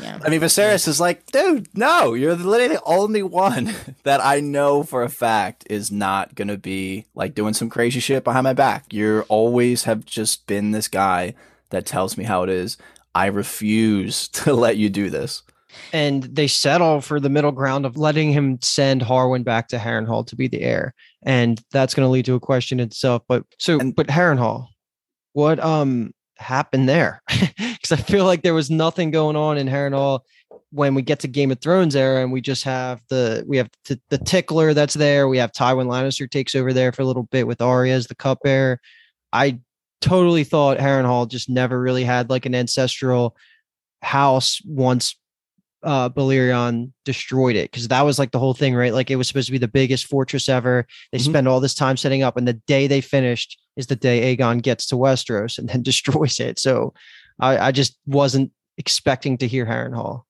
Yeah. 0.00 0.18
I 0.24 0.28
mean, 0.28 0.40
Viserys 0.40 0.88
is 0.88 0.98
like, 1.00 1.24
dude, 1.26 1.68
no, 1.72 2.14
you're 2.14 2.34
literally 2.34 2.74
the 2.74 2.82
only 2.84 3.22
one 3.22 3.72
that 4.02 4.20
I 4.24 4.40
know 4.40 4.82
for 4.82 5.04
a 5.04 5.08
fact 5.08 5.64
is 5.70 5.92
not 5.92 6.34
gonna 6.34 6.56
be 6.58 7.06
like 7.14 7.34
doing 7.34 7.54
some 7.54 7.70
crazy 7.70 8.00
shit 8.00 8.24
behind 8.24 8.33
my 8.42 8.52
back. 8.52 8.84
You're 8.92 9.22
always 9.24 9.84
have 9.84 10.04
just 10.04 10.46
been 10.46 10.70
this 10.72 10.88
guy 10.88 11.34
that 11.70 11.86
tells 11.86 12.16
me 12.16 12.24
how 12.24 12.42
it 12.42 12.50
is. 12.50 12.76
I 13.14 13.26
refuse 13.26 14.28
to 14.44 14.54
let 14.54 14.76
you 14.76 14.88
do 14.90 15.10
this. 15.10 15.42
and 15.92 16.22
they 16.24 16.46
settle 16.46 17.00
for 17.00 17.18
the 17.18 17.28
middle 17.28 17.52
ground 17.52 17.84
of 17.86 17.96
letting 17.96 18.32
him 18.32 18.58
send 18.62 19.02
Harwin 19.02 19.42
back 19.44 19.68
to 19.68 19.76
Harrenhal 19.78 20.26
to 20.28 20.36
be 20.36 20.46
the 20.48 20.62
heir, 20.62 20.94
and 21.24 21.60
that's 21.72 21.94
going 21.94 22.06
to 22.06 22.10
lead 22.10 22.24
to 22.26 22.34
a 22.34 22.40
question 22.40 22.78
itself. 22.80 23.22
But 23.28 23.44
so, 23.58 23.78
And- 23.80 23.94
but 23.94 24.06
Harrenhal, 24.08 24.66
what 25.32 25.58
um 25.60 26.12
happened 26.38 26.88
there? 26.88 27.22
Because 27.84 27.92
I 28.00 28.02
feel 28.02 28.24
like 28.24 28.42
there 28.42 28.54
was 28.54 28.70
nothing 28.70 29.10
going 29.10 29.36
on 29.36 29.58
in 29.58 29.66
Harrenhal 29.68 30.20
when 30.74 30.94
we 30.94 31.02
get 31.02 31.20
to 31.20 31.28
Game 31.28 31.52
of 31.52 31.60
Thrones 31.60 31.94
era, 31.94 32.20
and 32.22 32.32
we 32.32 32.40
just 32.40 32.64
have 32.64 33.00
the 33.08 33.44
we 33.46 33.56
have 33.56 33.70
t- 33.84 34.00
the 34.10 34.18
tickler 34.18 34.74
that's 34.74 34.94
there. 34.94 35.28
We 35.28 35.38
have 35.38 35.52
Tywin 35.52 35.86
Lannister 35.86 36.28
takes 36.28 36.54
over 36.56 36.72
there 36.72 36.90
for 36.90 37.02
a 37.02 37.04
little 37.04 37.22
bit 37.24 37.46
with 37.46 37.62
Arya 37.62 37.94
as 37.94 38.08
the 38.08 38.14
cupbearer. 38.16 38.80
I 39.32 39.60
totally 40.00 40.42
thought 40.44 40.78
Harrenhal 40.78 41.28
just 41.28 41.48
never 41.48 41.80
really 41.80 42.04
had 42.04 42.28
like 42.28 42.44
an 42.44 42.54
ancestral 42.54 43.36
house 44.02 44.60
once 44.66 45.16
uh 45.82 46.08
Balerion 46.08 46.90
destroyed 47.04 47.56
it 47.56 47.70
because 47.70 47.88
that 47.88 48.02
was 48.02 48.18
like 48.18 48.32
the 48.32 48.38
whole 48.38 48.54
thing, 48.54 48.74
right? 48.74 48.92
Like 48.92 49.10
it 49.10 49.16
was 49.16 49.28
supposed 49.28 49.46
to 49.46 49.52
be 49.52 49.58
the 49.58 49.68
biggest 49.68 50.06
fortress 50.06 50.48
ever. 50.48 50.86
They 51.12 51.18
Mhm. 51.18 51.24
spend 51.24 51.48
all 51.48 51.60
this 51.60 51.74
time 51.74 51.96
setting 51.96 52.22
up, 52.22 52.36
and 52.36 52.48
the 52.48 52.54
day 52.66 52.86
they 52.86 53.00
finished 53.00 53.60
is 53.76 53.86
the 53.86 53.96
day 53.96 54.34
Aegon 54.36 54.62
gets 54.62 54.86
to 54.86 54.96
Westeros 54.96 55.58
and 55.58 55.68
then 55.68 55.82
destroys 55.90 56.40
it. 56.40 56.58
So 56.58 56.94
I, 57.38 57.58
I 57.68 57.72
just 57.72 57.98
wasn't 58.06 58.50
expecting 58.76 59.38
to 59.38 59.46
hear 59.48 59.66
Harrenhal. 59.66 60.22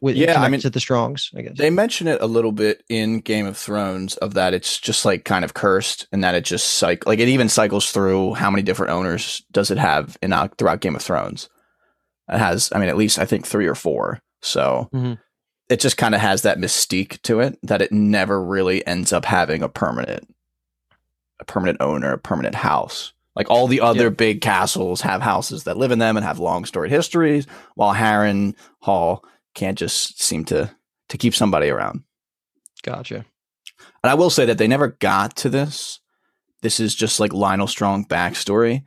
With 0.00 0.16
Yeah, 0.16 0.40
I 0.40 0.48
mean, 0.48 0.60
to 0.60 0.70
the 0.70 0.80
Strongs, 0.80 1.30
I 1.36 1.42
guess. 1.42 1.56
They 1.56 1.70
mention 1.70 2.06
it 2.06 2.20
a 2.20 2.26
little 2.26 2.52
bit 2.52 2.84
in 2.88 3.20
Game 3.20 3.46
of 3.46 3.56
Thrones 3.56 4.16
of 4.18 4.34
that 4.34 4.54
it's 4.54 4.78
just 4.78 5.04
like 5.04 5.24
kind 5.24 5.44
of 5.44 5.54
cursed 5.54 6.06
and 6.12 6.22
that 6.22 6.34
it 6.34 6.44
just 6.44 6.74
cycle 6.74 7.10
like 7.10 7.18
it 7.18 7.28
even 7.28 7.48
cycles 7.48 7.90
through 7.90 8.34
how 8.34 8.50
many 8.50 8.62
different 8.62 8.92
owners 8.92 9.42
does 9.50 9.70
it 9.70 9.78
have 9.78 10.16
in 10.22 10.32
uh, 10.32 10.48
throughout 10.58 10.80
Game 10.80 10.94
of 10.96 11.02
Thrones. 11.02 11.48
It 12.28 12.38
has, 12.38 12.70
I 12.74 12.78
mean, 12.78 12.88
at 12.88 12.96
least 12.96 13.18
I 13.18 13.24
think 13.24 13.46
three 13.46 13.66
or 13.66 13.74
four. 13.74 14.20
So 14.42 14.88
Mhm. 14.94 15.18
it 15.68 15.80
just 15.80 15.96
kind 15.96 16.14
of 16.14 16.20
has 16.20 16.42
that 16.42 16.58
mystique 16.58 17.20
to 17.22 17.40
it 17.40 17.58
that 17.62 17.82
it 17.82 17.90
never 17.90 18.42
really 18.42 18.86
ends 18.86 19.12
up 19.12 19.24
having 19.24 19.62
a 19.62 19.68
permanent, 19.68 20.32
a 21.40 21.44
permanent 21.44 21.78
owner, 21.80 22.12
a 22.12 22.18
permanent 22.18 22.54
house. 22.54 23.12
Like 23.34 23.50
all 23.50 23.66
the 23.68 23.80
other 23.80 24.04
Yeah. 24.04 24.08
big 24.10 24.40
castles 24.40 25.00
have 25.02 25.22
houses 25.22 25.64
that 25.64 25.76
live 25.76 25.90
in 25.92 25.98
them 26.00 26.16
and 26.16 26.26
have 26.26 26.38
long 26.40 26.64
storied 26.64 26.90
histories, 26.90 27.46
while 27.76 27.94
Harren 27.94 28.54
Hall 28.80 29.24
can't 29.58 29.78
just 29.78 30.22
seem 30.22 30.44
to 30.46 30.70
to 31.08 31.18
keep 31.18 31.34
somebody 31.34 31.68
around. 31.68 32.04
Gotcha. 32.82 33.24
And 34.02 34.10
I 34.10 34.14
will 34.14 34.30
say 34.30 34.44
that 34.46 34.58
they 34.58 34.68
never 34.68 34.88
got 34.88 35.36
to 35.38 35.48
this. 35.48 36.00
This 36.62 36.80
is 36.80 36.94
just 36.94 37.18
like 37.18 37.32
Lyonel 37.32 37.68
Strong 37.68 38.06
backstory, 38.06 38.84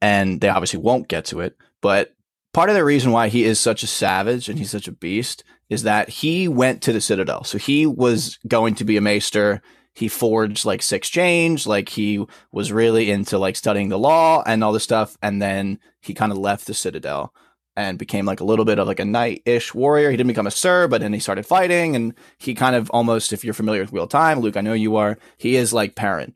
and 0.00 0.40
they 0.40 0.48
obviously 0.48 0.80
won't 0.80 1.08
get 1.08 1.24
to 1.26 1.40
it. 1.40 1.56
But 1.80 2.14
part 2.52 2.68
of 2.68 2.76
the 2.76 2.84
reason 2.84 3.10
why 3.12 3.28
he 3.28 3.44
is 3.44 3.58
such 3.60 3.82
a 3.82 3.88
savage 3.88 4.48
and 4.48 4.58
he's 4.58 4.70
such 4.70 4.88
a 4.88 4.92
beast 4.92 5.44
is 5.68 5.82
that 5.82 6.08
he 6.08 6.46
went 6.46 6.82
to 6.82 6.92
the 6.92 7.00
Citadel. 7.00 7.42
So 7.44 7.58
he 7.58 7.86
was 7.86 8.38
going 8.46 8.76
to 8.76 8.84
be 8.84 8.96
a 8.96 9.00
maester. 9.00 9.62
he 9.96 10.08
forged 10.08 10.64
like 10.66 10.82
six 10.82 11.08
change, 11.08 11.66
like 11.66 11.88
he 11.88 12.24
was 12.52 12.70
really 12.70 13.10
into 13.10 13.38
like 13.38 13.56
studying 13.56 13.88
the 13.88 13.98
law 13.98 14.42
and 14.46 14.62
all 14.62 14.72
this 14.72 14.84
stuff, 14.84 15.16
and 15.22 15.40
then 15.40 15.78
he 16.02 16.12
kind 16.14 16.30
of 16.30 16.38
left 16.38 16.66
the 16.66 16.74
Citadel 16.74 17.32
and 17.76 17.98
became 17.98 18.24
like 18.24 18.40
a 18.40 18.44
little 18.44 18.64
bit 18.64 18.78
of 18.78 18.86
like 18.88 19.00
a 19.00 19.04
knight-ish 19.04 19.74
warrior. 19.74 20.10
He 20.10 20.16
didn't 20.16 20.28
become 20.28 20.46
a 20.46 20.50
sir, 20.50 20.88
but 20.88 21.00
then 21.00 21.12
he 21.12 21.18
started 21.20 21.44
fighting, 21.46 21.94
and 21.94 22.14
he 22.38 22.54
kind 22.54 22.74
of 22.74 22.90
almost, 22.90 23.32
if 23.32 23.44
you're 23.44 23.54
familiar 23.54 23.82
with 23.82 23.92
Wheel 23.92 24.04
of 24.04 24.10
Time, 24.10 24.40
Luke, 24.40 24.56
I 24.56 24.62
know 24.62 24.72
you 24.72 24.96
are. 24.96 25.18
He 25.36 25.56
is 25.56 25.72
like 25.72 25.94
Perrin 25.94 26.34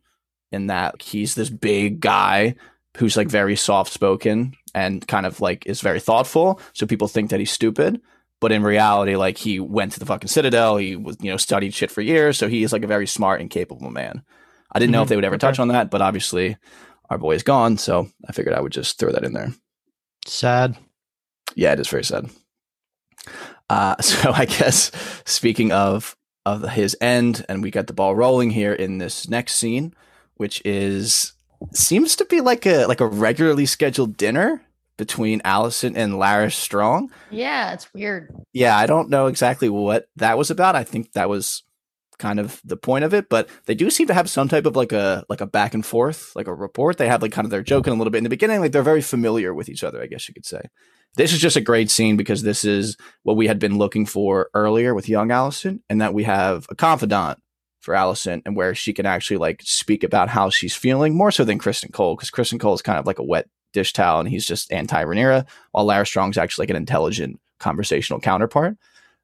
in 0.53 0.67
that 0.67 1.01
he's 1.03 1.35
this 1.35 1.49
big 1.51 2.01
guy 2.01 2.55
who's 2.97 3.17
like 3.17 3.29
very 3.29 3.55
soft 3.57 3.93
spoken 3.93 4.55
and 4.75 5.07
kind 5.07 5.25
of 5.25 5.41
like 5.41 5.65
is 5.67 5.81
very 5.81 6.01
thoughtful. 6.01 6.61
So 6.73 6.87
people 6.87 7.09
think 7.09 7.31
that 7.31 7.39
he's 7.41 7.51
stupid. 7.53 8.01
But 8.41 8.53
in 8.53 8.63
reality, 8.63 9.17
like 9.17 9.37
he 9.39 9.61
went 9.61 9.93
to 9.93 10.01
the 10.01 10.07
fucking 10.07 10.29
Citadel, 10.29 10.77
he 10.79 10.97
was, 10.97 11.17
you 11.21 11.31
know, 11.31 11.37
studied 11.37 11.75
shit 11.75 11.91
for 11.91 12.01
years. 12.01 12.39
So 12.39 12.49
he 12.49 12.63
is 12.63 12.73
like 12.73 12.83
a 12.83 12.87
very 12.89 13.07
smart 13.07 13.41
and 13.41 13.51
capable 13.51 13.91
man. 13.91 14.23
I 14.73 14.79
didn't 14.79 14.93
know 14.93 15.03
if 15.03 15.07
Mhm. 15.07 15.09
they 15.11 15.17
would 15.17 15.25
ever 15.27 15.35
Okay. 15.35 15.47
touch 15.47 15.59
on 15.59 15.69
that, 15.69 15.91
but 15.91 16.01
obviously 16.01 16.57
our 17.11 17.19
boy 17.19 17.35
is 17.35 17.43
gone. 17.43 17.77
So 17.77 18.09
I 18.27 18.33
figured 18.33 18.55
I 18.55 18.61
would 18.61 18.73
just 18.73 18.99
throw 18.99 19.13
that 19.13 19.25
in 19.25 19.35
there. 19.35 19.53
Sad. 20.27 20.77
Yeah, 21.55 21.73
it 21.73 21.81
is 21.81 21.89
very 21.89 22.05
sad. 22.05 22.31
Uh, 23.69 23.97
so 24.01 24.33
I 24.33 24.45
guess 24.45 24.91
speaking 25.25 25.73
of 25.73 26.17
of 26.47 26.69
his 26.71 26.97
end, 27.01 27.45
and 27.49 27.63
we 27.63 27.71
got 27.71 27.87
the 27.87 27.93
ball 27.93 28.15
rolling 28.15 28.51
here 28.51 28.73
in 28.73 28.99
this 28.99 29.29
next 29.29 29.55
scene, 29.55 29.95
which 30.35 30.63
is 30.65 31.33
seems 31.73 32.17
to 32.17 32.25
be 32.25 32.41
like 32.41 32.67
a 32.67 32.87
like 32.87 33.01
a 33.01 33.07
regularly 33.07 33.67
scheduled 33.67 34.17
dinner 34.17 34.63
between 34.97 35.41
Alicent 35.41 35.97
and 35.97 36.15
Larys 36.15 36.53
Strong. 36.53 37.11
Yeah, 37.31 37.73
it's 37.73 37.93
weird. 37.95 38.35
Yeah, 38.53 38.77
I 38.77 38.87
don't 38.87 39.09
know 39.09 39.27
exactly 39.29 39.69
what 39.69 40.09
that 40.17 40.37
was 40.37 40.51
about. 40.51 40.77
I 40.77 40.85
think 40.85 41.13
that 41.13 41.29
was 41.29 41.63
kind 42.19 42.39
of 42.39 42.61
the 42.65 42.77
point 42.77 43.05
of 43.05 43.15
it, 43.15 43.29
but 43.31 43.49
they 43.65 43.75
do 43.75 43.89
seem 43.91 44.07
to 44.07 44.15
have 44.15 44.29
some 44.29 44.47
type 44.47 44.67
of 44.67 44.77
like 44.77 44.93
a 44.93 45.25
like 45.29 45.41
a 45.41 45.47
back 45.47 45.75
and 45.75 45.85
forth, 45.85 46.37
like 46.37 46.47
a 46.47 46.55
report. 46.55 46.99
They 46.99 47.09
have 47.09 47.23
like 47.23 47.33
kind 47.33 47.47
of 47.47 47.51
their 47.51 47.63
joking 47.63 47.93
a 47.93 47.97
little 47.97 48.11
bit 48.11 48.19
in 48.19 48.25
the 48.25 48.31
beginning, 48.31 48.61
like 48.61 48.73
they're 48.73 48.83
very 48.83 49.03
familiar 49.03 49.53
with 49.55 49.69
each 49.69 49.83
other, 49.83 50.03
I 50.03 50.07
guess 50.07 50.29
you 50.29 50.35
could 50.35 50.47
say. 50.47 50.63
This 51.17 51.33
is 51.33 51.41
just 51.41 51.57
a 51.57 51.61
great 51.61 51.91
scene 51.91 52.17
because 52.17 52.43
this 52.43 52.65
is 52.65 52.97
what 53.25 53.37
we 53.37 53.47
had 53.47 53.59
been 53.59 53.79
looking 53.79 54.07
for 54.07 54.49
earlier 54.55 54.95
with 54.95 55.09
young 55.09 55.29
Alicent, 55.29 55.81
and 55.89 56.01
that 56.01 56.15
we 56.15 56.25
have 56.25 56.67
a 56.71 56.75
confidant 56.75 57.39
for 57.81 57.95
Alicent 57.95 58.43
and 58.45 58.55
where 58.55 58.75
she 58.75 58.93
can 58.93 59.07
actually 59.07 59.39
like 59.39 59.63
speak 59.65 60.05
about 60.05 60.29
how 60.29 60.51
she's 60.51 60.77
feeling 60.77 61.17
more 61.17 61.31
so 61.31 61.45
than 61.45 61.59
Criston 61.59 61.93
Cole, 61.93 62.15
because 62.15 62.31
Criston 62.31 62.61
Cole 62.61 62.75
is 62.75 62.83
kind 62.83 62.99
of 62.99 63.07
like 63.07 63.19
a 63.19 63.25
wet 63.25 63.49
dish 63.73 63.93
towel 63.93 64.21
and 64.21 64.29
he's 64.29 64.47
just 64.47 64.73
anti 64.73 65.03
Rhaenyra, 65.05 65.47
while 65.73 65.87
Larys 65.87 66.07
Strong's 66.07 66.39
actually 66.39 66.65
like 66.65 66.71
an 66.71 66.77
intelligent 66.77 67.41
conversational 67.59 68.21
counterpart. 68.21 68.77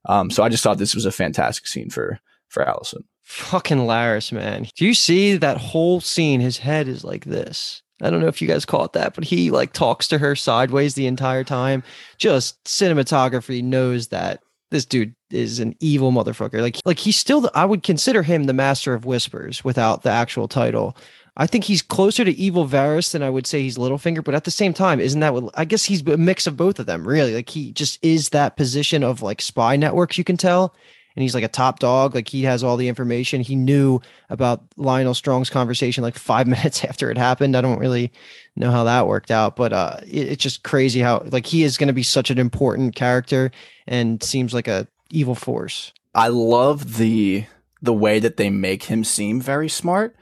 Um, 0.07 0.30
so 0.30 0.43
I 0.43 0.49
just 0.49 0.62
thought 0.62 0.78
this 0.78 0.95
was 0.95 1.07
a 1.07 1.12
fantastic 1.12 1.66
scene 1.66 1.91
for 1.91 2.18
for 2.49 2.64
Alicent. 2.64 3.05
Fucking 3.22 3.78
Larys, 3.78 4.32
man. 4.32 4.68
Do 4.76 4.87
you 4.87 4.95
see 4.95 5.37
that 5.37 5.57
whole 5.57 6.01
scene? 6.01 6.41
His 6.41 6.59
head 6.59 6.87
is 6.87 7.03
like 7.03 7.24
this. 7.24 7.82
I 8.03 8.11
don't 8.11 8.20
know 8.20 8.26
if 8.26 8.42
you 8.42 8.49
guys 8.49 8.64
caught 8.64 8.92
that, 8.92 9.14
but 9.14 9.24
he 9.24 9.51
like 9.51 9.72
talks 9.72 10.07
to 10.09 10.18
her 10.18 10.36
sideways 10.36 10.94
the 10.94 11.07
entire 11.07 11.44
time. 11.44 11.82
Just 12.18 12.62
cinematography 12.64 13.62
knows 13.62 14.09
that 14.09 14.42
this 14.70 14.84
dude 14.84 15.14
is 15.30 15.61
an 15.61 15.74
evil 15.80 16.12
motherfucker. 16.12 16.61
Like, 16.61 16.78
like 16.84 16.99
he's 16.99 17.16
still. 17.16 17.40
The, 17.40 17.51
I 17.55 17.64
would 17.64 17.82
consider 17.82 18.22
him 18.22 18.44
the 18.44 18.53
master 18.53 18.94
of 18.94 19.05
whispers 19.05 19.64
without 19.64 20.03
the 20.03 20.11
actual 20.11 20.49
title. 20.49 20.97
I 21.38 21.47
think 21.47 21.64
he's 21.64 21.82
closer 21.82 22.24
to 22.24 22.32
evil 22.32 22.66
Varys 22.66 23.12
than 23.12 23.22
I 23.22 23.30
would 23.30 23.47
say 23.47 23.62
he's 23.62 23.76
Littlefinger. 23.76 24.24
But 24.24 24.34
at 24.34 24.44
the 24.44 24.51
same 24.51 24.72
time, 24.72 25.01
isn't 25.01 25.20
that 25.20 25.34
what? 25.34 25.51
I 25.55 25.64
guess 25.64 25.84
he's 25.84 26.03
a 26.07 26.16
mix 26.16 26.47
of 26.47 26.57
both 26.57 26.78
of 26.78 26.86
them. 26.86 27.07
Really, 27.07 27.34
like 27.34 27.49
he 27.49 27.72
just 27.72 27.99
is 28.05 28.30
that 28.30 28.57
position 28.57 29.03
of 29.03 29.22
like 29.22 29.40
spy 29.40 29.76
networks. 29.76 30.18
You 30.18 30.24
can 30.24 30.36
tell 30.36 30.74
and 31.16 31.22
he's 31.22 31.34
like 31.34 31.44
a 31.44 31.48
top 31.48 31.78
dog. 31.78 32.14
Like 32.14 32.28
he 32.28 32.42
has 32.42 32.62
all 32.62 32.76
the 32.76 32.88
information. 32.88 33.40
He 33.40 33.56
knew 33.56 34.00
about 34.28 34.68
Lyonel 34.76 35.16
Strong's 35.16 35.50
conversation 35.50 36.02
like 36.02 36.18
five 36.18 36.46
minutes 36.46 36.84
after 36.84 37.10
it 37.10 37.18
happened. 37.18 37.56
I 37.56 37.62
don't 37.62 37.78
really 37.78 38.12
know 38.54 38.70
how 38.70 38.84
that 38.84 39.08
worked 39.08 39.30
out, 39.30 39.56
but 39.56 39.72
uh, 39.72 39.96
it, 40.02 40.28
it's 40.28 40.42
just 40.42 40.62
crazy 40.62 41.00
how 41.00 41.22
like 41.26 41.46
he 41.46 41.64
is 41.64 41.78
going 41.78 41.88
to 41.88 41.94
be 41.94 42.02
such 42.02 42.30
an 42.30 42.38
important 42.38 42.94
character 42.94 43.50
and 43.86 44.22
seems 44.22 44.52
like 44.52 44.68
a 44.68 44.86
evil 45.10 45.34
force. 45.34 45.92
I 46.14 46.28
love 46.28 46.98
the 46.98 47.46
the 47.82 47.92
way 47.92 48.18
that 48.18 48.36
they 48.36 48.50
make 48.50 48.84
him 48.84 49.04
seem 49.04 49.40
very 49.40 49.68
smart. 49.68 50.14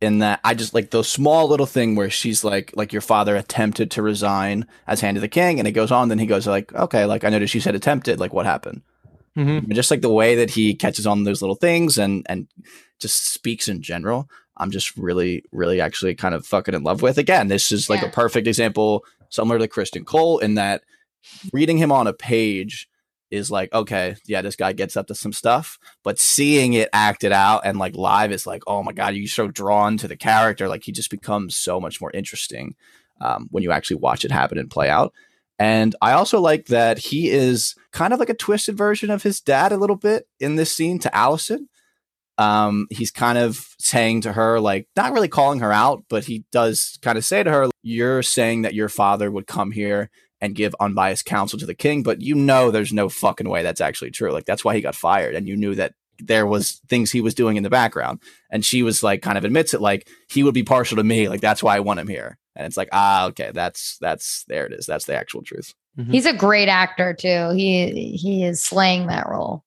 In 0.00 0.20
that, 0.20 0.40
I 0.42 0.54
just 0.54 0.72
like 0.72 0.90
the 0.90 1.04
small 1.04 1.46
little 1.46 1.66
thing 1.66 1.94
where 1.94 2.08
she's 2.08 2.42
like, 2.42 2.72
like 2.74 2.90
your 2.90 3.02
father 3.02 3.36
attempted 3.36 3.90
to 3.90 4.02
resign 4.02 4.66
as 4.86 5.02
hand 5.02 5.18
of 5.18 5.20
the 5.20 5.28
king, 5.28 5.58
and 5.58 5.68
it 5.68 5.72
goes 5.72 5.92
on. 5.92 6.08
Then 6.08 6.18
he 6.18 6.24
goes 6.24 6.46
like, 6.46 6.72
okay, 6.72 7.04
like 7.04 7.22
I 7.22 7.28
noticed 7.28 7.54
you 7.54 7.60
said 7.60 7.74
attempted. 7.74 8.18
Like 8.18 8.32
what 8.32 8.46
happened? 8.46 8.80
Mm-hmm. 9.38 9.70
just 9.72 9.90
like 9.92 10.00
the 10.00 10.08
way 10.12 10.34
that 10.34 10.50
he 10.50 10.74
catches 10.74 11.06
on 11.06 11.22
those 11.22 11.40
little 11.40 11.54
things 11.54 11.98
and 11.98 12.26
and 12.28 12.48
just 12.98 13.32
speaks 13.32 13.68
in 13.68 13.80
general 13.80 14.28
i'm 14.56 14.72
just 14.72 14.96
really 14.96 15.44
really 15.52 15.80
actually 15.80 16.16
kind 16.16 16.34
of 16.34 16.44
fucking 16.44 16.74
in 16.74 16.82
love 16.82 17.00
with 17.00 17.16
again 17.16 17.46
this 17.46 17.70
is 17.70 17.88
like 17.88 18.02
Yeah. 18.02 18.08
a 18.08 18.12
perfect 18.12 18.48
example 18.48 19.04
similar 19.28 19.58
to 19.60 19.68
criston 19.68 20.04
cole 20.04 20.38
in 20.40 20.54
that 20.56 20.82
reading 21.52 21.78
him 21.78 21.92
on 21.92 22.08
a 22.08 22.12
page 22.12 22.88
is 23.30 23.52
like 23.52 23.72
okay 23.72 24.16
yeah 24.26 24.42
this 24.42 24.56
guy 24.56 24.72
gets 24.72 24.96
up 24.96 25.06
to 25.06 25.14
some 25.14 25.32
stuff 25.32 25.78
but 26.02 26.18
seeing 26.18 26.72
it 26.72 26.88
acted 26.92 27.30
out 27.30 27.60
and 27.64 27.78
like 27.78 27.94
live 27.94 28.32
is 28.32 28.48
like 28.48 28.62
oh 28.66 28.82
my 28.82 28.92
god 28.92 29.14
you're 29.14 29.28
so 29.28 29.46
drawn 29.46 29.96
to 29.96 30.08
the 30.08 30.16
character 30.16 30.68
like 30.68 30.82
he 30.82 30.90
just 30.90 31.10
becomes 31.10 31.56
so 31.56 31.80
much 31.80 32.00
more 32.00 32.10
interesting 32.12 32.74
um, 33.20 33.46
when 33.52 33.62
you 33.62 33.70
actually 33.70 33.96
watch 33.98 34.24
it 34.24 34.32
happen 34.32 34.58
and 34.58 34.70
play 34.70 34.88
out 34.90 35.14
and 35.60 35.94
I 36.00 36.12
also 36.12 36.40
like 36.40 36.66
that 36.66 36.96
he 36.96 37.28
is 37.28 37.74
kind 37.92 38.14
of 38.14 38.18
like 38.18 38.30
a 38.30 38.34
twisted 38.34 38.78
version 38.78 39.10
of 39.10 39.22
his 39.22 39.42
dad 39.42 39.72
a 39.72 39.76
little 39.76 39.94
bit 39.94 40.26
in 40.40 40.56
this 40.56 40.74
scene 40.74 40.98
to 41.00 41.10
Alicent. 41.10 41.66
Um, 42.38 42.86
he's 42.88 43.10
kind 43.10 43.36
of 43.36 43.68
saying 43.78 44.22
to 44.22 44.32
her, 44.32 44.58
like, 44.58 44.88
not 44.96 45.12
really 45.12 45.28
calling 45.28 45.60
her 45.60 45.70
out, 45.70 46.04
but 46.08 46.24
he 46.24 46.46
does 46.50 46.98
kind 47.02 47.18
of 47.18 47.26
say 47.26 47.42
to 47.42 47.50
her, 47.50 47.68
You're 47.82 48.22
saying 48.22 48.62
that 48.62 48.72
your 48.72 48.88
father 48.88 49.30
would 49.30 49.46
come 49.46 49.72
here 49.72 50.08
and 50.40 50.54
give 50.54 50.74
unbiased 50.80 51.26
counsel 51.26 51.58
to 51.58 51.66
the 51.66 51.74
king, 51.74 52.02
but 52.02 52.22
you 52.22 52.34
know 52.34 52.70
there's 52.70 52.94
no 52.94 53.10
fucking 53.10 53.48
way 53.48 53.62
that's 53.62 53.82
actually 53.82 54.12
true. 54.12 54.32
Like, 54.32 54.46
that's 54.46 54.64
why 54.64 54.74
he 54.74 54.80
got 54.80 54.94
fired. 54.94 55.34
And 55.34 55.46
you 55.46 55.58
knew 55.58 55.74
that 55.74 55.92
there 56.18 56.46
was 56.46 56.80
things 56.88 57.10
he 57.10 57.20
was 57.20 57.34
doing 57.34 57.58
in 57.58 57.62
the 57.64 57.68
background. 57.68 58.20
And 58.50 58.64
she 58.64 58.82
was 58.82 59.02
like, 59.02 59.20
kind 59.20 59.36
of 59.36 59.44
admits 59.44 59.74
it, 59.74 59.82
like, 59.82 60.08
he 60.30 60.42
would 60.42 60.54
be 60.54 60.62
partial 60.62 60.96
to 60.96 61.04
me. 61.04 61.28
Like, 61.28 61.42
that's 61.42 61.62
why 61.62 61.76
I 61.76 61.80
want 61.80 62.00
him 62.00 62.08
here. 62.08 62.38
And 62.60 62.66
it's 62.66 62.76
like, 62.76 62.90
ah, 62.92 63.24
okay, 63.28 63.50
that's, 63.54 63.96
that's, 64.02 64.44
there 64.48 64.66
it 64.66 64.72
is. 64.74 64.84
That's 64.84 65.06
the 65.06 65.14
actual 65.14 65.42
truth. 65.42 65.72
He's 66.10 66.26
a 66.26 66.32
great 66.32 66.68
actor 66.68 67.12
too. 67.12 67.50
He 67.50 68.16
he 68.16 68.44
is 68.44 68.62
slaying 68.62 69.08
that 69.08 69.28
role. 69.28 69.64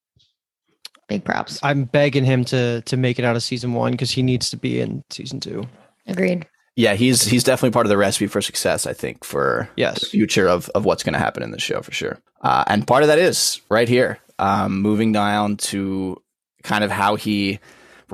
Big 1.07 1.23
props. 1.23 1.59
I'm 1.61 1.83
begging 1.83 2.23
him 2.23 2.43
to 2.45 2.81
to 2.81 2.97
make 2.97 3.19
it 3.19 3.25
out 3.25 3.35
of 3.35 3.43
season 3.43 3.73
one 3.73 3.91
because 3.91 4.09
he 4.11 4.23
needs 4.23 4.49
to 4.51 4.57
be 4.57 4.79
in 4.79 5.03
season 5.11 5.39
two. 5.39 5.67
Agreed. 6.07 6.47
Yeah, 6.75 6.93
he's 6.95 7.23
he's 7.23 7.43
definitely 7.43 7.71
part 7.71 7.85
of 7.85 7.89
the 7.89 7.97
recipe 7.97 8.25
for 8.27 8.41
success. 8.41 8.87
I 8.87 8.93
think 8.93 9.23
for 9.23 9.69
the 9.75 9.81
Yes. 9.81 10.07
future 10.07 10.47
of 10.47 10.69
of 10.69 10.85
what's 10.85 11.03
going 11.03 11.13
to 11.13 11.19
happen 11.19 11.43
in 11.43 11.51
the 11.51 11.59
show 11.59 11.81
for 11.81 11.91
sure. 11.91 12.17
Uh, 12.41 12.63
and 12.67 12.87
part 12.87 13.03
of 13.03 13.07
that 13.09 13.19
is 13.19 13.61
right 13.69 13.89
here, 13.89 14.17
um, 14.39 14.81
moving 14.81 15.11
down 15.11 15.57
to 15.57 16.19
kind 16.63 16.83
of 16.83 16.89
how 16.89 17.15
he 17.15 17.59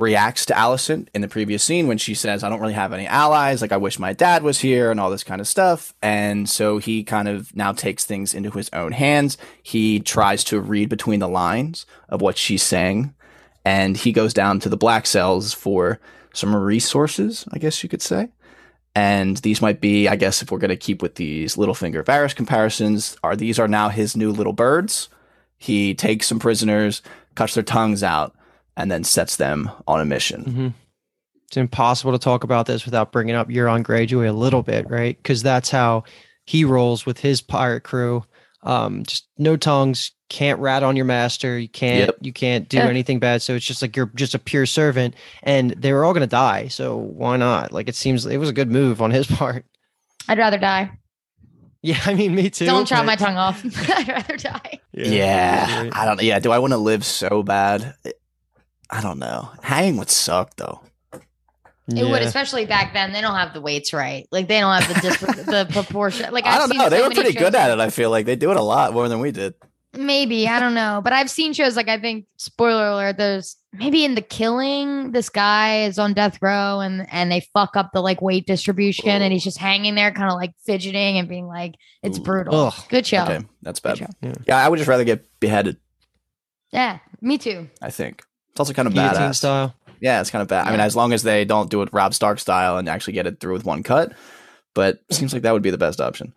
reacts 0.00 0.46
to 0.46 0.54
Alicent 0.54 1.08
in 1.14 1.20
the 1.20 1.28
previous 1.28 1.62
scene 1.62 1.86
when 1.86 1.98
she 1.98 2.14
says, 2.14 2.42
"I 2.42 2.48
don't 2.48 2.60
really 2.60 2.72
have 2.72 2.92
any 2.92 3.06
allies. 3.06 3.62
Like 3.62 3.72
I 3.72 3.76
wish 3.76 3.98
my 3.98 4.12
dad 4.12 4.42
was 4.42 4.60
here," 4.60 4.90
and 4.90 4.98
all 4.98 5.10
this 5.10 5.24
kind 5.24 5.40
of 5.40 5.48
stuff. 5.48 5.94
And 6.02 6.48
so 6.48 6.78
he 6.78 7.04
kind 7.04 7.28
of 7.28 7.54
now 7.54 7.72
takes 7.72 8.04
things 8.04 8.34
into 8.34 8.50
his 8.50 8.70
own 8.72 8.92
hands. 8.92 9.38
He 9.62 10.00
tries 10.00 10.42
to 10.44 10.60
read 10.60 10.88
between 10.88 11.20
the 11.20 11.28
lines 11.28 11.86
of 12.08 12.20
what 12.20 12.38
she's 12.38 12.62
saying, 12.62 13.14
and 13.64 13.96
he 13.96 14.12
goes 14.12 14.34
down 14.34 14.60
to 14.60 14.68
the 14.68 14.76
black 14.76 15.06
cells 15.06 15.52
for 15.52 16.00
some 16.32 16.54
resources, 16.54 17.44
I 17.52 17.58
guess 17.58 17.82
you 17.82 17.88
could 17.88 18.02
say. 18.02 18.28
And 18.94 19.36
these 19.38 19.62
might 19.62 19.80
be, 19.80 20.08
I 20.08 20.16
guess, 20.16 20.42
if 20.42 20.50
we're 20.50 20.58
going 20.58 20.70
to 20.70 20.76
keep 20.76 21.00
with 21.00 21.14
these 21.14 21.54
Littlefinger 21.56 22.04
Varys 22.04 22.34
comparisons, 22.34 23.16
are 23.22 23.36
these 23.36 23.58
are 23.58 23.68
now 23.68 23.88
his 23.88 24.16
new 24.16 24.32
little 24.32 24.52
birds. 24.52 25.08
He 25.58 25.94
takes 25.94 26.26
some 26.26 26.40
prisoners, 26.40 27.02
cuts 27.36 27.54
their 27.54 27.62
tongues 27.62 28.02
out, 28.02 28.34
and 28.76 28.90
then 28.90 29.04
sets 29.04 29.36
them 29.36 29.70
on 29.86 30.00
a 30.00 30.04
mission. 30.04 30.42
hmm 30.44 30.68
It's 31.48 31.56
impossible 31.56 32.12
to 32.12 32.18
talk 32.18 32.44
about 32.44 32.66
this 32.66 32.84
without 32.84 33.12
bringing 33.12 33.34
up 33.34 33.48
Euron 33.48 33.82
Greyjoy 33.82 34.28
a 34.28 34.32
little 34.32 34.62
bit, 34.62 34.88
right? 34.90 35.16
Because 35.16 35.42
that's 35.42 35.70
how 35.70 36.04
he 36.46 36.64
rolls 36.64 37.04
with 37.06 37.18
his 37.20 37.40
pirate 37.42 37.82
crew. 37.82 38.24
Um, 38.62 39.04
just 39.04 39.26
no 39.38 39.56
tongues, 39.56 40.12
can't 40.28 40.60
rat 40.60 40.82
on 40.82 40.94
your 40.94 41.06
master. 41.06 41.58
You 41.58 41.68
can't, 41.68 42.08
Yep. 42.08 42.16
you 42.20 42.32
can't 42.32 42.68
do 42.68 42.76
Yeah. 42.76 42.86
anything 42.88 43.18
bad. 43.18 43.40
So 43.42 43.54
it's 43.54 43.64
just 43.64 43.80
like 43.82 43.96
you're 43.96 44.10
just 44.14 44.34
a 44.34 44.38
pure 44.38 44.66
servant, 44.66 45.14
and 45.42 45.70
they 45.70 45.92
were 45.92 46.04
all 46.04 46.12
gonna 46.12 46.26
die. 46.26 46.68
So 46.68 46.96
why 46.96 47.36
not? 47.38 47.72
Like 47.72 47.88
it 47.88 47.94
seems 47.94 48.26
it 48.26 48.36
was 48.36 48.48
a 48.50 48.52
good 48.52 48.70
move 48.70 49.00
on 49.00 49.10
his 49.10 49.26
part. 49.38 49.64
I'd 50.28 50.38
rather 50.38 50.58
die. 50.58 50.90
Yeah, 51.82 51.98
I 52.04 52.12
mean, 52.12 52.34
me 52.34 52.50
too. 52.50 52.66
Don't 52.66 52.84
chop 52.86 53.00
but- 53.00 53.06
my 53.06 53.16
tongue 53.16 53.38
off. 53.38 53.64
I'd 53.90 54.08
rather 54.08 54.36
die. 54.36 54.78
Yeah, 54.92 55.82
right. 55.84 55.96
I 55.96 56.04
don't. 56.04 56.22
Yeah, 56.22 56.38
do 56.38 56.52
I 56.52 56.58
want 56.58 56.72
to 56.74 56.76
live 56.76 57.04
so 57.06 57.42
bad? 57.42 57.94
I 58.90 59.00
don't 59.00 59.18
know. 59.18 59.50
Hanging 59.62 59.96
would 59.98 60.10
suck 60.10 60.56
though. 60.56 60.80
It 61.92 62.04
would, 62.04 62.22
especially 62.22 62.66
back 62.66 62.92
then. 62.92 63.12
They 63.12 63.20
don't 63.20 63.34
have 63.34 63.52
the 63.52 63.60
weights 63.60 63.92
right. 63.92 64.28
Like 64.30 64.46
they 64.46 64.60
don't 64.60 64.80
have 64.80 64.94
the 64.94 65.00
dis- 65.00 65.20
the 65.46 65.66
proportion. 65.72 66.32
Like 66.32 66.44
I 66.46 66.50
I've 66.52 66.58
don't 66.60 66.68
seen 66.70 66.78
know. 66.78 66.88
They 66.88 66.98
so 66.98 67.02
were 67.02 67.08
many 67.08 67.20
pretty 67.22 67.38
good 67.38 67.54
at 67.56 67.70
it. 67.70 67.80
I 67.80 67.90
feel 67.90 68.10
like 68.10 68.26
they 68.26 68.36
do 68.36 68.50
it 68.52 68.56
a 68.56 68.62
lot 68.62 68.92
more 68.92 69.08
than 69.08 69.18
we 69.18 69.32
did. 69.32 69.54
maybe 69.96 70.46
I 70.46 70.60
don't 70.60 70.74
know, 70.74 71.00
but 71.02 71.12
I've 71.12 71.28
seen 71.28 71.52
shows 71.52 71.74
like 71.74 71.88
I 71.88 71.98
think 71.98 72.26
spoiler 72.36 72.92
alert. 72.92 73.16
There's 73.18 73.56
maybe 73.72 74.04
in 74.04 74.14
the 74.14 74.22
killing, 74.22 75.10
this 75.10 75.28
guy 75.28 75.82
is 75.82 75.98
on 75.98 76.12
death 76.14 76.38
row 76.40 76.78
and 76.78 77.08
and 77.10 77.30
they 77.32 77.40
fuck 77.52 77.74
up 77.76 77.90
the 77.92 78.00
like 78.02 78.22
weight 78.22 78.46
distribution, 78.46 79.08
and 79.22 79.32
he's 79.32 79.42
just 79.42 79.58
hanging 79.58 79.96
there, 79.96 80.12
kind 80.12 80.30
of 80.30 80.36
like 80.36 80.52
fidgeting 80.64 81.18
and 81.18 81.28
being 81.28 81.48
like, 81.48 81.74
it's 82.04 82.18
Ooh. 82.18 82.22
brutal. 82.22 82.54
Ugh. 82.54 82.74
Good 82.88 83.04
show. 83.04 83.24
Okay, 83.24 83.40
that's 83.62 83.80
Good 83.80 83.98
bad. 83.98 83.98
show. 84.22 84.32
Yeah, 84.46 84.64
I 84.64 84.68
would 84.68 84.76
just 84.76 84.88
rather 84.88 85.02
get 85.04 85.26
beheaded. 85.40 85.76
Yeah, 86.70 87.00
me 87.20 87.36
too. 87.36 87.68
I 87.82 87.90
think 87.90 88.22
it's 88.50 88.60
also 88.60 88.72
kind 88.72 88.88
of 88.88 88.94
Guillotine 88.94 89.20
badass. 89.20 89.36
style. 89.36 89.74
Yeah, 90.00 90.20
it's 90.20 90.30
kind 90.30 90.42
of 90.42 90.48
bad. 90.48 90.66
I 90.66 90.70
mean, 90.70 90.80
as 90.80 90.96
long 90.96 91.12
as 91.12 91.22
they 91.22 91.44
don't 91.44 91.70
do 91.70 91.82
it 91.82 91.90
Robb 91.92 92.14
Stark 92.14 92.38
style 92.38 92.78
and 92.78 92.88
actually 92.88 93.12
get 93.12 93.26
it 93.26 93.38
through 93.38 93.52
with 93.52 93.64
one 93.64 93.82
cut, 93.82 94.12
but 94.74 95.00
seems 95.10 95.32
like 95.32 95.42
that 95.42 95.52
would 95.52 95.62
be 95.62 95.70
the 95.70 95.78
best 95.78 96.00
option. 96.00 96.32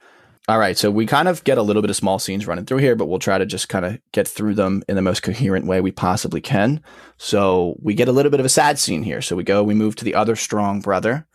All 0.49 0.59
right, 0.59 0.77
so 0.77 0.91
we 0.91 1.05
kind 1.05 1.29
of 1.29 1.41
get 1.45 1.57
a 1.57 1.61
little 1.61 1.81
bit 1.81 1.89
of 1.89 1.95
small 1.95 2.19
scenes 2.19 2.45
running 2.45 2.65
through 2.65 2.79
here, 2.79 2.97
but 2.97 3.05
we'll 3.05 3.19
try 3.19 3.37
to 3.37 3.45
just 3.45 3.69
kind 3.69 3.85
of 3.85 3.97
get 4.11 4.27
through 4.27 4.55
them 4.55 4.83
in 4.89 4.97
the 4.97 5.01
most 5.01 5.23
coherent 5.23 5.65
way 5.65 5.79
we 5.79 5.91
possibly 5.91 6.41
can. 6.41 6.83
So 7.17 7.77
we 7.81 7.93
get 7.93 8.09
a 8.09 8.11
little 8.11 8.29
bit 8.29 8.41
of 8.41 8.45
a 8.45 8.49
sad 8.49 8.77
scene 8.77 9.03
here. 9.03 9.21
So 9.21 9.37
we 9.37 9.45
go, 9.45 9.63
we 9.63 9.73
move 9.73 9.95
to 9.95 10.05
the 10.05 10.15
other 10.15 10.35
strong 10.35 10.81
brother. 10.81 11.25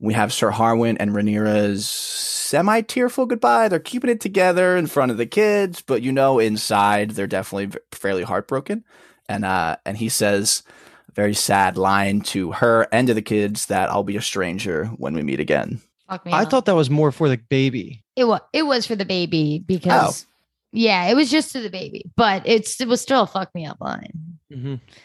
We 0.00 0.12
have 0.12 0.34
Sir 0.34 0.52
Harwin 0.52 0.98
and 1.00 1.12
Rhaenyra's 1.12 1.88
semi 1.88 2.82
tearful 2.82 3.24
goodbye. 3.24 3.68
They're 3.68 3.78
keeping 3.78 4.10
it 4.10 4.20
together 4.20 4.76
in 4.76 4.86
front 4.86 5.12
of 5.12 5.16
the 5.16 5.26
kids, 5.26 5.80
but 5.80 6.02
you 6.02 6.12
know, 6.12 6.38
inside 6.38 7.12
they're 7.12 7.26
definitely 7.26 7.78
fairly 7.92 8.22
heartbroken. 8.22 8.84
And 9.28 9.44
uh, 9.44 9.76
and 9.84 9.96
he 9.98 10.08
says 10.08 10.62
a 11.08 11.12
very 11.12 11.34
sad 11.34 11.76
line 11.76 12.20
to 12.22 12.52
her 12.52 12.86
and 12.92 13.06
to 13.08 13.14
the 13.14 13.22
kids 13.22 13.66
that 13.66 13.90
I'll 13.90 14.04
be 14.04 14.16
a 14.16 14.22
stranger 14.22 14.86
when 14.96 15.14
we 15.14 15.22
meet 15.22 15.40
again. 15.40 15.80
Fuck 16.08 16.24
me. 16.24 16.32
I 16.32 16.42
up. 16.42 16.50
thought 16.50 16.64
that 16.66 16.74
was 16.74 16.88
more 16.90 17.12
for 17.12 17.28
the 17.28 17.36
baby. 17.36 18.02
it 18.16 18.24
was 18.24 18.40
it 18.52 18.62
was 18.64 18.86
for 18.86 18.96
the 18.96 19.04
baby 19.04 19.62
because 19.66 20.26
yeah, 20.72 21.06
it 21.06 21.14
was 21.14 21.30
just 21.30 21.52
to 21.52 21.60
the 21.60 21.70
baby, 21.70 22.04
but 22.16 22.42
it's 22.46 22.80
it 22.80 22.88
was 22.88 23.00
still 23.00 23.22
a 23.22 23.26
fuck 23.26 23.54
me 23.54 23.66
up 23.66 23.78
line. 23.80 24.38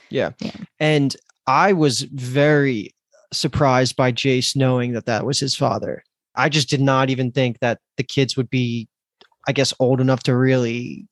Yeah. 0.09 0.31
Yeah. 0.39 0.51
And 0.79 1.15
I 1.47 1.73
was 1.73 2.01
very 2.01 2.91
surprised 3.33 3.95
by 3.95 4.11
Jace 4.11 4.55
knowing 4.55 4.93
that 4.93 5.05
that 5.05 5.25
was 5.25 5.39
his 5.39 5.55
father. 5.55 6.03
I 6.35 6.49
just 6.49 6.69
did 6.69 6.81
not 6.81 7.09
even 7.09 7.31
think 7.31 7.59
that 7.59 7.79
the 7.97 8.03
kids 8.03 8.37
would 8.37 8.49
be, 8.49 8.87
I 9.47 9.51
guess, 9.51 9.73
old 9.79 9.99
enough 10.01 10.23
to 10.23 10.35
really 10.35 11.05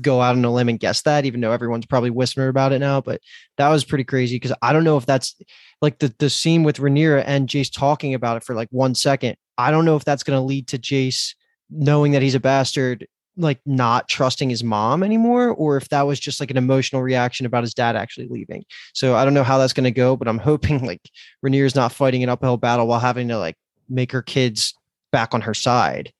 go 0.00 0.20
out 0.20 0.36
on 0.36 0.44
a 0.44 0.52
limb 0.52 0.68
and 0.68 0.80
guess 0.80 1.02
that, 1.02 1.24
even 1.24 1.40
though 1.40 1.52
everyone's 1.52 1.86
probably 1.86 2.10
whispering 2.10 2.48
about 2.48 2.72
it 2.72 2.78
now. 2.78 3.00
But 3.00 3.20
that 3.58 3.68
was 3.68 3.84
pretty 3.84 4.04
crazy 4.04 4.36
because 4.36 4.56
I 4.62 4.72
don't 4.72 4.84
know 4.84 4.96
if 4.96 5.06
that's 5.06 5.36
like 5.80 5.98
the, 5.98 6.14
the 6.18 6.30
scene 6.30 6.62
with 6.62 6.78
Rhaenyra 6.78 7.24
and 7.26 7.48
Jace 7.48 7.72
talking 7.72 8.14
about 8.14 8.36
it 8.36 8.44
for 8.44 8.54
like 8.54 8.68
one 8.70 8.94
second. 8.94 9.36
I 9.58 9.70
don't 9.70 9.84
know 9.84 9.96
if 9.96 10.04
that's 10.04 10.22
going 10.22 10.38
to 10.38 10.44
lead 10.44 10.68
to 10.68 10.78
Jace 10.78 11.34
knowing 11.70 12.12
that 12.12 12.22
he's 12.22 12.34
a 12.34 12.40
bastard 12.40 13.06
like 13.36 13.60
not 13.64 14.08
trusting 14.08 14.50
his 14.50 14.62
mom 14.62 15.02
anymore 15.02 15.48
or 15.48 15.78
if 15.78 15.88
that 15.88 16.02
was 16.02 16.20
just 16.20 16.38
like 16.38 16.50
an 16.50 16.58
emotional 16.58 17.02
reaction 17.02 17.46
about 17.46 17.62
his 17.62 17.72
dad 17.72 17.96
actually 17.96 18.28
leaving. 18.28 18.64
So 18.92 19.16
I 19.16 19.24
don't 19.24 19.34
know 19.34 19.42
how 19.42 19.58
that's 19.58 19.72
going 19.72 19.84
to 19.84 19.90
go, 19.90 20.16
but 20.16 20.28
I'm 20.28 20.38
hoping 20.38 20.84
like 20.86 21.00
Rhaenyra's 21.44 21.74
not 21.74 21.92
fighting 21.92 22.22
an 22.22 22.28
uphill 22.28 22.56
battle 22.56 22.86
while 22.86 23.00
having 23.00 23.28
to 23.28 23.38
like 23.38 23.56
make 23.88 24.12
her 24.12 24.22
kids 24.22 24.74
back 25.12 25.34
on 25.34 25.40
her 25.42 25.54
side. 25.54 26.12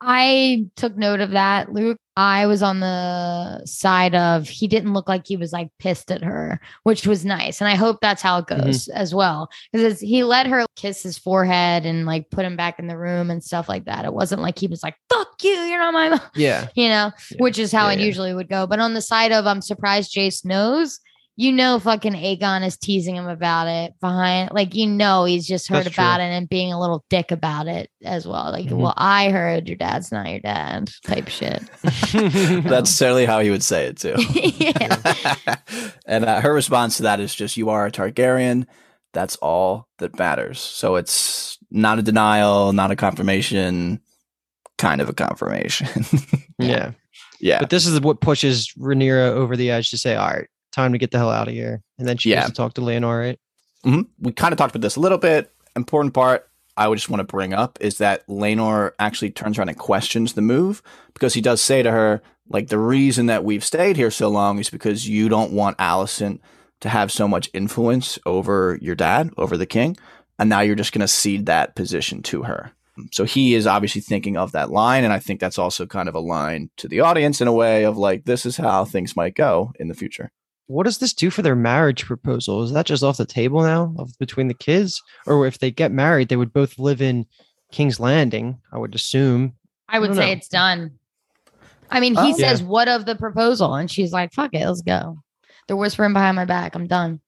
I 0.00 0.66
took 0.74 0.96
note 0.96 1.20
of 1.20 1.30
that, 1.30 1.72
Luke. 1.72 1.98
I 2.20 2.46
was 2.46 2.62
on 2.62 2.80
the 2.80 3.64
side 3.64 4.14
of 4.14 4.46
he 4.46 4.68
didn't 4.68 4.92
look 4.92 5.08
like 5.08 5.26
he 5.26 5.38
was 5.38 5.52
like 5.54 5.70
pissed 5.78 6.10
at 6.12 6.22
her, 6.22 6.60
which 6.82 7.06
was 7.06 7.24
nice. 7.24 7.62
And 7.62 7.68
I 7.68 7.76
hope 7.76 7.98
that's 8.02 8.20
how 8.20 8.38
it 8.38 8.46
Mhm. 8.46 8.64
goes 8.64 8.88
as 8.88 9.14
well. 9.14 9.48
Because 9.72 10.00
he 10.00 10.22
let 10.22 10.46
her 10.46 10.66
kiss 10.76 11.02
his 11.02 11.16
forehead 11.16 11.86
and 11.86 12.04
like 12.04 12.28
put 12.30 12.44
him 12.44 12.56
back 12.56 12.78
in 12.78 12.88
the 12.88 12.98
room 12.98 13.30
and 13.30 13.42
stuff 13.42 13.68
like 13.70 13.86
that. 13.86 14.04
It 14.04 14.12
wasn't 14.12 14.42
like 14.42 14.58
he 14.58 14.66
was 14.66 14.82
like, 14.82 14.96
fuck 15.10 15.28
you, 15.42 15.50
you're 15.50 15.78
not 15.78 15.94
my 15.94 16.10
mom, 16.10 16.20
Yeah. 16.34 16.68
you 16.74 16.88
know, 16.88 17.10
Yeah. 17.30 17.36
which 17.38 17.58
is 17.58 17.72
how 17.72 17.86
Yeah, 17.86 17.94
it 17.94 18.00
yeah. 18.00 18.06
usually 18.06 18.34
would 18.34 18.48
go. 18.50 18.66
But 18.66 18.80
on 18.80 18.92
the 18.92 19.00
side 19.02 19.32
of 19.32 19.46
I'm 19.46 19.62
surprised 19.62 20.14
Jace 20.14 20.44
knows, 20.44 21.00
you 21.40 21.52
know, 21.52 21.78
fucking 21.80 22.12
Aegon 22.12 22.66
is 22.66 22.76
teasing 22.76 23.16
him 23.16 23.26
about 23.26 23.66
it 23.66 23.94
behind, 23.98 24.50
like, 24.52 24.74
you 24.74 24.86
know, 24.86 25.24
he's 25.24 25.46
just 25.46 25.68
heard 25.68 25.86
That's 25.86 25.94
about 25.94 26.16
true. 26.16 26.24
it 26.26 26.28
and 26.28 26.46
being 26.46 26.70
a 26.70 26.78
little 26.78 27.02
dick 27.08 27.30
about 27.30 27.66
it 27.66 27.88
as 28.04 28.26
well. 28.26 28.50
Like, 28.52 28.66
Mhm. 28.66 28.76
well, 28.76 28.92
I 28.96 29.30
heard 29.30 29.66
your 29.66 29.78
dad's 29.78 30.12
not 30.12 30.28
your 30.28 30.40
dad 30.40 30.90
type 31.06 31.28
shit. 31.28 31.62
That's 32.12 32.90
certainly 32.90 33.24
how 33.24 33.40
he 33.40 33.48
would 33.48 33.62
say 33.62 33.86
it 33.86 33.96
too. 33.96 34.14
yeah. 34.34 35.56
and 36.04 36.26
uh, 36.26 36.42
her 36.42 36.52
response 36.52 36.98
to 36.98 37.04
that 37.04 37.20
is 37.20 37.34
just, 37.34 37.56
"You 37.56 37.70
are 37.70 37.86
a 37.86 37.90
Targaryen. 37.90 38.66
That's 39.14 39.36
all 39.36 39.88
that 39.98 40.18
matters." 40.18 40.58
So 40.60 40.96
it's 40.96 41.56
not 41.70 41.98
a 41.98 42.02
denial, 42.02 42.74
not 42.74 42.90
a 42.90 42.96
confirmation, 42.96 44.00
kind 44.76 45.00
of 45.00 45.08
a 45.08 45.14
confirmation. 45.14 45.88
yeah. 46.58 46.90
yeah, 47.40 47.60
But 47.60 47.70
this 47.70 47.86
is 47.86 47.98
what 48.02 48.20
pushes 48.20 48.72
Rhaenyra 48.78 49.28
over 49.30 49.56
the 49.56 49.70
edge 49.70 49.90
to 49.90 49.96
say, 49.98 50.16
all 50.16 50.28
right, 50.28 50.48
time 50.72 50.92
to 50.92 50.98
get 50.98 51.10
the 51.10 51.18
hell 51.18 51.30
out 51.30 51.48
of 51.48 51.54
here. 51.54 51.82
And 51.98 52.06
then 52.08 52.16
she 52.16 52.30
Yeah. 52.30 52.40
goes 52.42 52.50
to 52.50 52.54
talk 52.54 52.74
to 52.74 52.80
Laenor, 52.80 53.18
right? 53.20 53.38
Mhm. 53.84 54.06
we 54.18 54.32
kind 54.32 54.52
of 54.52 54.58
talked 54.58 54.74
about 54.74 54.82
this 54.82 54.96
a 54.96 55.00
little 55.00 55.16
bit. 55.16 55.50
Important 55.74 56.12
part 56.12 56.46
I 56.76 56.86
would 56.86 56.96
just 56.96 57.08
want 57.08 57.20
to 57.20 57.24
bring 57.24 57.54
up 57.54 57.78
is 57.80 57.96
that 57.98 58.26
Laenor 58.28 58.92
actually 58.98 59.30
turns 59.30 59.58
around 59.58 59.70
and 59.70 59.78
questions 59.78 60.34
the 60.34 60.42
move 60.42 60.82
because 61.14 61.32
he 61.34 61.40
does 61.40 61.60
say 61.62 61.82
to 61.82 61.90
her, 61.90 62.20
like, 62.48 62.68
the 62.68 62.78
reason 62.78 63.26
that 63.26 63.42
we've 63.44 63.64
stayed 63.64 63.96
here 63.96 64.10
so 64.10 64.28
long 64.28 64.58
is 64.58 64.68
because 64.70 65.08
you 65.08 65.28
don't 65.28 65.52
want 65.52 65.78
Alicent 65.78 66.40
to 66.80 66.88
have 66.90 67.10
so 67.10 67.26
much 67.26 67.48
influence 67.54 68.18
over 68.26 68.78
your 68.82 68.94
dad, 68.94 69.30
over 69.38 69.56
the 69.56 69.66
king. 69.66 69.96
And 70.38 70.48
now 70.50 70.60
you're 70.60 70.74
just 70.76 70.92
going 70.92 71.00
to 71.00 71.08
cede 71.08 71.46
that 71.46 71.74
position 71.74 72.22
to 72.24 72.42
her. 72.44 72.72
So 73.12 73.24
he 73.24 73.54
is 73.54 73.66
obviously 73.66 74.00
thinking 74.02 74.36
of 74.36 74.52
that 74.52 74.70
line. 74.70 75.04
And 75.04 75.12
I 75.12 75.18
think 75.20 75.40
that's 75.40 75.58
also 75.58 75.86
kind 75.86 76.08
of 76.08 76.14
a 76.14 76.20
line 76.20 76.70
to 76.78 76.88
the 76.88 77.00
audience 77.00 77.40
in 77.40 77.48
a 77.48 77.52
way 77.52 77.84
of 77.84 77.96
like, 77.96 78.24
this 78.26 78.44
is 78.44 78.56
how 78.58 78.84
things 78.84 79.16
might 79.16 79.34
go 79.34 79.72
in 79.80 79.88
the 79.88 79.94
future. 79.94 80.30
What 80.70 80.84
does 80.84 80.98
this 80.98 81.12
do 81.12 81.30
for 81.30 81.42
their 81.42 81.56
marriage 81.56 82.06
proposal? 82.06 82.62
Is 82.62 82.70
that 82.74 82.86
just 82.86 83.02
off 83.02 83.16
the 83.16 83.24
table 83.24 83.60
now 83.62 83.92
of 83.98 84.16
between 84.20 84.46
the 84.46 84.54
kids? 84.54 85.02
Or 85.26 85.44
if 85.44 85.58
they 85.58 85.72
get 85.72 85.90
married, 85.90 86.28
they 86.28 86.36
would 86.36 86.52
both 86.52 86.78
live 86.78 87.02
in 87.02 87.26
King's 87.72 87.98
Landing, 87.98 88.60
I 88.70 88.78
would 88.78 88.94
assume. 88.94 89.54
I 89.88 89.98
would 89.98 90.08
don't 90.08 90.16
say 90.16 90.26
know. 90.26 90.32
it's 90.32 90.48
done. 90.48 90.92
I 91.90 91.98
mean, 91.98 92.14
he 92.14 92.34
Oh. 92.34 92.36
says, 92.38 92.62
What 92.62 92.86
of 92.86 93.04
the 93.04 93.16
proposal? 93.16 93.74
And 93.74 93.90
she's 93.90 94.12
like, 94.12 94.32
Fuck 94.32 94.54
it, 94.54 94.64
let's 94.64 94.80
go. 94.82 95.18
They're 95.66 95.76
whispering 95.76 96.12
behind 96.12 96.36
my 96.36 96.44
back. 96.44 96.76
I'm 96.76 96.86
done. 96.86 97.20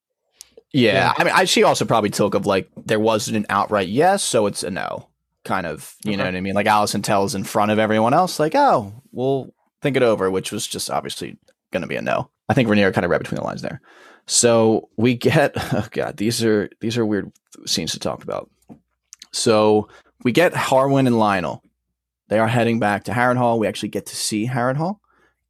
Yeah, 0.73 0.93
Yeah. 0.93 1.13
I 1.19 1.25
mean, 1.25 1.35
I, 1.35 1.45
she 1.45 1.65
also 1.65 1.85
probably 1.85 2.11
took 2.11 2.35
of 2.35 2.47
like 2.47 2.71
there 2.77 3.01
wasn't 3.01 3.39
an 3.39 3.47
outright 3.49 3.89
yes, 3.89 4.23
so 4.23 4.47
it's 4.47 4.63
a 4.63 4.71
no, 4.71 5.09
kind 5.45 5.67
of. 5.67 5.97
You 6.05 6.17
know 6.17 6.23
uh-huh. 6.23 6.31
what 6.31 6.37
I 6.37 6.41
mean? 6.43 6.55
Like 6.55 6.67
Alicent 6.67 7.03
tells 7.03 7.35
in 7.35 7.43
front 7.43 7.73
of 7.73 7.81
everyone 7.81 8.15
else, 8.15 8.39
like, 8.39 8.55
"Oh, 8.55 8.93
we'll 9.11 9.53
think 9.81 9.97
it 9.97 10.05
over," 10.05 10.31
which 10.31 10.53
was 10.53 10.69
just 10.69 10.89
obviously 10.91 11.39
going 11.73 11.83
to 11.83 11.89
be 11.89 11.97
a 11.97 12.03
no. 12.03 12.31
I 12.49 12.55
think 12.55 12.69
Rhaenyra 12.69 12.95
kind 12.95 13.05
of 13.05 13.11
read 13.11 13.23
between 13.23 13.41
the 13.41 13.45
lines 13.45 13.63
there. 13.63 13.81
So 14.27 14.89
we 14.97 15.15
get, 15.15 15.53
oh 15.73 15.87
god, 15.91 16.17
these 16.17 16.45
are 16.45 16.69
these 16.81 16.97
are 16.99 17.07
weird 17.07 17.33
scenes 17.67 17.93
to 17.93 17.99
talk 17.99 18.23
about. 18.23 18.51
So 19.33 19.89
we 20.23 20.33
get 20.33 20.53
Harwin 20.53 21.07
and 21.07 21.17
Lyonel. 21.17 21.61
They 22.29 22.39
are 22.39 22.49
heading 22.49 22.79
back 22.79 23.05
to 23.05 23.13
Harrenhal. 23.13 23.59
We 23.59 23.67
actually 23.67 23.91
get 23.91 24.07
to 24.07 24.17
see 24.17 24.47
Harrenhal, 24.47 24.99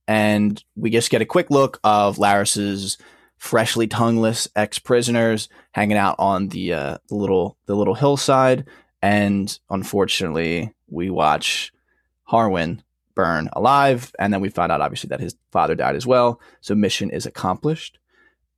and 0.09 0.63
we 0.77 0.91
just 0.91 1.11
get 1.11 1.23
a 1.23 1.27
quick 1.27 1.51
look 1.51 1.79
of 1.85 2.19
Larys's 2.19 2.99
freshly 3.37 3.89
tongueless 3.89 4.47
ex-prisoners 4.55 5.49
hanging 5.73 5.97
out 5.97 6.15
on 6.19 6.49
the 6.49 6.73
uh, 6.73 6.99
the 7.09 7.15
little 7.15 7.57
the 7.67 7.77
little 7.77 7.95
hillside. 7.95 8.67
And 9.01 9.59
unfortunately, 9.69 10.73
we 10.89 11.11
watch 11.11 11.73
Harwin 12.31 12.83
burn 13.15 13.49
alive, 13.55 14.13
and 14.19 14.33
then 14.33 14.41
we 14.41 14.49
find 14.49 14.71
out 14.73 14.81
obviously 14.81 15.09
that 15.09 15.21
his 15.21 15.35
father 15.51 15.75
died 15.75 15.97
as 15.97 16.07
well. 16.07 16.41
So 16.61 16.75
mission 16.75 17.11
is 17.11 17.27
accomplished. 17.27 17.99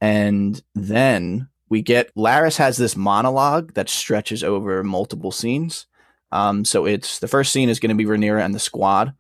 And 0.01 0.61
then 0.75 1.49
we 1.69 1.83
get 1.83 2.15
Larys 2.15 2.59
has 2.59 2.77
this 2.77 2.97
monologue 2.97 3.75
that 3.75 3.89
stretches 3.89 4.45
over 4.45 4.83
multiple 4.85 5.31
scenes. 5.31 5.87
Um, 6.33 6.65
so 6.65 6.85
it's 6.85 7.19
the 7.21 7.29
first 7.29 7.53
scene 7.53 7.69
is 7.69 7.79
going 7.81 7.97
to 7.97 8.05
be 8.05 8.05
Rhaenyra 8.05 8.45
and 8.45 8.55
the 8.55 8.59
squad 8.59 9.15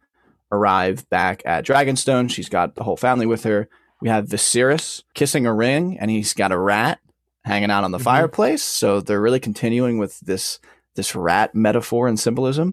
arrive 0.53 1.09
back 1.11 1.43
at 1.47 1.65
Dragonstone. 1.65 2.31
She's 2.31 2.49
got 2.49 2.75
the 2.75 2.85
whole 2.85 2.97
family 2.97 3.27
with 3.27 3.45
her. 3.45 3.69
We 4.01 4.09
have 4.09 4.27
Viserys 4.27 5.03
kissing 5.15 5.47
a 5.47 5.55
ring, 5.55 5.99
and 5.99 6.11
he's 6.11 6.35
got 6.35 6.53
a 6.53 6.59
rat 6.59 6.99
hanging 7.45 7.71
out 7.71 7.85
on 7.85 7.91
the 7.93 7.99
Mhm. 7.99 8.03
fireplace. 8.03 8.63
So 8.63 9.01
they're 9.01 9.21
really 9.21 9.41
continuing 9.41 9.99
with 9.99 10.21
this 10.21 10.59
this 10.97 11.17
rat 11.17 11.57
metaphor 11.57 12.07
and 12.07 12.21
symbolism. 12.21 12.73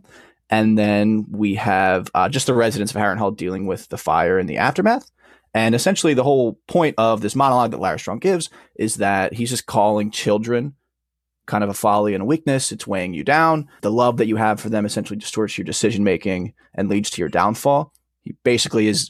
And 0.52 0.78
then 0.78 1.26
we 1.30 1.56
have 1.56 2.10
uh, 2.14 2.28
just 2.28 2.46
the 2.46 2.54
residents 2.54 2.94
of 2.94 3.02
Harrenhal 3.02 3.36
dealing 3.36 3.66
with 3.66 3.88
the 3.88 3.98
fire 3.98 4.38
and 4.38 4.50
the 4.50 4.58
aftermath. 4.58 5.10
And 5.54 5.74
essentially, 5.74 6.14
the 6.14 6.24
whole 6.24 6.60
point 6.68 6.96
of 6.98 7.22
this 7.22 7.36
monologue 7.36 7.72
that 7.72 7.80
Larys 7.80 8.02
Strong 8.02 8.20
gives 8.20 8.50
is 8.76 8.96
that 8.96 9.34
he's 9.34 9.50
just 9.50 9.66
calling 9.66 10.12
children 10.12 10.76
kind 11.46 11.64
of 11.64 11.70
a 11.70 11.74
folly 11.74 12.14
and 12.14 12.22
a 12.22 12.26
weakness. 12.26 12.72
It's 12.72 12.88
weighing 12.88 13.14
you 13.14 13.24
down. 13.24 13.68
The 13.82 13.92
love 13.92 14.18
that 14.18 14.28
you 14.28 14.36
have 14.38 14.60
for 14.60 14.70
them 14.70 14.86
essentially 14.86 15.18
distorts 15.20 15.58
your 15.58 15.66
decision 15.66 16.04
making 16.04 16.54
and 16.74 16.88
leads 16.88 17.10
to 17.12 17.22
your 17.22 17.30
downfall. 17.30 17.94
He 18.22 18.36
basically 18.44 18.88
is 18.88 19.10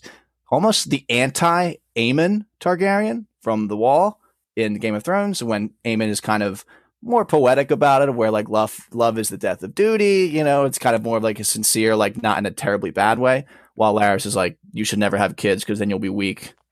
almost 0.50 0.90
the 0.90 1.06
anti 1.10 1.76
Aemon 1.96 2.46
Targaryen 2.60 3.26
from 3.42 3.68
The 3.68 3.78
Wall 3.78 4.20
in 4.56 4.76
Game 4.76 4.96
of 4.96 5.04
Thrones, 5.04 5.44
when 5.44 5.72
Aemon 5.86 6.10
is 6.10 6.22
kind 6.22 6.44
of 6.44 6.66
more 7.02 7.26
poetic 7.26 7.72
about 7.72 8.02
it, 8.08 8.14
where 8.14 8.32
like 8.32 8.50
love 8.50 8.88
love 8.92 9.18
is 9.18 9.30
the 9.30 9.38
death 9.38 9.64
of 9.64 9.74
duty. 9.76 10.30
You 10.32 10.44
know, 10.44 10.66
it's 10.66 10.78
kind 10.80 10.96
of 10.96 11.04
more 11.04 11.18
of 11.18 11.24
like 11.24 11.40
a 11.40 11.44
sincere, 11.44 11.96
like 11.96 12.22
not 12.22 12.38
in 12.38 12.46
a 12.46 12.52
terribly 12.52 12.92
bad 12.92 13.20
way. 13.20 13.46
while 13.76 13.94
Larys 13.96 14.26
is 14.26 14.36
like, 14.36 14.58
"You 14.74 14.84
should 14.86 15.00
never 15.00 15.18
have 15.18 15.36
kids 15.38 15.64
because 15.64 15.80
then 15.80 15.90
you'll 15.90 16.00
be 16.00 16.10
weak." 16.10 16.54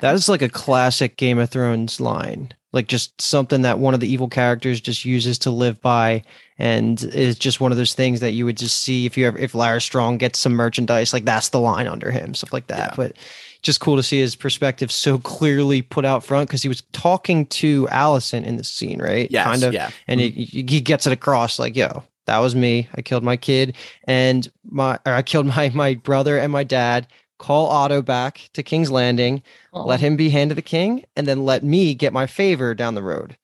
That 0.00 0.14
is 0.14 0.28
like 0.28 0.42
a 0.42 0.48
classic 0.48 1.16
Game 1.16 1.38
of 1.38 1.50
Thrones 1.50 2.00
line. 2.00 2.52
Like 2.72 2.86
just 2.88 3.20
something 3.20 3.62
that 3.62 3.78
one 3.78 3.94
of 3.94 4.00
the 4.00 4.10
evil 4.10 4.28
characters 4.28 4.80
just 4.80 5.04
uses 5.04 5.38
to 5.40 5.50
live 5.50 5.80
by 5.82 6.22
and 6.58 7.02
is 7.04 7.38
just 7.38 7.60
one 7.60 7.72
of 7.72 7.78
those 7.78 7.94
things 7.94 8.20
that 8.20 8.32
you 8.32 8.44
would 8.46 8.56
just 8.56 8.82
see 8.82 9.04
if 9.06 9.18
you 9.18 9.26
ever 9.26 9.38
if 9.38 9.52
Larys 9.52 9.82
Strong 9.82 10.18
gets 10.18 10.38
some 10.38 10.54
merchandise, 10.54 11.12
like 11.12 11.24
that's 11.24 11.50
the 11.50 11.60
line 11.60 11.86
under 11.86 12.10
him, 12.10 12.34
stuff 12.34 12.52
like 12.52 12.68
that. 12.68 12.90
Yeah. 12.90 12.94
But 12.96 13.16
just 13.62 13.80
cool 13.80 13.96
to 13.96 14.02
see 14.02 14.18
his 14.18 14.36
perspective 14.36 14.90
so 14.90 15.18
clearly 15.18 15.82
put 15.82 16.04
out 16.04 16.24
front 16.24 16.48
because 16.48 16.62
he 16.62 16.68
was 16.68 16.82
talking 16.92 17.46
to 17.46 17.86
Alicent 17.88 18.44
in 18.44 18.56
the 18.56 18.64
scene, 18.64 19.00
right? 19.00 19.30
Yes, 19.30 19.46
kind 19.46 19.62
of, 19.62 19.72
yeah. 19.72 19.90
and 20.06 20.20
mm-hmm. 20.20 20.38
he, 20.38 20.64
he 20.68 20.80
gets 20.80 21.06
it 21.06 21.12
across 21.12 21.58
like, 21.58 21.76
"Yo, 21.76 22.02
that 22.26 22.38
was 22.38 22.54
me. 22.54 22.88
I 22.94 23.02
killed 23.02 23.24
my 23.24 23.36
kid, 23.36 23.76
and 24.04 24.50
my 24.64 24.98
or 25.06 25.12
I 25.12 25.22
killed 25.22 25.46
my 25.56 25.70
my 25.74 25.94
brother 25.94 26.38
and 26.38 26.52
my 26.52 26.64
dad. 26.64 27.06
Call 27.38 27.68
Otto 27.68 28.02
back 28.02 28.50
to 28.52 28.62
King's 28.62 28.90
Landing, 28.90 29.42
let 29.72 29.98
him 29.98 30.14
be 30.14 30.28
hand 30.28 30.52
of 30.52 30.56
the 30.56 30.62
king, 30.62 31.06
and 31.16 31.26
then 31.26 31.46
let 31.46 31.64
me 31.64 31.94
get 31.94 32.12
my 32.12 32.26
favor 32.26 32.74
down 32.74 32.94
the 32.94 33.02
road." 33.02 33.36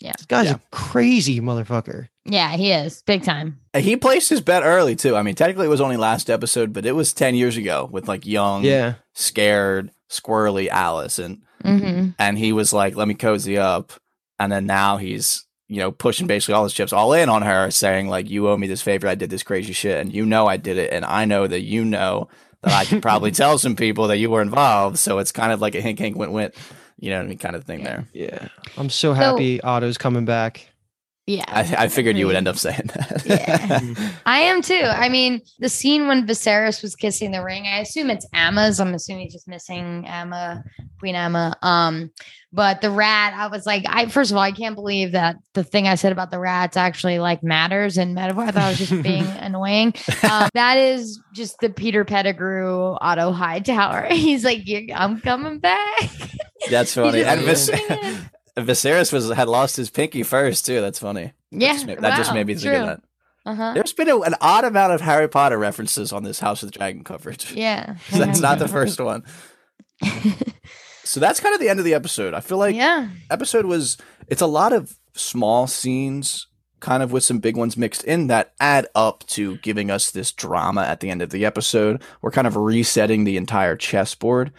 Yeah. 0.00 0.12
this 0.16 0.26
guy's 0.26 0.46
Yeah. 0.46 0.56
a 0.56 0.60
crazy 0.72 1.40
motherfucker. 1.40 2.08
Yeah, 2.28 2.56
he 2.56 2.72
is 2.72 3.02
big 3.02 3.22
time. 3.24 3.60
He 3.76 3.96
placed 3.96 4.30
his 4.30 4.40
bet 4.40 4.62
early 4.62 4.96
too. 4.96 5.16
I 5.16 5.22
mean, 5.22 5.34
technically 5.34 5.66
it 5.66 5.70
was 5.70 5.80
only 5.80 5.96
last 5.96 6.30
episode, 6.30 6.72
but 6.72 6.86
it 6.86 6.92
was 6.92 7.12
ten 7.12 7.34
years 7.34 7.56
ago 7.56 7.88
with 7.90 8.08
like 8.08 8.26
young, 8.26 8.64
Yeah, 8.64 8.94
scared, 9.14 9.90
squirrely 10.10 10.68
Alice, 10.68 11.18
and 11.18 11.42
hmm 11.64 12.10
and 12.18 12.38
he 12.38 12.52
was 12.52 12.72
like, 12.72 12.96
"Let 12.96 13.08
me 13.08 13.14
cozy 13.14 13.58
up," 13.58 13.92
and 14.38 14.50
then 14.52 14.66
now 14.66 14.96
he's 14.96 15.44
you 15.68 15.78
know 15.78 15.90
pushing 15.90 16.26
basically 16.26 16.54
all 16.54 16.64
his 16.64 16.72
chips 16.72 16.92
all 16.92 17.12
in 17.12 17.28
on 17.28 17.42
her, 17.42 17.70
saying 17.70 18.08
like, 18.08 18.30
"You 18.30 18.48
owe 18.48 18.56
me 18.56 18.66
this 18.66 18.82
favor. 18.82 19.08
I 19.08 19.14
did 19.14 19.30
this 19.30 19.42
crazy 19.42 19.72
shit, 19.72 20.00
and 20.00 20.12
you 20.12 20.24
know 20.24 20.46
I 20.46 20.56
did 20.56 20.78
it, 20.78 20.92
and 20.92 21.04
I 21.04 21.24
know 21.24 21.46
that 21.46 21.62
you 21.62 21.84
know 21.84 22.28
that 22.62 22.72
I 22.72 22.84
could 22.84 23.02
probably 23.02 23.30
tell 23.32 23.58
some 23.58 23.76
people 23.76 24.08
that 24.08 24.18
you 24.18 24.30
were 24.30 24.42
involved." 24.42 24.98
So 24.98 25.18
it's 25.18 25.32
kind 25.32 25.52
of 25.52 25.60
like 25.60 25.74
a 25.74 25.80
hink, 25.80 25.98
hink, 25.98 26.16
went, 26.16 26.32
went, 26.32 26.54
you 26.98 27.10
know 27.10 27.18
what 27.18 27.26
I 27.26 27.28
mean, 27.28 27.38
kind 27.38 27.56
of 27.56 27.64
thing 27.64 27.82
there. 27.82 28.06
yeah. 28.12 28.48
I'm 28.76 28.90
so 28.90 29.12
happy 29.12 29.60
Otto's 29.60 29.98
coming 29.98 30.24
back. 30.24 30.70
Yeah. 31.26 31.44
I, 31.48 31.84
I 31.84 31.88
figured 31.88 32.16
you 32.16 32.26
would 32.28 32.36
end 32.36 32.46
up 32.46 32.56
saying 32.58 32.90
that. 32.94 33.22
Yeah. 33.26 34.10
I 34.26 34.40
am 34.40 34.62
too. 34.62 34.82
I 34.84 35.08
mean, 35.08 35.42
the 35.58 35.68
scene 35.68 36.06
when 36.06 36.26
Viserys 36.26 36.82
was 36.82 36.94
kissing 36.94 37.32
the 37.32 37.42
ring, 37.42 37.66
I 37.66 37.80
assume 37.80 38.10
it's 38.10 38.26
Aemma's. 38.34 38.78
I'm 38.78 38.94
assuming 38.94 39.24
he's 39.24 39.32
just 39.32 39.48
missing 39.48 40.04
Aemma, 40.06 40.62
Queen 41.00 41.16
Emma. 41.16 41.56
Um, 41.62 42.12
but 42.52 42.80
the 42.80 42.90
rat, 42.90 43.34
I 43.34 43.48
was 43.48 43.66
like, 43.66 43.84
I 43.88 44.06
first 44.06 44.30
of 44.30 44.36
all, 44.36 44.42
I 44.42 44.52
can't 44.52 44.76
believe 44.76 45.12
that 45.12 45.36
the 45.52 45.64
thing 45.64 45.88
I 45.88 45.96
said 45.96 46.12
about 46.12 46.30
the 46.30 46.38
rats 46.38 46.76
actually 46.76 47.18
like 47.18 47.42
matters 47.42 47.98
in 47.98 48.14
metaphor. 48.14 48.44
I 48.44 48.50
thought 48.52 48.62
I 48.62 48.68
was 48.70 48.78
just 48.78 49.02
being 49.02 49.26
annoying. 49.40 49.94
Um, 50.30 50.48
that 50.54 50.78
is 50.78 51.20
just 51.34 51.58
the 51.58 51.70
Peter 51.70 52.04
Pettigrew 52.04 52.96
Otto 53.00 53.32
Hightower. 53.32 54.06
He's 54.10 54.44
like, 54.44 54.62
I'm 54.94 55.20
coming 55.20 55.58
back. 55.58 56.10
That's 56.70 56.94
funny. 56.94 57.24
And 57.24 57.40
Vis-. 57.42 57.70
Viserys 58.56 59.12
was 59.12 59.30
had 59.30 59.48
lost 59.48 59.76
his 59.76 59.90
pinky 59.90 60.22
first 60.22 60.66
too. 60.66 60.80
That's 60.80 60.98
funny. 60.98 61.32
yeah, 61.50 61.68
that 61.68 61.74
just 61.74 61.86
made, 61.86 61.98
that 62.00 62.16
just 62.16 62.34
made 62.34 62.46
me 62.46 62.54
think 62.54 62.64
true. 62.64 62.76
of 62.76 62.86
that. 62.86 63.00
Uh-huh. 63.44 63.72
There's 63.74 63.92
been 63.92 64.08
a, 64.08 64.18
an 64.20 64.34
odd 64.40 64.64
amount 64.64 64.92
of 64.92 65.00
Harry 65.00 65.28
Potter 65.28 65.56
references 65.58 66.12
on 66.12 66.24
this 66.24 66.40
House 66.40 66.62
of 66.62 66.72
the 66.72 66.78
Dragon 66.78 67.04
coverage. 67.04 67.52
Yeah, 67.52 67.96
that's 68.10 68.40
not 68.40 68.58
the 68.58 68.68
first 68.68 69.00
one. 69.00 69.24
So 71.06 71.20
that's 71.20 71.38
kind 71.38 71.54
of 71.54 71.60
the 71.60 71.68
end 71.68 71.78
of 71.78 71.84
the 71.84 71.94
episode. 71.94 72.34
I 72.34 72.40
feel 72.40 72.58
like 72.58 72.74
yeah. 72.74 73.08
episode 73.30 73.64
was 73.64 73.96
it's 74.26 74.42
a 74.42 74.46
lot 74.46 74.72
of 74.72 74.98
small 75.14 75.66
scenes 75.68 76.48
kind 76.80 77.02
of 77.02 77.12
with 77.12 77.22
some 77.22 77.38
big 77.38 77.56
ones 77.56 77.76
mixed 77.76 78.04
in 78.04 78.26
that 78.26 78.52
add 78.60 78.88
up 78.94 79.24
to 79.28 79.56
giving 79.58 79.90
us 79.90 80.10
this 80.10 80.32
drama 80.32 80.82
at 80.82 81.00
the 81.00 81.08
end 81.08 81.22
of 81.22 81.30
the 81.30 81.44
episode. 81.44 82.02
We're 82.20 82.32
kind 82.32 82.46
of 82.46 82.56
resetting 82.56 83.22
the 83.22 83.36
entire 83.36 83.76
chessboard. 83.76 84.52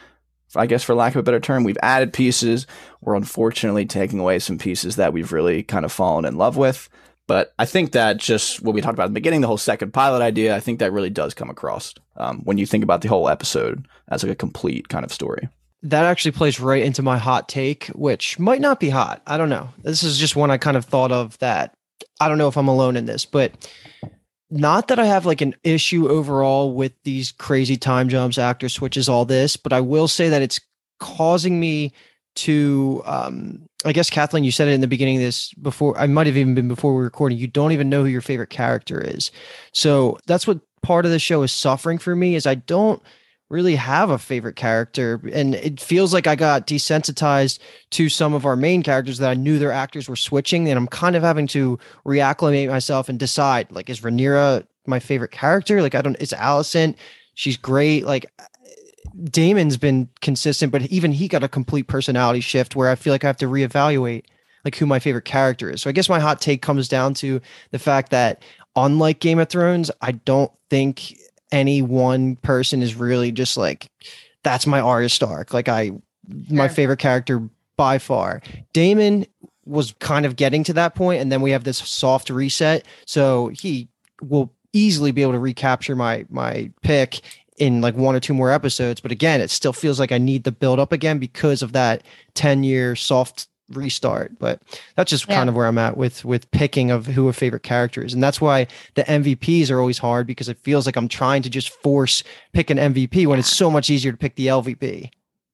I 0.55 0.65
guess 0.65 0.83
for 0.83 0.95
lack 0.95 1.13
of 1.13 1.19
a 1.19 1.23
better 1.23 1.39
term, 1.39 1.63
we've 1.63 1.77
added 1.81 2.13
pieces. 2.13 2.67
We're 3.01 3.15
unfortunately 3.15 3.85
taking 3.85 4.19
away 4.19 4.39
some 4.39 4.57
pieces 4.57 4.95
that 4.95 5.13
we've 5.13 5.31
really 5.31 5.63
kind 5.63 5.85
of 5.85 5.91
fallen 5.91 6.25
in 6.25 6.37
love 6.37 6.57
with. 6.57 6.89
But 7.27 7.53
I 7.59 7.65
think 7.65 7.91
that 7.91 8.17
just 8.17 8.61
what 8.61 8.73
we 8.73 8.81
talked 8.81 8.93
about 8.93 9.07
in 9.07 9.11
the 9.11 9.19
beginning, 9.19 9.41
the 9.41 9.47
whole 9.47 9.57
second 9.57 9.93
pilot 9.93 10.21
idea, 10.21 10.55
I 10.55 10.61
think 10.61 10.79
that 10.79 10.93
really 10.93 11.09
does 11.09 11.33
come 11.33 11.49
across 11.49 11.93
um, 12.15 12.39
when 12.45 12.57
you 12.57 12.65
think 12.65 12.83
about 12.83 13.01
the 13.01 13.09
whole 13.09 13.27
episode 13.27 13.85
as 14.07 14.23
like 14.23 14.31
a 14.31 14.35
complete 14.35 14.87
kind 14.87 15.03
of 15.03 15.11
story. 15.11 15.49
That 15.83 16.05
actually 16.05 16.31
plays 16.31 16.59
right 16.59 16.83
into 16.83 17.03
my 17.03 17.17
hot 17.17 17.49
take, 17.49 17.87
which 17.87 18.39
might 18.39 18.61
not 18.61 18.79
be 18.79 18.89
hot. 18.89 19.21
I 19.27 19.37
don't 19.37 19.49
know. 19.49 19.69
This 19.83 20.03
is 20.03 20.17
just 20.17 20.37
one 20.37 20.51
I 20.51 20.57
kind 20.57 20.77
of 20.77 20.85
thought 20.85 21.11
of 21.11 21.37
that 21.39 21.75
I 22.19 22.27
don't 22.27 22.37
know 22.37 22.47
if 22.47 22.57
I'm 22.57 22.67
alone 22.67 22.95
in 22.95 23.05
this, 23.05 23.25
but 23.25 23.51
not 24.49 24.87
that 24.87 24.99
I 24.99 25.05
have 25.05 25.25
like 25.25 25.41
an 25.41 25.55
issue 25.63 26.07
overall 26.07 26.73
with 26.73 26.93
these 27.03 27.31
crazy 27.31 27.77
time 27.77 28.09
jumps, 28.09 28.37
actor 28.37 28.69
switches, 28.69 29.09
all 29.09 29.25
this, 29.25 29.57
but 29.57 29.73
I 29.73 29.81
will 29.81 30.07
say 30.07 30.29
that 30.29 30.41
it's 30.41 30.59
causing 30.99 31.59
me 31.59 31.91
to 32.35 33.01
um 33.05 33.67
I 33.85 33.93
guess 33.93 34.09
Kathleen, 34.09 34.43
you 34.43 34.51
said 34.51 34.67
it 34.67 34.73
in 34.73 34.81
the 34.81 34.87
beginning 34.87 35.17
of 35.17 35.21
this 35.21 35.53
before 35.55 35.97
I 35.97 36.07
might 36.07 36.27
have 36.27 36.37
even 36.37 36.55
been 36.55 36.67
before 36.67 36.91
we 36.91 36.97
were 36.97 37.03
recording. 37.03 37.37
You 37.37 37.47
don't 37.47 37.71
even 37.71 37.89
know 37.89 38.03
who 38.03 38.09
your 38.09 38.21
favorite 38.21 38.49
character 38.49 38.99
is. 39.01 39.31
So 39.71 40.17
that's 40.27 40.47
what 40.47 40.59
part 40.81 41.05
of 41.05 41.11
the 41.11 41.19
show 41.19 41.43
is 41.43 41.51
suffering 41.51 41.97
for 41.97 42.15
me 42.15 42.35
is 42.35 42.45
I 42.47 42.55
don't 42.55 43.01
really 43.49 43.75
have 43.75 44.09
a 44.09 44.17
favorite 44.17 44.55
character 44.55 45.21
and 45.31 45.55
it 45.55 45.79
feels 45.79 46.13
like 46.13 46.27
I 46.27 46.35
got 46.35 46.67
desensitized 46.67 47.59
to 47.91 48.09
some 48.09 48.33
of 48.33 48.45
our 48.45 48.57
main 48.57 48.83
characters 48.83 49.19
that 49.19 49.29
I 49.29 49.35
knew 49.35 49.57
their 49.57 49.71
actors 49.71 50.09
were 50.09 50.17
switching 50.17 50.67
and 50.67 50.77
I'm 50.77 50.87
kind 50.87 51.15
of 51.15 51.23
having 51.23 51.47
to 51.47 51.79
reacclimate 52.05 52.69
myself 52.69 53.07
and 53.07 53.17
decide 53.17 53.71
like 53.71 53.89
is 53.89 54.01
Rhaenyra 54.01 54.65
my 54.85 54.99
favorite 54.99 55.31
character? 55.31 55.81
Like 55.81 55.95
I 55.95 56.01
don't 56.01 56.17
it's 56.19 56.33
Alicent 56.33 56.95
she's 57.35 57.55
great 57.55 58.05
like 58.05 58.25
Daemon's 59.23 59.77
been 59.77 60.09
consistent 60.21 60.71
but 60.71 60.81
even 60.87 61.13
he 61.13 61.29
got 61.29 61.43
a 61.43 61.49
complete 61.49 61.87
personality 61.87 62.41
shift 62.41 62.75
where 62.75 62.89
I 62.89 62.95
feel 62.95 63.13
like 63.13 63.23
I 63.23 63.27
have 63.27 63.37
to 63.37 63.47
reevaluate 63.47 64.25
like 64.65 64.75
who 64.75 64.85
my 64.85 64.99
favorite 64.99 65.25
character 65.25 65.69
is. 65.69 65.81
So 65.81 65.89
I 65.89 65.93
guess 65.93 66.09
my 66.09 66.19
hot 66.19 66.41
take 66.41 66.61
comes 66.61 66.89
down 66.89 67.13
to 67.15 67.39
the 67.71 67.79
fact 67.79 68.11
that 68.11 68.43
unlike 68.75 69.21
Game 69.21 69.39
of 69.39 69.47
Thrones 69.47 69.89
I 70.01 70.11
don't 70.11 70.51
think 70.69 71.15
any 71.51 71.81
one 71.81 72.35
person 72.37 72.81
is 72.81 72.95
really 72.95 73.31
just 73.31 73.57
like 73.57 73.89
that's 74.43 74.67
my 74.67 74.79
Arya 74.79 75.09
Stark. 75.09 75.53
Like 75.53 75.67
I 75.67 75.91
my 76.49 76.67
favorite 76.67 76.99
character 76.99 77.49
by 77.77 77.99
far. 77.99 78.41
Daemon 78.73 79.25
was 79.65 79.93
kind 79.99 80.25
of 80.25 80.35
getting 80.35 80.63
to 80.63 80.73
that 80.73 80.95
point 80.95 81.21
and 81.21 81.31
then 81.31 81.41
we 81.41 81.51
have 81.51 81.65
this 81.65 81.77
soft 81.77 82.29
reset 82.29 82.85
so 83.05 83.49
he 83.49 83.89
will 84.21 84.51
easily 84.71 85.11
be 85.11 85.21
able 85.21 85.33
to 85.33 85.39
recapture 85.39 85.95
my 85.95 86.25
my 86.29 86.71
pick 86.83 87.19
in 87.57 87.81
like 87.81 87.95
one 87.95 88.15
or 88.15 88.19
two 88.19 88.33
more 88.33 88.49
episodes 88.49 89.01
but 89.01 89.11
again 89.11 89.41
it 89.41 89.49
still 89.49 89.73
feels 89.73 89.99
like 89.99 90.13
I 90.13 90.17
need 90.17 90.45
the 90.45 90.53
build 90.53 90.79
up 90.79 90.93
again 90.93 91.19
because 91.19 91.61
of 91.61 91.73
that 91.73 92.03
10 92.35 92.63
year 92.63 92.95
soft 92.95 93.47
restart 93.71 94.37
but 94.39 94.61
that's 94.95 95.09
just 95.09 95.27
Yeah. 95.27 95.35
kind 95.37 95.49
of 95.49 95.55
where 95.55 95.65
I'm 95.67 95.77
at 95.77 95.97
with 95.97 96.23
with 96.23 96.49
picking 96.51 96.89
of 96.91 97.05
who 97.05 97.27
a 97.27 97.33
favorite 97.33 97.63
character 97.63 98.03
is 98.03 98.13
and 98.13 98.23
that's 98.23 98.39
why 98.39 98.67
the 98.95 99.03
MVPs 99.03 99.69
are 99.69 99.79
always 99.79 99.97
hard 99.97 100.25
because 100.27 100.47
it 100.49 100.57
feels 100.59 100.85
like 100.85 100.95
I'm 100.95 101.07
trying 101.09 101.41
to 101.43 101.49
just 101.49 101.69
force 101.81 102.23
pick 102.53 102.69
an 102.69 102.77
MVP 102.77 103.25
when 103.27 103.39
it's 103.39 103.55
so 103.55 103.69
much 103.69 103.89
easier 103.89 104.11
to 104.11 104.17
pick 104.17 104.35
the 104.35 104.47
LVP 104.47 105.09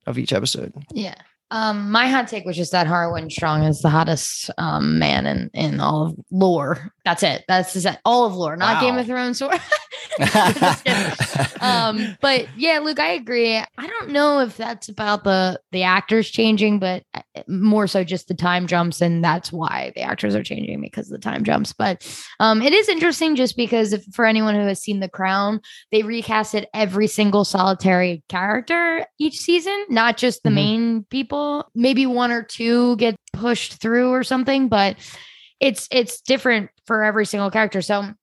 of 0.05 0.17
each 0.17 0.33
episode. 0.33 0.73
Yeah. 0.91 1.15
Um, 1.51 1.91
my 1.91 2.07
hot 2.07 2.27
take 2.27 2.45
was 2.45 2.55
just 2.55 2.71
that 2.71 2.87
Harwin 2.87 3.31
Strong 3.31 3.63
is 3.63 3.79
the 3.81 3.89
hottest 3.89 4.49
um 4.57 4.97
man 4.97 5.27
in 5.27 5.51
in 5.53 5.79
all 5.79 6.07
of 6.07 6.15
lore. 6.31 6.91
That's 7.05 7.21
it. 7.21 7.43
That's 7.47 7.73
just 7.73 7.85
it. 7.85 7.99
all 8.05 8.25
of 8.25 8.33
lore, 8.33 8.55
not 8.55 8.81
Game 8.81 8.97
of 8.97 9.05
Thrones. 9.05 9.39
Or 9.39 9.51
um, 11.61 12.17
but 12.21 12.47
yeah, 12.57 12.79
Luke, 12.79 12.99
I 12.99 13.11
agree. 13.11 13.55
I 13.57 13.65
don't 13.87 14.09
know 14.09 14.39
if 14.39 14.57
that's 14.57 14.89
about 14.89 15.23
the 15.23 15.59
the 15.71 15.83
actors 15.83 16.29
changing, 16.29 16.79
but 16.79 17.03
more 17.47 17.87
so 17.87 18.03
just 18.03 18.27
the 18.27 18.33
time 18.33 18.67
jumps, 18.67 19.01
and 19.01 19.23
that's 19.23 19.51
why 19.51 19.91
the 19.95 20.01
actors 20.01 20.35
are 20.35 20.43
changing 20.43 20.81
because 20.81 21.07
of 21.07 21.13
the 21.13 21.23
time 21.23 21.43
jumps. 21.43 21.73
But 21.73 22.07
um, 22.39 22.61
it 22.61 22.73
is 22.73 22.87
interesting 22.89 23.35
just 23.35 23.57
because 23.57 23.93
if 23.93 24.03
for 24.13 24.25
anyone 24.25 24.55
who 24.55 24.61
has 24.67 24.81
seen 24.81 24.99
The 24.99 25.09
Crown, 25.09 25.59
they 25.91 26.01
recasted 26.03 26.65
every 26.73 27.07
single 27.07 27.43
solitary 27.45 28.23
character 28.29 29.05
each 29.19 29.39
season, 29.39 29.85
not 29.89 30.17
just 30.17 30.43
the 30.43 30.49
Mhm. 30.49 30.53
main 30.53 31.03
people. 31.09 31.65
Maybe 31.75 32.05
one 32.05 32.31
or 32.31 32.43
two 32.43 32.95
get 32.97 33.15
pushed 33.33 33.73
through 33.81 34.09
or 34.11 34.23
something, 34.23 34.67
but 34.67 34.97
it's 35.59 35.87
it's 35.91 36.21
different 36.21 36.69
for 36.85 37.03
every 37.03 37.25
single 37.25 37.49
character. 37.49 37.81
So 37.81 38.13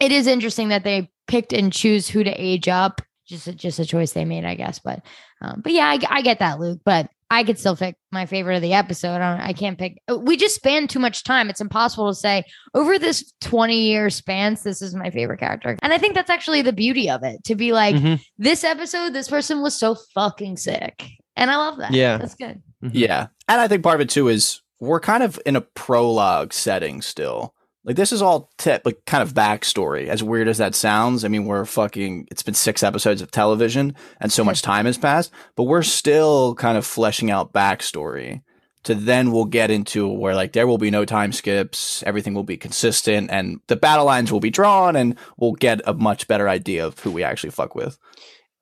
it 0.00 0.12
is 0.12 0.26
interesting 0.26 0.68
that 0.70 0.82
they 0.82 1.10
picked 1.28 1.52
and 1.52 1.72
choose 1.72 2.08
who 2.08 2.24
to 2.24 2.30
age 2.32 2.66
up. 2.68 3.02
Just 3.26 3.46
a, 3.46 3.52
just 3.54 3.78
a 3.78 3.84
choice 3.84 4.12
they 4.12 4.24
made, 4.24 4.44
I 4.44 4.56
guess. 4.56 4.80
But 4.80 5.04
um, 5.40 5.60
but 5.62 5.72
yeah, 5.72 5.86
I, 5.86 5.98
I 6.08 6.22
get 6.22 6.40
that, 6.40 6.58
Luke. 6.58 6.80
But 6.84 7.10
I 7.32 7.44
could 7.44 7.58
still 7.58 7.76
pick 7.76 7.94
my 8.10 8.26
favorite 8.26 8.56
of 8.56 8.62
the 8.62 8.72
episode. 8.74 9.20
I, 9.20 9.48
I 9.48 9.52
can't 9.52 9.78
pick. 9.78 10.02
uh, 10.10 10.18
We 10.18 10.36
just 10.36 10.56
span 10.56 10.88
too 10.88 10.98
much 10.98 11.22
time. 11.22 11.48
It's 11.48 11.60
impossible 11.60 12.08
to 12.08 12.14
say 12.14 12.42
over 12.74 12.98
this 12.98 13.32
twenty 13.40 13.82
year 13.84 14.10
span. 14.10 14.56
This 14.64 14.82
is 14.82 14.94
my 14.94 15.10
favorite 15.10 15.38
character, 15.38 15.76
and 15.82 15.92
I 15.92 15.98
think 15.98 16.14
that's 16.14 16.30
actually 16.30 16.62
the 16.62 16.72
beauty 16.72 17.08
of 17.08 17.22
it. 17.22 17.44
To 17.44 17.54
be 17.54 17.72
like 17.72 17.94
Mhm. 17.94 18.20
this 18.38 18.64
episode, 18.64 19.12
this 19.12 19.28
person 19.28 19.62
was 19.62 19.74
so 19.74 19.96
fucking 20.14 20.56
sick, 20.56 21.04
and 21.36 21.50
I 21.50 21.56
love 21.56 21.78
that. 21.78 21.92
Yeah. 21.92 22.18
that's 22.18 22.34
good. 22.34 22.60
Yeah. 22.82 23.28
And 23.48 23.60
I 23.60 23.68
think 23.68 23.82
part 23.84 23.94
of 23.96 24.00
it 24.00 24.10
too 24.10 24.28
is 24.28 24.60
we're 24.80 25.00
kind 25.00 25.22
of 25.22 25.38
in 25.46 25.54
a 25.54 25.60
prologue 25.60 26.52
setting 26.52 27.02
still. 27.02 27.54
Like 27.84 27.96
this 27.96 28.12
is 28.12 28.20
all 28.20 28.50
tip, 28.58 28.82
like 28.84 29.04
kind 29.06 29.22
of 29.22 29.32
backstory. 29.32 30.08
As 30.08 30.22
weird 30.22 30.48
as 30.48 30.58
that 30.58 30.74
sounds, 30.74 31.24
I 31.24 31.28
mean, 31.28 31.46
we're 31.46 31.64
fucking. 31.64 32.28
It's 32.30 32.42
been 32.42 32.54
six 32.54 32.82
episodes 32.82 33.22
of 33.22 33.30
television, 33.30 33.94
and 34.20 34.30
so 34.30 34.44
much 34.44 34.60
time 34.60 34.86
has 34.86 34.98
passed, 34.98 35.32
but 35.56 35.64
we're 35.64 35.82
still 35.82 36.54
kind 36.56 36.76
of 36.76 36.86
fleshing 36.86 37.30
out 37.30 37.52
backstory. 37.52 38.42
To 38.84 38.94
then 38.94 39.30
we'll 39.30 39.44
get 39.44 39.70
into 39.70 40.08
where 40.08 40.34
like 40.34 40.52
there 40.52 40.66
will 40.66 40.78
be 40.78 40.90
no 40.90 41.04
time 41.04 41.32
skips, 41.32 42.02
everything 42.04 42.34
will 42.34 42.44
be 42.44 42.56
consistent, 42.56 43.30
and 43.30 43.60
the 43.66 43.76
battle 43.76 44.06
lines 44.06 44.30
will 44.32 44.40
be 44.40 44.50
drawn, 44.50 44.96
and 44.96 45.16
we'll 45.38 45.52
get 45.52 45.80
a 45.86 45.94
much 45.94 46.28
better 46.28 46.48
idea 46.48 46.86
of 46.86 46.98
who 46.98 47.10
we 47.10 47.22
actually 47.22 47.50
fuck 47.50 47.74
with. 47.74 47.98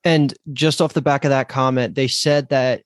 And 0.03 0.33
just 0.53 0.81
off 0.81 0.93
the 0.93 1.01
back 1.01 1.25
of 1.25 1.29
that 1.29 1.49
comment, 1.49 1.95
they 1.95 2.07
said 2.07 2.49
that 2.49 2.83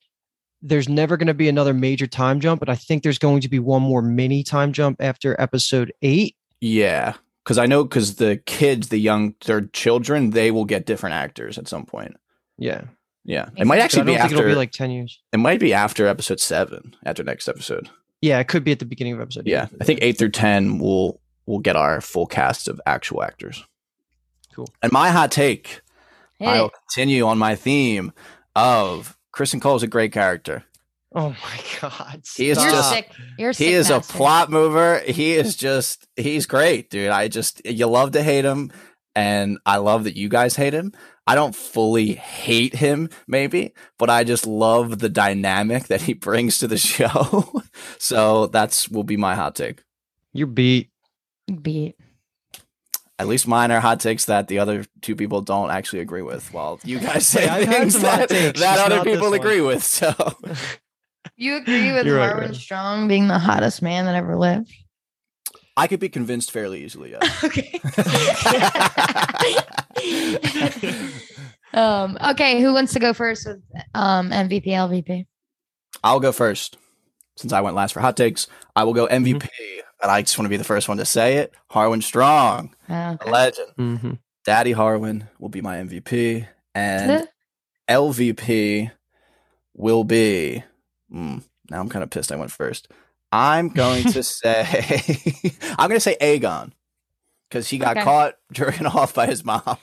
there's 0.64 0.90
never 0.90 1.18
going 1.18 1.27
to 1.27 1.34
be 1.34 1.49
another 1.49 1.73
major 1.73 2.07
time 2.07 2.40
jump, 2.40 2.60
but 2.60 2.69
I 2.69 2.76
think 2.76 3.03
there's 3.03 3.19
going 3.19 3.41
to 3.41 3.49
be 3.49 3.60
one 3.60 3.81
more 3.81 4.02
mini 4.02 4.44
time 4.44 4.73
jump 4.73 5.02
after 5.02 5.40
episode 5.40 5.94
eight. 6.02 6.35
Yeah, 6.61 7.14
because 7.44 7.57
I 7.57 7.65
know 7.65 7.84
because 7.84 8.15
the 8.15 8.38
kids, 8.45 8.88
the 8.88 8.98
young, 8.98 9.35
their 9.45 9.61
children, 9.61 10.31
they 10.31 10.49
will 10.49 10.65
get 10.65 10.85
different 10.85 11.15
actors 11.15 11.57
at 11.57 11.68
some 11.68 11.85
point. 11.85 12.15
Yeah. 12.57 12.85
Yeah, 13.26 13.49
it 13.56 13.65
might 13.65 13.76
sense. 13.76 13.81
I 13.81 13.85
actually 13.85 13.98
don't 13.99 14.06
be 14.07 14.11
think 14.14 14.23
after. 14.26 14.35
it'll 14.35 14.49
be 14.49 14.56
like 14.56 14.72
10 14.72 14.91
years. 14.91 15.22
it 15.31 15.38
might 15.38 15.60
be 15.60 15.73
after 15.73 16.07
episode 16.07 16.41
seven, 16.41 16.94
after 17.06 17.23
next 17.23 17.48
episode. 17.48 17.90
Yeah, 18.22 18.40
it 18.40 18.49
could 18.49 18.65
be 18.65 18.73
at 18.73 18.80
the 18.80 18.85
beginning 18.85 19.14
of 19.14 19.22
episode. 19.22 19.48
Yeah, 19.48 19.68
eight. 19.72 19.77
I 19.80 19.85
think 19.85 19.99
eight 20.02 20.18
through 20.18 20.31
ten 20.31 20.77
will 20.77 21.22
we'll 21.45 21.60
get 21.60 21.77
our 21.77 22.02
full 22.02 22.26
cast 22.26 22.68
of 22.68 22.81
actual 22.85 23.23
actors. 23.23 23.65
Cool. 24.53 24.68
And 24.81 24.91
my 24.91 25.10
hot 25.10 25.31
take, 25.31 25.81
Hit 26.40 26.48
I'll 26.48 26.69
continue 26.69 27.26
on 27.26 27.38
my 27.38 27.56
theme 27.56 28.11
of 28.56 29.18
Criston 29.35 29.61
Cole 29.61 29.76
is 29.76 29.84
a 29.84 29.88
great 29.88 30.11
character. 30.11 30.64
Oh 31.15 31.30
my 31.30 31.80
god. 31.81 32.23
He 32.35 32.49
is 32.49 32.57
You're 32.57 32.72
just- 32.72 32.89
sick. 32.91 33.11
You're 33.38 33.49
he 33.51 33.53
sick 33.65 33.68
is 33.73 33.89
a 33.89 33.99
plot 33.99 34.49
mover. 34.49 34.99
He 34.99 35.34
is 35.34 35.55
just 35.55 36.07
he's 36.15 36.45
great, 36.45 36.89
dude. 36.89 37.10
I 37.10 37.27
just 37.27 37.64
you 37.65 37.85
love 37.88 38.11
to 38.14 38.23
hate 38.23 38.45
him, 38.45 38.72
and 39.15 39.60
I 39.65 39.77
love 39.77 40.05
that 40.05 40.18
you 40.18 40.27
guys 40.30 40.55
hate 40.55 40.73
him. 40.73 40.91
I 41.27 41.35
don't 41.35 41.55
fully 41.55 42.14
hate 42.14 42.76
him, 42.76 43.10
maybe, 43.27 43.73
but 43.97 44.10
I 44.10 44.23
just 44.23 44.45
love 44.45 44.99
the 44.99 45.07
dynamic 45.10 45.85
that 45.88 46.01
he 46.01 46.14
brings 46.27 46.57
to 46.60 46.68
the 46.68 46.77
show. 46.77 47.61
so 47.99 48.47
that's 48.47 48.89
will 48.89 49.03
be 49.03 49.18
my 49.18 49.35
hot 49.35 49.55
take. 49.55 49.84
You're 50.34 50.47
beat. 50.47 50.89
Beat. 51.61 51.95
At 53.24 53.30
least 53.30 53.48
mine 53.48 53.72
are 53.72 53.80
hot 53.80 54.02
takes 54.02 54.26
that 54.26 54.50
the 54.50 54.60
other 54.60 54.84
two 55.02 55.16
people 55.16 55.40
don't 55.40 55.72
actually 55.72 56.02
agree 56.02 56.24
with. 56.24 56.54
While 56.54 56.82
you 56.84 57.00
guys 57.00 57.26
say 57.26 57.48
Hey, 57.48 57.66
things 57.66 57.98
that, 58.02 58.28
takes, 58.28 58.60
that 58.60 58.80
other 58.80 58.98
not 58.98 59.06
this 59.06 59.16
people 59.16 59.32
one. 59.32 59.40
agree 59.40 59.62
with. 59.62 59.82
So 59.82 60.14
You 61.38 61.56
agree 61.56 61.94
with 61.94 62.06
You're 62.06 62.18
right, 62.18 62.34
Marvin 62.34 62.50
right. 62.50 62.56
Strong 62.56 63.08
being 63.08 63.30
the 63.30 63.40
hottest 63.40 63.82
man 63.82 64.04
that 64.06 64.16
ever 64.16 64.36
lived? 64.36 64.74
I 65.78 65.88
could 65.88 66.02
be 66.02 66.10
convinced 66.10 66.52
fairly 66.52 66.84
easily. 66.84 67.12
Yeah. 67.12 67.20
Okay. 67.45 67.80
um, 71.74 72.18
okay, 72.32 72.62
who 72.62 72.74
wants 72.74 72.91
to 72.91 73.00
go 73.00 73.14
first 73.14 73.48
with 73.48 73.62
um 73.95 74.32
MVP, 74.32 74.66
LVP? 74.68 75.26
I'll 76.04 76.20
go 76.20 76.34
first. 76.34 76.78
Since 77.38 77.54
I 77.54 77.62
went 77.62 77.78
last 77.78 77.94
for 77.94 78.02
hot 78.02 78.18
takes, 78.18 78.48
I 78.76 78.84
will 78.84 78.94
go 78.94 79.08
MVP. 79.08 79.40
Mm-hmm. 79.40 79.80
And 80.04 80.12
I 80.12 80.22
just 80.22 80.38
want 80.38 80.45
to 80.45 80.50
be 80.50 80.58
the 80.58 80.66
first 80.66 80.90
one 80.90 80.98
to 80.98 81.06
say 81.06 81.38
it. 81.38 81.54
Harwin 81.72 82.04
Strong, 82.04 82.73
Uh, 82.89 83.18
a 83.22 83.30
legend. 83.30 83.69
Mm-hmm. 83.77 84.11
Daddy 84.45 84.73
Harwin 84.73 85.27
will 85.39 85.49
be 85.49 85.61
my 85.61 85.77
MVP. 85.77 86.47
And 86.76 87.27
LVP 87.89 88.91
will 89.73 90.03
be. 90.03 90.64
Mm, 91.14 91.43
now 91.69 91.80
I'm 91.80 91.89
kind 91.89 92.03
of 92.03 92.10
pissed 92.10 92.31
I 92.31 92.35
went 92.35 92.51
first. 92.51 92.88
I'm 93.31 93.69
going 93.69 94.03
to 94.05 94.23
say. 94.23 94.64
I'm 95.77 95.88
going 95.89 95.97
to 95.97 95.99
say 95.99 96.18
Aegon. 96.22 96.72
Because 97.49 97.69
he 97.69 97.77
got 97.77 97.97
Okay. 97.97 98.03
caught 98.03 98.34
jerking 98.51 98.88
off 98.88 99.14
by 99.14 99.27
his 99.27 99.45
mom. 99.45 99.77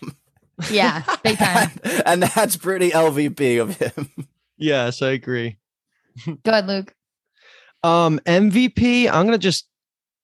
yeah, 0.70 1.02
big 1.22 1.39
time. 1.39 1.70
and 2.05 2.22
that's 2.24 2.56
pretty 2.56 2.90
LVP 2.90 3.62
of 3.62 3.77
him. 3.77 4.10
Yes, 4.59 5.01
I 5.02 5.10
agree. 5.12 5.56
Go 6.27 6.35
ahead, 6.51 6.66
Luke. 6.66 6.93
Um, 7.85 8.18
MVP. 8.27 9.09
I'm 9.09 9.24
gonna 9.24 9.39
just 9.39 9.68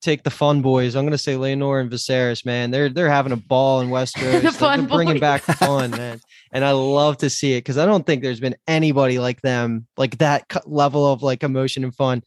take 0.02 0.23
the 0.23 0.31
fun 0.31 0.62
boys. 0.62 0.94
I'm 0.94 1.05
gonna 1.05 1.18
say 1.18 1.35
Laenor 1.35 1.81
and 1.81 1.90
Viserys. 1.90 2.44
Man, 2.44 2.70
they're 2.70 2.89
they're 2.89 3.09
having 3.10 3.32
a 3.32 3.36
ball 3.36 3.81
in 3.81 3.89
Westeros. 3.90 4.43
They're- 4.43 4.52
fun 4.52 4.81
they're 4.81 4.89
bringing 4.97 5.14
boys. 5.14 5.20
back 5.20 5.43
fun, 5.43 5.90
man. 5.93 6.20
And 6.52 6.64
I 6.64 6.73
love 6.73 7.18
to 7.18 7.31
see 7.31 7.55
it 7.55 7.60
because 7.60 7.78
I 7.78 7.86
don't 7.86 8.06
think 8.06 8.23
there's 8.23 8.40
been 8.40 8.56
anybody 8.68 9.18
like 9.18 9.40
them, 9.43 9.86
like 9.97 10.18
that 10.18 10.44
level 10.66 11.06
of 11.12 11.23
like 11.23 11.43
emotion 11.43 11.85
and 11.85 11.94
fun 11.94 12.23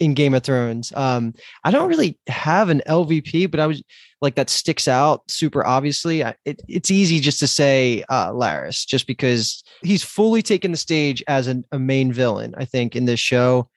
in 0.00 0.14
Game 0.14 0.32
of 0.34 0.42
Thrones. 0.44 0.92
Um, 0.94 1.34
I 1.64 1.70
don't 1.70 1.88
really 1.88 2.18
have 2.28 2.68
an 2.68 2.82
LVP, 2.86 3.50
but 3.50 3.58
I 3.60 3.66
was 3.66 3.82
like 4.20 4.36
that 4.36 4.48
sticks 4.50 4.88
out 4.88 5.22
super 5.28 5.64
obviously. 5.66 6.24
I, 6.24 6.34
it, 6.44 6.60
it's 6.68 6.90
easy 6.90 7.20
just 7.20 7.38
to 7.40 7.46
say 7.46 8.04
uh, 8.08 8.30
Larys, 8.32 8.86
just 8.86 9.06
because 9.06 9.62
he's 9.82 10.02
fully 10.04 10.42
taken 10.42 10.70
the 10.70 10.76
stage 10.76 11.22
as 11.28 11.46
an, 11.46 11.64
a 11.72 11.78
main 11.78 12.12
villain. 12.12 12.54
I 12.56 12.64
think 12.64 12.94
in 12.96 13.04
this 13.06 13.20
show 13.20 13.68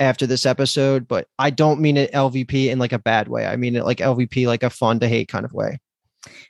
after 0.00 0.26
this 0.26 0.46
episode, 0.46 1.06
but 1.06 1.28
I 1.38 1.50
don't 1.50 1.80
mean 1.80 1.96
it 1.96 2.10
LVP 2.12 2.68
in 2.68 2.78
like 2.78 2.92
a 2.92 2.98
bad 2.98 3.28
way. 3.28 3.46
I 3.46 3.56
mean 3.56 3.76
it 3.76 3.84
like 3.84 3.98
LVP, 3.98 4.46
like 4.46 4.62
a 4.62 4.70
fun 4.70 4.98
to 5.00 5.08
hate 5.08 5.28
kind 5.28 5.44
of 5.44 5.52
way. 5.52 5.78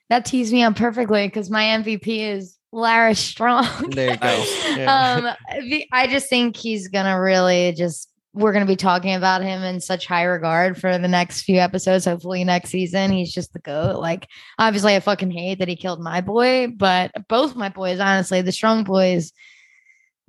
That 0.09 0.25
teased 0.25 0.53
me 0.53 0.63
out 0.63 0.77
perfectly 0.77 1.27
because 1.27 1.51
my 1.51 1.65
MVP 1.65 2.07
is 2.35 2.57
Larys 2.73 3.17
Strong. 3.19 3.91
There 3.91 4.13
you 4.13 4.17
go. 4.17 4.45
Yeah. 4.77 5.37
um, 5.51 5.87
I 5.93 6.07
just 6.07 6.29
think 6.31 6.57
he's 6.57 6.89
gonna 6.89 7.21
really 7.21 7.73
just. 7.73 8.09
We're 8.33 8.53
gonna 8.53 8.65
be 8.65 8.77
talking 8.77 9.15
about 9.15 9.43
him 9.43 9.65
in 9.65 9.81
such 9.81 10.07
high 10.07 10.23
regard 10.23 10.81
for 10.81 10.97
the 10.99 11.09
next 11.09 11.43
few 11.43 11.57
episodes. 11.57 12.05
Hopefully, 12.05 12.45
next 12.45 12.71
season 12.71 13.11
he's 13.11 13.33
just 13.33 13.53
the 13.53 13.59
goat. 13.59 13.99
Like, 13.99 14.29
obviously, 14.57 14.95
I 14.95 15.01
fucking 15.01 15.33
hate 15.33 15.59
that 15.59 15.67
he 15.67 15.75
killed 15.75 16.01
my 16.01 16.21
boy, 16.21 16.69
but 16.69 17.11
both 17.27 17.57
my 17.57 17.71
boys, 17.71 17.99
honestly, 17.99 18.41
the 18.41 18.53
strong 18.53 18.85
boys, 18.85 19.33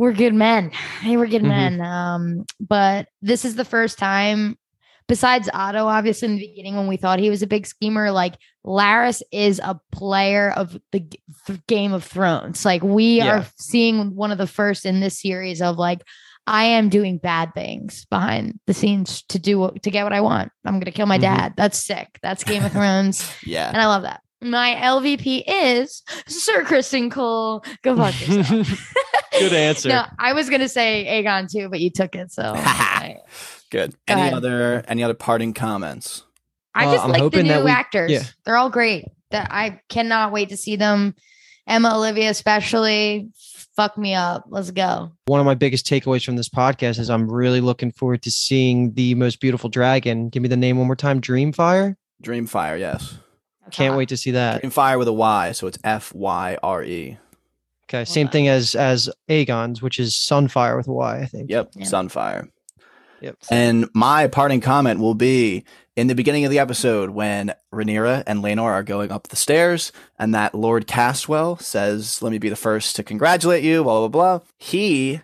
were 0.02 0.14
good 0.14 0.34
men. 0.34 0.72
They 1.04 1.16
were 1.16 1.28
good 1.28 1.44
Mhm. 1.44 1.48
men. 1.48 1.82
Um, 1.82 2.46
but 2.60 3.08
this 3.22 3.46
is 3.46 3.56
the 3.56 3.66
first 3.66 3.98
time. 4.00 4.58
Besides 5.08 5.50
Otto, 5.54 5.88
obviously 5.88 6.28
in 6.30 6.36
the 6.38 6.48
beginning 6.48 6.76
when 6.76 6.88
we 6.88 6.96
thought 6.98 7.20
he 7.20 7.30
was 7.30 7.42
a 7.44 7.48
big 7.48 7.68
schemer, 7.68 8.12
like 8.12 8.36
Larys 8.66 9.22
is 9.32 9.60
a 9.64 9.80
player 9.92 10.52
of 10.52 10.78
the 10.92 11.02
th- 11.48 11.60
Game 11.68 11.92
of 11.94 12.04
Thrones. 12.04 12.64
Like 12.66 12.82
we 12.82 13.18
Yeah. 13.18 13.40
are 13.42 13.46
seeing 13.60 14.16
one 14.16 14.32
of 14.32 14.38
the 14.38 14.48
first 14.48 14.86
in 14.86 15.02
this 15.02 15.20
series 15.20 15.62
of 15.62 15.78
like 15.78 16.02
I 16.48 16.64
am 16.64 16.90
doing 16.90 17.18
bad 17.20 17.54
things 17.54 18.06
behind 18.10 18.60
the 18.66 18.74
scenes 18.74 19.22
to 19.30 19.38
do 19.38 19.60
what- 19.60 19.84
to 19.84 19.92
get 19.92 20.04
what 20.04 20.14
I 20.14 20.22
want. 20.22 20.52
I'm 20.66 20.80
gonna 20.80 20.92
kill 20.92 21.06
my 21.08 21.18
Mhm. 21.20 21.22
dad. 21.22 21.54
That's 21.58 21.86
sick. 21.86 22.08
That's 22.24 22.44
Game 22.44 22.64
of 22.66 22.72
Thrones, 22.78 23.32
Yeah. 23.46 23.68
and 23.68 23.78
I 23.78 23.86
love 23.88 24.04
that. 24.04 24.22
My 24.42 24.76
LVP 24.76 25.44
is 25.48 26.02
Sir 26.28 26.64
Criston 26.64 27.12
Cole. 27.12 27.64
Go 27.84 27.96
fuck 27.96 28.20
yourself. 28.28 28.94
Good 29.38 29.54
answer. 29.54 29.90
No, 29.90 30.04
I 30.18 30.34
was 30.34 30.50
gonna 30.50 30.68
say 30.70 31.06
Aegon 31.24 31.50
too, 31.52 31.70
but 31.70 31.80
you 31.80 31.90
took 31.92 32.16
it. 32.16 32.32
So 32.32 32.42
I, 32.56 33.18
Good. 33.70 33.92
Go 34.08 34.14
any 34.14 34.22
ahead. 34.22 34.34
other 34.34 34.84
any 34.88 35.04
other 35.04 35.14
parting 35.14 35.54
comments? 35.54 36.24
I 36.74 36.88
Uh, 36.88 36.92
just 36.94 37.04
I'm 37.04 37.10
like 37.12 37.18
the 37.20 37.24
hoping 37.24 37.48
that 37.48 37.60
new 37.60 37.66
we- 37.66 37.72
actors. 37.72 38.12
yeah. 38.12 38.24
They're 38.46 38.58
all 38.58 38.70
great. 38.70 39.06
That 39.30 39.50
I 39.52 39.80
cannot 39.90 40.32
wait 40.32 40.50
to 40.50 40.58
see 40.58 40.76
them. 40.76 41.16
Emma 41.68 41.96
Olivia, 41.96 42.30
especially, 42.30 43.30
fuck 43.76 43.98
me 43.98 44.14
up. 44.16 44.44
Let's 44.50 44.72
go. 44.72 45.12
One 45.28 45.40
of 45.40 45.46
my 45.46 45.54
biggest 45.54 45.86
takeaways 45.86 46.26
from 46.26 46.36
this 46.36 46.50
podcast 46.50 46.98
is 47.00 47.10
I'm 47.10 47.32
really 47.32 47.62
looking 47.62 47.92
forward 47.92 48.24
to 48.24 48.32
seeing 48.32 48.94
the 48.94 49.14
most 49.16 49.40
beautiful 49.40 49.70
dragon. 49.70 50.30
Give 50.30 50.42
me 50.44 50.50
the 50.50 50.58
name 50.58 50.78
one 50.80 50.88
more 50.88 50.96
time. 50.96 51.22
Dreamfyre. 51.22 51.96
Dreamfyre, 52.24 52.80
yes. 52.80 53.18
Can't 53.70 53.96
wait 53.96 54.10
to 54.10 54.18
see 54.18 54.32
that. 54.32 54.64
Dreamfyre 54.64 54.98
with 54.98 55.08
a 55.08 55.14
Y, 55.14 55.52
so 55.52 55.68
it's 55.68 55.78
F 55.84 56.14
Y 56.14 56.58
R 56.64 56.84
E. 56.84 57.18
Okay, 57.86 58.06
same 58.06 58.28
on. 58.28 58.32
thing 58.32 58.48
as 58.48 58.74
as 58.76 59.10
Aegon's, 59.30 59.82
which 59.82 60.00
is 60.00 60.14
Sunfyre 60.14 60.78
with 60.78 60.88
a 60.88 60.94
Y. 60.94 61.20
I 61.20 61.26
think. 61.26 61.50
Yep, 61.50 61.72
Yeah. 61.76 61.86
Sunfyre. 61.86 62.50
Yep. 63.22 63.38
And 63.52 63.88
my 63.94 64.28
parting 64.28 64.62
comment 64.62 65.00
will 65.00 65.14
be 65.14 65.64
in 65.96 66.08
the 66.08 66.16
beginning 66.16 66.44
of 66.44 66.50
the 66.52 66.58
episode 66.58 67.12
when 67.12 67.54
Rhaenyra 67.72 68.24
and 68.26 68.42
Laenor 68.44 68.64
are 68.64 68.82
going 68.82 69.12
up 69.12 69.28
the 69.28 69.36
stairs, 69.36 69.92
and 70.18 70.34
that 70.34 70.56
Lord 70.56 70.88
Caswell 70.88 71.58
says, 71.58 72.22
"Let 72.22 72.32
me 72.32 72.40
be 72.40 72.50
the 72.50 72.56
first 72.56 72.96
to 72.96 73.04
congratulate 73.04 73.64
you." 73.64 73.84
Blah 73.84 74.00
blah 74.00 74.40
blah. 74.40 74.40
He, 74.58 75.22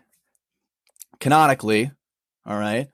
canonically, 1.19 1.91
all 2.45 2.59
right. 2.59 2.89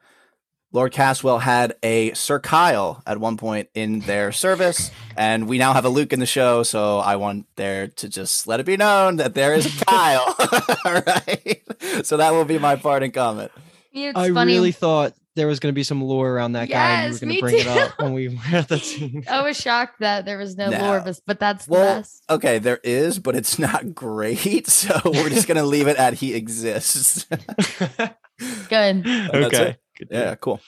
Lord 0.73 0.91
Caswell 0.91 1.37
had 1.39 1.75
a 1.83 2.11
Sir 2.13 2.39
Kyle 2.39 3.01
at 3.05 3.19
one 3.19 3.37
point 3.37 3.69
in 3.75 3.99
their 4.01 4.31
service, 4.31 4.89
and 5.15 5.47
we 5.47 5.57
now 5.59 5.71
have 5.73 5.85
a 5.85 5.89
Luke 5.89 6.11
in 6.11 6.19
the 6.19 6.25
show. 6.25 6.63
So 6.63 6.97
I 6.97 7.15
want 7.15 7.45
there 7.55 7.87
to 7.87 8.09
just 8.09 8.47
let 8.47 8.59
it 8.59 8.65
be 8.65 8.75
known 8.75 9.17
that 9.17 9.35
there 9.35 9.53
is 9.53 9.67
a 9.81 9.85
Kyle. 9.85 10.35
all 10.85 11.01
right. 11.05 11.61
So 12.03 12.17
that 12.17 12.31
will 12.33 12.45
be 12.45 12.57
my 12.57 12.75
parting 12.75 13.11
comment. 13.11 13.51
It's 13.93 14.17
I 14.17 14.31
funny. 14.31 14.53
really 14.53 14.71
thought 14.71 15.13
there 15.35 15.45
was 15.47 15.59
going 15.59 15.71
to 15.71 15.75
be 15.75 15.83
some 15.83 16.01
lore 16.01 16.31
around 16.31 16.53
that 16.53 16.69
guy. 16.69 17.03
And 17.03 17.11
Yes, 17.13 17.21
were 17.21 17.27
me 17.27 17.39
going 17.41 17.51
to 17.53 17.57
bring 17.57 17.59
it 17.59 17.63
too. 17.63 17.79
up 17.79 17.91
when 17.99 18.13
we 18.13 18.29
were 18.29 18.35
at 18.51 18.67
that 18.69 18.81
scene. 18.81 19.23
I 19.29 19.41
was 19.43 19.55
shocked 19.59 19.99
that 19.99 20.25
there 20.25 20.37
was 20.39 20.55
no 20.57 20.69
No. 20.71 20.79
lore, 20.79 21.01
but, 21.05 21.19
but 21.27 21.39
that's 21.39 21.65
the 21.67 21.71
Well, 21.73 21.97
best. 21.99 22.23
okay, 22.31 22.57
there 22.59 22.79
is, 22.83 23.19
but 23.19 23.35
it's 23.35 23.59
not 23.59 23.93
great. 23.93 24.67
So 24.67 24.99
we're 25.05 25.29
just 25.29 25.47
gonna 25.47 25.63
leave 25.63 25.87
it 25.87 25.97
at 25.97 26.15
he 26.15 26.33
exists. 26.33 27.25
Good. 27.29 29.03
That's 29.03 29.35
okay. 29.35 29.77
It. 30.01 30.07
yeah, 30.11 30.35
cool. 30.35 30.59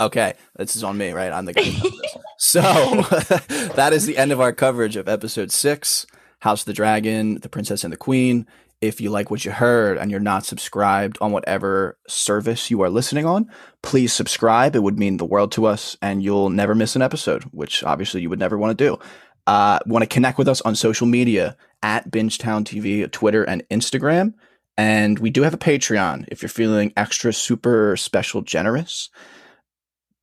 Okay, 0.00 0.34
this 0.56 0.74
is 0.74 0.82
on 0.84 0.96
me, 0.96 1.12
right? 1.12 1.32
I'm 1.32 1.44
the 1.44 1.52
guy. 1.54 1.70
so 2.38 2.60
that 3.74 3.92
is 3.92 4.06
the 4.06 4.16
end 4.16 4.32
of 4.32 4.40
our 4.40 4.52
coverage 4.52 4.96
of 4.96 5.08
episode 5.08 5.52
six, 5.52 6.06
House 6.40 6.62
of 6.62 6.66
the 6.66 6.72
Dragon, 6.72 7.38
The 7.40 7.48
Princess 7.48 7.84
and 7.84 7.92
the 7.92 7.96
Queen. 7.98 8.46
If 8.80 9.00
you 9.00 9.10
like 9.10 9.30
what 9.30 9.44
you 9.44 9.52
heard 9.52 9.96
and 9.96 10.10
you're 10.10 10.18
not 10.18 10.44
subscribed 10.44 11.16
on 11.20 11.30
whatever 11.30 11.96
service 12.08 12.68
you 12.68 12.80
are 12.82 12.90
listening 12.90 13.24
on, 13.24 13.48
please 13.82 14.12
subscribe. 14.12 14.74
It 14.74 14.82
would 14.82 14.98
mean 14.98 15.18
the 15.18 15.24
world 15.24 15.52
to 15.52 15.66
us, 15.66 15.96
and 16.02 16.20
you'll 16.20 16.50
never 16.50 16.74
miss 16.74 16.96
an 16.96 17.02
episode, 17.02 17.44
which 17.52 17.84
obviously 17.84 18.22
you 18.22 18.30
would 18.30 18.40
never 18.40 18.58
want 18.58 18.76
to 18.76 18.84
do. 18.84 18.98
Uh, 19.46 19.78
want 19.86 20.02
to 20.02 20.08
connect 20.08 20.36
with 20.36 20.48
us 20.48 20.60
on 20.62 20.74
social 20.74 21.06
media 21.06 21.56
at 21.82 22.10
Bingetown 22.10 22.64
TV, 22.64 23.08
Twitter, 23.10 23.44
and 23.44 23.62
Instagram. 23.70 24.34
And 24.76 25.18
we 25.18 25.30
do 25.30 25.42
have 25.42 25.54
a 25.54 25.58
Patreon 25.58 26.26
if 26.28 26.42
you're 26.42 26.48
feeling 26.48 26.92
extra 26.96 27.32
super 27.32 27.96
special 27.96 28.42
generous. 28.42 29.10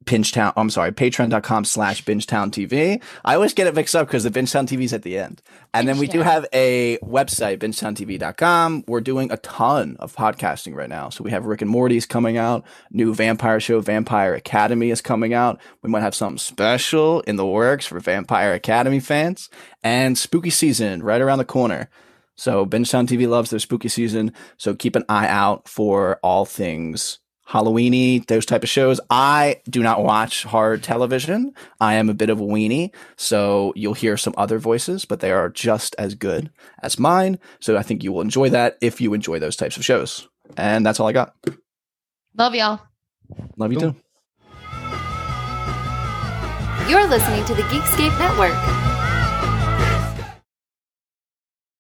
Bingetown, 0.06 0.54
I'm 0.58 0.70
sorry, 0.70 0.92
patreon.com 0.92 1.66
slash 1.66 2.04
Bingetown 2.04 2.50
TV. 2.50 3.02
I 3.24 3.36
always 3.36 3.54
get 3.54 3.68
it 3.68 3.76
mixed 3.76 3.96
up 3.96 4.08
because 4.08 4.24
the 4.24 4.32
Bingetown 4.32 4.66
TV 4.66 4.84
is 4.84 4.94
at 4.94 5.04
the 5.04 5.20
end. 5.20 5.42
And 5.74 5.88
then 5.88 6.00
we 6.00 6.08
do 6.08 6.22
have 6.22 6.48
a 6.52 6.98
website, 7.04 7.58
bingetowntv.com. 7.58 8.86
We're 8.88 9.02
doing 9.02 9.32
a 9.32 9.38
ton 9.38 9.98
of 10.00 10.16
podcasting 10.16 10.74
right 10.74 10.90
now. 10.90 11.10
So 11.10 11.24
we 11.24 11.32
have 11.32 11.46
Rick 11.46 11.62
and 11.62 11.70
Morty's 11.70 12.08
coming 12.08 12.38
out, 12.38 12.66
new 12.92 13.14
vampire 13.14 13.60
show, 13.60 13.82
Vampire 13.82 14.34
Academy 14.34 14.90
is 14.90 15.02
coming 15.02 15.34
out. 15.34 15.60
We 15.84 15.90
might 15.92 16.02
have 16.02 16.16
something 16.16 16.40
special 16.40 17.20
in 17.22 17.36
the 17.36 17.46
works 17.46 17.86
for 17.86 18.00
Vampire 18.00 18.54
Academy 18.54 19.02
fans 19.02 19.50
and 19.84 20.18
spooky 20.18 20.50
season 20.50 21.04
right 21.04 21.22
around 21.22 21.38
the 21.38 21.46
corner. 21.46 21.90
So 22.40 22.66
Bingetown 22.66 23.06
TV 23.08 23.28
loves 23.28 23.50
their 23.50 23.60
spooky 23.60 23.90
season. 23.90 24.32
So 24.58 24.74
keep 24.74 24.96
an 24.96 25.04
eye 25.10 25.28
out 25.28 25.68
for 25.68 26.20
all 26.24 26.46
things 26.46 27.20
Halloweeny, 27.50 28.26
those 28.28 28.46
type 28.46 28.62
of 28.62 28.70
shows. 28.70 29.02
I 29.10 29.62
do 29.68 29.82
not 29.82 30.04
watch 30.04 30.44
hard 30.44 30.84
television. 30.84 31.52
I 31.80 31.96
am 31.96 32.08
a 32.08 32.14
bit 32.14 32.30
of 32.30 32.40
a 32.40 32.44
weenie, 32.44 32.94
so 33.18 33.74
you'll 33.76 33.96
hear 33.96 34.18
some 34.18 34.36
other 34.38 34.60
voices, 34.60 35.04
but 35.04 35.20
they 35.20 35.32
are 35.32 35.50
just 35.50 35.96
as 35.98 36.14
good 36.14 36.52
as 36.84 37.00
mine. 37.00 37.40
So 37.60 37.76
I 37.76 37.82
think 37.82 38.04
you 38.04 38.12
will 38.12 38.22
enjoy 38.22 38.50
that 38.50 38.78
if 38.82 39.02
you 39.02 39.16
enjoy 39.16 39.40
those 39.40 39.56
types 39.56 39.78
of 39.78 39.84
shows. 39.86 40.28
And 40.58 40.86
that's 40.86 41.00
all 41.00 41.08
I 41.08 41.12
got. 41.12 41.34
Love 42.38 42.54
y'all. 42.54 42.82
Love 43.58 43.74
you 43.74 43.80
Cool. 43.80 43.92
too. 43.94 44.00
You're 46.88 47.08
listening 47.08 47.46
to 47.46 47.56
the 47.56 47.64
Geekscape 47.64 48.18
Network. 48.20 48.89